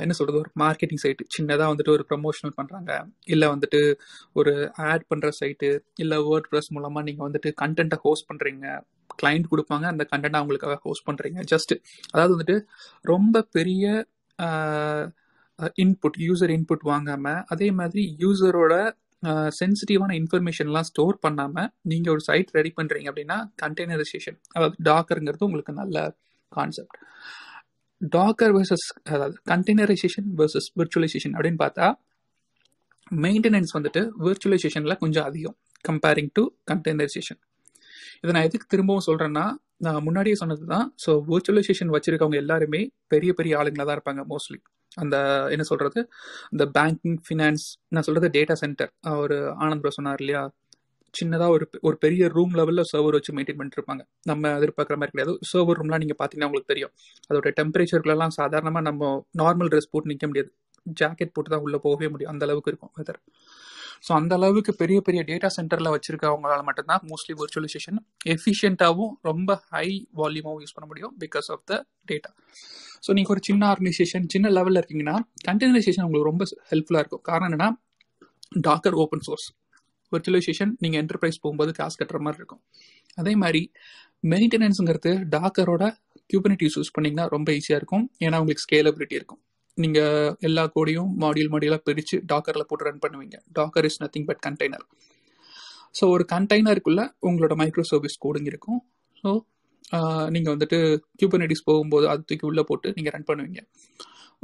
என்ன 0.00 0.12
சொல்கிறது 0.12 0.38
ஒரு 0.38 0.50
மார்க்கெட்டிங் 0.60 1.02
சைட்டு 1.02 1.26
சின்னதாக 1.36 1.68
வந்துட்டு 1.68 1.92
ஒரு 1.92 2.04
ப்ரமோஷனல் 2.08 2.54
பண்ணுறாங்க 2.56 2.92
இல்லை 3.26 3.48
வந்துட்டு 3.48 3.80
ஒரு 4.32 4.52
ஆட் 4.86 5.06
பண்ணுற 5.10 5.28
சைட்டு 5.40 5.68
இல்லை 5.96 6.18
வேர்ட் 6.22 6.48
ப்ரெஸ் 6.50 6.70
மூலமாக 6.70 7.04
நீங்கள் 7.04 7.26
வந்துட்டு 7.28 7.52
கண்டென்ட்டை 7.62 7.98
ஹோஸ்ட் 8.04 8.28
பண்ணுறீங்க 8.30 8.66
கிளைண்ட் 9.14 9.50
கொடுப்பாங்க 9.50 9.86
அந்த 9.86 10.04
கண்டென்ட் 10.12 10.38
அவங்களுக்காக 10.38 10.78
ஹோஸ்ட் 10.84 11.06
பண்ணுறீங்க 11.08 11.40
ஜஸ்ட் 11.52 11.74
அதாவது 12.12 12.34
வந்துட்டு 12.34 12.56
ரொம்ப 13.04 13.44
பெரிய 13.52 13.86
இன்புட் 15.78 16.18
யூசர் 16.20 16.52
இன்புட் 16.52 16.84
வாங்காமல் 16.84 17.40
அதே 17.46 17.68
மாதிரி 17.72 18.02
யூசரோட 18.18 18.74
சென்சிட்டிவான 19.58 20.14
இன்ஃபர்மேஷன்லாம் 20.14 20.88
ஸ்டோர் 20.88 21.16
பண்ணாமல் 21.18 21.68
நீங்கள் 21.82 22.12
ஒரு 22.12 22.22
சைட் 22.22 22.50
ரெடி 22.50 22.70
பண்ணுறீங்க 22.76 23.08
அப்படின்னா 23.10 23.36
கண்டெய்னரைசேஷன் 23.62 24.38
அதாவது 24.52 24.76
டாக்கருங்கிறது 24.82 25.46
உங்களுக்கு 25.46 25.74
நல்ல 25.74 25.98
கான்செப்ட் 26.52 26.98
டாக்கர் 28.02 28.52
வெர்சஸ் 28.56 28.86
அதாவது 29.08 29.36
கண்டெய்னரைசேஷன் 29.50 30.28
வெர்சஸ் 30.38 30.68
விர்ச்சுவலைசேஷன் 30.78 31.34
அப்படின்னு 31.34 31.60
பார்த்தா 31.60 31.86
மெயின்டெனன்ஸ் 33.20 33.72
வந்துட்டு 33.78 34.02
விர்ச்சுவலைசேஷனில் 34.24 34.96
கொஞ்சம் 34.96 35.24
அதிகம் 35.24 35.56
கம்பேரிங் 35.84 36.30
டு 36.34 36.42
கண்டெய்னரைசேஷன் 36.70 37.40
இதை 38.22 38.32
நான் 38.32 38.44
எதுக்கு 38.44 38.66
திரும்பவும் 38.66 39.06
சொல்கிறேன்னா 39.06 39.44
நான் 39.78 40.02
முன்னாடியே 40.02 40.34
சொன்னது 40.34 40.64
தான் 40.66 40.86
ஸோ 41.04 41.10
விர்ச்சுவலைசேஷன் 41.28 41.90
வச்சுருக்கவங்க 41.90 42.36
எல்லாருமே 42.36 42.80
பெரிய 43.08 43.32
பெரிய 43.32 43.58
ஆளுங்களாக 43.58 43.86
தான் 43.86 43.98
இருப்பாங்க 43.98 44.22
மோஸ்ட்லி 44.28 44.58
அந்த 44.96 45.16
என்ன 45.50 45.62
சொல்கிறது 45.62 46.00
இந்த 46.52 46.64
பேங்கிங் 46.76 47.18
ஃபினான்ஸ் 47.26 47.64
நான் 47.88 48.02
சொல்கிறது 48.02 48.28
டேட்டா 48.28 48.52
சென்டர் 48.52 48.90
ஒரு 49.16 49.36
ஆனந்த் 49.58 49.82
ப்ரோ 49.82 49.90
சொன்னார் 49.90 50.20
இல்லையா? 50.20 50.42
சின்னதாக 51.14 51.50
ஒரு 51.56 51.64
ஒரு 51.88 51.96
பெரிய 52.04 52.28
ரூம் 52.36 52.54
லெவலில் 52.58 52.88
சர்வர் 52.92 53.16
வச்சு 53.18 53.32
மெயின்டைன் 53.36 53.58
பண்ணிருப்பாங்க 53.58 54.02
இருப்பாங்க 54.02 54.30
நம்ம 54.30 54.50
எதிர்பார்க்குற 54.58 54.96
மாதிரி 55.00 55.12
கிடையாது. 55.14 55.32
சர்வர் 55.50 55.78
ரூம்லாம் 55.80 56.02
நீங்கள் 56.04 56.18
பார்த்தீங்கன்னா 56.20 56.50
உங்களுக்கு 56.50 56.72
தெரியும். 56.72 56.92
அதோட 57.30 57.48
டெம்பரேச்சருக்குலாம் 57.60 58.36
சாதாரணமாக 58.40 58.84
நம்ம 58.90 59.10
நார்மல் 59.42 59.70
ட்ரெஸ் 59.72 59.90
போட்டு 59.92 60.10
நிற்க 60.12 60.26
முடியாது. 60.30 60.50
ஜாக்கெட் 61.00 61.34
போட்டு 61.34 61.50
தான் 61.54 61.64
உள்ளே 61.66 61.78
போகவே 61.86 62.08
முடியும். 62.14 62.32
அந்த 62.34 62.44
அளவுக்கு 62.48 62.70
இருக்கும் 62.72 62.92
வெதர் 63.00 63.20
ஸோ 64.06 64.10
அந்த 64.20 64.32
அளவுக்கு 64.38 64.72
பெரிய 64.80 64.98
பெரிய 65.06 65.20
டேட்டா 65.28 65.48
சென்டரில் 65.56 65.92
வச்சிருக்கவங்களால 65.94 66.62
மட்டும்தான் 66.68 67.02
மோஸ்ட்லி 67.10 67.34
விர்ச்சுவலைசேஷன் 67.40 67.98
எஃபிஷியண்ட்டாகவும் 68.34 69.12
ரொம்ப 69.28 69.50
ஹை 69.72 69.86
வால்யூமாகவும் 70.20 70.62
யூஸ் 70.64 70.74
பண்ண 70.76 70.86
முடியும் 70.92 71.12
because 71.24 71.48
of 71.54 71.64
the 71.70 71.78
data 72.10 72.30
so 73.06 73.12
நீங்கள் 73.18 73.34
ஒரு 73.34 73.42
சின்ன 73.48 73.62
ஆர்கனைசேஷன் 73.72 74.26
சின்ன 74.34 74.50
லெவலில் 74.58 74.80
இருக்கீங்கன்னா 74.80 75.16
கண்டெய்னரைசேஷன் 75.48 76.04
உங்களுக்கு 76.06 76.30
ரொம்ப 76.30 76.44
ஹெல்ப்ஃபுல்லாக 76.72 77.02
இருக்கும். 77.04 77.24
காரணம் 77.30 77.48
என்னன்னா 77.50 77.70
டாக்கர் 78.68 78.96
ஓப்பன் 79.04 79.24
சோர்ஸ் 79.28 79.46
விர்ச்சுவலைசேஷன் 80.14 80.72
நீங்கள் 80.82 81.00
என்டர்பிரைஸ் 81.02 81.40
போகும்போது 81.44 81.72
காசு 81.80 81.96
கட்டுற 82.00 82.20
மாதிரி 82.26 82.40
இருக்கும். 82.42 82.62
அதே 83.20 83.32
மாதிரி 83.42 83.62
மெயின்டெனன்ஸுங்கிறது 84.32 85.12
டாக்கரோட 85.36 85.84
கியூபனிட்டிஸ் 86.32 86.76
யூஸ் 86.78 86.94
பண்ணிங்கன்னா 86.96 87.26
ரொம்ப 87.36 87.48
ஈஸியாக 87.58 87.80
இருக்கும். 87.80 88.04
ஏன்னா 88.26 88.36
உங்களுக்கு 88.42 88.64
ஸ்கேலபிலிட்டி 88.66 89.16
இருக்கும். 89.20 89.40
நீங்கள் 89.78 90.34
எல்லா 90.48 90.62
கோடையும் 90.76 91.10
மாடியூல் 91.22 91.50
மாடியூலாக 91.52 91.82
பிரித்து 91.88 92.16
டாக்கரில் 92.32 92.68
போட்டு 92.70 92.86
ரன் 92.88 93.02
பண்ணுவீங்க. 93.04 93.36
Docker 93.58 93.86
is 93.88 94.00
nothing 94.02 94.26
but 94.30 94.42
container 94.46 94.86
so 95.98 96.04
ஒரு 96.14 96.24
கண்டெய்னருக்குள்ளே 96.32 97.04
உங்களோட 97.28 97.54
மைக்ரோ 97.60 97.84
சர்வீஸ் 97.92 98.22
கோடுங்க 98.24 98.48
இருக்கும் 98.52 98.80
ஸோ 99.22 99.30
நீங்கள் 100.34 100.52
வந்துட்டு 100.54 100.78
கியூபனிட்டிஸ் 101.20 101.66
போகும்போது 101.68 102.06
அது 102.12 102.22
தூக்கி 102.28 102.46
உள்ளே 102.50 102.62
போட்டு 102.68 102.88
நீங்கள் 102.98 103.14
ரன் 103.14 103.26
பண்ணுவீங்க. 103.30 103.60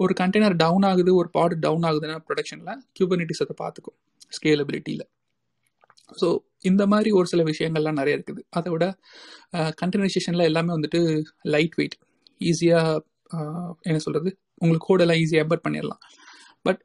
ஒரு 0.03 0.13
கண்டெய்னர் 0.21 0.57
டவுன் 0.65 0.85
ஆகுது 0.89 1.11
ஒரு 1.21 1.29
பாடு 1.37 1.55
டவுன் 1.67 1.87
ஆகுதுன்னா 1.89 2.17
ப்ரொடக்ஷனில் 2.27 2.81
கியூபனிட்டிஸ் 2.97 3.43
அதை 3.45 3.55
பார்த்துக்கும். 3.63 3.97
ஸ்கேலபிலிட்டியில் 4.37 5.05
ஸோ 6.21 6.29
இந்த 6.71 6.83
மாதிரி 6.93 7.11
ஒரு 7.19 7.27
சில 7.33 7.43
விஷயங்கள்லாம் 7.51 7.99
நிறைய 8.01 8.17
இருக்குது. 8.19 8.41
அதை 8.59 8.69
விட 8.75 8.85
கண்டெய்னரைசேஷனில் 9.81 10.49
எல்லாமே 10.51 10.73
வந்துட்டு 10.77 11.01
லைட் 11.55 11.77
வெயிட் 11.81 11.97
ஈஸியாக 12.51 13.05
என்ன 13.89 13.99
சொல்கிறது 14.07 14.31
உங்களுக்கு 14.63 14.87
கோடெல்லாம் 14.91 15.21
ஈஸியாக 15.23 15.45
எம்பர் 15.47 15.65
பண்ணிடலாம். 15.67 16.03
பட் 16.67 16.81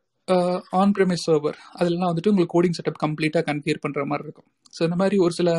ஆன் 0.79 0.93
ப்ரெமிஸ் 0.95 1.25
சர்வர் 1.27 1.57
அதெல்லாம் 1.79 2.09
வந்துட்டு 2.11 2.31
உங்களுக்கு 2.31 2.55
கோடிங் 2.55 2.77
செட்டப் 2.79 2.99
கம்ப்ளீட்டாக 3.05 3.43
கன்ஃபியர் 3.49 3.81
பண்ணுற 3.85 4.03
மாதிரி 4.11 4.25
இருக்கும். 4.27 4.49
ஸோ 4.75 4.81
இந்த 4.87 4.97
மாதிரி 5.01 5.17
ஒரு 5.25 5.33
சில 5.39 5.49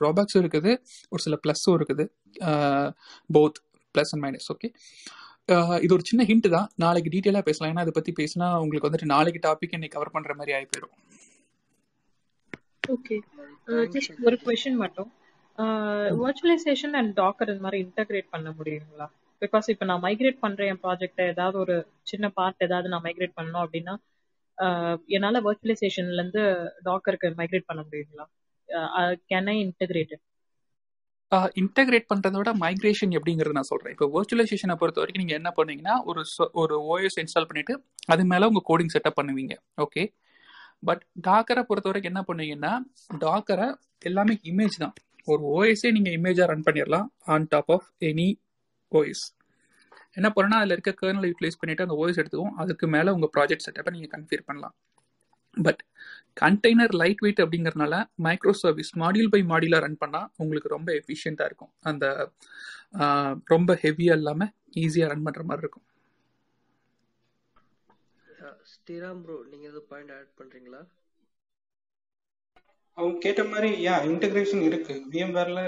ட்ராபேக்ஸும் 0.00 0.42
இருக்குது 0.44 0.72
ஒரு 1.12 1.22
சில 1.26 1.36
ப்ளஸ்ஸும் 1.44 1.76
இருக்குது. 1.78 2.04
Both 3.36 3.58
plus 3.94 4.12
and 4.14 4.24
minus 4.26 4.48
okay 4.54 4.70
இது 5.84 5.92
ஒரு 5.96 6.04
சின்ன 6.10 6.22
ஹிண்ட் 6.30 6.46
தான். 6.54 6.68
நாளைக்கு 6.84 7.10
டீட்டெயிலாக 7.14 7.44
பேசலாம். 7.48 7.70
ஏன்னா 7.72 7.82
அதை 7.84 7.92
பற்றி 7.98 8.12
பேசினா 8.20 8.46
உங்களுக்கு 8.62 8.88
வந்துட்டு 8.88 9.12
நாளைக்கு 9.14 9.40
டாபிக் 9.48 9.76
இன்னைக்கு 9.76 9.96
கவர் 9.96 10.14
பண்ணுற 10.14 10.34
மாதிரி 10.38 10.54
ஆகி 10.56 10.66
போயிடும். 10.70 10.94
ஓகே 12.94 13.16
ஜஸ்ட் 13.94 14.18
ஒரு 14.28 14.36
கொஸ்டின் 14.44 14.80
மட்டும். 14.82 15.08
வர்ச்சுவலைசேஷன் 16.22 16.94
அண்ட் 16.98 17.12
டாக்கர் 17.20 17.50
இந்த 17.52 17.64
மாதிரி 17.66 17.78
இன்டகிரேட் 17.84 18.28
பண்ண 18.34 18.48
முடியுங்களா? 18.58 19.06
பிகாஸ் 19.42 19.66
இப்போ 19.72 19.84
நான் 19.90 20.04
மைக்ரேட் 20.06 20.38
பண்றேன் 20.44 20.70
என் 20.72 20.82
ப்ராஜெக்ட்டை 20.84 21.24
ஏதாவது 21.32 21.56
ஒரு 21.64 21.74
சின்ன 22.10 22.26
பார்ட் 22.38 22.64
ஏதாவது 22.66 22.90
நான் 22.92 23.04
மைக்ரேட் 23.06 23.36
பண்ணணும் 23.38 23.64
அப்படின்னா 23.64 23.94
என்னால் 25.16 25.44
வர்ச்சுவலைசேஷன்ல 25.46 26.20
இருந்து 26.20 26.42
டாக்கருக்கு 26.86 27.38
மைக்ரேட் 27.40 27.68
பண்ண 27.70 27.80
முடியுங்களா? 27.88 28.24
கேன் 29.30 29.50
ஐ 29.52 29.56
இன்டகிரேட் 29.66 30.14
இன்டகிரேட் 31.60 32.08
பண்ணுறத 32.10 32.36
விட 32.40 32.50
மைக்ரேஷன் 32.62 33.14
எப்படிங்கிறது 33.18 33.56
நான் 33.58 33.70
சொல்கிறேன் 33.70 33.94
இப்போ 33.94 34.06
வர்ச்சுவலைசேஷனை 34.14 34.74
பொறுத்த 34.80 35.00
வரைக்கும் 35.02 35.22
நீங்கள் 35.22 35.38
என்ன 35.40 35.50
பண்ணுவீங்கன்னா 35.56 35.94
ஒரு 36.10 36.22
ஒரு 36.62 36.74
ஓஎஸ் 36.92 37.18
இன்ஸ்டால் 37.22 37.48
பண்ணிட்டு 37.50 37.74
அது 38.14 38.24
மேலே 38.32 38.48
உங்கள் 38.50 38.66
கோடிங் 38.68 38.92
செட்டப் 38.94 39.18
பண்ணுவீங்க. 39.18 39.54
ஓகே 39.84 40.02
பட் 40.82 41.02
டாக்கரை 41.28 41.62
பொறுத்த 41.68 41.90
வரைக்கும் 41.90 42.12
என்ன 42.12 42.22
பண்ணுவீங்கன்னா 42.28 42.72
டாக்கரை 43.24 43.68
எல்லாமே 44.08 44.34
இமேஜ் 44.50 44.76
தான். 44.84 44.94
ஒரு 45.32 45.42
ஓஎஸே 45.56 45.88
நீங்கள் 45.96 46.16
இமேஜாக 46.18 46.50
ரன் 46.52 46.66
பண்ணிடலாம் 46.66 47.06
on 47.34 47.46
top 47.54 47.70
of 47.76 47.86
any 48.10 48.28
OS 48.92 49.24
என்ன 50.18 50.28
பண்ணுன்னா 50.34 50.58
அதில் 50.60 50.74
இருக்க 50.76 50.92
கேர்னலை 51.00 51.28
யூட்டிலைஸ் 51.30 51.58
பண்ணிவிட்டு 51.60 51.84
அந்த 51.86 51.96
ஓஎஸ் 52.02 52.20
எடுத்துக்கும் 52.20 52.54
அதுக்கு 52.62 52.86
மேலே 52.94 53.10
உங்கள் 53.16 53.32
ப்ராஜெக்ட் 53.36 53.64
செட்டப்பை 53.66 53.92
நீங்கள் 53.96 54.12
கன்ஃபியர் 54.14 54.44
பண்ணலாம். 54.48 54.74
பட் 55.56 55.80
கண்டெய்னர் 56.42 56.94
லைட் 57.00 57.22
வெயிட் 57.24 57.42
அப்படிங்கிறனால 57.44 57.94
மைக்ரோ 58.26 58.52
சர்வீஸ் 58.62 58.90
மாடியூல் 59.02 59.32
பை 59.34 59.40
மாடியூலாக 59.52 59.84
ரன் 59.86 60.00
பண்ணால் 60.02 60.28
உங்களுக்கு 60.42 60.74
ரொம்ப 60.76 60.88
எஃபிஷியண்ட்டாக 61.00 61.48
இருக்கும். 61.50 61.72
அந்த 61.90 62.04
ரொம்ப 63.54 63.70
ஹெவியாக 63.84 64.18
இல்லாமல் 64.20 64.52
ஈஸியாக 64.84 65.10
ரன் 65.12 65.26
பண்ணுற 65.26 65.44
மாதிரி 65.50 65.64
இருக்கும். 65.64 65.85
ஸ்ரீராம் 68.86 69.22
ப்ரோ 69.22 69.36
நீங்கள் 69.50 69.68
எதுவும் 69.70 69.86
பாயிண்ட் 69.90 70.12
ஆட் 70.16 70.28
பண்ணுறீங்களா 70.40 70.80
அவங்க 72.98 73.16
கேட்ட 73.24 73.42
மாதிரி 73.52 73.68
யா 73.86 73.94
இன்டகிரேஷன் 74.10 74.62
இருக்கு. 74.66 74.94
விஎம்வேர்ல 75.12 75.62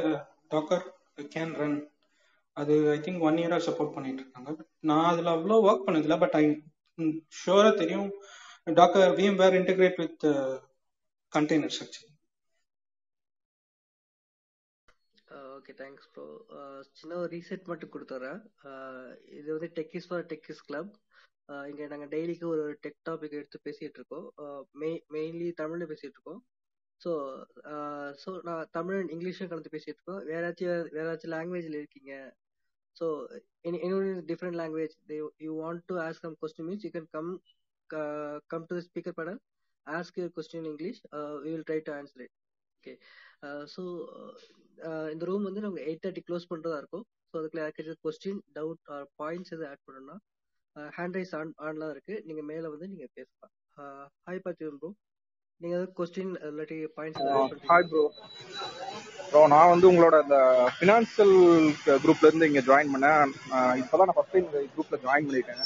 டாக்கர் 0.52 0.84
கேன் 1.34 1.54
ரன் 1.60 1.76
அது 2.56 2.74
ஐ 2.94 2.96
திங்க் 3.06 3.24
ஒன் 3.28 3.40
இயரா 3.42 3.58
சப்போர்ட் 3.66 3.94
பண்ணிட்டு 3.96 4.22
இருக்காங்க. 4.24 4.50
நான் 4.90 5.08
அதுல 5.10 5.32
அவ்வளோ 5.36 5.56
ஒர்க் 5.68 5.84
பண்ணதில்ல 5.86 6.18
பட் 6.24 6.36
ஐ 6.40 6.44
ஷோரா 7.40 7.72
தெரியும் 7.82 8.08
Docker 8.80 9.16
VMware 9.18 9.58
integrate 9.60 10.00
with 10.04 10.26
containers 11.32 11.80
actually 11.84 12.06
okay 15.58 15.72
thanks 15.82 16.08
bro 16.14 16.26
சின்ன 17.00 17.16
ஒரு 17.22 17.30
ரீசெட் 17.36 17.70
மட்டும் 17.72 17.94
கொடுத்துறேன். 17.94 18.40
இது 19.38 19.48
வந்து 19.56 19.70
டெக்கிஸ் 19.78 20.08
ஃபார் 20.08 20.28
டெக்கிஸ் 20.32 20.66
கிளப் 20.68 20.92
இங்கே 21.48 21.86
நாங்கள் 21.86 22.08
டெய்லிக்கு 22.08 22.46
ஒரு 22.46 22.64
டெக் 22.84 23.00
டாபிக் 23.08 23.36
எடுத்து 23.38 23.58
பேசிகிட்டு 23.66 23.98
இருக்கோம் 24.00 24.26
மெய் 24.72 25.02
மெயின்லி 25.14 25.48
தமிழில் 25.52 25.90
பேசிகிட்டு 25.92 26.18
இருக்கோம் 26.18 26.40
ஸோ 27.00 27.10
ஸோ 28.22 28.30
நான் 28.42 28.68
தமிழ் 28.70 29.00
இங்கிலீஷும் 29.14 29.50
கலந்து 29.50 29.72
பேசிகிட்டு 29.74 29.98
இருக்கோம் 29.98 30.22
வேறாச்சும் 30.24 30.88
வேறாச்சும் 30.96 31.34
லாங்குவேஜில் 31.36 31.78
இருக்கீங்க? 31.80 32.12
So 32.96 33.06
any 33.68 33.78
any 33.86 33.98
different 34.30 34.58
language 34.60 34.94
they 35.10 35.18
you 35.44 35.52
want 35.54 35.80
to 35.90 35.96
ask 36.06 36.18
some 36.26 36.36
question 36.42 36.66
means 36.68 36.82
you 36.86 36.92
come 36.96 37.08
come 37.16 37.30
uh, 37.90 38.36
come 38.52 38.64
to 38.68 38.74
the 38.78 38.82
speaker 38.82 39.12
panel 39.12 39.36
ask 39.86 40.16
your 40.16 40.30
question 40.30 40.58
in 40.62 40.66
english 40.72 40.98
uh, 41.16 41.34
we 41.44 41.50
will 41.54 41.66
try 41.70 41.78
இந்த 45.12 45.24
room 45.24 45.46
வந்து 45.46 45.60
நாங்கள் 45.60 45.84
eight 45.84 46.02
thirty 46.04 46.22
close 46.28 46.48
பண்ணுறதா 46.50 46.76
இருக்கும். 46.76 47.04
So 47.28 47.34
அதுக்குள்ள 47.38 47.62
யாருக்காச்சும் 47.62 48.02
question 48.06 48.40
doubt 48.58 48.82
or 48.94 49.06
points 49.22 49.52
எதுவும் 49.54 49.70
add 49.70 49.84
பண்ணணும்னா 49.86 50.16
hand 50.96 51.16
raise 51.18 51.34
on 51.38 51.52
ஆன்லாம் 51.66 51.92
இருக்கு. 51.94 52.14
நீங்கள் 52.28 52.48
மேலே 52.50 52.66
வந்து 52.74 52.86
நீங்கள் 52.92 53.12
பேசலாம் 53.18 53.52
ஹாய் 54.26 54.42
பார்த்திபன் 54.46 54.80
ப்ரோ 54.82 54.90
நீங்க 55.60 55.74
ஏதாவது 55.76 55.92
கொஸ்டின் 55.98 56.32
இல்லாட்டி 56.48 56.78
பாயிண்ட்ஸ் 56.96 57.68
ஹாய் 57.70 57.86
ப்ரோ 57.90 58.02
ப்ரோ 59.30 59.40
நான் 59.54 59.70
வந்து 59.72 59.88
உங்களோட 59.90 60.16
இந்த 60.24 60.38
ஃபினான்சியல் 60.76 61.34
குரூப்ல 62.04 62.28
இருந்து 62.28 62.48
இங்க 62.50 62.62
ஜாயின் 62.68 62.92
பண்ணேன். 62.94 63.32
இப்பதான் 63.82 64.08
நான் 64.08 64.18
ஃபர்ஸ்ட் 64.18 64.34
டைம் 64.34 64.48
இந்த 64.48 64.60
குரூப்ல 64.74 64.98
ஜாயின் 65.06 65.26
பண்ணிருக்கேன். 65.28 65.64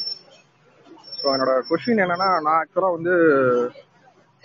ஸோ 1.19 1.27
என்னோட 1.35 1.53
கொஸ்டின் 1.71 2.03
என்னன்னா 2.05 2.29
நான் 2.47 2.59
ஆக்சுவலா 2.61 2.91
வந்து 2.97 3.15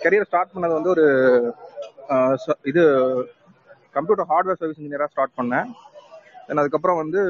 கரியர் 0.00 0.28
ஸ்டார்ட் 0.28 0.54
பண்ணது 0.54 0.78
வந்து 0.78 0.92
ஒரு 0.94 1.06
இது 2.70 2.82
கம்ப்யூட்டர் 3.96 4.30
ஹார்ட்வேர் 4.32 4.60
சர்வீஸ் 4.60 4.80
இன்ஜினியரா 4.80 5.10
ஸ்டார்ட் 5.12 5.38
பண்ணேன். 5.38 5.68
தென் 6.48 6.60
அதுக்கப்புறம் 6.62 6.98
வந்து 7.02 7.20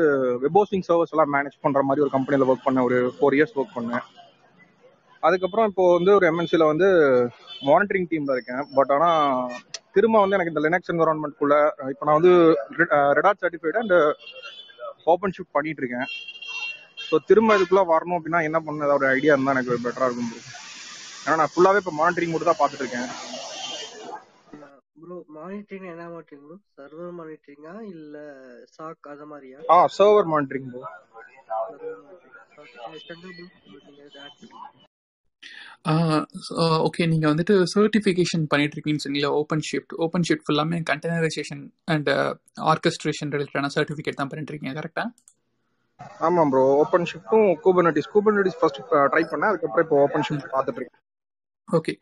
வெப் 0.42 0.58
ஹோஸ்டிங் 0.58 0.84
சர்வர்ஸ் 0.88 1.12
எல்லாம் 1.14 1.32
மேனேஜ் 1.36 1.56
பண்ற 1.64 1.80
மாதிரி 1.88 2.02
ஒரு 2.04 2.12
கம்பெனியில் 2.16 2.46
ஒர்க் 2.50 2.66
பண்ணேன். 2.66 2.86
ஒரு 2.88 2.98
ஃபோர் 3.16 3.36
இயர்ஸ் 3.36 3.56
ஒர்க் 3.60 3.76
பண்ணேன். 3.78 4.04
அதுக்கப்புறம் 5.26 5.68
இப்போ 5.70 5.84
வந்து 5.96 6.10
ஒரு 6.18 6.26
எம்என்சில 6.30 6.66
வந்து 6.72 6.88
மானிட்டரிங் 7.68 8.08
டீம்ல 8.10 8.34
இருக்கேன். 8.36 8.62
பட் 8.76 8.90
ஆனா 8.96 9.08
திரும்ப 9.96 10.16
வந்து 10.22 10.36
எனக்கு 10.36 10.52
இந்த 10.52 10.62
லினக்ஸ் 10.66 10.92
என்வரான்மெண்ட்குள்ள 10.92 11.56
இப்போ 11.92 12.04
நான் 12.08 12.18
வந்து 12.18 12.32
Red Hat 13.18 13.42
certified 13.44 13.80
and 13.82 13.96
OpenShift 15.36 15.56
பண்ணிட்டு 15.56 15.82
இருக்கேன். 15.82 16.08
ஸோ 17.08 17.18
திரும்ப 17.30 17.56
இதுக்குள்ள 17.58 17.82
வரணும் 17.92 18.16
அப்படின்னா 18.18 18.42
என்ன 18.48 18.58
பண்ண 18.66 18.86
ஏதாவது 18.88 19.00
ஒரு 19.00 19.08
ஐடியா 19.16 19.34
இருந்தால் 19.34 19.56
எனக்கு 19.56 19.82
பெட்டரா 19.86 20.08
இருக்கும். 20.08 20.32
ஏன்னா 21.24 21.36
நான் 21.40 21.52
ஃபுல்லாவே 21.54 21.80
இப்போ 21.82 21.94
மானிட்டரிங் 22.00 22.32
மட்டும் 22.32 22.50
தான் 22.50 22.60
பார்த்துட்டு 22.60 22.84
இருக்கேன். 22.84 23.10
ப்ரோ 24.98 25.16
மானிட்டரிங் 25.34 25.88
என்ன 25.90 26.04
மானிட்டரிங் 26.08 26.44
ப்ரோ 26.44 26.56
சர்வர் 26.76 27.12
மானிட்டரிங்கா 27.18 27.74
இல்ல 27.92 28.16
சாக் 28.74 29.08
அது 29.12 29.26
மாதிரியா? 29.30 29.58
ஆ 29.70 29.78
சர்வர் 29.96 30.30
மானிட்டரிங் 30.30 30.68
ப்ரோ 30.70 30.82
ஓகே 36.86 37.02
நீங்க 37.10 37.26
வந்துட்டு 37.28 37.54
சர்டிஃபிகேஷன் 37.72 38.44
பண்ணிட்டு 38.52 38.74
இருக்கீங்கன்னு 38.76 39.04
சொன்னீங்களா 39.04 39.32
ஓப்பன் 39.38 39.64
ஷிஃப்ட் 39.68 39.94
ஓப்பன் 40.04 40.26
ஷிஃப்ட் 40.28 40.46
ஃபுல்லாமே 40.46 40.78
கண்டெய்னரைசேஷன் 40.90 41.62
அண்ட் 41.88 42.10
ஆர்கஸ்ட்ரேஷன் 42.72 43.32
ரிலேட்டடான 43.34 43.70
சர்டிஃபிகேட் 43.76 44.20
தான் 44.20 44.30
பண்ணிட்டு 44.30 44.52
இருக்கீங்க 44.52 44.74
கரெக்டா 44.78 45.04
ஆமாம் 46.26 46.50
ப்ரோ 46.52 46.64
ஓப்பன் 46.80 47.06
ஷிஃப்ட்டும் 47.10 47.48
கூபர்னட்டிஸ் 47.64 48.10
கூபர்னட்டிஸ் 48.12 48.58
ஃபர்ஸ்ட் 48.58 48.80
ட்ரை 49.06 49.22
பண்ணேன் 49.24 49.50
அதுக்கப்புறம் 49.50 49.86
இப்போ 49.86 49.98
ஓப்பன் 50.04 50.26
ஷிஃப்ட் 50.28 50.52
பார்த்துட்டு 50.52 50.80
இருக்கேன் 50.80 51.04
ஓகே 51.68 51.92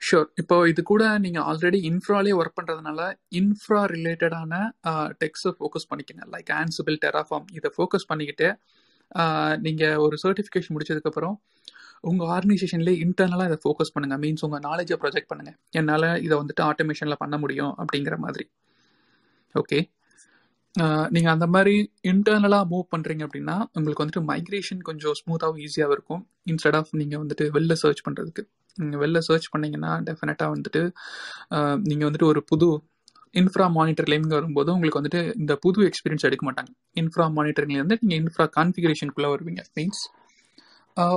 ஷோர் 0.00 0.28
இப்போ 0.40 0.56
இது 0.68 0.80
கூட 0.82 1.04
நீங்க 1.24 1.40
ஆல்ரெடி 1.50 1.78
இன்ஃப்ராலே 1.90 2.32
ஒர்க் 2.40 2.58
பண்றதுனால 2.58 3.00
இன்ஃப்ரா 3.40 3.82
ரிலேட்டடான 3.94 4.52
டெக்ஸை 5.22 5.52
ஃபோக்கஸ் 5.58 5.88
பண்ணிக்கங்க. 5.90 6.24
லைக் 6.34 6.50
ஆன்சிபிள் 6.62 6.96
டெராஃபார்ம் 7.04 7.46
இதை 7.58 7.70
ஃபோக்கஸ் 7.76 8.08
பண்ணிக்கிட்டு 8.10 8.48
நீங்கள் 9.64 9.64
நீங்க 9.66 9.84
ஒரு 10.04 10.16
சர்டிஃபிகேஷன் 10.24 10.74
முடிச்சதுக்கப்புறம் 10.76 11.34
உங்கள் 12.08 12.24
உங்க 12.24 12.32
ஆர்கனைசேஷன்லேயே 12.36 12.96
இன்டர்னலாக 13.04 13.48
இதை 13.50 13.58
ஃபோக்கஸ் 13.64 13.92
பண்ணுங்க. 13.94 14.16
மீன்ஸ் 14.24 14.44
உங்க 14.46 14.58
நாலேஜை 14.68 14.96
ப்ரொஜெக்ட் 15.02 15.30
பண்ணுங்க. 15.32 15.52
என்னால் 15.78 16.08
இதை 16.26 16.34
வந்துட்டு 16.40 16.62
ஆட்டோமேஷனில் 16.70 17.20
பண்ண 17.22 17.36
முடியும் 17.44 17.72
அப்படிங்கிற 17.82 18.16
மாதிரி. 18.24 18.46
ஓகே 19.54 19.78
நீங்கள் 21.14 21.32
அந்த 21.34 21.46
மாதிரி 21.54 21.74
இன்டர்னலாக 22.10 22.64
மூவ் 22.72 22.86
பண்ணுறீங்க 22.94 23.22
அப்படின்னா 23.26 23.56
உங்களுக்கு 23.76 24.02
வந்துட்டு 24.02 24.22
மைக்ரேஷன் 24.30 24.80
கொஞ்சம் 24.88 25.14
ஸ்மூத்தாகவும் 25.20 25.62
ஈஸியாகவும் 25.66 25.96
இருக்கும். 25.96 26.22
இன்ஸ்டெட் 26.50 26.76
ஆஃப் 26.80 26.90
நீங்கள் 27.00 27.20
வந்துட்டு 27.22 27.44
வெளில 27.56 27.74
சர்ச் 27.82 28.02
பண்ணுறதுக்கு 28.06 28.42
நீங்கள் 28.78 29.00
வெளில 29.04 29.20
சர்ச் 29.28 29.48
பண்ணிங்கன்னா 29.54 29.92
டெஃபினட்டாக 30.08 30.50
வந்துட்டு 30.54 30.82
நீங்கள் 31.90 32.08
வந்துட்டு 32.08 32.28
ஒரு 32.32 32.42
புது 32.50 32.68
இன்ஃப்ரா 33.40 33.66
மானிட்டர்லேருந்து 33.78 34.36
வரும்போது 34.38 34.70
உங்களுக்கு 34.74 35.00
வந்துட்டு 35.00 35.22
இந்த 35.42 35.54
புது 35.64 35.78
எக்ஸ்பீரியன்ஸ் 35.88 36.26
எடுக்க 36.28 36.44
மாட்டாங்க. 36.48 36.70
இன்ஃப்ரா 37.00 37.26
மானிட்டரிங்லேருந்து 37.38 37.98
நீங்கள் 38.02 38.20
இன்ஃப்ரா 38.22 38.46
கான்ஃபிகரேஷனுக்குள்ளே 38.58 39.30
வருவீங்க 39.34 39.64
மீன்ஸ் 39.78 40.02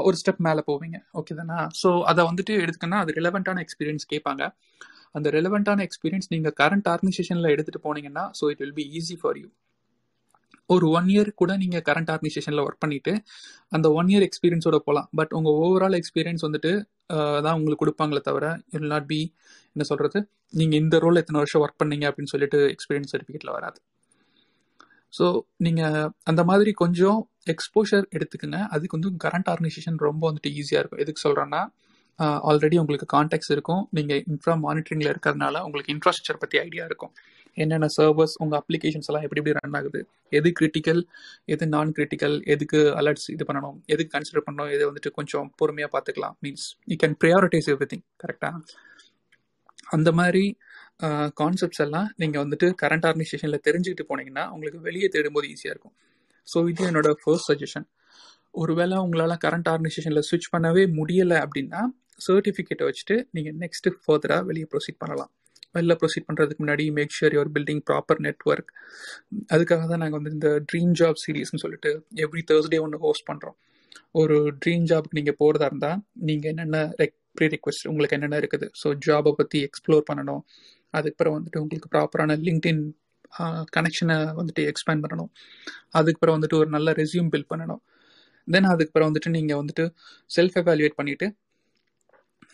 ஒரு 0.08 0.16
ஸ்டெப் 0.22 0.42
மேலே 0.48 0.62
போவீங்க. 0.70 0.98
ஓகே 1.20 1.34
தானே? 1.42 1.58
ஸோ 1.82 1.90
அதை 2.12 2.22
வந்துட்டு 2.30 2.54
எடுத்துக்கன்னா 2.64 2.98
அது 3.04 3.12
ரிலவெண்ட்டான 3.20 3.62
எக்ஸ்பீரியன்ஸ் 3.66 4.06
கேட்பாங்க. 4.14 4.44
அந்த 5.16 5.28
ரெலவெண்ட்டான 5.38 5.84
எக்ஸ்பீரியன்ஸ் 5.88 6.30
நீங்கள் 6.34 6.56
கரண்ட் 6.62 6.90
ஆர்கனைசேஷனில் 6.94 7.52
எடுத்துகிட்டு 7.54 7.86
போனீங்கன்னா 7.88 8.26
so 8.40 8.46
it 8.54 8.62
will 8.64 8.78
be 8.80 8.86
easy 9.00 9.18
for 9.22 9.40
you 9.44 9.50
ஒரு 10.74 10.86
ஒன் 10.98 11.08
இயர் 11.14 11.30
கூட 11.42 11.52
நீங்கள் 11.62 11.84
கரண்ட் 11.88 12.10
ஆர்கனைசேஷனில் 12.14 12.64
ஒர்க் 12.66 12.84
பண்ணிவிட்டு 12.84 13.14
அந்த 13.76 13.88
ஒன் 14.00 14.10
இயர் 14.12 14.26
எக்ஸ்பீரியன்ஸோட 14.28 14.78
போகலாம் 14.88 15.08
பட் 15.20 15.32
உங்கள் 15.38 15.56
ஓவரால் 15.64 15.98
எக்ஸ்பீரியன்ஸ் 16.00 16.44
வந்துட்டு 16.48 16.72
தான் 17.46 17.56
உங்களுக்கு 17.60 17.82
கொடுப்பாங்களே 17.84 18.22
தவிர 18.28 18.46
இல் 18.78 18.92
நாட் 18.94 19.08
பி 19.12 19.22
என்ன 19.76 19.86
சொல்கிறது 19.92 20.20
நீங்கள் 20.60 20.80
இந்த 20.84 20.96
ரோல் 21.04 21.20
எத்தனை 21.22 21.40
வருஷம் 21.42 21.64
ஒர்க் 21.64 21.80
பண்ணீங்க 21.82 22.06
அப்படின்னு 22.10 22.32
சொல்லிட்டு 22.34 22.60
எக்ஸ்பீரியன்ஸ் 22.76 23.12
சர்டிஃபிகேட்டில் 23.14 23.56
வராது. 23.58 23.80
ஸோ 25.14 25.26
நீங்கள் 25.66 26.08
அந்த 26.32 26.42
மாதிரி 26.50 26.72
கொஞ்சம் 26.84 27.20
எக்ஸ்போஷர் 27.54 28.06
எடுத்துக்கங்க. 28.18 28.60
அதுக்கு 28.76 28.98
வந்து 28.98 29.12
கரண்ட் 29.26 29.50
ஆர்கனைசேஷன் 29.54 29.98
ரொம்ப 30.08 30.24
வந்துட்டு 30.30 30.52
ஈஸியாக 30.60 30.82
இருக்கும். 30.82 31.02
எதுக்கு 31.06 31.24
சொல்கிறேன்னா 31.26 31.62
ஆல்ரெடி 32.50 32.78
உங்களுக்கு 32.82 33.08
கான்டாக்ட்ஸ் 33.16 33.52
இருக்கும். 33.56 33.82
நீங்கள் 33.98 34.22
இன்ஃப்ரா 34.32 34.54
மானிட்டரிங்கில் 34.66 35.12
இருக்கிறதுனால 35.14 35.62
உங்களுக்கு 35.68 35.94
இன்ஃப்ராஸ்ட்ரக்சர் 35.96 36.42
பற்றி 36.44 36.58
ஐடியா 36.66 36.86
இருக்கும். 36.90 37.14
என்னென்ன 37.58 37.88
சர்வர்ஸ் 37.98 38.36
உங்கள் 38.44 38.60
அப்ளிகேஷன்ஸ் 38.62 39.08
எல்லாம் 39.10 39.24
எப்படி 39.26 39.40
எப்படி 39.42 39.56
ரன் 39.60 39.78
ஆகுது? 39.80 40.00
எது 40.38 40.50
கிரிட்டிக்கல் 40.60 41.02
எது 41.54 41.68
நான் 41.76 41.94
கிரிட்டிக்கல் 41.98 42.36
எதுக்கு 42.54 42.80
அலர்ட்ஸ் 43.02 43.28
இது 43.36 43.46
பண்ணணும்? 43.50 43.78
எதுக்கு 43.94 44.12
கன்சிடர் 44.16 44.46
பண்ணணும்? 44.48 44.72
எது 44.76 44.84
வந்துட்டு 44.90 45.12
கொஞ்சம் 45.18 45.48
பொறுமையாக 45.62 45.92
பார்த்துக்கலாம். 45.96 46.36
Means 46.46 46.68
you 46.92 46.98
can 47.04 47.18
prioritise 47.24 47.70
everything 47.94 48.06
கரெக்டாக 48.24 48.62
அந்த 49.98 50.10
மாதிரி 50.20 50.44
கான்செப்ட்ஸ் 51.42 51.82
எல்லாம் 51.86 52.08
நீங்கள் 52.22 52.42
வந்துட்டு 52.44 52.68
கரண்ட் 52.82 53.06
ஆர்கனைசேஷனில் 53.10 53.64
தெரிஞ்சுக்கிட்டு 53.68 54.06
போனீங்கன்னா 54.10 54.44
உங்களுக்கு 54.56 54.80
வெளியே 54.88 55.08
தேடும்போது 55.16 55.48
ஈஸியாக 55.54 55.74
இருக்கும். 55.76 55.96
ஸோ 56.48 56.58
இது 56.72 56.84
என்னோட 56.90 57.10
ஃபர்ஸ்ட் 57.22 57.50
சஜஷன் 57.52 57.88
ஒருவேளை 58.62 58.98
உங்களால் 59.06 59.42
கரண்ட் 59.46 59.70
ஆர்கனைசேஷனில் 59.72 60.26
ஸ்விட்ச் 60.28 60.52
பண்ணவே 60.54 60.84
முடியலை 61.00 61.38
அப்படின்னா 61.46 61.82
சர்டிஃபிகேட்டை 62.28 62.86
வச்சுட்டு 62.90 63.16
நீங்கள் 63.38 63.56
நெக்ஸ்ட்டு 63.64 63.94
ஃபர்தராக 64.06 64.44
வெளியே 64.50 64.68
ப்ரொசீட் 64.74 65.00
பண்ணலாம். 65.04 65.32
வெளில 65.76 65.94
ப்ரொசீட் 66.02 66.28
பண்ணுறதுக்கு 66.28 66.62
முன்னாடி 66.64 66.86
make 66.98 67.16
sure 67.18 67.34
your 67.38 67.52
building 67.56 67.82
proper 67.90 68.22
network 68.26 68.72
அதுக்காக 69.56 69.84
தான் 69.92 70.02
நாங்கள் 70.04 70.20
வந்து 70.20 70.34
இந்த 70.38 70.52
ட்ரீம் 70.70 70.94
ஜாப் 71.02 71.20
சீரீஸ்னு 71.24 71.62
சொல்லிட்டு 71.64 71.92
எவ்ரி 72.26 72.44
தேர்ஸ்டே 72.52 72.80
ஒன்று 72.86 73.00
ஹோஸ்ட் 73.06 73.28
பண்ணுறோம் 73.30 73.58
ஒரு 74.22 74.38
ட்ரீம் 74.64 74.86
ஜாப்க்கு 74.92 75.18
நீங்கள் 75.20 75.38
போகிறதா 75.42 75.68
இருந்தால் 75.72 76.00
நீங்கள் 76.30 76.52
என்னென்ன 76.54 76.80
ரெக் 77.02 77.16
ப்ரீ 77.38 77.48
ரிக்வெஸ்ட் 77.54 77.86
உங்களுக்கு 77.92 78.16
என்னென்ன 78.18 78.38
இருக்குது? 78.42 78.68
ஸோ 78.82 78.88
ஜாபை 79.06 79.32
பற்றி 79.40 79.58
எக்ஸ்ப்ளோர் 79.68 80.08
பண்ணணும். 80.10 80.42
அதுக்கப்புறம் 80.98 81.36
வந்துட்டு 81.38 81.62
உங்களுக்கு 81.64 81.90
ப்ராப்பரான 81.96 82.38
லிங்க்டின் 82.48 82.82
கனெக்ஷனை 83.76 84.18
வந்துட்டு 84.40 84.62
எக்ஸ்பேண்ட் 84.72 85.04
பண்ணணும். 85.04 85.30
அதுக்கப்புறம் 86.00 86.36
வந்துட்டு 86.38 86.58
ஒரு 86.62 86.70
நல்ல 86.76 86.92
ரெஸ்யூம் 87.02 87.30
பில்ட் 87.34 87.52
பண்ணணும். 87.52 87.82
தென் 88.48 88.70
அதுக்கப்புறம் 88.74 89.10
வந்துட்டு 89.10 89.32
நீங்கள் 89.38 89.60
வந்துட்டு 89.62 89.86
செல்ஃப் 90.36 90.58
எவாலுவேட் 90.62 90.98
பண்ணிவிட்டு 91.00 91.28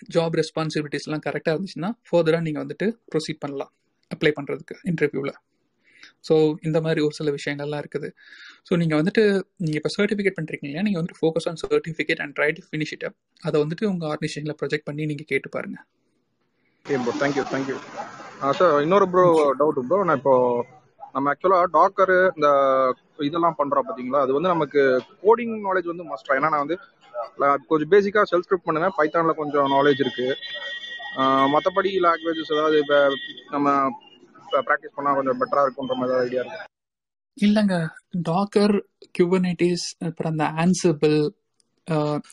ஜாப் 0.09 0.35
ரெஸ்பான்சிபிலிட்டிஸ்லாம் 0.39 1.23
கரெக்டாக 1.25 1.55
இருந்துச்சுன்னா 1.55 1.89
ஃபர்தராக 2.07 2.43
நீங்கள் 2.43 2.63
வந்துட்டு 2.65 2.87
ப்ரொசீட் 3.11 3.39
பண்ணலாம் 3.39 3.71
அப்ளை 4.11 4.31
பண்ணுறதுக்கு 4.37 4.75
இன்டர்வியூவில் 4.91 5.35
ஸோ 6.27 6.35
இந்த 6.61 6.77
மாதிரி 6.81 6.99
ஒரு 7.01 7.13
சில 7.13 7.29
விஷயங்கள்லாம் 7.31 7.81
இருக்குது. 7.83 8.09
ஸோ 8.67 8.73
நீங்கள் 8.75 8.99
வந்துட்டு 9.01 9.23
நீங்கள் 9.57 9.79
இப்போ 9.81 9.91
சர்டிஃபிகேட் 9.95 10.37
பண்ணுறீங்க 10.37 10.83
நீங்கள் 10.87 10.99
வந்துட்டு 11.01 11.19
focus 11.21 11.47
on 11.49 11.59
certificate 11.63 12.21
and 12.21 12.35
try 12.37 12.49
to 12.51 12.63
finish 12.67 12.93
it 12.93 13.05
up 13.09 13.17
அதை 13.43 13.57
வந்துட்டு 13.63 13.85
உங்கள் 13.89 14.09
ஆர்கனைசேஷனில் 14.09 14.57
ப்ரொஜெக்ட் 14.61 14.87
பண்ணி 14.89 15.05
நீங்கள் 15.05 15.29
கேட்டு 15.33 15.49
பாருங்கள் 15.49 15.85
okay 16.85 16.97
bro 17.03 17.13
thank you 17.21 17.45
thank you 17.53 17.77
sir 18.59 18.73
இன்னொரு 18.81 19.07
ப்ரோ 19.13 19.25
டவுட் 19.59 19.81
ப்ரோ 19.89 19.99
நான் 20.03 20.19
இப்போ 20.21 20.35
நம்ம 21.15 21.29
ஆக்சுவலாக 21.31 21.67
டாக்கர் 21.75 22.15
இந்த 22.31 22.47
இதெல்லாம் 23.27 23.57
பண்ணுறோம் 23.59 23.85
பார்த்தீங்களா 23.87 24.21
அது 24.21 24.33
வந்து 24.33 24.53
நமக்கு 24.53 24.81
கோடிங் 25.23 25.55
நாலேஜ் 25.67 25.91
வந்து 25.91 26.05
மஸ்ட் 26.11 26.33
ஏன்னா 26.35 26.51
நான் 26.53 26.65
வந்து 26.65 26.77
கொஞ்சம் 27.70 27.91
பேசிக்காக 27.93 28.26
செல்ஃப் 28.32 28.45
ஸ்கிரிப்ட் 28.45 28.68
பண்ணுங்க 28.68 28.89
பைத்தானில் 28.99 29.39
கொஞ்சம் 29.41 29.70
நாலேஜ் 29.76 30.01
இருக்கு. 30.05 30.28
மற்றபடி 31.53 31.91
லாங்குவேஜஸ் 32.05 32.53
ஏதாவது 32.55 32.78
இப்போ 32.84 32.97
நம்ம 33.55 33.68
ப்ராக்டிஸ் 34.68 34.95
பண்ணால் 34.97 35.18
கொஞ்சம் 35.20 35.39
பெட்டராக 35.41 35.66
இருக்குன்ற 35.68 35.95
மாதிரி 35.99 36.11
ஏதாவது 36.11 36.28
ஐடியா 36.28 36.41
இருக்கு? 36.43 36.61
இல்லைங்க. 37.38 37.78
டாக்கர் 38.30 38.76
குபர்னேட்டிஸ் 39.18 39.88
அப்புறம் 40.07 40.34
அந்த 40.34 40.45
ஆன்சபிள் 40.63 41.18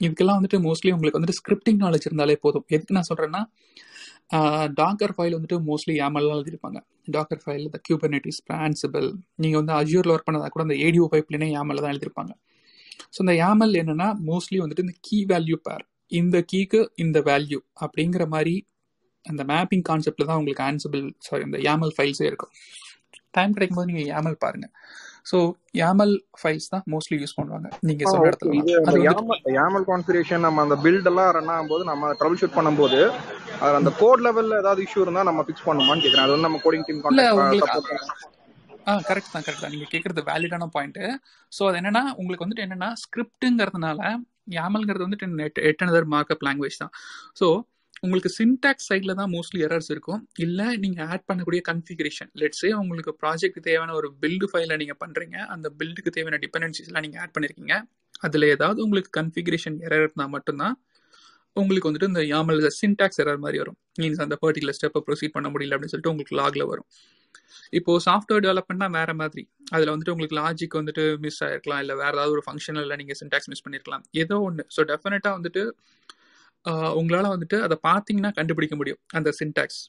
இதுக்கெல்லாம் 0.05 0.39
வந்துட்டு 0.39 0.59
மோஸ்ட்லி 0.67 0.91
உங்களுக்கு 0.97 1.19
வந்துட்டு 1.19 1.39
ஸ்கிரிப்டிங் 1.41 1.81
நாலேஜ் 1.85 2.07
இருந்தாலே 2.09 2.37
போதும். 2.45 2.67
எதுக்கு 2.75 2.97
நான் 2.99 3.09
சொல்கிறேன்னா 3.11 3.43
டாக்கர் 4.81 5.13
ஃபைல் 5.17 5.35
வந்துட்டு 5.37 5.57
மோஸ்ட்லி 5.69 5.95
ஏமெல்லாம் 6.05 6.37
எழுதிருப்பாங்க 6.39 6.79
டாக்கர் 7.17 7.43
ஃபைல் 7.43 7.65
இந்த 7.69 7.79
கியூபர்னேட்டிஸ் 7.87 8.41
ஆன்சபிள் 8.67 9.07
நீங்கள் 9.43 9.61
வந்து 9.61 9.75
அஜூரில் 9.81 10.13
ஒர்க் 10.15 10.29
பண்ணதாக 10.29 10.53
கூட 10.55 10.65
அந்த 10.67 10.77
ஏடிஓ 10.87 11.07
பைப்லேனே 11.15 11.49
ஏமெல்லாம் 11.61 11.85
தான் 11.87 11.95
எழுதிருப்பாங்க 11.95 12.33
ஸோ 13.15 13.19
இந்த 13.25 13.35
யாமல் 13.45 13.75
என்னன்னா 13.83 14.09
மோஸ்ட்லி 14.31 14.59
வந்துட்டு 14.63 14.87
இந்த 14.87 14.97
கீ 15.09 15.19
வேல்யூ 15.33 15.59
பேர் 15.69 15.85
இந்த 16.13 16.39
கீக்கு 16.53 16.81
இந்த 17.05 17.19
வேல்யூ 17.31 17.61
அப்படிங்கிற 17.85 18.25
மாதிரி 18.35 18.55
அந்த 19.25 19.43
மேப்பிங் 19.51 19.87
கான்செப்ட்ல 19.89 20.27
தான் 20.29 20.39
உங்களுக்கு 20.41 20.65
ஆன்சபிள் 20.71 21.05
சாரி 21.27 21.43
இந்த 21.49 21.59
யாமல் 21.69 21.93
ஃபைல்ஸே 21.97 22.27
இருக்கும். 22.31 22.53
டைம் 23.37 23.55
கிடைக்கும் 23.57 23.79
போது 23.79 23.91
நீங்கள் 23.91 24.11
யாமல் 24.15 24.37
பாருங்க. 24.45 24.67
ஸோ 25.31 25.37
யாமல் 25.81 26.13
ஃபைல்ஸ் 26.41 26.71
தான் 26.73 26.85
மோஸ்ட்லி 26.93 27.17
யூஸ் 27.23 27.37
பண்ணுவாங்க. 27.39 27.69
சொன்ன 28.13 28.23
ஓகே 28.23 28.31
இடத்துல 28.31 29.03
யாமல் 29.09 29.55
யாமல் 29.59 29.87
கான்ஃபிகரேஷன் 29.91 30.45
நம்ம 30.47 30.63
அந்த 30.67 30.77
பில்ட் 30.85 31.09
எல்லாம் 31.11 31.31
ரன் 31.37 31.53
ஆகும்போது 31.57 31.85
நம்ம 31.91 32.13
ட்ரபிள் 32.21 32.41
ஷூட் 32.41 32.59
பண்ணும்போது 32.59 33.01
அது 33.63 33.75
அந்த 33.81 33.93
கோட் 34.01 34.25
லெவல்ல 34.27 34.59
ஏதாவது 34.63 34.85
இஷ்யூ 34.87 35.03
இருந்தா 35.07 35.23
நம்ம 35.31 35.45
ஃபிக்ஸ் 35.47 35.67
பண்ணுமான்னு 35.69 36.05
கேக்குறேன். 36.05 36.27
அது 36.27 36.35
வந்து 36.35 36.49
நம்ம 36.49 36.61
கோடிங் 36.67 36.87
டீம் 36.89 37.05
ஆ 38.87 38.93
கரெக்ட் 39.09 39.33
தான் 39.35 39.45
கரெக்ட் 39.47 39.65
தான். 39.65 39.75
நீங்கள் 39.75 39.91
கேட்குறது 39.93 40.23
வேலிடான 40.31 40.67
பாயிண்ட்டு 40.77 41.05
ஸோ 41.53 41.63
அது 41.69 41.77
என்னன்னா 41.81 42.03
உங்களுக்கு 42.21 42.45
வந்துட்டு 42.45 42.65
என்னன்னா 42.67 42.89
ஸ்கிரிப்ட்டுங்கிறதுனால 43.03 44.01
யாமல்ங்கிறது 44.57 45.07
வந்துட்டு 45.07 45.45
it 45.47 45.61
it 45.71 45.83
another 45.85 46.09
markup 46.15 46.45
language 46.49 46.81
தான். 46.83 46.93
ஸோ 47.41 47.47
உங்களுக்கு 48.05 48.31
சின்டாக்ஸ் 48.39 48.89
சைடில் 48.91 49.19
தான் 49.21 49.31
மோஸ்ட்லி 49.35 49.61
எரர்ஸ் 49.67 49.91
இருக்கும். 49.95 50.23
இல்லை 50.45 50.67
நீங்கள் 50.85 51.09
ஆட் 51.15 51.27
பண்ணக்கூடிய 51.29 51.61
கன்ஃபிகரேஷன் 51.71 52.31
லெட்ஸே 52.43 52.71
உங்களுக்கு 52.81 53.13
ப்ராஜெக்ட் 53.23 53.61
தேவையான 53.69 53.95
ஒரு 54.01 54.09
பில்டு 54.23 54.47
ஃபைலை 54.53 54.77
நீங்கள் 54.83 55.01
பண்ணுறீங்க 55.05 55.37
அந்த 55.55 55.69
பில்டுக்கு 55.81 56.13
தேவையான 56.17 56.41
டிபெண்டன்சிஸ்லாம் 56.47 57.05
நீங்கள் 57.07 57.23
ஆட் 57.25 57.35
பண்ணியிருக்கீங்க 57.37 57.77
அதில் 58.27 58.47
ஏதாவது 58.55 58.81
உங்களுக்கு 58.87 59.13
கன்ஃபிகரேஷன் 59.21 59.77
எரர் 59.87 60.05
இருந்தால் 60.07 60.35
மட்டும்தான் 60.35 60.75
உங்களுக்கு 61.61 61.89
வந்துட்டு 61.89 62.09
இந்த 62.11 62.23
யாமல் 62.33 62.61
சின்டாக்ஸ் 62.81 63.21
எரர் 63.23 63.41
மாதிரி 63.45 63.59
வரும். 63.63 63.77
மீன்ஸ் 64.01 64.23
அந்த 64.25 64.37
பர்டிகுலர் 64.45 64.77
ஸ்டெப்பை 64.79 65.01
ப்ரொசீட் 65.09 65.35
பண்ண 65.37 65.49
முடியல 65.55 65.75
அப்படின்னு 65.77 65.93
சொல்லிட்டு 65.95 66.13
உங்களுக்கு 66.13 66.37
லாகில் 66.41 66.65
வரும். 66.73 66.87
இப்போ 67.79 67.93
சாஃப்ட்வேர் 68.07 68.43
டெவலப்மெண்ட்னா 68.47 68.89
வேற 68.99 69.11
மாதிரி. 69.21 69.43
அதில் 69.75 69.91
வந்துட்டு 69.93 70.13
உங்களுக்கு 70.15 70.37
லாஜிக் 70.41 70.77
வந்துட்டு 70.81 71.05
மிஸ் 71.25 71.41
ஆயிருக்கலாம். 71.47 71.81
இல்லை 71.85 71.95
வேற 72.03 72.13
ஏதாவது 72.17 72.35
ஒரு 72.37 72.43
ஃபங்க்ஷனில் 72.47 72.97
நீங்கள் 73.01 73.19
சின்டாக்ஸ் 73.21 73.51
மிஸ் 73.53 73.65
பண்ணியிருக்கலாம் 73.65 74.05
ஏதோ 74.23 74.39
ஒன்று 74.49 74.65
ஸோ 74.77 74.83
டெஃபினட்டாக 74.93 75.35
வந்துட்டு 75.39 75.63
உங்களால் 77.01 77.33
வந்துட்டு 77.35 77.59
அதை 77.67 77.77
பார்த்தீங்கன்னா 77.89 78.31
கண்டுபிடிக்க 78.39 78.75
முடியும் 78.81 79.01
அந்த 79.19 79.29
சின்டாக்ஸ் 79.41 79.81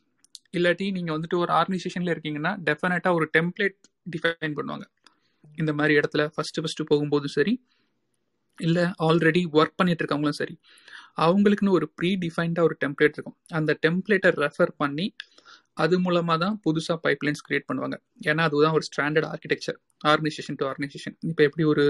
இல்லாட்டி 0.58 0.86
நீங்கள் 0.98 1.16
வந்துட்டு 1.18 1.38
ஒரு 1.44 1.52
ஆர்கனைசேஷனில் 1.60 2.12
இருக்கீங்கன்னா 2.14 2.52
டெஃபினட்டாக 2.70 3.18
ஒரு 3.20 3.26
டெம்ப்ளேட் 3.36 3.78
டிஃபைன் 4.14 4.56
பண்ணுவாங்க. 4.60 4.86
இந்த 5.62 5.72
மாதிரி 5.80 5.94
இடத்துல 6.00 6.24
ஃபஸ்ட்டு 6.36 6.62
ஃபஸ்ட்டு 6.64 6.88
போகும்போதும் 6.92 7.34
சரி 7.38 7.54
இல்லை 8.60 8.86
ஆல்ரெடி 9.08 9.44
ஒர்க் 9.60 9.78
பண்ணிட்டு 9.80 10.04
இருக்கவங்களும் 10.04 10.40
சரி 10.42 10.56
அவங்களுக்குன்னு 11.26 11.78
ஒரு 11.80 11.88
ப்ரீ 11.98 12.10
டிஃபைன்டாக 12.24 12.68
ஒரு 12.68 12.76
டெம்ப்ளேட் 12.84 13.16
இருக்கும். 13.18 13.38
அந்த 13.58 13.72
டெம்ப்ளேட்டை 13.86 14.30
ரெஃபர் 14.44 14.74
பண்ணி 14.84 15.06
அது 15.84 15.96
மூலமாக 16.06 16.38
தான் 16.44 16.56
புதுசாக 16.66 16.98
பைப்லைன்ஸ் 17.06 17.44
கிரியேட் 17.46 17.66
பண்ணுவாங்க. 17.70 17.96
ஏன்னா 18.30 18.42
அதுதான் 18.48 18.76
ஒரு 18.78 18.86
standard 18.88 19.28
architecture 19.30 19.78
organisation 20.12 20.58
to 20.60 20.66
organisation 20.70 21.16
இப்போ 21.30 21.42
எப்படி 21.48 21.64
ஒரு 21.72 21.84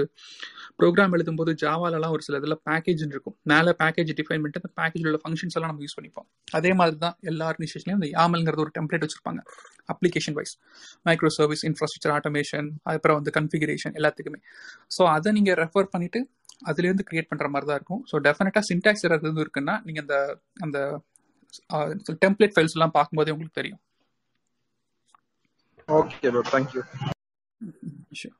ப்ரோக்ராம் 0.80 1.14
எழுதும்போது 1.16 1.52
ஜாவாலலாம் 1.62 2.12
ஒரு 2.16 2.22
சில 2.26 2.38
இதில் 2.42 2.56
பேக்கேஜ் 2.68 3.02
இருக்கும். 3.14 3.36
மேலே 3.52 3.72
பேக்கேஜ் 3.82 4.12
டிஃபைன் 4.20 4.40
பண்ணிட்டு 4.42 4.62
அந்த 4.62 4.70
பேக்கேஜில் 4.80 5.08
உள்ள 5.10 5.20
ஃபங்க்ஷன்ஸ் 5.24 5.56
எல்லாம் 5.58 5.72
நம்ம 5.72 5.84
யூஸ் 5.86 5.96
பண்ணிப்போம். 5.98 6.26
அதே 6.58 6.72
மாதிரி 6.80 6.96
தான் 7.04 7.16
எல்லா 7.32 7.46
ஆர்கனைசேஷன்லையும் 7.50 8.00
இந்த 8.00 8.10
யாமல்ங்கிறது 8.16 8.64
ஒரு 8.66 8.72
டெம்ப்ளேட் 8.78 9.04
வச்சிருப்பாங்க 9.06 9.42
application 9.94 10.36
wise 10.38 10.54
micro 11.08 11.32
service 11.38 11.64
infrastructure 11.70 12.14
automation 12.18 12.70
அப்புறம் 12.94 13.18
வந்து 13.20 13.34
கன்ஃபிகரேஷன் 13.38 13.96
எல்லாத்துக்குமே. 14.00 14.40
ஸோ 14.96 15.04
அதை 15.16 15.32
நீங்கள் 15.38 15.58
ரெஃபர் 15.64 15.90
பண்ணிவிட்டு 15.96 16.22
அதுலேருந்து 16.70 17.06
கிரியேட் 17.08 17.30
பண்ணுற 17.30 17.48
மாதிரி 17.54 17.68
தான் 17.70 17.78
இருக்கும் 17.80 18.02
ஸோ 18.10 18.20
டெஃபினட்டாக 18.26 18.64
சின்டாக்ஸ் 18.70 19.06
எதாவது 19.08 19.44
இருக்குன்னா 19.44 19.74
நீங்கள் 19.88 20.04
அந்த 20.04 20.16
அந்த 20.66 20.78
டெம்ப்ளேட் 22.24 22.54
ஃபைல்ஸ் 22.56 22.76
எல்லாம் 22.78 22.96
பார்க்கும்போதே 22.98 23.34
உங்களுக்கு 23.34 23.60
தெரியும். 23.60 23.82
Okay 25.88 26.30
bro 26.34 26.42
thank you 26.54 26.82
sure 28.20 28.38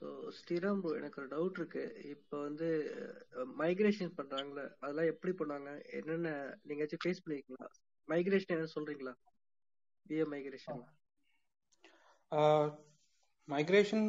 so 0.00 0.08
Sriram 0.38 0.80
bro, 0.82 0.90
எனக்கு 0.98 1.18
ஒரு 1.20 1.28
டவுட் 1.32 1.56
இருக்கு. 1.60 1.84
இப்போ 2.14 2.36
வந்து 2.44 2.66
மைக்ரேஷன் 3.60 4.12
பண்றாங்கல்ல 4.18 4.62
அதெல்லாம் 4.82 5.08
எப்படி 5.12 5.32
பண்ணாங்க? 5.40 5.70
என்னென்ன 5.98 6.28
நீங்க 6.66 6.82
ஏதாச்சும் 6.84 7.02
ஃபேஸ் 7.04 7.22
பண்ணிருக்கீங்களா? 7.24 7.68
மைக்ரேஷன் 8.08 8.54
என்ன 8.56 8.68
சொல்றீங்களா? 8.76 9.14
பிஏ 10.10 10.26
மைக்ரேஷன் 10.34 10.80
மைக்ரேஷன் 13.48 14.06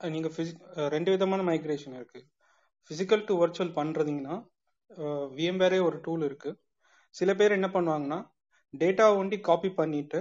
நீங்கள் 0.00 0.32
ஃபிசி 0.34 0.52
ரெண்டு 0.94 1.10
விதமான 1.14 1.42
மைக்ரேஷன் 1.50 1.96
இருக்குது 1.98 2.26
ஃபிசிக்கல் 2.86 3.26
டு 3.28 3.34
வர்ச்சுவல் 3.42 3.76
பண்ணுறதிங்கன்னா 3.78 4.36
விஎம்பேரே 5.38 5.78
ஒரு 5.88 5.98
டூல் 6.06 6.24
இருக்குது 6.28 6.58
சில 7.14 7.30
பேர் 7.40 7.56
என்ன 7.58 7.68
பண்ணுவாங்கன்னா 7.76 8.18
டேட்டா 8.74 9.04
ஒண்டி 9.20 9.36
காப்பி 9.48 9.70
பண்ணிட்டு 9.80 10.20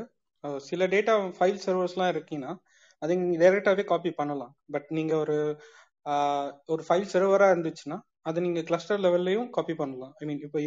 சில 0.69 0.85
டேட்டா 0.93 1.13
ஃபைல் 1.37 1.61
சர்வர்ஸ்லாம் 1.65 2.11
இருக்கீங்கன்னா 2.13 2.53
அதை 3.01 3.13
நீங்கள் 3.21 3.41
டைரெக்டாகவே 3.43 3.83
காப்பி 3.91 4.11
பண்ணலாம். 4.19 4.53
பட் 4.73 4.87
நீங்கள் 4.97 5.19
ஒரு 5.23 5.37
ஒரு 6.73 6.81
ஃபைல் 6.87 7.09
சர்வராக 7.13 7.53
இருந்துச்சுன்னா 7.53 7.97
அதை 8.29 8.39
நீங்கள் 8.45 8.65
கிளஸ்டர் 8.69 9.01
லெவல்லையும் 9.05 9.49
காப்பி 9.55 9.73
பண்ணலாம். 9.81 10.13
ஐ 10.21 10.25
மீன் 10.29 10.41
இப்போ 10.47 10.61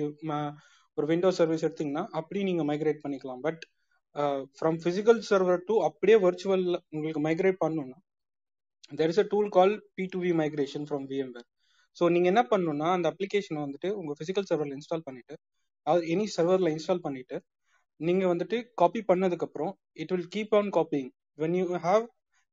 ஒரு 0.98 1.06
விண்டோ 1.10 1.30
சர்வீஸ் 1.38 1.64
எடுத்தீங்கன்னா 1.66 2.04
அப்படி 2.18 2.38
நீங்கள் 2.48 2.68
மைக்ரேட் 2.70 3.02
பண்ணிக்கலாம். 3.04 3.40
But 3.46 3.62
from 4.54 4.78
physical 4.82 5.20
server 5.28 5.62
to 5.66 5.74
அப்படியே 5.84 6.16
வர்ச்சுவல் 6.18 6.64
உங்களுக்கு 6.92 7.22
மைக்ரேட் 7.26 7.60
பண்ணணும்னா 7.60 7.98
there 8.92 9.10
is 9.10 9.22
a 9.22 9.26
tool 9.30 9.48
call 9.50 9.74
P 9.96 10.04
to 10.12 10.18
V 10.18 10.30
migration 10.40 10.86
from 10.88 11.06
VMware 11.10 11.46
so 11.96 12.04
நீங்கள் 12.14 12.32
என்ன 12.32 12.42
பண்ணணும்னா 12.50 12.88
அந்த 12.96 13.06
அப்ளிகேஷனை 13.12 13.60
வந்துட்டு 13.64 13.88
உங்கள் 13.96 14.16
ஃபிசிக்கல் 14.18 14.48
சர்வரில் 14.50 14.76
இன்ஸ்டால் 14.76 15.06
பண்ணிவிட்டு 15.06 15.34
அது 15.86 16.00
எனி 16.14 16.26
சர்வரில் 16.36 16.72
இன்ஸ்டால் 16.72 17.04
பண்ணிவிட்டு 17.04 17.36
நீங்கள் 18.00 18.30
வந்துட்டு 18.32 18.56
காப்பி 18.74 19.00
பண்ணதுக்கப்புறம் 19.08 19.72
it 20.02 20.12
will 20.12 20.30
keep 20.34 20.54
on 20.54 20.70
copying 20.70 21.10
when 21.38 21.56
you 21.58 21.66
have 21.86 22.04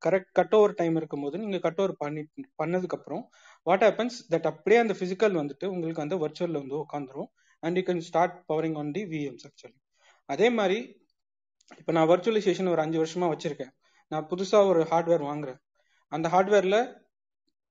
correct 0.02 0.32
cut 0.34 0.56
over 0.56 0.74
time 0.74 0.96
இருக்கும்போது 0.96 1.36
நீங்கள் 1.44 1.62
கட் 1.62 1.80
ஓவர் 1.80 1.96
பண்ணி 2.02 2.22
பண்ணதுக்கப்புறம் 2.62 3.24
வாட் 3.68 3.84
ஹேப்பன்ஸ் 3.84 4.18
தட் 4.32 4.48
அப்படியே 4.52 4.80
அந்த 4.82 4.96
ஃபிசிக்கல் 4.98 5.36
வந்துட்டு 5.42 5.66
உங்களுக்கு 5.72 6.06
அந்த 6.06 6.18
வர்ச்சுவலில் 6.24 6.62
வந்து 6.62 6.78
உட்காந்துரும் 6.84 7.30
and 7.64 7.78
you 7.78 7.84
can 7.84 8.04
start 8.10 8.36
powering 8.50 8.78
on 8.78 8.92
the 8.92 9.04
VMs 9.14 9.46
actually 9.50 9.78
அதே 10.30 10.48
மாதிரி 10.50 10.78
இப்போ 11.80 11.92
நான் 11.98 12.10
வர்ச்சுவலைசேஷன் 12.12 12.72
ஒரு 12.74 12.82
அஞ்சு 12.84 12.98
வருஷமா 13.02 13.28
வச்சிருக்கேன். 13.34 13.72
நான் 14.12 14.28
புதுசாக 14.32 14.70
ஒரு 14.72 14.82
ஹார்ட்வேர் 14.92 15.24
வாங்குறேன். 15.30 15.60
அந்த 16.12 16.28
ஹார்ட்வேர்ல 16.34 16.78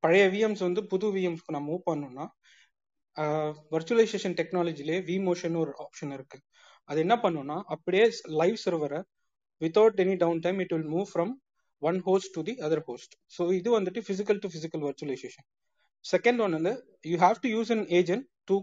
பழைய 0.02 0.24
விஎம்ஸ் 0.34 0.62
வந்து 0.66 0.80
புது 0.92 1.06
விஎம்ஸ்க்கு 1.16 1.54
நான் 1.56 1.68
மூவ் 1.70 1.82
பண்ணணும்னா 1.90 2.24
வர்ச்சுவலைசேஷன் 3.74 4.36
டெக்னாலஜிலே 4.40 4.96
வி 5.08 5.16
மோஷன் 5.28 5.56
ஒரு 5.62 5.72
ஆப்ஷன் 5.84 6.12
இருக்கு. 6.16 6.38
அது 6.88 6.98
என்ன 7.04 7.14
பண்ணும்னா 7.24 7.56
அப்படியே 7.74 8.06
லைவ் 8.40 8.58
சர்வரை 8.64 9.00
without 9.60 10.00
any 10.04 10.14
down 10.22 10.42
time 10.44 10.58
it 10.64 10.72
will 10.74 10.90
move 10.94 11.08
from 11.12 11.32
one 11.82 11.98
host 12.08 12.32
to 12.36 12.42
the 12.48 12.54
other 12.66 12.82
host 12.88 13.14
so 13.36 13.42
இது 13.58 13.68
வந்துட்டு 13.76 14.00
physical 14.06 14.40
to 14.42 14.48
physical 14.52 14.84
virtualisation 14.88 15.46
second 16.04 16.40
one 16.46 16.56
வந்து 16.58 16.72
you 17.10 17.16
have 17.26 17.38
to 17.44 17.50
use 17.56 17.72
an 17.76 17.84
agent 18.00 18.26
to 18.50 18.56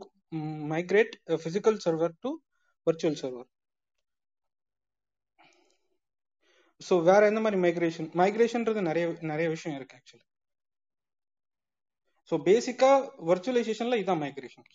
migrate 0.73 1.15
physical 1.43 1.79
server 1.85 2.15
to 2.25 2.31
virtual 2.87 3.19
server 3.23 3.47
so 6.81 6.93
வேற 7.03 7.21
எந்த 7.27 7.41
மாதிரி 7.45 7.59
migration 7.65 8.09
மைக்ரேஷன்ன்றது 8.21 8.81
நிறைய 8.89 9.07
நிறைய 9.31 9.47
விஷயம் 9.49 9.77
இருக்கு 9.79 9.97
ஆக்சுவலி 9.99 10.25
ஸோ 12.31 12.37
பேசிக்கா 12.47 12.91
வர்ச்சுவலைசேஷன்ல 13.29 13.99
இதான் 14.03 14.23
migration 14.25 14.67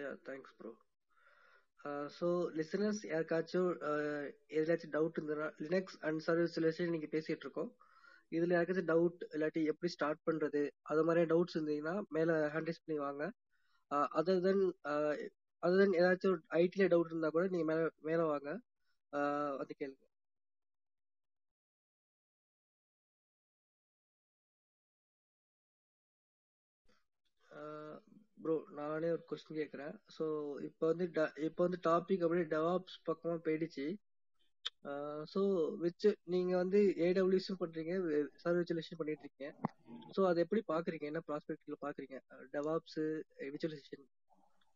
yeah 0.00 0.10
thanks 0.28 0.54
bro 0.58 0.72
so 2.16 2.28
listeners 2.58 3.02
யாருக்காச்சும் 3.10 3.68
uh, 3.88 4.22
எதுலாச்சும் 4.58 4.94
டவுட் 4.94 5.18
இருந்ததுன்னா 5.18 5.48
லினக்ஸ் 5.64 5.98
அண்ட் 6.00 6.22
சர்வீஸ் 6.26 6.80
நீங்கள் 6.94 7.12
பேசிட்டு 7.14 7.44
இருக்கோம். 7.46 7.70
இதில் 8.32 8.54
யாருக்காச்சும் 8.54 8.90
டவுட் 8.90 9.20
இல்லாட்டி 9.34 9.60
எப்படி 9.64 9.90
ஸ்டார்ட் 9.94 10.22
பண்ணுறது 10.26 10.62
அது 10.82 11.04
மாதிரி 11.04 11.22
டவுட்ஸ் 11.24 11.56
இருந்தீங்கன்னா 11.56 11.96
மேலே 12.08 12.34
ஹேண்டில் 12.54 12.82
பண்ணி 12.82 12.98
வாங்க. 13.06 13.24
Uh, 13.90 14.06
other 14.18 14.42
than 14.46 14.64
other 15.62 15.80
than 15.80 15.96
ஏதாச்சும் 16.00 16.36
ஐடியில் 16.60 16.90
டவுட் 16.92 17.12
இருந்தால் 17.12 17.34
கூட 17.36 17.44
நீங்கள் 17.54 17.70
மேலே 17.72 17.84
மேலே 18.08 18.24
வாங்க. 18.32 18.48
வந்து 19.60 19.74
கேளுங்க. 19.80 20.04
ப்ரோ 28.42 28.54
நானே 28.78 29.08
ஒரு 29.14 29.22
கொஸ்டின் 29.30 29.58
கேட்குறேன் 29.60 29.94
ஸோ 30.16 30.24
இப்போ 30.68 30.84
வந்து 30.90 31.04
இப்போ 31.48 31.62
வந்து 31.66 31.78
டாபிக் 31.88 32.24
அப்படியே 32.26 32.46
டெவாப்ஸ் 32.54 32.98
பக்கமாக 33.08 33.40
போயிடுச்சு. 33.46 33.86
ஸோ 35.32 35.40
விச் 35.82 36.06
நீங்கள் 36.34 36.60
வந்து 36.62 36.80
ஏடபிள்யூஸும் 37.06 37.60
பண்ணுறீங்க 37.62 37.92
சர்வச்சுவலைசேஷன் 38.44 39.00
பண்ணிட்டு 39.00 39.24
இருக்கீங்க. 39.24 39.50
ஸோ 40.16 40.20
அதை 40.30 40.38
எப்படி 40.46 40.62
பார்க்குறீங்க 40.72 41.06
என்ன 41.10 41.22
ப்ராஸ்பெக்டில் 41.28 41.82
பார்க்குறீங்க 41.84 42.18
டெவாப்ஸு 42.56 43.04
விச்சுவலைசேஷன் 43.54 44.06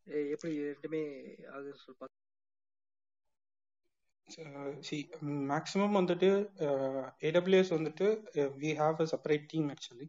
எப்படி 0.07 0.53
ரெண்டுமே 0.63 1.01
ஆகுதுன்னு 1.53 1.81
சொல்லி 1.81 2.11
சி 4.81 4.97
மேக்ஸிமம் 5.49 5.97
வந்துட்டு 5.99 6.29
ஏடபிள்யூஎஸ் 7.29 7.73
வந்துட்டு 7.75 8.05
we 8.61 8.69
have 8.73 9.01
a 9.01 9.07
separate 9.13 9.45
team 9.51 9.67
actually 9.69 10.07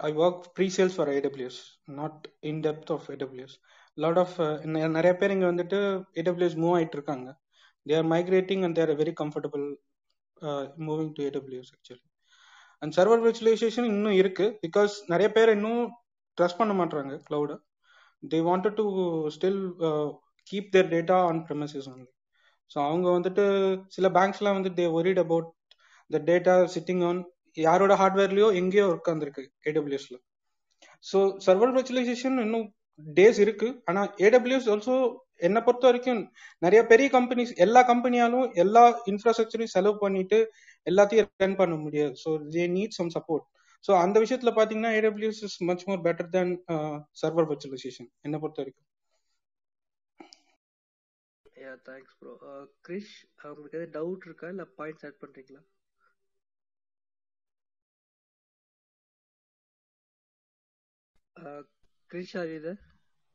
I 0.00 0.10
work 0.18 0.44
pre 0.56 0.66
sales 0.68 0.96
for 0.96 1.12
AWS 1.14 1.60
not 1.98 2.26
in 2.42 2.60
depth 2.62 2.92
of 2.92 3.06
AWS 3.10 3.56
lot 3.98 4.18
of 4.18 4.36
நிறைய 4.96 5.12
பேர் 5.12 5.34
இங்கே 5.36 5.48
வந்துட்டு 5.52 5.78
ஏடபிள்யூஎஸ் 6.16 6.58
மூவ் 6.64 6.76
ஆகிட்டு 6.76 6.98
இருக்காங்க 6.98 7.28
they 7.86 7.96
are 7.96 8.08
migrating 8.14 8.64
and 8.64 8.78
they're 8.78 8.94
very 8.94 9.14
comfortable 9.22 9.66
moving 10.88 11.12
to 11.16 11.22
AWS 11.28 11.72
actually 11.76 12.04
and 12.82 12.94
server 12.94 13.24
virtualisation 13.24 13.88
இன்னும் 13.92 14.18
இருக்கு 14.18 14.46
because 14.66 14.92
நிறைய 15.08 15.28
பேர் 15.32 15.54
இன்னும் 15.56 15.82
ட்ரஸ்ட் 16.38 16.60
பண்ண 16.60 16.72
மாட்டாங்க 16.80 17.14
க்ளவுடை 17.26 17.56
they 18.22 18.38
wanted 18.48 18.78
to 18.80 18.86
still 19.36 19.60
keep 20.50 20.70
their 20.74 20.92
data 20.94 21.16
on 21.30 21.42
premises 21.48 21.88
only 21.92 22.08
so 22.70 22.78
அவங்க 22.88 23.06
வந்துட்டு 23.10 23.44
சில 23.88 24.06
பேங்க்ஸ்லாம் 24.16 24.58
வந்து 24.58 24.72
they 24.78 24.86
worried 24.98 25.22
about 25.24 25.48
the 26.10 26.20
data 26.30 26.54
sitting 26.74 27.04
on 27.10 27.20
யாரோட 27.66 27.92
ஹார்ட்வேர்லயோ 28.00 28.48
எங்கேயோ 28.62 28.86
உட்காந்துருக்கு 28.96 29.44
ஏடபிள்யூஎஸ்ல 29.68 30.16
ஸோ 31.04 31.18
சர்வர் 31.46 31.72
விர்ச்சுவலைசேஷன் 31.76 32.36
இன்னும் 32.44 32.66
டேஸ் 33.16 33.38
இருக்கு. 33.44 33.68
ஆனா 33.84 34.00
ஏடபிள்யூஎஸ் 34.26 34.68
ஆல்சோ 34.74 34.94
என்னை 35.46 35.60
பொறுத்த 35.62 35.84
வரைக்கும் 35.88 36.22
நிறைய 36.62 36.80
பெரிய 36.86 37.08
கம்பெனிஸ் 37.16 37.52
எல்லா 37.64 37.80
கம்பெனியாலும் 37.90 38.46
எல்லா 38.62 38.82
இன்ஃப்ராஸ்ட்ரக்சரையும் 39.12 39.74
செலவு 39.74 39.96
பண்ணிட்டு 39.98 40.38
எல்லாத்தையும் 40.86 41.28
ரன் 41.44 41.58
பண்ண 41.60 41.74
முடியாது. 41.84 42.14
So 42.24 42.30
they 42.54 42.64
need 42.76 42.96
some 42.98 43.12
support 43.16 43.44
so 43.84 43.92
அந்த 44.02 44.16
விஷயத்துல 44.22 44.50
பாத்தீங்கன்னா 44.56 44.92
AWS 44.96 45.42
is 45.46 45.58
much 45.68 45.84
more 45.86 46.04
better 46.06 46.32
than 46.34 46.52
server 47.20 47.50
virtualisation 47.50 48.10
என்னை 48.24 48.40
பொறுத்த 48.42 48.62
வரைக்கும்? 48.62 48.88
யா 51.56 51.72
தேங்க்ஸ் 51.84 52.16
ப்ரோ 52.18 52.32
கிரிஷ் 52.84 53.14
உங்களுக்கு 53.44 53.78
எதாவது 53.78 53.94
டவுட் 53.96 54.26
இருக்கா? 54.28 54.48
இல்லை 54.54 54.66
பாயிண்ட்ஸ் 54.76 55.06
ஆட் 55.08 55.20
பண்ணுறீங்களா 55.22 55.62
கிரிஷ் 62.10 62.36
ஆர் 62.36 62.52
இது 62.56 62.72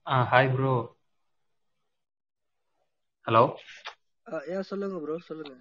ஆ 0.06 0.18
ஹாய் 0.32 0.52
ப்ரோ 0.54 0.74
ஹலோ 3.28 3.44
யா 4.48 4.60
சொல்லுங்க 4.70 4.98
ப்ரோ 5.02 5.16
சொல்லுங்க. 5.28 5.56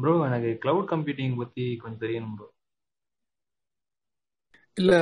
ப்ரோ 0.00 0.12
எனக்கு 0.26 0.50
கிளவுட் 0.62 0.90
கம்ப்யூட்டிங் 0.92 1.38
பத்தி 1.40 1.64
கொஞ்சம் 1.82 2.02
தெரியணும் 2.02 2.36
ப்ரோ 2.36 2.48
இல்ல. 4.76 4.92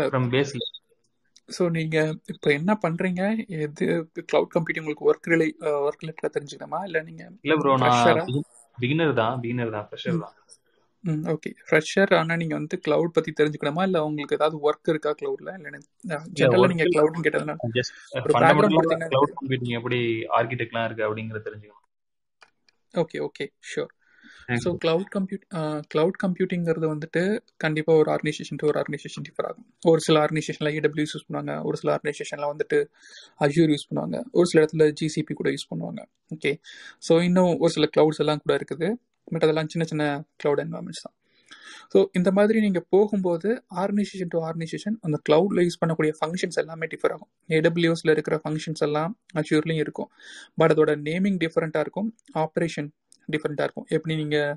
ஸோ 1.48 1.62
நீங்க 1.74 1.96
இப்போ 2.32 2.48
என்ன 2.52 2.72
பண்றீங்க? 2.84 3.22
எது 3.58 3.86
கிளவுட் 4.24 4.54
கம்ப்யூட்டிங் 4.54 4.84
உங்களுக்கு 4.84 5.08
ஒர்க் 5.10 5.30
ரிலே 5.32 5.48
ஒர்க் 5.84 6.04
ரிலேட்டடா 6.04 6.34
தெரிஞ்சுக்கணுமா? 6.36 6.80
இல்ல 6.86 7.00
நீங்க 7.04 7.24
இல்ல 7.44 7.54
ப்ரோ 7.60 7.72
நான் 7.82 8.22
பிகினர் 8.78 9.14
தான் 9.20 9.40
பிகினர் 9.42 9.74
தான் 9.76 9.86
ஃப்ரெஷர் 9.88 10.22
தான். 10.22 10.34
ம் 11.04 11.24
ஓகே 11.32 11.50
ஃப்ரெஷர் 11.60 12.12
ஆனா 12.14 12.34
நீங்க 12.40 12.54
வந்து 12.54 12.76
கிளவுட் 12.84 13.14
பத்தி 13.16 13.30
தெரிஞ்சுக்கணுமா? 13.32 13.82
இல்ல 13.88 13.98
உங்களுக்கு 14.04 14.38
ஏதாவது 14.38 14.58
ஒர்க் 14.66 14.90
இருக்கா 14.92 15.12
கிளவுட்ல 15.14 15.52
இல்ல 15.58 15.70
ஜென்ரலா 16.38 16.70
நீங்க 16.72 16.86
கிளவுட்னு 16.88 17.26
கேட்டதுனால 17.26 17.60
கிளவுட் 19.06 19.34
கம்ப்யூட்டிங் 19.36 19.76
எப்படி 19.78 19.98
ஆர்கிடெக்ட்லாம் 20.38 20.86
இருக்கு 20.88 21.06
அப்படிங்கறத 21.06 21.44
தெரிஞ்சுக்கணும். 21.46 21.80
Okay 22.94 23.18
okay 23.26 23.44
sure 23.64 23.92
so 24.64 24.70
cloud 24.84 25.10
compute 25.14 25.44
cloud 25.92 26.18
கம்ப்யூட்டிங்கிறது 26.24 26.86
வந்துட்டு 26.92 27.22
கண்டிப்பாக 27.64 28.00
ஒரு 28.02 28.10
ஆர்கனைசேஷன் 28.14 28.58
டு 28.60 28.68
ஒரு 28.70 28.78
ஆர்கனைசேஷன் 28.82 29.26
டிஃபர் 29.28 29.48
ஆகும். 29.50 29.66
ஒரு 29.92 30.00
சில 30.06 30.18
ஆர்கனைசேஷனில் 30.24 30.74
ஏடபிள்யூஸ் 30.78 31.14
யூஸ் 31.16 31.26
பண்ணுவாங்க. 31.28 31.54
ஒரு 31.70 31.78
சில 31.82 31.90
ஆர்கனைசேஷனில் 31.96 32.50
வந்துட்டு 32.52 32.78
அஜூர் 33.46 33.72
யூஸ் 33.74 33.88
பண்ணுவாங்க. 33.90 34.18
ஒரு 34.38 34.48
சில 34.52 34.60
இடத்துல 34.62 34.86
ஜிசிபி 35.00 35.36
கூட 35.40 35.50
யூஸ் 35.56 35.68
பண்ணுவாங்க. 35.72 36.02
ஓகே 36.36 36.52
ஸோ 37.08 37.16
இன்னும் 37.28 37.52
ஒரு 37.64 37.74
சில 37.76 37.88
கிளவுட்ஸ் 37.96 38.22
எல்லாம் 38.24 38.42
கூட 38.46 38.54
இருக்குது. 38.60 38.88
பட் 39.34 39.44
அதெல்லாம் 39.46 39.70
சின்ன 39.74 39.86
சின்ன 39.92 40.06
கிளவுட் 40.42 40.62
என்வரான்மெண்ட்ஸ் 40.64 41.04
தான். 41.06 41.16
ஸோ 41.92 41.98
இந்த 42.18 42.30
மாதிரி 42.36 42.58
நீங்கள் 42.64 42.84
போகும்போது 42.94 43.48
ஆர்கனைசேஷன் 43.82 44.30
டு 44.34 44.38
ஆர்கனைசேஷன் 44.48 44.96
அந்த 45.06 45.16
க்ளவுடில் 45.26 45.62
யூஸ் 45.66 45.78
பண்ணக்கூடிய 45.80 46.12
ஃபங்க்ஷன்ஸ் 46.20 46.58
எல்லாமே 46.62 46.86
டிஃபர் 46.92 47.12
ஆகும். 47.14 47.30
ஏடபிள்யூஎஸில் 47.58 48.12
இருக்கிற 48.14 48.36
ஃபங்க்ஷன்ஸ் 48.42 48.82
எல்லாம் 48.86 49.12
அச்சூர்லேயும் 49.40 49.82
இருக்கும். 49.84 50.10
பட் 50.60 50.72
அதோட 50.74 50.92
நேமிங் 51.08 51.38
டிஃப்ரெண்ட்டாக 51.44 51.84
இருக்கும். 51.86 52.08
ஆப்ரேஷன் 52.44 52.88
டிஃப்ரெண்ட்டாக 53.32 53.66
இருக்கும். 53.68 53.86
எப்படி 53.96 54.14
நீங்கள் 54.22 54.54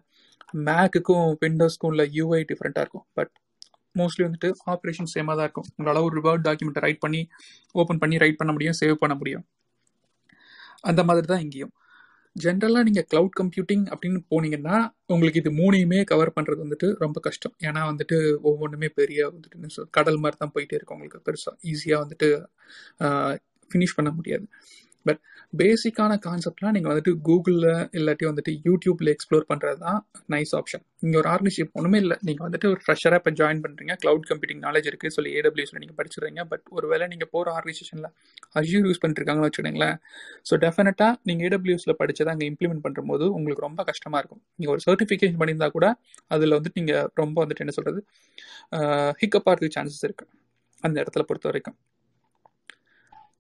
மேக்குக்கும் 0.70 1.28
விண்டோஸ்க்கும் 1.44 1.92
உள்ள 1.92 2.04
யூஐ 2.18 2.42
டிஃப்ரெண்ட்டாக 2.52 2.86
இருக்கும். 2.86 3.06
பட் 3.20 3.34
மோஸ்ட்லி 4.00 4.24
வந்துட்டு 4.28 4.50
ஆப்ரேஷன் 4.74 5.12
சேமாக 5.16 5.36
தான் 5.38 5.48
இருக்கும். 5.48 5.68
உங்களால் 5.78 6.08
ஒரு 6.10 6.22
வேர்ட் 6.28 6.46
டாக்குமெண்ட்டை 6.48 6.84
ரைட் 6.86 7.04
பண்ணி 7.06 7.22
ஓப்பன் 7.82 8.02
பண்ணி 8.04 8.18
ரைட் 8.24 8.40
பண்ண 8.42 8.52
முடியும் 8.58 8.78
சேவ் 8.82 9.02
பண்ண 9.04 9.16
முடியும். 9.22 9.46
அந்த 10.90 11.02
மாதிரி 11.10 11.28
தான் 11.34 11.44
இங்கேயும். 11.46 11.74
ஜென்ரலாக 12.44 12.86
நீங்கள் 12.88 13.06
க்ளவுட் 13.12 13.36
கம்ப்யூட்டிங் 13.40 13.86
அப்படின்னு 13.94 14.20
போனீங்கன்னா 14.32 14.76
உங்களுக்கு 15.14 15.40
இது 15.42 15.52
மூணையுமே 15.60 16.00
கவர் 16.12 16.34
பண்ணுறது 16.36 16.60
வந்துட்டு 16.66 16.88
ரொம்ப 17.04 17.18
கஷ்டம். 17.28 17.54
ஏன்னா 17.68 17.82
வந்துட்டு 17.92 18.18
ஒவ்வொன்றுமே 18.50 18.90
பெரிய 19.00 19.20
வந்துட்டு 19.36 19.88
கடல் 19.98 20.20
மாதிரி 20.24 20.38
தான் 20.44 20.54
போயிட்டே 20.56 20.78
இருக்கும் 20.78 20.98
உங்களுக்கு. 20.98 21.22
பெருசாக 21.28 21.56
ஈஸியாக 21.72 22.04
வந்துட்டு 22.04 22.30
ஃபினிஷ் 23.72 23.98
பண்ண 23.98 24.10
முடியாது. 24.18 24.46
பட் 25.08 25.20
பேசிக்கான 25.60 26.14
கான்செப்ட்லாம் 26.26 26.74
நீங்கள் 26.76 26.92
வந்துட்டு 26.92 27.12
கூகுளில் 27.28 27.68
இல்லாட்டி 27.98 28.26
வந்துட்டு 28.30 28.52
யூடியூப்பில் 28.68 29.12
எக்ஸ்ப்ளோர் 29.14 29.46
பண்ணுறது 29.52 29.80
தான் 29.86 30.00
நைஸ் 30.34 30.54
ஆப்ஷன் 30.60 30.84
இங்கே 31.06 31.18
ஒரு 31.22 31.30
ஆர்கனைசேஷன் 31.34 31.72
ஒன்றுமே 31.80 32.00
இல்லை. 32.04 32.18
நீங்கள் 32.28 32.46
வந்துட்டு 32.48 32.68
ஒரு 32.74 32.80
ஃப்ரெஷராக 32.84 33.20
இப்போ 33.22 33.32
ஜாயின் 33.40 33.62
பண்ணுறீங்க 33.66 33.94
க்ளவுட் 34.04 34.26
கம்ப்யூட்டிங் 34.32 34.62
நாலேஜ் 34.68 34.88
இருக்குது 34.92 35.14
சொல்லி 35.18 35.32
ஏடபிள்யூஸில் 35.40 35.80
நீங்கள் 35.84 35.98
படிச்சிடுறீங்க. 36.00 36.42
பட் 36.52 36.66
ஒரு 36.78 36.88
வேளை 36.92 37.08
நீங்கள் 37.14 37.32
போகிற 37.34 37.54
ஆர்கனைசேஷனில் 37.58 38.10
அஜூர் 38.62 38.88
யூஸ் 38.90 39.02
பண்ணிருக்காங்கன்னு 39.04 39.50
வச்சுக்கோங்களேன். 39.50 39.98
ஸோ 40.50 40.56
டெஃபினட்டாக 40.66 41.12
நீங்கள் 41.30 41.48
ஏடபிள்யூஸில் 41.50 41.98
படித்ததை 42.02 42.32
அங்கே 42.36 42.48
இம்ப்ளிமெண்ட் 42.52 42.84
பண்ணும்போது 42.88 43.28
உங்களுக்கு 43.38 43.66
ரொம்ப 43.68 43.84
கஷ்டமாக 43.92 44.22
இருக்கும். 44.24 44.42
நீங்கள் 44.60 44.76
ஒரு 44.76 44.84
சர்டிஃபிகேஷன் 44.88 45.40
பண்ணியிருந்தா 45.42 45.70
கூட 45.78 45.88
அதில் 46.36 46.58
வந்துட்டு 46.60 46.80
நீங்கள் 46.82 47.08
ரொம்ப 47.24 47.38
வந்துட்டு 47.44 47.66
என்ன 47.66 47.76
சொல்கிறது 47.80 48.02
ஹிக்கப் 49.22 49.50
ஆகிறதுக்கு 49.52 49.78
சான்சஸ் 49.80 50.06
இருக்குது 50.10 50.32
அந்த 50.84 50.98
இடத்துல 51.04 51.24
பொறுத்த 51.30 51.48
வரைக்கும் 51.50 51.78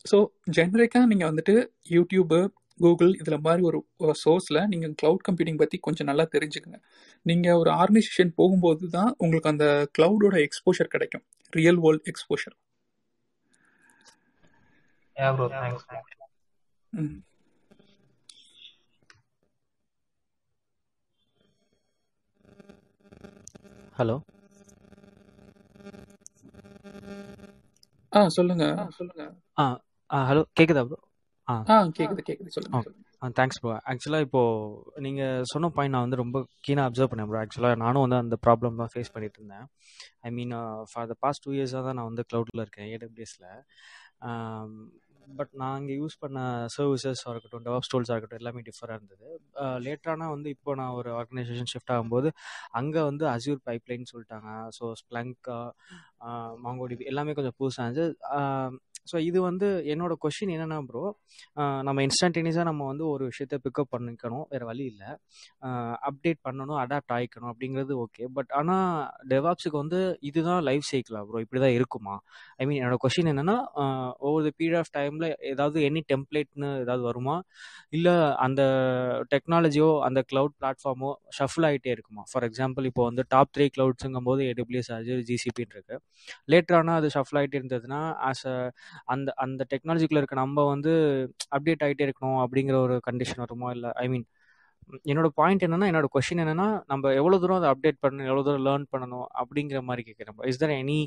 ஸோ 0.06 0.18
ஜென்ரிக்காக 0.58 1.06
நீங்கள் 1.12 1.30
வந்துட்டு 1.32 1.56
யூடியூபு 1.96 2.40
கூகுள் 2.80 3.14
இதில் 3.22 3.44
மாதிரி 3.46 3.62
ஒரு 4.04 4.14
சோர்ஸில் 4.24 4.60
நீங்கள் 4.74 4.94
க்ளவுட் 5.02 5.24
கம்ப்யூட்டிங் 5.28 5.60
பற்றி 5.62 5.78
கொஞ்சம் 5.88 6.10
நல்லா 6.10 6.26
தெரிஞ்சுக்கங்க. 6.36 6.80
நீங்கள் 7.26 7.60
ஒரு 7.62 7.72
ஆர்கனைசேஷன் 7.82 8.32
போகும்போது 8.40 8.86
தான் 8.98 9.12
உங்களுக்கு 9.24 9.52
அந்த 9.54 9.68
க்ளவுடோட 9.98 10.36
எக்ஸ்போஷர் 10.48 10.94
கிடைக்கும். 10.96 11.26
ரியல் 11.54 11.82
வேர்ல்ட் 11.86 12.08
எக்ஸ்போஷர் 12.14 12.56
ஹலோ 24.00 24.16
ஆ 28.12 28.20
சொல்லுங்க. 28.36 28.66
சொல்லுங்க. 28.98 29.24
ஆ 29.62 29.64
ஹலோ 30.10 30.42
கேட்குதா 30.58 30.82
ப்ரோ 30.84 30.98
ஆ. 31.48 31.54
ஆ 31.68 31.76
கேக்குது 31.98 32.22
கேக்குது. 32.28 32.50
சொல்லுங்க 32.56 32.80
ஆ 33.22 33.28
தேங்க்ஸ் 33.38 33.60
ப்ரோ 33.62 33.72
ஆக்சுவலாக 33.92 34.26
இப்போது 34.26 35.04
நீங்கள் 35.06 35.46
சொன்ன 35.52 35.70
பாயிண்ட் 35.76 35.96
நான் 35.96 36.06
வந்து 36.06 36.20
ரொம்ப 36.22 36.38
கீனாக 36.66 36.88
அப்சர்வ் 36.90 37.12
பண்ணேன் 37.12 37.30
ப்ரோ 37.30 37.40
ஆக்சுவலாக 37.42 37.80
நானும் 37.84 38.04
வந்து 38.06 38.20
அந்த 38.20 38.38
ப்ராப்ளம் 38.46 38.80
தான் 38.82 38.92
ஃபேஸ் 38.94 39.14
பண்ணிட்டு 39.14 39.40
இருந்தேன். 39.40 39.66
I 40.24 40.32
mean 40.32 40.54
for 40.92 41.10
the 41.12 41.18
past 41.24 41.44
two 41.46 41.54
இயர்ஸாக 41.58 41.84
தான் 41.88 41.98
நான் 42.00 42.10
வந்து 42.12 42.26
க்ளவுடில் 42.30 42.64
இருக்கேன் 42.66 42.90
ஏடபிள்யூஎஸில் 42.94 43.50
பட் 45.32 45.54
நான் 45.60 45.80
இங்கே 45.80 45.96
யூஸ் 45.96 46.16
பண்ண 46.20 46.42
சர்வீசஸாக 46.74 47.32
இருக்கட்டும் 47.32 47.64
டெவலப் 47.66 47.90
டூல்ஸாக 47.92 48.14
இருக்கட்டும் 48.16 48.42
எல்லாமே 48.42 48.62
டிஃபராக 48.68 48.98
இருந்தது. 48.98 49.28
லேட்டரானா 49.86 50.28
வந்து 50.34 50.50
இப்போ 50.56 50.76
நான் 50.80 50.96
ஒரு 51.00 51.10
ஆர்கனைசேஷன் 51.18 51.72
ஷிஃப்ட் 51.72 51.94
ஆகும்போது 51.96 52.30
அங்கே 52.80 53.02
வந்து 53.10 53.26
அசியூர் 53.34 53.60
பைப்லைன் 53.68 54.10
சொல்லிட்டாங்க. 54.12 54.48
ஸோ 54.78 54.84
ஸ்ப்ளங்கா 55.02 55.58
மாங்கோடிபி 56.66 57.06
எல்லாமே 57.12 57.36
கொஞ்சம் 57.38 57.58
புதுசாக 57.62 57.86
இருந்துச்சு. 57.88 58.08
ஸோ 59.12 59.18
இது 59.28 59.40
வந்து 59.48 59.68
என்னோட 59.94 60.14
கொஷின் 60.24 60.52
என்னென்னா 60.54 60.78
ப்ரோ 60.88 61.04
நம்ம 61.88 62.00
இன்ஸ்டன்டேனியஸாக 62.08 62.66
நம்ம 62.70 62.86
வந்து 62.92 63.04
ஒரு 63.14 63.24
விஷயத்த 63.32 63.56
பிக்கப் 63.66 63.92
பண்ணிக்கணும். 63.94 64.46
வேறு 64.54 64.66
வழி 64.70 64.84
இல்லை. 64.92 65.10
அப்டேட் 66.10 66.40
பண்ணணும் 66.48 66.80
அடாப்ட் 66.84 67.14
ஆகிக்கணும் 67.18 67.52
அப்படிங்கிறது 67.52 67.94
ஓகே 68.04 68.26
பட் 68.38 68.52
ஆனால் 68.60 68.90
டெவாப்ஸுக்கு 69.34 69.78
வந்து 69.84 70.00
இதுதான் 70.30 70.62
லைஃப் 70.70 70.88
சைக்கிளா 70.92 71.22
ப்ரோ 71.30 71.42
இப்படி 71.46 71.62
தான் 71.66 71.76
இருக்குமா? 71.78 72.16
ஐ 72.60 72.66
மீன் 72.70 72.80
என்னோட 72.82 72.98
கொஷின் 73.06 73.32
என்னென்னா 73.34 73.58
ஓவர் 74.30 74.46
த 74.48 74.54
பீரியட் 74.60 74.80
ஆஃப் 74.82 74.94
டைமில் 74.98 75.28
ஏதாவது 75.54 75.80
எனி 75.90 76.04
டெம்ப்ளேட்னு 76.14 76.72
ஏதாவது 76.84 77.06
வருமா? 77.10 77.38
இல்லை 77.98 78.16
அந்த 78.48 78.62
டெக்னாலஜியோ 79.36 79.90
அந்த 80.10 80.22
க்ளவுட் 80.32 80.58
பிளாட்ஃபார்மோ 80.62 81.12
ஷஃபில் 81.40 81.68
ஆகிட்டே 81.72 81.94
இருக்குமா? 81.98 82.26
ஃபார் 82.32 82.48
எக்ஸாம்பிள் 82.50 82.90
இப்போ 82.92 83.06
வந்து 83.10 83.26
டாப் 83.36 83.54
த்ரீ 83.58 83.68
க்ளவுட்ஸுங்கும் 83.78 84.30
போது 84.32 84.44
ஏடபிள்யூஎஸ் 84.52 84.94
ஆஜர் 85.00 85.24
ஜிசிபின்னு 85.32 85.76
இருக்கு. 85.78 85.98
லேட்டரானா 86.52 86.94
அது 86.96 87.08
ஷஃபில் 87.14 87.40
ஆகிட்டு 87.40 87.60
இருந்ததுன்னா 87.60 88.00
ஆஸ் 88.28 88.44
அ 88.48 88.56
அந்த 89.14 89.30
அந்த 89.44 89.62
டெக்னாலஜிக்குள்ளே 89.74 90.22
இருக்க 90.22 90.38
நம்ம 90.38 90.66
வந்து 90.70 90.94
அப்டேட் 91.56 91.86
ஆகிட்டே 91.86 92.06
இருக்கணும் 92.08 92.42
அப்படிங்கிற 92.44 92.78
ஒரு 92.82 92.98
கண்டிஷன் 93.08 93.44
வருமோ 93.44 93.70
இல்லை? 93.76 93.92
ஐ 93.98 94.08
மீன் 94.08 94.26
என்னோட 95.06 95.30
பாயிண்ட் 95.38 95.64
என்னன்னா 95.66 95.88
என்னோட 95.90 96.08
கொஷின் 96.14 96.42
என்னன்னா 96.44 96.68
நம்ம 96.88 97.14
எவ்வளோ 97.14 97.38
தூரம் 97.40 97.58
அதை 97.58 97.70
அப்டேட் 97.72 98.04
பண்ணணும் 98.04 98.30
எவ்வளோ 98.30 98.44
தூரம் 98.44 98.66
லேர்ன் 98.68 98.86
பண்ணணும் 98.94 99.28
அப்படிங்கிற 99.42 99.80
மாதிரி 99.88 100.04
கேட்குறோம் 100.10 100.46
is 100.52 100.62
there 100.62 100.74
any 100.78 101.00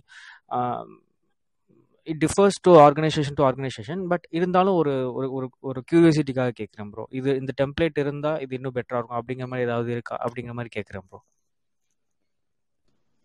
it 2.09 2.21
differs 2.23 2.59
to 2.63 2.71
organisation 2.85 3.37
to 3.39 3.45
organisation 3.47 4.03
but 4.09 4.25
இருந்தாலும் 4.39 4.77
ஒரு 4.81 4.93
ஒரு 5.17 5.27
ஒரு 5.37 5.47
ஒரு 5.69 5.81
கியூரியாசிட்டிக்காக 5.89 6.53
கேட்குறேன் 6.61 6.91
ப்ரோ 6.93 7.05
இது 7.19 7.31
இந்த 7.41 7.53
டெம்ப்ளேட் 7.61 7.99
இருந்தால் 8.05 8.41
இது 8.45 8.55
இன்னும் 8.59 8.77
பெட்டராக 8.79 9.01
இருக்கும் 9.01 9.21
அப்படிங்கிற 9.21 9.49
மாதிரி 9.49 9.67
ஏதாவது 9.69 9.91
இருக்கா 9.93 10.17
அப்படிங்கிற 10.25 10.55
மாதிரி 10.59 10.73
கேட்குறேன் 10.77 11.07
bro 11.09 11.21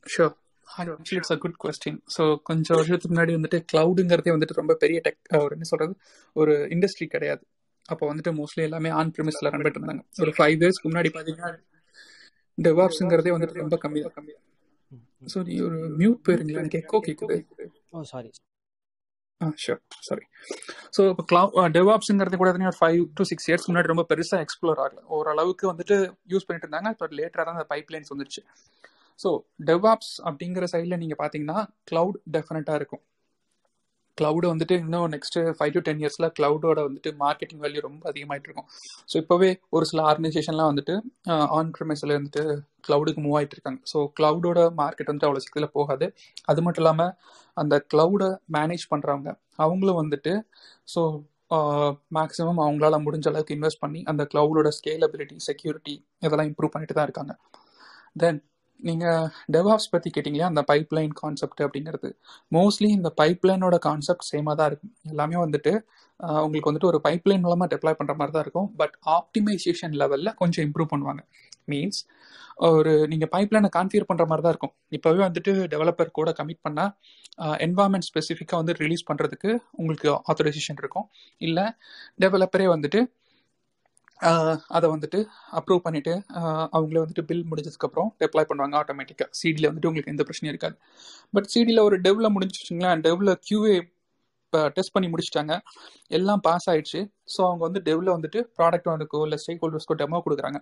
sure 0.05 0.35
actually 0.67 1.19
it's 1.19 1.33
a 1.33 1.37
good 1.37 1.57
question 1.63 1.99
so 2.15 2.23
கொஞ்சம் 2.43 2.77
வருஷத்துக்கு 2.77 3.13
முன்னாடி 3.13 3.33
வந்துட்டு 3.37 3.59
கிளவுடுங்கிறதே 3.71 4.33
வந்துட்டு 4.35 4.59
ரொம்ப 4.61 4.73
பெரிய 4.83 4.99
டெக் 5.05 5.19
ஒரு 5.39 5.53
என்ன 5.57 5.67
சொல்றது? 5.71 5.93
ஒரு 6.35 6.53
இண்டஸ்ட்ரி 6.75 7.07
கிடையாது. 7.07 7.43
அப்போ 7.89 8.03
வந்துட்டு 8.11 8.31
மோஸ்ட்லி 8.37 8.63
எல்லாமே 8.63 8.89
ஆன் 8.99 9.13
ப்ரிமிஸ்ல 9.15 9.45
ரன் 9.45 9.57
பண்ணிட்டு 9.57 9.81
இருந்தாங்க 9.81 10.03
ஒரு 10.23 10.31
ஃபைவ் 10.37 10.57
இயர்ஸ்க்கு 10.57 10.89
முன்னாடி 10.91 11.11
பார்த்தீங்கன்னா 11.15 11.51
டெவாப்ஸுங்கிறதே 12.57 13.33
வந்துட்டு 13.35 13.63
ரொம்ப 13.63 13.77
கம்மி 13.83 14.01
தான். 14.01 14.15
கம்மி 14.17 14.33
ஸோ 15.27 15.39
நீ 15.47 15.55
ஒரு 15.67 15.77
மியூட் 15.99 16.19
போயிருங்களா 16.25 16.61
எனக்கு 16.61 16.81
எக்கோ 16.81 16.99
கேட்குது 17.07 17.37
ஓ 17.91 18.03
சாரி 18.11 18.29
ஆ 19.41 19.47
ஷூர் 19.63 19.79
சாரி 19.99 20.25
ஸோ 20.95 21.01
இப்போ 21.11 21.23
கிளவு 21.31 21.63
டெவாப்ஸுங்கிறது 21.77 22.37
கூட 22.41 22.51
ஒரு 22.69 22.77
ஃபைவ் 22.79 23.01
டு 23.17 23.23
சிக்ஸ் 23.31 23.47
இயர்ஸ் 23.49 23.67
முன்னாடி 23.69 23.91
ரொம்ப 23.93 24.05
பெருசாக 24.11 24.45
எக்ஸ்ப்ளோர் 24.45 24.81
ஆகல. 24.83 24.99
ஓரளவுக்கு 25.15 25.65
வந்துட்டு 25.71 25.95
யூஸ் 26.33 26.45
பண்ணிட்டு 26.47 26.67
இருந்தாங்க. 26.67 26.91
இப்போ 26.95 27.07
லேட்டராக 27.19 27.45
தான் 27.47 27.57
அந்த 27.57 27.67
பைப் 27.73 27.91
லைன்ஸ் 27.93 28.13
வந்துருச்சு. 28.13 28.43
ஸோ 29.19 29.29
டெவாப்ஸ் 29.69 30.15
அப்படிங்கிற 30.27 30.65
சைடில் 30.73 31.01
நீங்கள் 31.03 31.21
பார்த்தீங்கன்னா 31.21 31.59
க்ளவுட் 31.91 32.17
டெஃபினட்டாக 32.35 32.79
இருக்கும். 32.81 33.03
க்ளவுடு 34.17 34.47
வந்துட்டு 34.51 34.75
இன்னும் 34.81 35.09
நெக்ஸ்ட் 35.13 35.37
ஃபைவ் 35.55 35.73
டு 35.75 35.79
டென் 35.87 36.01
இயர்ஸில் 36.01 36.27
க்ளவுடோட 36.37 36.79
வந்துட்டு 36.87 37.09
மார்க்கெட்டிங் 37.23 37.61
வேல்யூ 37.63 37.81
ரொம்ப 37.87 38.03
அதிகமாகிட்டு 38.11 38.47
இருக்கும். 38.49 38.67
ஸோ 39.11 39.15
இப்போவே 39.21 39.49
ஒரு 39.75 39.85
சில 39.89 40.01
ஆர்கனைசேஷன்லாம் 40.11 40.69
வந்துட்டு 40.71 40.93
ஆன் 41.57 41.71
ப்ரிமைஸில் 41.77 42.13
வந்துட்டு 42.17 42.43
க்ளவுடுக்கு 42.87 43.21
மூவ் 43.25 43.35
ஆகிட்டு 43.39 43.55
இருக்காங்க. 43.57 43.81
ஸோ 43.91 43.97
க்ளவுடோட 44.19 44.59
மார்க்கெட் 44.81 45.09
வந்துட்டு 45.09 45.29
அவ்வளோ 45.29 45.43
சீக்கிரத்தில் 45.45 45.75
போகாது. 45.77 46.07
அது 46.51 46.63
மட்டும் 46.65 46.83
இல்லாமல் 46.83 47.13
அந்த 47.57 47.77
க்ளவுடை 47.93 48.29
மேனேஜ் 48.57 48.85
பண்ணுறவங்க 48.93 49.31
அவங்களும் 49.65 49.99
வந்துட்டு 50.01 50.33
ஸோ 50.95 51.03
மேக்ஸிமம் 52.17 52.59
அவங்களால 52.65 52.95
முடிஞ்ச 53.05 53.27
அளவுக்கு 53.31 53.55
இன்வெஸ்ட் 53.57 53.83
பண்ணி 53.83 53.99
அந்த 54.11 54.23
க்ளவுடோட 54.31 54.69
ஸ்கேலபிலிட்டி 54.79 55.35
செக்யூரிட்டி 55.49 55.95
இதெல்லாம் 56.25 56.49
இம்ப்ரூவ் 56.51 56.73
பண்ணிட்டு 56.73 56.95
தான் 56.97 57.07
இருக்காங்க. 57.09 57.33
தென் 58.21 58.39
நீங்கள் 58.87 59.27
டெவாப்ஸ் 59.55 59.91
பற்றி 59.93 60.09
கேட்டிங்களா? 60.15 60.47
அந்த 60.51 60.61
பைப்லைன் 60.71 61.13
கான்செப்ட் 61.21 61.61
அப்படிங்கிறது. 61.65 62.09
மோஸ்ட்லி 62.57 62.89
இந்த 62.97 63.09
பைப்லைனோட 63.21 63.77
கான்செப்ட் 63.87 64.27
சேமாக 64.31 64.55
தான் 64.59 64.69
இருக்கும். 64.71 64.93
எல்லாமே 65.13 65.37
வந்துட்டு 65.45 65.73
உங்களுக்கு 66.43 66.69
வந்துட்டு 66.69 66.91
ஒரு 66.91 66.99
பைப்லைன் 67.07 67.43
மூலமாக 67.45 67.69
டெப்ளாய் 67.73 67.99
பண்ணுற 67.99 68.13
மாதிரி 68.19 68.33
தான் 68.35 68.45
இருக்கும். 68.45 68.69
பட் 68.81 68.95
ஆப்டிமைசேஷன் 69.17 69.95
லெவலில் 70.01 70.35
கொஞ்சம் 70.41 70.65
இம்ப்ரூவ் 70.67 70.91
பண்ணுவாங்க. 70.93 71.21
மீன்ஸ் 71.71 72.01
ஒரு 72.67 72.91
நீங்கள் 73.11 73.31
பைப்லைனை 73.33 73.69
கான்ஃபியர் 73.77 74.07
பண்ணுற 74.09 74.25
மாதிரி 74.29 74.43
தான் 74.45 74.53
இருக்கும். 74.53 74.73
இப்போவே 74.97 75.21
வந்துட்டு 75.27 75.51
டெவலப்பர் 75.73 76.15
கூட 76.19 76.29
கமிட் 76.39 76.61
பண்ணால் 76.65 76.91
என்வாயன்மெண்ட் 77.65 78.07
ஸ்பெசிஃபிக்காக 78.09 78.59
வந்து 78.61 78.75
ரிலீஸ் 78.83 79.07
பண்ணுறதுக்கு 79.09 79.51
உங்களுக்கு 79.79 80.09
ஆத்தரைசேஷன் 80.31 80.79
இருக்கும். 80.83 81.07
இல்லை 81.47 81.65
டெவலப்பரே 82.23 82.67
வந்துட்டு 82.75 83.01
அதை 84.77 84.87
வந்துட்டு 84.93 85.19
அப்ரூவ் 85.59 85.81
பண்ணிவிட்டு 85.85 86.13
அவங்கள 86.35 86.75
அவங்களே 86.75 87.01
வந்துட்டு 87.03 87.25
பில் 87.29 87.47
முடிஞ்சதுக்கப்புறம் 87.51 88.09
டெப்ளாய் 88.21 88.47
பண்ணுவாங்க 88.49 88.75
ஆட்டோமேட்டிக்காக 88.81 89.29
சிடியில் 89.39 89.67
வந்துட்டு 89.69 89.89
உங்களுக்கு 89.89 90.13
எந்த 90.13 90.23
பிரச்சனையும் 90.27 90.53
இருக்காது. 90.53 90.75
பட் 91.35 91.49
சிடியில் 91.53 91.85
ஒரு 91.87 91.97
டெவ்ல 92.05 92.29
முடிஞ்சிச்சிங்களேன் 92.35 93.03
டெவ்ல 93.07 93.33
கியூஏ 93.47 93.75
டெஸ்ட் 94.75 94.93
பண்ணி 94.95 95.07
முடிச்சிட்டாங்க. 95.13 95.53
எல்லாம் 96.17 96.41
பாஸ் 96.47 96.67
ஆயிடுச்சு. 96.71 96.99
ஸோ 97.33 97.39
அவங்க 97.47 97.61
வந்து 97.67 97.79
டெவ்ல 97.87 98.09
வந்துட்டு 98.15 98.39
ப்ராடக்ட் 98.57 98.87
ஒன்றுக்கோ 98.91 99.21
இல்லை 99.27 99.37
ஸ்டேக் 99.43 99.61
ஹோல்டர்ஸ்க்கோ 99.63 99.95
டெமோ 100.01 100.19
கொடுக்குறாங்க. 100.25 100.59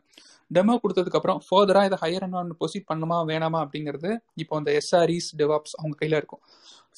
டெமோ 0.52 0.76
கொடுத்ததுக்கப்புறம் 0.84 1.40
ஃபர்தராக 1.48 1.90
இதை 1.90 1.98
ஹையர் 2.04 2.26
அண்ட் 2.28 2.56
ப்ரொசீட் 2.62 2.88
பண்ணுமா 2.92 3.18
வேணாமா 3.32 3.60
அப்படிங்கிறது 3.66 4.12
இப்போ 4.44 4.56
அந்த 4.62 4.72
எஸ்ஆர்இஸ் 4.80 5.30
டெவாப்ஸ் 5.42 5.76
அவங்க 5.80 5.96
கையில் 6.02 6.18
இருக்கும். 6.22 6.42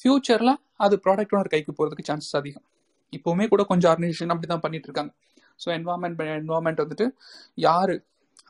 ஃப்யூச்சரில் 0.00 0.54
அது 0.86 0.94
ப்ராடக்ட் 1.04 1.34
ஓனர் 1.36 1.52
கைக்கு 1.54 1.72
போகிறதுக்கு 1.78 2.08
சான்சஸ் 2.10 2.36
அதிகம். 2.40 2.64
இப்போவுமே 3.12 3.44
கூட 3.52 3.62
கொஞ்சம் 3.72 3.90
ஆர்கனைசேஷன் 3.92 4.32
அப்படி 4.34 4.48
தான் 4.54 4.64
பண்ணிட்டு 4.64 4.88
இருக்காங்க. 4.88 5.12
ஸோ 5.60 5.68
என்வாமெண்ட் 5.78 6.22
என்வாமெண்ட் 6.40 6.80
வந்துட்டு 6.84 7.06
யார் 7.66 7.94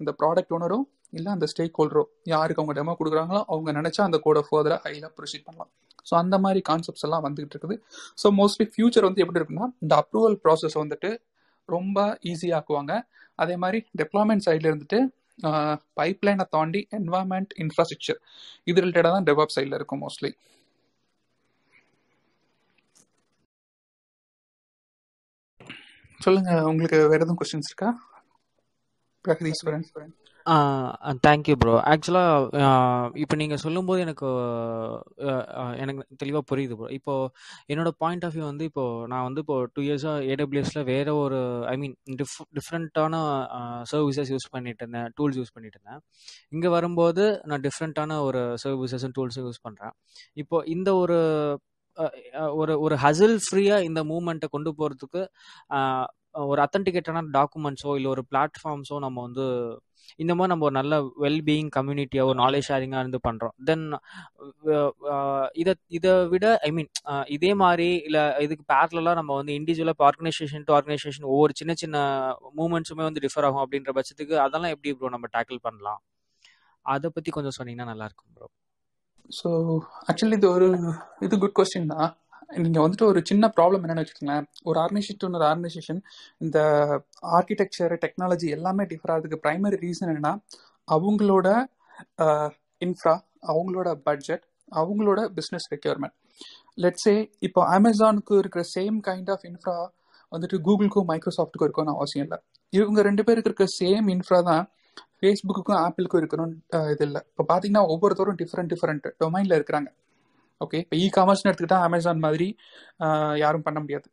அந்த 0.01 0.11
ப்ராடக்ட் 0.21 0.55
ஓனரோ 0.57 0.79
இல்லை 1.13 1.31
அந்த 1.37 1.47
ஸ்டேக் 1.53 1.77
ஹோல்டரோ 1.79 2.03
யாருக்கு 2.33 2.61
அவங்க 2.63 2.75
டெமோ 2.79 2.95
கொடுக்குறாங்களோ 3.01 3.41
அவங்க 3.53 3.71
நினச்சா 3.79 4.03
அந்த 4.09 4.19
கோடை 4.25 4.41
ஃபர்தராக 4.49 4.81
ஹையில் 4.87 5.13
ப்ரொசீட் 5.19 5.47
பண்ணலாம். 5.49 5.71
ஸோ 6.09 6.15
அந்த 6.23 6.37
மாதிரி 6.45 6.61
கான்செப்ட்ஸ் 6.71 7.05
எல்லாம் 7.07 7.25
வந்துகிட்டு 7.27 7.55
இருக்குது. 7.55 7.77
ஸோ 8.23 8.27
மோஸ்ட்லி 8.41 8.67
ஃபியூச்சர் 8.73 9.07
வந்து 9.09 9.23
எப்படி 9.25 9.41
இருக்குன்னா 9.41 9.69
இந்த 9.85 9.95
அப்ரூவல் 10.03 10.37
ப்ராசஸ் 10.45 10.77
வந்துட்டு 10.83 11.11
ரொம்ப 11.69 12.01
ஈஸியாக்குவாங்க 12.33 12.93
அதே 13.39 13.55
மாதிரி 13.63 13.79
டெப்ளாய்மெண்ட் 14.01 14.45
சைடில் 14.47 14.69
இருந்துட்டு 14.71 14.99
பைப்லைனை 15.99 16.45
தாண்டி 16.57 16.81
என்வாயன்மெண்ட் 16.99 17.51
இன்ஃப்ராஸ்ட்ரக்சர் 17.65 18.21
இது 18.71 18.79
ரிலேட்டடாக 18.85 19.13
தான் 19.17 19.27
டெவலப் 19.29 19.55
சைடில் 19.57 19.77
இருக்கும் 19.79 20.03
மோஸ்ட்லி 20.05 20.31
சொல்லுங்க 26.21 26.53
உங்களுக்கு 26.71 26.99
வேற 27.13 27.21
எதுவும் 27.25 27.41
கொஸ்டின்ஸ் 27.41 27.71
இருக்கா? 27.71 27.91
பிரகதீஸ்வரன் 29.25 29.85
தேங்க்யூ 31.27 31.55
ப்ரோ 31.63 31.73
ஆக்சுவலாக 31.93 32.67
இப்போ 33.23 33.35
நீங்கள் 33.41 33.61
சொல்லும்போது 33.65 34.01
எனக்கு 34.05 34.29
எனக்கு 35.83 36.03
தெளிவாக 36.23 36.43
புரியுது 36.51 36.75
ப்ரோ 36.79 36.89
இப்போ 36.99 37.15
என்னோட 37.73 37.91
பாயிண்ட் 38.03 38.25
ஆஃப் 38.27 38.35
வியூ 38.37 38.45
வந்து 38.51 38.69
இப்போது 38.71 39.09
நான் 39.13 39.27
வந்து 39.29 39.43
இப்போ 39.45 39.57
டூ 39.75 39.83
இயர்ஸாக 39.87 40.27
ஏடபிள்யூஎஸில் 40.33 40.87
வேறு 40.93 41.15
ஒரு 41.25 41.41
ஐ 41.73 41.75
மீன் 41.83 41.97
டிஃப் 42.21 42.37
டிஃப்ரெண்ட்டான 42.59 43.23
சர்வீசஸ் 43.93 44.33
யூஸ் 44.35 44.49
பண்ணிட்டு 44.57 44.85
இருந்தேன் 44.85 45.09
டூல்ஸ் 45.19 45.41
யூஸ் 45.41 45.55
பண்ணிட்டு 45.57 45.79
இருந்தேன். 45.79 46.01
இங்கே 46.57 46.71
வரும்போது 46.77 47.25
நான் 47.51 47.65
டிஃப்ரெண்ட்டான 47.69 48.21
ஒரு 48.29 48.43
சர்வீசஸும் 48.65 49.17
டூல்ஸும் 49.19 49.49
யூஸ் 49.49 49.65
பண்ணுறேன் 49.69 49.97
இப்போ 50.45 50.59
இந்த 50.77 50.93
ஒரு 51.05 51.19
ஒரு 52.57 52.81
ஒரு 52.81 52.97
ஹசில் 52.97 53.37
ஃப்ரீயா 53.45 53.79
இந்த 53.83 54.05
மூமெண்ட்டை 54.05 54.49
கொண்டு 54.49 54.71
போறதுக்கு 54.79 55.23
ஒரு 56.47 56.61
அத்தன்டிகேட்டான 56.63 57.23
டாக்குமெண்ட்ஸோ 57.33 57.97
இல்லை 57.97 58.11
ஒரு 58.11 58.23
பிளாட்ஃபார்ம்ஸோ 58.33 58.99
நம்ம 58.99 59.23
வந்து 59.23 59.45
இந்த 60.19 60.33
மாதிரி 60.35 60.51
நம்ம 60.51 60.65
ஒரு 60.65 60.75
நல்ல 60.75 61.01
வெல்பீயிங் 61.21 61.71
கம்யூனிட்டியாக 61.77 62.29
ஒரு 62.29 62.39
நாலேஜ் 62.41 62.69
ஷேரிங்காக 62.69 63.01
இருந்து 63.01 63.21
பண்ணுறோம் 63.29 63.55
தென் 63.65 63.85
இதை 65.55 65.75
இதை 65.89 66.27
விட 66.27 66.59
ஐ 66.63 66.71
மீன் 66.71 66.91
இதே 67.27 67.55
மாதிரி 67.55 67.89
இல்லை 68.05 68.25
இதுக்கு 68.41 68.65
பேரலாக 68.75 69.15
நம்ம 69.15 69.35
வந்து 69.35 69.53
இண்டிவிஜுவலாக 69.53 69.91
இப்போ 69.91 70.07
ஆர்கனைசேஷன் 70.11 70.67
டு 70.69 70.75
ஆர்கனைசேஷன் 70.75 71.25
ஒவ்வொரு 71.25 71.55
சின்ன 71.55 71.75
சின்ன 71.75 71.99
மூமெண்ட்ஸுமே 72.61 73.05
வந்து 73.05 73.25
டிஃபர் 73.27 73.45
ஆகும் 73.45 73.65
அப்படின்ற 73.65 73.93
பட்சத்துக்கு 73.99 74.37
அதெல்லாம் 74.37 74.71
எப்படி 74.71 74.95
ப்ரோ 74.95 75.09
நம்ம 75.09 75.29
டேக்கிள் 75.39 75.61
பண்ணலாம்? 75.63 76.01
அதை 76.87 77.11
பற்றி 77.11 77.31
கொஞ்சம் 77.31 77.57
சொன்னீங்கன்னா 77.59 77.85
நல்லா 77.85 78.05
இருக்கும் 78.05 78.33
ப்ரோ 78.37 78.49
ஸோ 79.39 79.49
ஆக்சுவலி 80.11 80.37
இது 80.41 80.49
ஒரு 80.57 80.69
இது 81.27 81.35
குட் 81.43 81.57
கொஸ்டின் 81.59 81.93
தான். 81.95 82.11
நீங்கள் 82.65 82.85
வந்துட்டு 82.85 83.07
ஒரு 83.11 83.21
சின்ன 83.31 83.45
ப்ராப்ளம் 83.57 83.83
என்னென்னு 83.85 84.03
வச்சுக்கோங்களேன். 84.03 84.45
ஒரு 84.69 84.79
ஆர்கனைசேஷன் 84.83 85.37
ஒரு 85.39 85.47
ஆர்கனைசேஷன் 85.51 86.01
இந்த 86.45 86.59
ஆர்கிடெக்சர் 87.39 87.95
டெக்னாலஜி 88.05 88.49
எல்லாமே 88.57 88.85
டிஃபர் 88.93 89.13
ஆகுதுக்கு 89.15 89.41
ப்ரைமரி 89.47 89.79
ரீசன் 89.87 90.11
என்னென்னா 90.13 90.35
அவங்களோட 90.89 91.49
இன்ஃப்ரா 92.87 93.15
அவங்களோட 93.53 93.89
பட்ஜெட் 94.09 94.45
அவங்களோட 94.81 95.21
பிஸ்னஸ் 95.37 95.69
ரெக்யர்மெண்ட் 95.75 96.17
லெட்ஸே 96.85 97.17
இப்போ 97.47 97.61
அமேசானுக்கு 97.77 98.35
இருக்கிற 98.43 98.63
சேம் 98.77 98.97
கைண்ட் 99.09 99.31
ஆஃப் 99.35 99.45
இன்ஃப்ரா 99.51 99.77
வந்துட்டு 100.33 100.57
கூகுளுக்கும் 100.67 101.09
மைக்ரோசாஃப்ட்டுக்கும் 101.11 101.69
இருக்கணும்னு 101.69 101.99
அவசியம் 101.99 102.25
இல்லை. 102.27 102.39
இவங்க 102.73 103.01
ரெண்டு 103.09 103.23
பேருக்கு 103.27 103.51
இருக்கிற 103.51 103.69
சேம் 103.81 104.07
இன்ஃப்ரா 104.15 104.41
தான் 104.51 104.65
ஃபேஸ்புக்குக்கும் 105.23 105.81
ஆப்பிளுக்கும் 105.85 106.21
இருக்கணும்னு 106.23 106.57
இது 106.95 107.05
இல்லை. 107.09 107.21
இப்போ 107.31 107.45
பார்த்தீங்கன்னா 107.51 107.85
ஒவ்வொருத்தரும் 107.93 108.39
டிஃப்ரெண்ட் 108.43 108.71
டிஃப்ரெண்ட் 108.73 109.07
டொமைனில் 109.23 109.57
இருக்கிறாங்க. 109.59 109.89
ஓகே 110.61 110.79
இப்போ 110.85 110.97
இ 111.05 111.07
காமர்ஸ்னு 111.17 111.49
எடுத்துக்கிட்டா 111.51 111.81
அமேசான் 111.89 112.23
மாதிரி 112.27 112.49
யாரும் 113.45 113.67
பண்ண 113.67 113.79
முடியாது. 113.85 114.07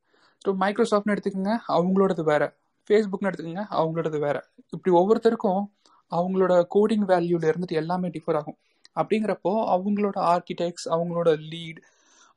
ஸோ 0.45 0.51
மைக்ரோசாஃப்ட்னு 0.63 1.13
எடுத்துக்கோங்க 1.15 1.53
அவங்களோடது 1.75 2.23
வேற. 2.31 2.43
ஃபேஸ்புக்னு 2.89 3.29
எடுத்துக்கோங்க 3.29 3.63
அவங்களோடது 3.79 4.19
வேற. 4.27 4.37
இப்படி 4.75 4.91
ஒவ்வொருத்தருக்கும் 4.99 5.61
அவங்களோட 6.11 6.53
கோடிங் 6.75 7.05
வேல்யூவில் 7.11 7.49
இருந்துட்டு 7.51 7.79
எல்லாமே 7.81 8.07
டிஃபர் 8.15 8.37
ஆகும். 8.39 8.57
அப்படிங்கிறப்போ 8.99 9.51
அவங்களோட 9.75 10.17
ஆர்கிடெக்ட்ஸ் 10.33 10.87
அவங்களோட 10.95 11.29
லீட் 11.51 11.79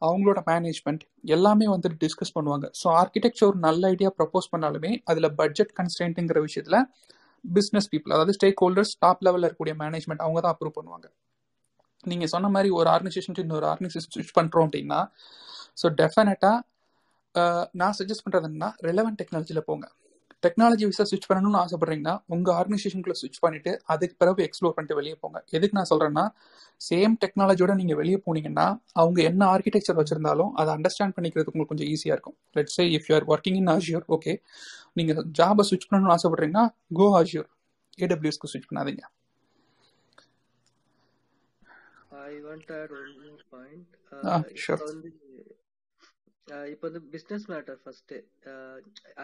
அவங்களோட 0.03 0.39
மேனேஜ்மெண்ட் 0.51 1.03
எல்லாமே 1.35 1.67
வந்துட்டு 1.73 1.99
டிஸ்கஸ் 2.05 2.35
பண்ணுவாங்க. 2.37 2.67
ஸோ 2.81 2.87
ஆர்கிடெக்சர் 3.01 3.49
ஒரு 3.51 3.59
நல்ல 3.67 3.83
ஐடியா 3.95 4.11
ப்ரப்போஸ் 4.19 4.49
பண்ணாலுமே 4.55 4.91
அதில் 5.11 5.29
பட்ஜெட் 5.41 5.73
கன்ஸ்டன்ட்டுங்கிற 5.81 6.41
விஷயத்தில் 6.49 6.79
பிஸ்னஸ் 7.59 7.89
பீப்புள் 7.93 8.15
அதாவது 8.17 8.35
ஸ்டேக் 8.39 8.63
ஹோல்டர்ஸ் 8.65 8.95
டாப் 9.05 9.23
லெவலில் 9.27 9.47
இருக்கக்கூடிய 9.47 9.77
மேனேஜ்மெண்ட் 9.83 10.25
அவங்க 10.25 10.41
தான் 10.47 10.55
அப்ரூவ் 10.55 10.77
பண்ணுவாங்க. 10.79 11.07
நீங்கள் 12.13 12.33
சொன்ன 12.35 12.49
மாதிரி 12.55 12.71
ஒரு 12.79 12.89
ஆர்கனைசேஷன் 12.95 13.39
இன்னொரு 13.45 13.67
ஆர்கனைசேஷன் 13.73 14.13
ஸ்விட்ச் 14.15 14.35
பண்ணுறோம் 14.39 14.67
அப்படின்னா 14.69 15.01
ஸோ 15.83 15.89
டெஃபினட்டாக 16.01 16.57
நான் 17.81 17.97
சஜஸ்ட் 18.01 18.25
பண்ணுறது 18.27 18.49
என்னன்னா 18.51 18.69
ரெலவெண்ட் 18.89 19.19
டெக்னாலஜியில் 19.21 19.67
போங்க. 19.71 19.87
டெக்னாலஜி 20.45 20.85
விசா 20.89 21.05
ஸ்விட்ச் 21.11 21.27
பண்ணணும்னு 21.29 21.59
ஆசைப்படுறீங்கன்னா 21.63 22.15
உங்கள் 22.35 22.55
ஆர்கனைசேஷனுக்குள்ள 22.61 23.17
ஸ்விட்ச் 23.21 23.41
பண்ணிட்டு 23.45 23.73
அதுக்கு 23.93 24.15
பிறகு 24.23 24.41
எக்ஸ்ப்ளோர் 24.47 24.75
பண்ணிட்டு 24.77 24.99
வெளியே 24.99 25.17
போங்க. 25.23 25.39
எதுக்கு 25.57 25.77
நான் 25.79 25.89
சொல்கிறேன்னா 25.91 26.25
சேம் 26.89 27.15
டெக்னாலஜியோட 27.23 27.75
நீங்கள் 27.81 27.99
வெளியே 28.01 28.19
போனீங்கன்னா 28.27 28.67
அவங்க 29.01 29.19
என்ன 29.31 29.43
ஆர்கிடெக்சர் 29.55 29.99
வச்சிருந்தாலும் 30.01 30.51
அதை 30.63 30.71
அண்டர்ஸ்டாண்ட் 30.77 31.17
பண்ணிக்கிறதுக்கு 31.17 31.55
உங்களுக்கு 31.55 31.75
கொஞ்சம் 31.75 31.91
ஈஸியாக 31.95 32.17
இருக்கும். 32.17 32.37
Let's 32.59 32.77
say 32.79 32.87
if 32.97 33.09
you 33.11 33.17
are 33.19 33.27
working 33.35 33.59
in 33.63 33.71
Azure 33.77 34.07
okay 34.17 34.35
நீங்கள் 34.99 35.27
ஜாபை 35.39 35.65
ஸ்விட்ச் 35.69 35.89
பண்ணணும்னு 35.91 36.15
ஆசைப்படுறீங்கன்னா 36.17 36.65
கோ 36.99 37.07
ஆஷியூர் 37.21 37.49
ஏடபிள்யூஎஸ்க்கு 38.05 38.51
ஸ்விட்ச் 38.53 38.69
பண்ணாதீங்க. 38.71 39.05
I 42.29 42.33
want 42.47 42.71
add 42.81 42.93
one 43.01 43.15
point 43.55 43.93
இப்போ 44.63 44.85
வந்து 44.91 45.11
இப்போ 46.73 46.85
வந்து 46.89 47.01
பிஸ்னஸ் 47.13 47.47
மேட்டர் 47.53 47.79
ஃபர்ஸ்ட் 47.83 48.13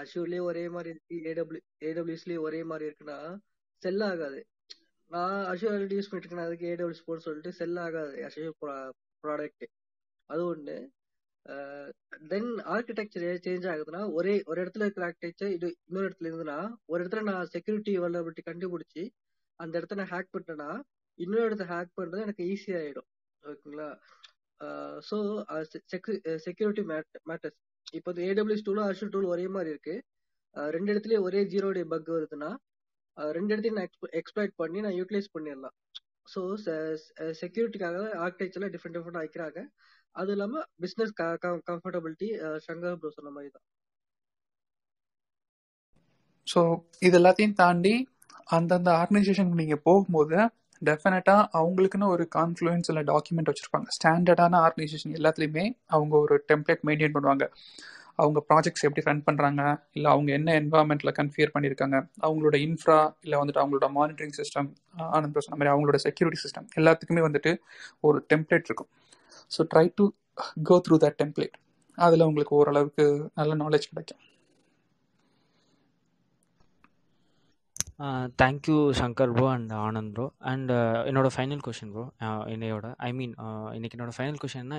அஷூர்லயே 0.00 0.40
ஒரே 0.50 0.64
மாதிரி 0.76 0.90
இருக்கு 0.92 1.16
ஏடபிள்யூ 1.30 1.62
ஏடபிள்யூஸ்லயே 1.88 2.38
ஒரே 2.46 2.60
மாதிரி 2.70 2.84
இருக்குன்னா 2.88 3.18
செல் 3.82 4.04
ஆகாது. 4.08 4.40
நான் 5.10 5.36
அஷூர் 5.52 5.74
ஆல்ரெடி 5.74 5.96
யூஸ் 5.98 6.08
பண்ணிட்டு 6.10 6.28
இருக்கேன் 6.28 6.48
அதுக்கு 6.48 6.66
ஏடபிள்யூஸ் 6.72 7.06
போட 7.08 7.20
சொல்லிட்டு 7.26 7.52
செல் 7.60 7.78
ஆகாது. 7.84 8.14
அஷூர் 8.28 8.56
ப்ராடக்ட் 9.24 9.66
அது 10.30 10.42
ஒன்று 10.52 10.76
தென் 12.30 12.50
ஆர்கிடெக்சர் 12.74 13.26
சேஞ்ச் 13.46 13.66
ஆகுதுன்னா 13.72 14.02
ஒரே 14.18 14.34
ஒரு 14.50 14.58
இடத்துல 14.64 14.86
இருக்கிற 14.86 15.06
ஆர்கிடெக்சர் 15.08 15.52
இது 15.56 15.68
இன்னொரு 15.88 16.06
இடத்துல 16.08 16.30
இருந்துன்னா 16.30 16.58
ஒரு 16.92 17.00
இடத்துல 17.02 17.22
நான் 17.30 17.50
செக்யூரிட்டி 17.54 17.94
வல்லபிலிட்டி 18.04 18.42
கண்டுபிடிச்சி 18.50 19.04
அந்த 19.60 19.74
இடத்த 19.78 19.98
நான் 20.00 20.12
ஹேக் 20.14 20.32
பண்ணிட்டேன்னா 20.34 20.70
இன்னொரு 21.18 21.46
இடத்த 21.50 21.64
ஹேக் 21.72 21.96
பண்றது 21.98 22.24
எனக்கு 22.26 22.44
ஈஸி 22.52 22.70
ஆயிடும். 22.80 23.08
ஓகேங்களா? 23.44 23.88
ஸோ 25.08 25.16
செக்யூரிட்டி 26.46 26.82
மேட்டர்ஸ் 27.30 27.58
இப்போ 27.98 28.10
வந்து 28.12 28.62
டூலும் 28.66 28.88
அஷூர் 28.90 29.12
டூல் 29.14 29.32
ஒரே 29.34 29.46
மாதிரி 29.56 29.70
இருக்கு. 29.74 29.94
ரெண்டு 30.76 30.90
இடத்துலயும் 30.92 31.26
ஒரே 31.28 31.40
ஜீரோ 31.52 31.68
டே 31.76 31.82
பக் 31.92 32.10
வருதுன்னா 32.16 32.50
ரெண்டு 33.38 33.52
இடத்தையும் 33.54 33.78
நான் 33.78 33.90
எக்ஸ்பிளைட் 34.20 34.54
பண்ணி 34.62 34.78
நான் 34.84 34.96
யூட்டிலைஸ் 34.98 35.32
பண்ணிடலாம். 35.36 35.74
ஸோ 36.32 36.40
செக்யூரிட்டிக்காக 37.42 37.98
ஆர்கிடெக்சர்ல 38.24 38.68
டிஃப்ரெண்ட் 38.74 38.96
டிஃப்ரெண்ட் 38.98 39.22
வைக்கிறாங்க. 39.22 39.60
அது 40.16 40.30
இல்லாம 40.34 40.62
பிசினஸ் 40.84 41.12
கம்ஃபர்டபிலிட்டி 41.68 42.28
சங்கர் 42.66 42.98
ப்ரோ 43.00 43.10
சொன்ன 43.18 43.32
மாதிரி 43.36 43.50
தான். 43.56 43.66
ஸோ 46.48 46.60
இது 47.06 47.14
எல்லாத்தையும் 47.20 47.58
தாண்டி 47.62 47.94
அந்தந்த 48.56 48.90
ஆர்கனைசேஷனுக்கு 49.02 49.62
நீங்கள் 49.62 49.84
போகும்போது 49.88 50.36
டெஃபினட்டாக 50.82 51.42
அவங்களுக்குன்னு 51.58 52.12
ஒரு 52.14 52.24
கான்ஃப்ளூயன்ஸ் 52.36 52.88
இல்லை 52.92 53.02
டாக்குமெண்ட் 53.10 53.50
வச்சுருப்பாங்க. 53.50 53.88
ஸ்டாண்டர்டான 53.96 54.60
ஆர்கனைசேஷன் 54.66 55.16
எல்லாத்துலேயுமே 55.18 55.64
அவங்க 55.96 56.14
ஒரு 56.24 56.36
டெம்ப்ளேட் 56.50 56.84
மெயின்டைன் 56.88 57.14
பண்ணுவாங்க. 57.16 57.46
அவங்க 58.22 58.38
ப்ராஜெக்ட்ஸ் 58.48 58.84
எப்படி 58.86 59.02
ரன் 59.08 59.24
பண்ணுறாங்க 59.28 59.62
இல்லை 59.96 60.08
அவங்க 60.14 60.30
என்ன 60.38 60.54
என்வாயன்மெண்ட்டில் 60.60 61.16
கன்ஃபியர் 61.20 61.52
பண்ணியிருக்காங்க 61.54 61.96
அவங்களோட 62.26 62.56
இன்ஃப்ரா 62.66 62.98
இல்லை 63.24 63.36
வந்துட்டு 63.40 63.62
அவங்களோட 63.62 63.88
மானிட்டரிங் 63.98 64.36
சிஸ்டம் 64.40 64.68
ஆனந்த் 65.16 65.44
சொன்ன 65.46 65.58
மாதிரி 65.60 65.72
அவங்களோட 65.74 65.98
செக்யூரிட்டி 66.06 66.40
சிஸ்டம் 66.44 66.68
எல்லாத்துக்குமே 66.80 67.24
வந்துட்டு 67.28 67.52
ஒரு 68.08 68.18
டெம்ப்ளேட் 68.32 68.68
இருக்கும். 68.70 68.90
So 69.50 69.62
try 69.72 69.86
to 69.94 70.04
go 70.62 70.76
through 70.86 70.96
that 70.96 71.18
template 71.18 71.56
அதில் 71.98 72.22
உங்களுக்கு 72.22 72.54
ஓரளவுக்கு 72.56 73.04
நல்ல 73.34 73.52
நாலேஜ் 73.54 73.90
கிடைக்கும். 73.90 74.22
Thank you 78.38 78.76
Shankar 78.98 79.32
bro 79.32 79.46
and 79.48 79.72
Anand 79.80 80.12
bro 80.14 80.24
and 80.42 80.70
என்னோட 81.08 81.28
ஃபைனல் 81.34 81.60
கொஷின் 81.60 81.90
ப்ரோ 81.92 82.04
என்னையோட 82.46 82.86
ஐ 82.98 83.10
மீன் 83.12 83.32
இன்னைக்கு 83.74 83.96
என்னோட 83.96 84.12
final 84.16 84.38
question 84.42 84.72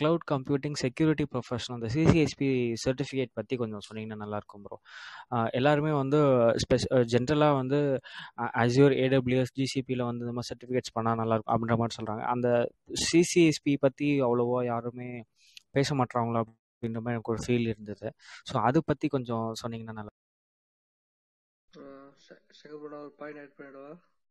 cloud 0.00 0.24
computing 0.32 0.76
security 0.82 1.26
professional 1.32 1.76
அந்த 1.78 1.88
சிசிஎஸ்பி 1.94 2.48
சர்டிஃபிகேட் 2.84 3.32
பற்றி 3.34 3.56
கொஞ்சம் 3.56 3.84
சொன்னீங்கன்னா 3.88 4.18
நல்லாயிருக்கும் 4.24 4.64
ப்ரோ 4.66 4.78
எல்லாருமே 5.60 5.92
வந்து 5.92 6.20
ஸ்பெஷ் 6.64 6.86
ஜென்ரலாக 7.14 7.56
வந்து 7.56 7.80
அசியூர் 8.62 8.96
ஏடபிள்யூஎஸ் 9.04 9.54
ஜிசிபியில் 9.60 10.04
வந்து 10.10 10.24
இந்த 10.26 10.34
மாதிரி 10.38 10.50
சர்டிஃபிகேட்ஸ் 10.52 10.94
பண்ணால் 10.98 11.20
நல்லாயிருக்கும் 11.22 11.54
அப்படின்ற 11.54 11.78
மாதிரி 11.82 11.96
சொல்கிறாங்க 12.00 12.24
அந்த 12.34 12.48
சிசிஎஸ்பி 13.06 13.74
பற்றி 13.86 14.10
அவ்வளோவா 14.28 14.60
யாருமே 14.72 15.10
பேச 15.72 15.94
மாட்டாங்களா 15.94 16.42
அப்படின்ற 16.44 17.00
மாதிரி 17.00 17.16
எனக்கு 17.16 17.34
ஒரு 17.34 17.42
ஃபீல் 17.46 17.68
இருந்தது. 17.72 18.06
ஸோ 18.50 18.54
அதை 18.68 18.80
பற்றி 18.90 19.06
கொஞ்சம் 19.08 19.46
சொன்னீங்கன்னா 19.62 19.96
நல்லா 20.00 20.12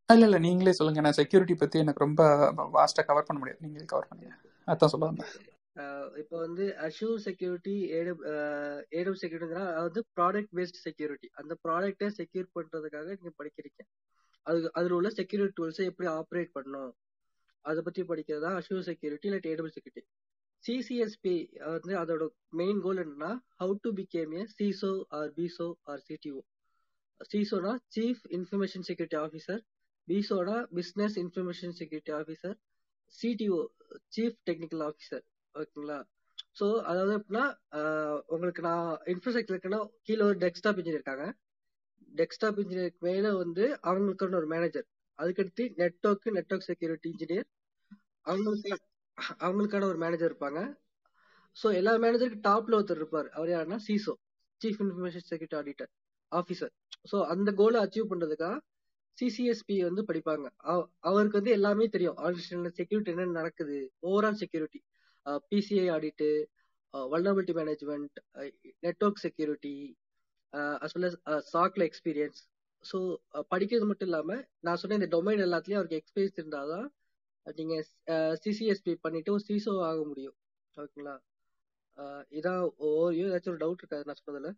இல்லை 0.10 0.26
இல்லை 0.28 0.40
நீங்களே 0.46 0.74
சொல்லுங்க. 0.78 1.02
நான் 1.06 1.20
செக்யூரிட்டி 1.20 1.56
பற்றி 1.62 1.78
எனக்கு 1.84 2.04
ரொம்ப 2.06 2.22
வாஸ்ட்டாக 2.78 3.06
கவர் 3.10 3.28
பண்ண 3.28 3.38
முடியாது. 3.42 3.64
நீங்களே 3.66 3.88
கவர் 3.94 4.10
பண்ணுங்க. 4.10 4.34
அதான் 4.72 4.92
சொல்ல 4.94 5.06
வந்தேன். 5.12 5.32
இப்போ 6.22 6.36
வந்து 6.44 6.66
அஷூர் 6.88 7.24
செக்யூரிட்டி 7.26 7.74
ஏடப் 7.98 8.22
ஏடப் 9.00 9.20
செக்யூரிட்டிங்கிறா 9.22 9.64
அது 9.78 9.86
வந்து 9.88 10.04
ப்ராடக்ட் 10.18 10.54
பேஸ்ட் 10.58 10.80
செக்யூரிட்டி 10.88 11.28
அந்த 11.42 11.54
ப்ராடக்ட்டை 11.66 12.08
செக்யூர் 12.20 12.48
பண்ணுறதுக்காக 12.58 13.08
நீங்கள் 13.18 13.38
படிக்கிறீங்க. 13.40 13.82
அது 14.46 14.60
அதில் 14.80 14.96
உள்ள 14.98 15.10
செக்யூரிட்டி 15.20 15.56
டூல்ஸை 15.60 15.86
எப்படி 15.92 16.08
ஆப்ரேட் 16.20 16.52
பண்ணணும்? 16.58 16.94
அதை 17.66 17.80
பற்றி 17.88 18.02
படிக்கிறது? 18.12 18.44
தான் 18.46 18.58
அஷூர் 18.60 18.88
செக்யூரிட்டி 18.90 19.28
இல்லை 19.30 19.42
ஏடபிள் 19.54 19.76
செக்யூரிட்டி 19.78 20.04
சிசிஎஸ்பி 20.64 21.34
வந்து 21.74 21.94
அதோட 22.02 22.24
மெயின் 22.60 22.80
கோல் 22.86 23.02
என்னன்னா 23.04 23.32
how 23.62 23.74
to 23.86 23.90
become 24.00 24.32
a 24.40 24.44
CISO 24.58 24.92
or 25.18 25.32
BISO 25.38 25.68
or 25.92 26.04
CTO 26.08 26.40
சிசோனா 27.22 27.72
chief 27.96 28.24
information 28.38 28.86
security 28.90 29.18
officer 29.18 29.62
பிசோனா 30.08 30.58
business 30.78 31.16
information 31.24 31.76
security 31.80 32.14
officer 32.20 32.56
CTO 33.14 33.60
chief 34.16 34.38
technical 34.50 34.84
officer 34.90 35.24
ஓகேங்களா? 35.56 36.00
ஸோ 36.60 36.66
அதாவது 36.82 37.14
எப்படின்னா 37.18 37.46
உங்களுக்கு 38.28 38.62
நான் 38.62 38.90
இன்ஃப்ராஸ்ட்ரக்சர் 39.14 39.56
இருக்குன்னா 39.56 39.80
கீழே 40.08 40.24
ஒரு 40.28 40.38
டெஸ்க்டாப் 40.44 40.80
இன்ஜினியர் 40.80 41.00
இருக்காங்க. 41.00 41.26
டெஸ்க்டாப் 42.12 42.60
இன்ஜினியருக்கு 42.64 43.08
மேலே 43.10 43.32
வந்து 43.44 43.64
அவங்களுக்கான 43.90 44.38
ஒரு 44.42 44.50
மேனேஜர் 44.54 44.88
அதுக்கடுத்து 45.20 45.64
நெட்ஒர்க் 45.82 46.28
நெட்ஒர்க் 46.38 46.70
செக்யூரிட்டி 46.70 47.10
இன்ஜினியர் 47.14 47.48
அவங்களுக்கு 48.26 48.72
அவங்களுக்கான 49.46 49.88
ஒரு 49.92 50.00
மேனேஜர் 50.04 50.30
இருப்பாங்க. 50.32 50.60
ஸோ 51.58 51.68
எல்லா 51.80 51.92
மேனேஜருக்கு 52.06 52.46
டாப்ல 52.50 52.78
ஒருத்தர் 52.80 53.02
இருப்பார். 53.02 53.28
அவர் 53.38 53.52
யாருன்னா 53.56 53.80
CISO 53.88 54.14
chief 54.62 54.82
information 54.86 55.28
security 55.30 55.58
auditor 55.62 55.92
officer 56.32 56.74
so 57.12 57.18
அந்த 57.34 57.50
கோலை 57.60 57.80
அச்சீவ் 57.86 58.12
பண்றதுக்காக 58.12 58.56
சிசிஎஸ்பி 59.18 59.76
வந்து 59.88 60.02
படிப்பாங்க. 60.10 60.46
அவருக்கு 61.10 61.40
வந்து 61.40 61.52
எல்லாமே 61.58 61.86
தெரியும். 61.94 62.18
ஆர்கனைசேஷன்ல 62.24 62.72
செக்யூரிட்டி 62.80 63.12
என்ன 63.14 63.36
நடக்குது? 63.40 63.78
Overall 64.10 64.40
security 64.42 64.80
PCI 65.52 65.86
audit 65.96 66.30
vulnerability 66.94 67.54
management 67.60 68.18
network 68.84 69.24
security 69.26 69.76
as 70.86 70.94
well 70.96 71.08
as 71.36 71.48
சாக்ல 71.54 71.86
experience 71.90 72.42
so 72.86 72.98
படிக்கிறது 73.54 73.88
மட்டும் 73.90 74.10
இல்லாமல் 74.10 74.42
நான் 74.66 74.80
சொன்ன 74.82 74.98
இந்த 75.00 75.10
டொமைன் 75.16 75.44
எல்லாத்துலேயும் 75.48 75.80
அவருக்கு 75.82 76.02
எக்ஸ்பீரியன்ஸ் 76.02 76.40
இருந்தால் 76.42 76.72
தான் 76.74 76.88
நீங்கள் 77.60 77.84
சிசிஎஸ்பி 78.44 78.94
பண்ணிட்டு 79.06 79.34
ஒரு 79.36 79.44
சிசோ 79.50 79.74
ஆக 79.90 80.00
முடியும். 80.12 80.36
ஓகேங்களா 80.78 81.16
இதான் 82.38 82.62
ஓரியோ 82.88 83.26
ஏதாச்சும் 83.30 83.54
ஒரு 83.54 83.62
டவுட் 83.64 83.82
இருக்காது 83.84 84.08
நான் 84.10 84.22
சொன்னதுல. 84.22 84.52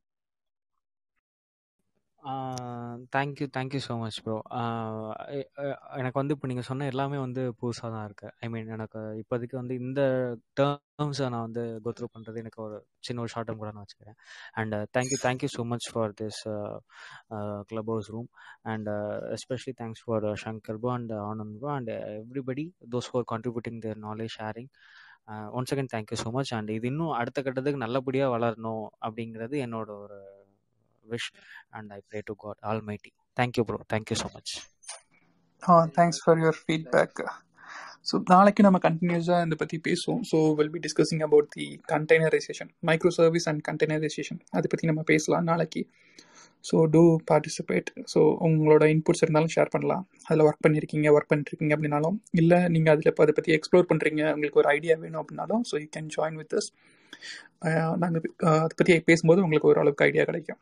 Thank you 3.14 3.46
thank you 3.56 3.80
so 3.86 3.94
much 4.00 4.18
bro 4.24 4.36
எனக்கு 6.00 6.18
வந்து 6.20 6.34
இப்போ 6.36 6.48
நீங்கள் 6.48 6.68
சொன்ன 6.70 6.88
எல்லாமே 6.92 7.18
வந்து 7.18 7.42
புதுசாக 7.60 7.90
தான் 7.94 8.06
இருக்குது 8.08 8.32
ஐ 8.44 8.48
மீன் 8.50 8.72
எனக்கு 8.76 9.02
இப்போதைக்கு 9.22 9.56
வந்து 9.56 9.76
இந்த 9.82 10.02
டேர்ம்ஸை 10.60 11.28
நான் 11.34 11.46
வந்து 11.48 11.64
கோத்ரூ 11.86 12.08
பண்ணுறது 12.14 12.42
எனக்கு 12.44 12.60
ஒரு 12.64 12.78
சின்ன 13.00 13.22
ஒரு 13.22 13.32
ஷார்ட் 13.34 13.48
டேர்ம் 13.50 13.62
கூட 13.64 13.72
நான் 13.72 13.86
வச்சுக்கிறேன். 13.86 14.18
And 14.54 14.76
thank you 14.98 15.20
thank you 15.26 15.50
so 15.56 15.66
much 15.74 15.88
for 15.94 16.14
this 16.22 16.42
Clubhouse 17.94 18.10
room 18.10 18.30
and 18.64 18.90
especially 19.38 19.76
thanks 19.82 20.04
for 20.06 20.28
Shankar 20.44 20.80
bro 20.84 20.94
and 20.94 21.14
Anand 21.30 21.58
bro 21.60 21.72
and 21.76 21.92
everybody 22.22 22.66
those 22.96 23.12
for 23.12 23.28
contributing 23.34 23.80
their 23.80 24.02
knowledge 24.08 24.34
sharing 24.40 24.72
once 25.52 25.74
again 25.74 25.94
thank you 25.94 26.20
so 26.24 26.32
much 26.32 26.54
and 26.54 26.70
இது 26.70 26.88
இன்னும் 26.88 27.16
அடுத்த 27.20 27.38
கட்டத்துக்கு 27.42 27.86
நல்லபடியாக 27.86 28.34
வளரணும் 28.36 28.86
அப்படிங்கிறது 29.06 29.56
என்னோட 29.66 29.90
ஒரு 30.04 30.20
wish 31.08 31.28
and 31.74 31.92
I 31.92 32.02
pray 32.10 32.22
to 32.24 32.36
God 32.38 32.58
Almighty. 32.64 33.14
Thank 33.38 33.58
you, 33.58 33.64
bro. 33.64 33.80
Thank 33.88 34.10
you 34.12 34.18
so 34.18 34.30
much. 34.30 34.50
Oh, 35.64 35.82
thanks 35.90 36.20
for 36.20 36.36
your 36.38 36.56
feedback. 36.66 37.12
So 38.10 38.16
நாளைக்கு 38.32 38.62
நம்ம 38.66 38.78
கண்டினியூஸாக 38.84 39.46
இதை 39.46 39.56
பற்றி 39.56 39.78
பேசுவோம் 39.88 40.22
so 40.30 40.38
will 40.58 40.72
be 40.76 40.80
discussing 40.84 41.24
about 41.26 41.48
the 41.56 41.66
containerisation 41.92 42.70
micro 42.90 43.12
service 43.18 43.48
and 43.52 43.62
containerisation 43.68 44.40
அதை 44.58 44.68
பற்றி 44.74 44.88
நம்ம 44.90 45.02
பேசலாம் 45.10 45.48
நாளைக்கு 45.50 45.82
ஸோ 46.66 46.78
டூ 46.94 47.02
பார்ட்டிசிபேட் 47.32 47.90
ஸோ 48.14 48.22
உங்களோட 48.48 48.86
இன்புட்ஸ் 48.94 49.24
இருந்தாலும் 49.26 49.54
ஷேர் 49.56 49.74
பண்ணலாம் 49.74 50.04
அதில் 50.28 50.46
ஒர்க் 50.48 50.64
பண்ணியிருக்கீங்க 50.66 51.12
ஒர்க் 51.16 51.32
பண்ணிருக்கீங்க 51.34 51.76
அப்படின்னாலும் 51.78 52.18
இல்லை 52.42 52.60
நீங்கள் 52.76 52.94
அதில் 52.94 53.12
இப்போ 53.12 53.26
அதை 53.26 53.36
பற்றி 53.40 53.54
எக்ஸ்ப்ளோர் 53.58 53.90
பண்ணுறீங்க 53.92 54.24
உங்களுக்கு 54.36 54.62
ஒரு 54.64 54.72
ஐடியா 54.78 54.96
வேணும் 55.04 55.22
அப்படின்னாலும் 55.24 55.64
so 55.72 55.76
you 55.84 55.90
can 55.98 56.10
join 56.16 56.40
with 56.42 56.56
us 56.62 56.70
நாங்கள் 58.04 58.24
அதை 58.56 58.74
பற்றி 58.80 58.96
பேசும்போது 59.12 59.44
உங்களுக்கு 59.46 59.72
ஓரளவுக்கு 59.74 60.08
ஐடியா 60.10 60.26
கிடைக்கும் 60.32 60.62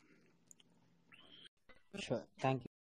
Sure. 1.98 2.28
Thank 2.40 2.64
you. 2.64 2.75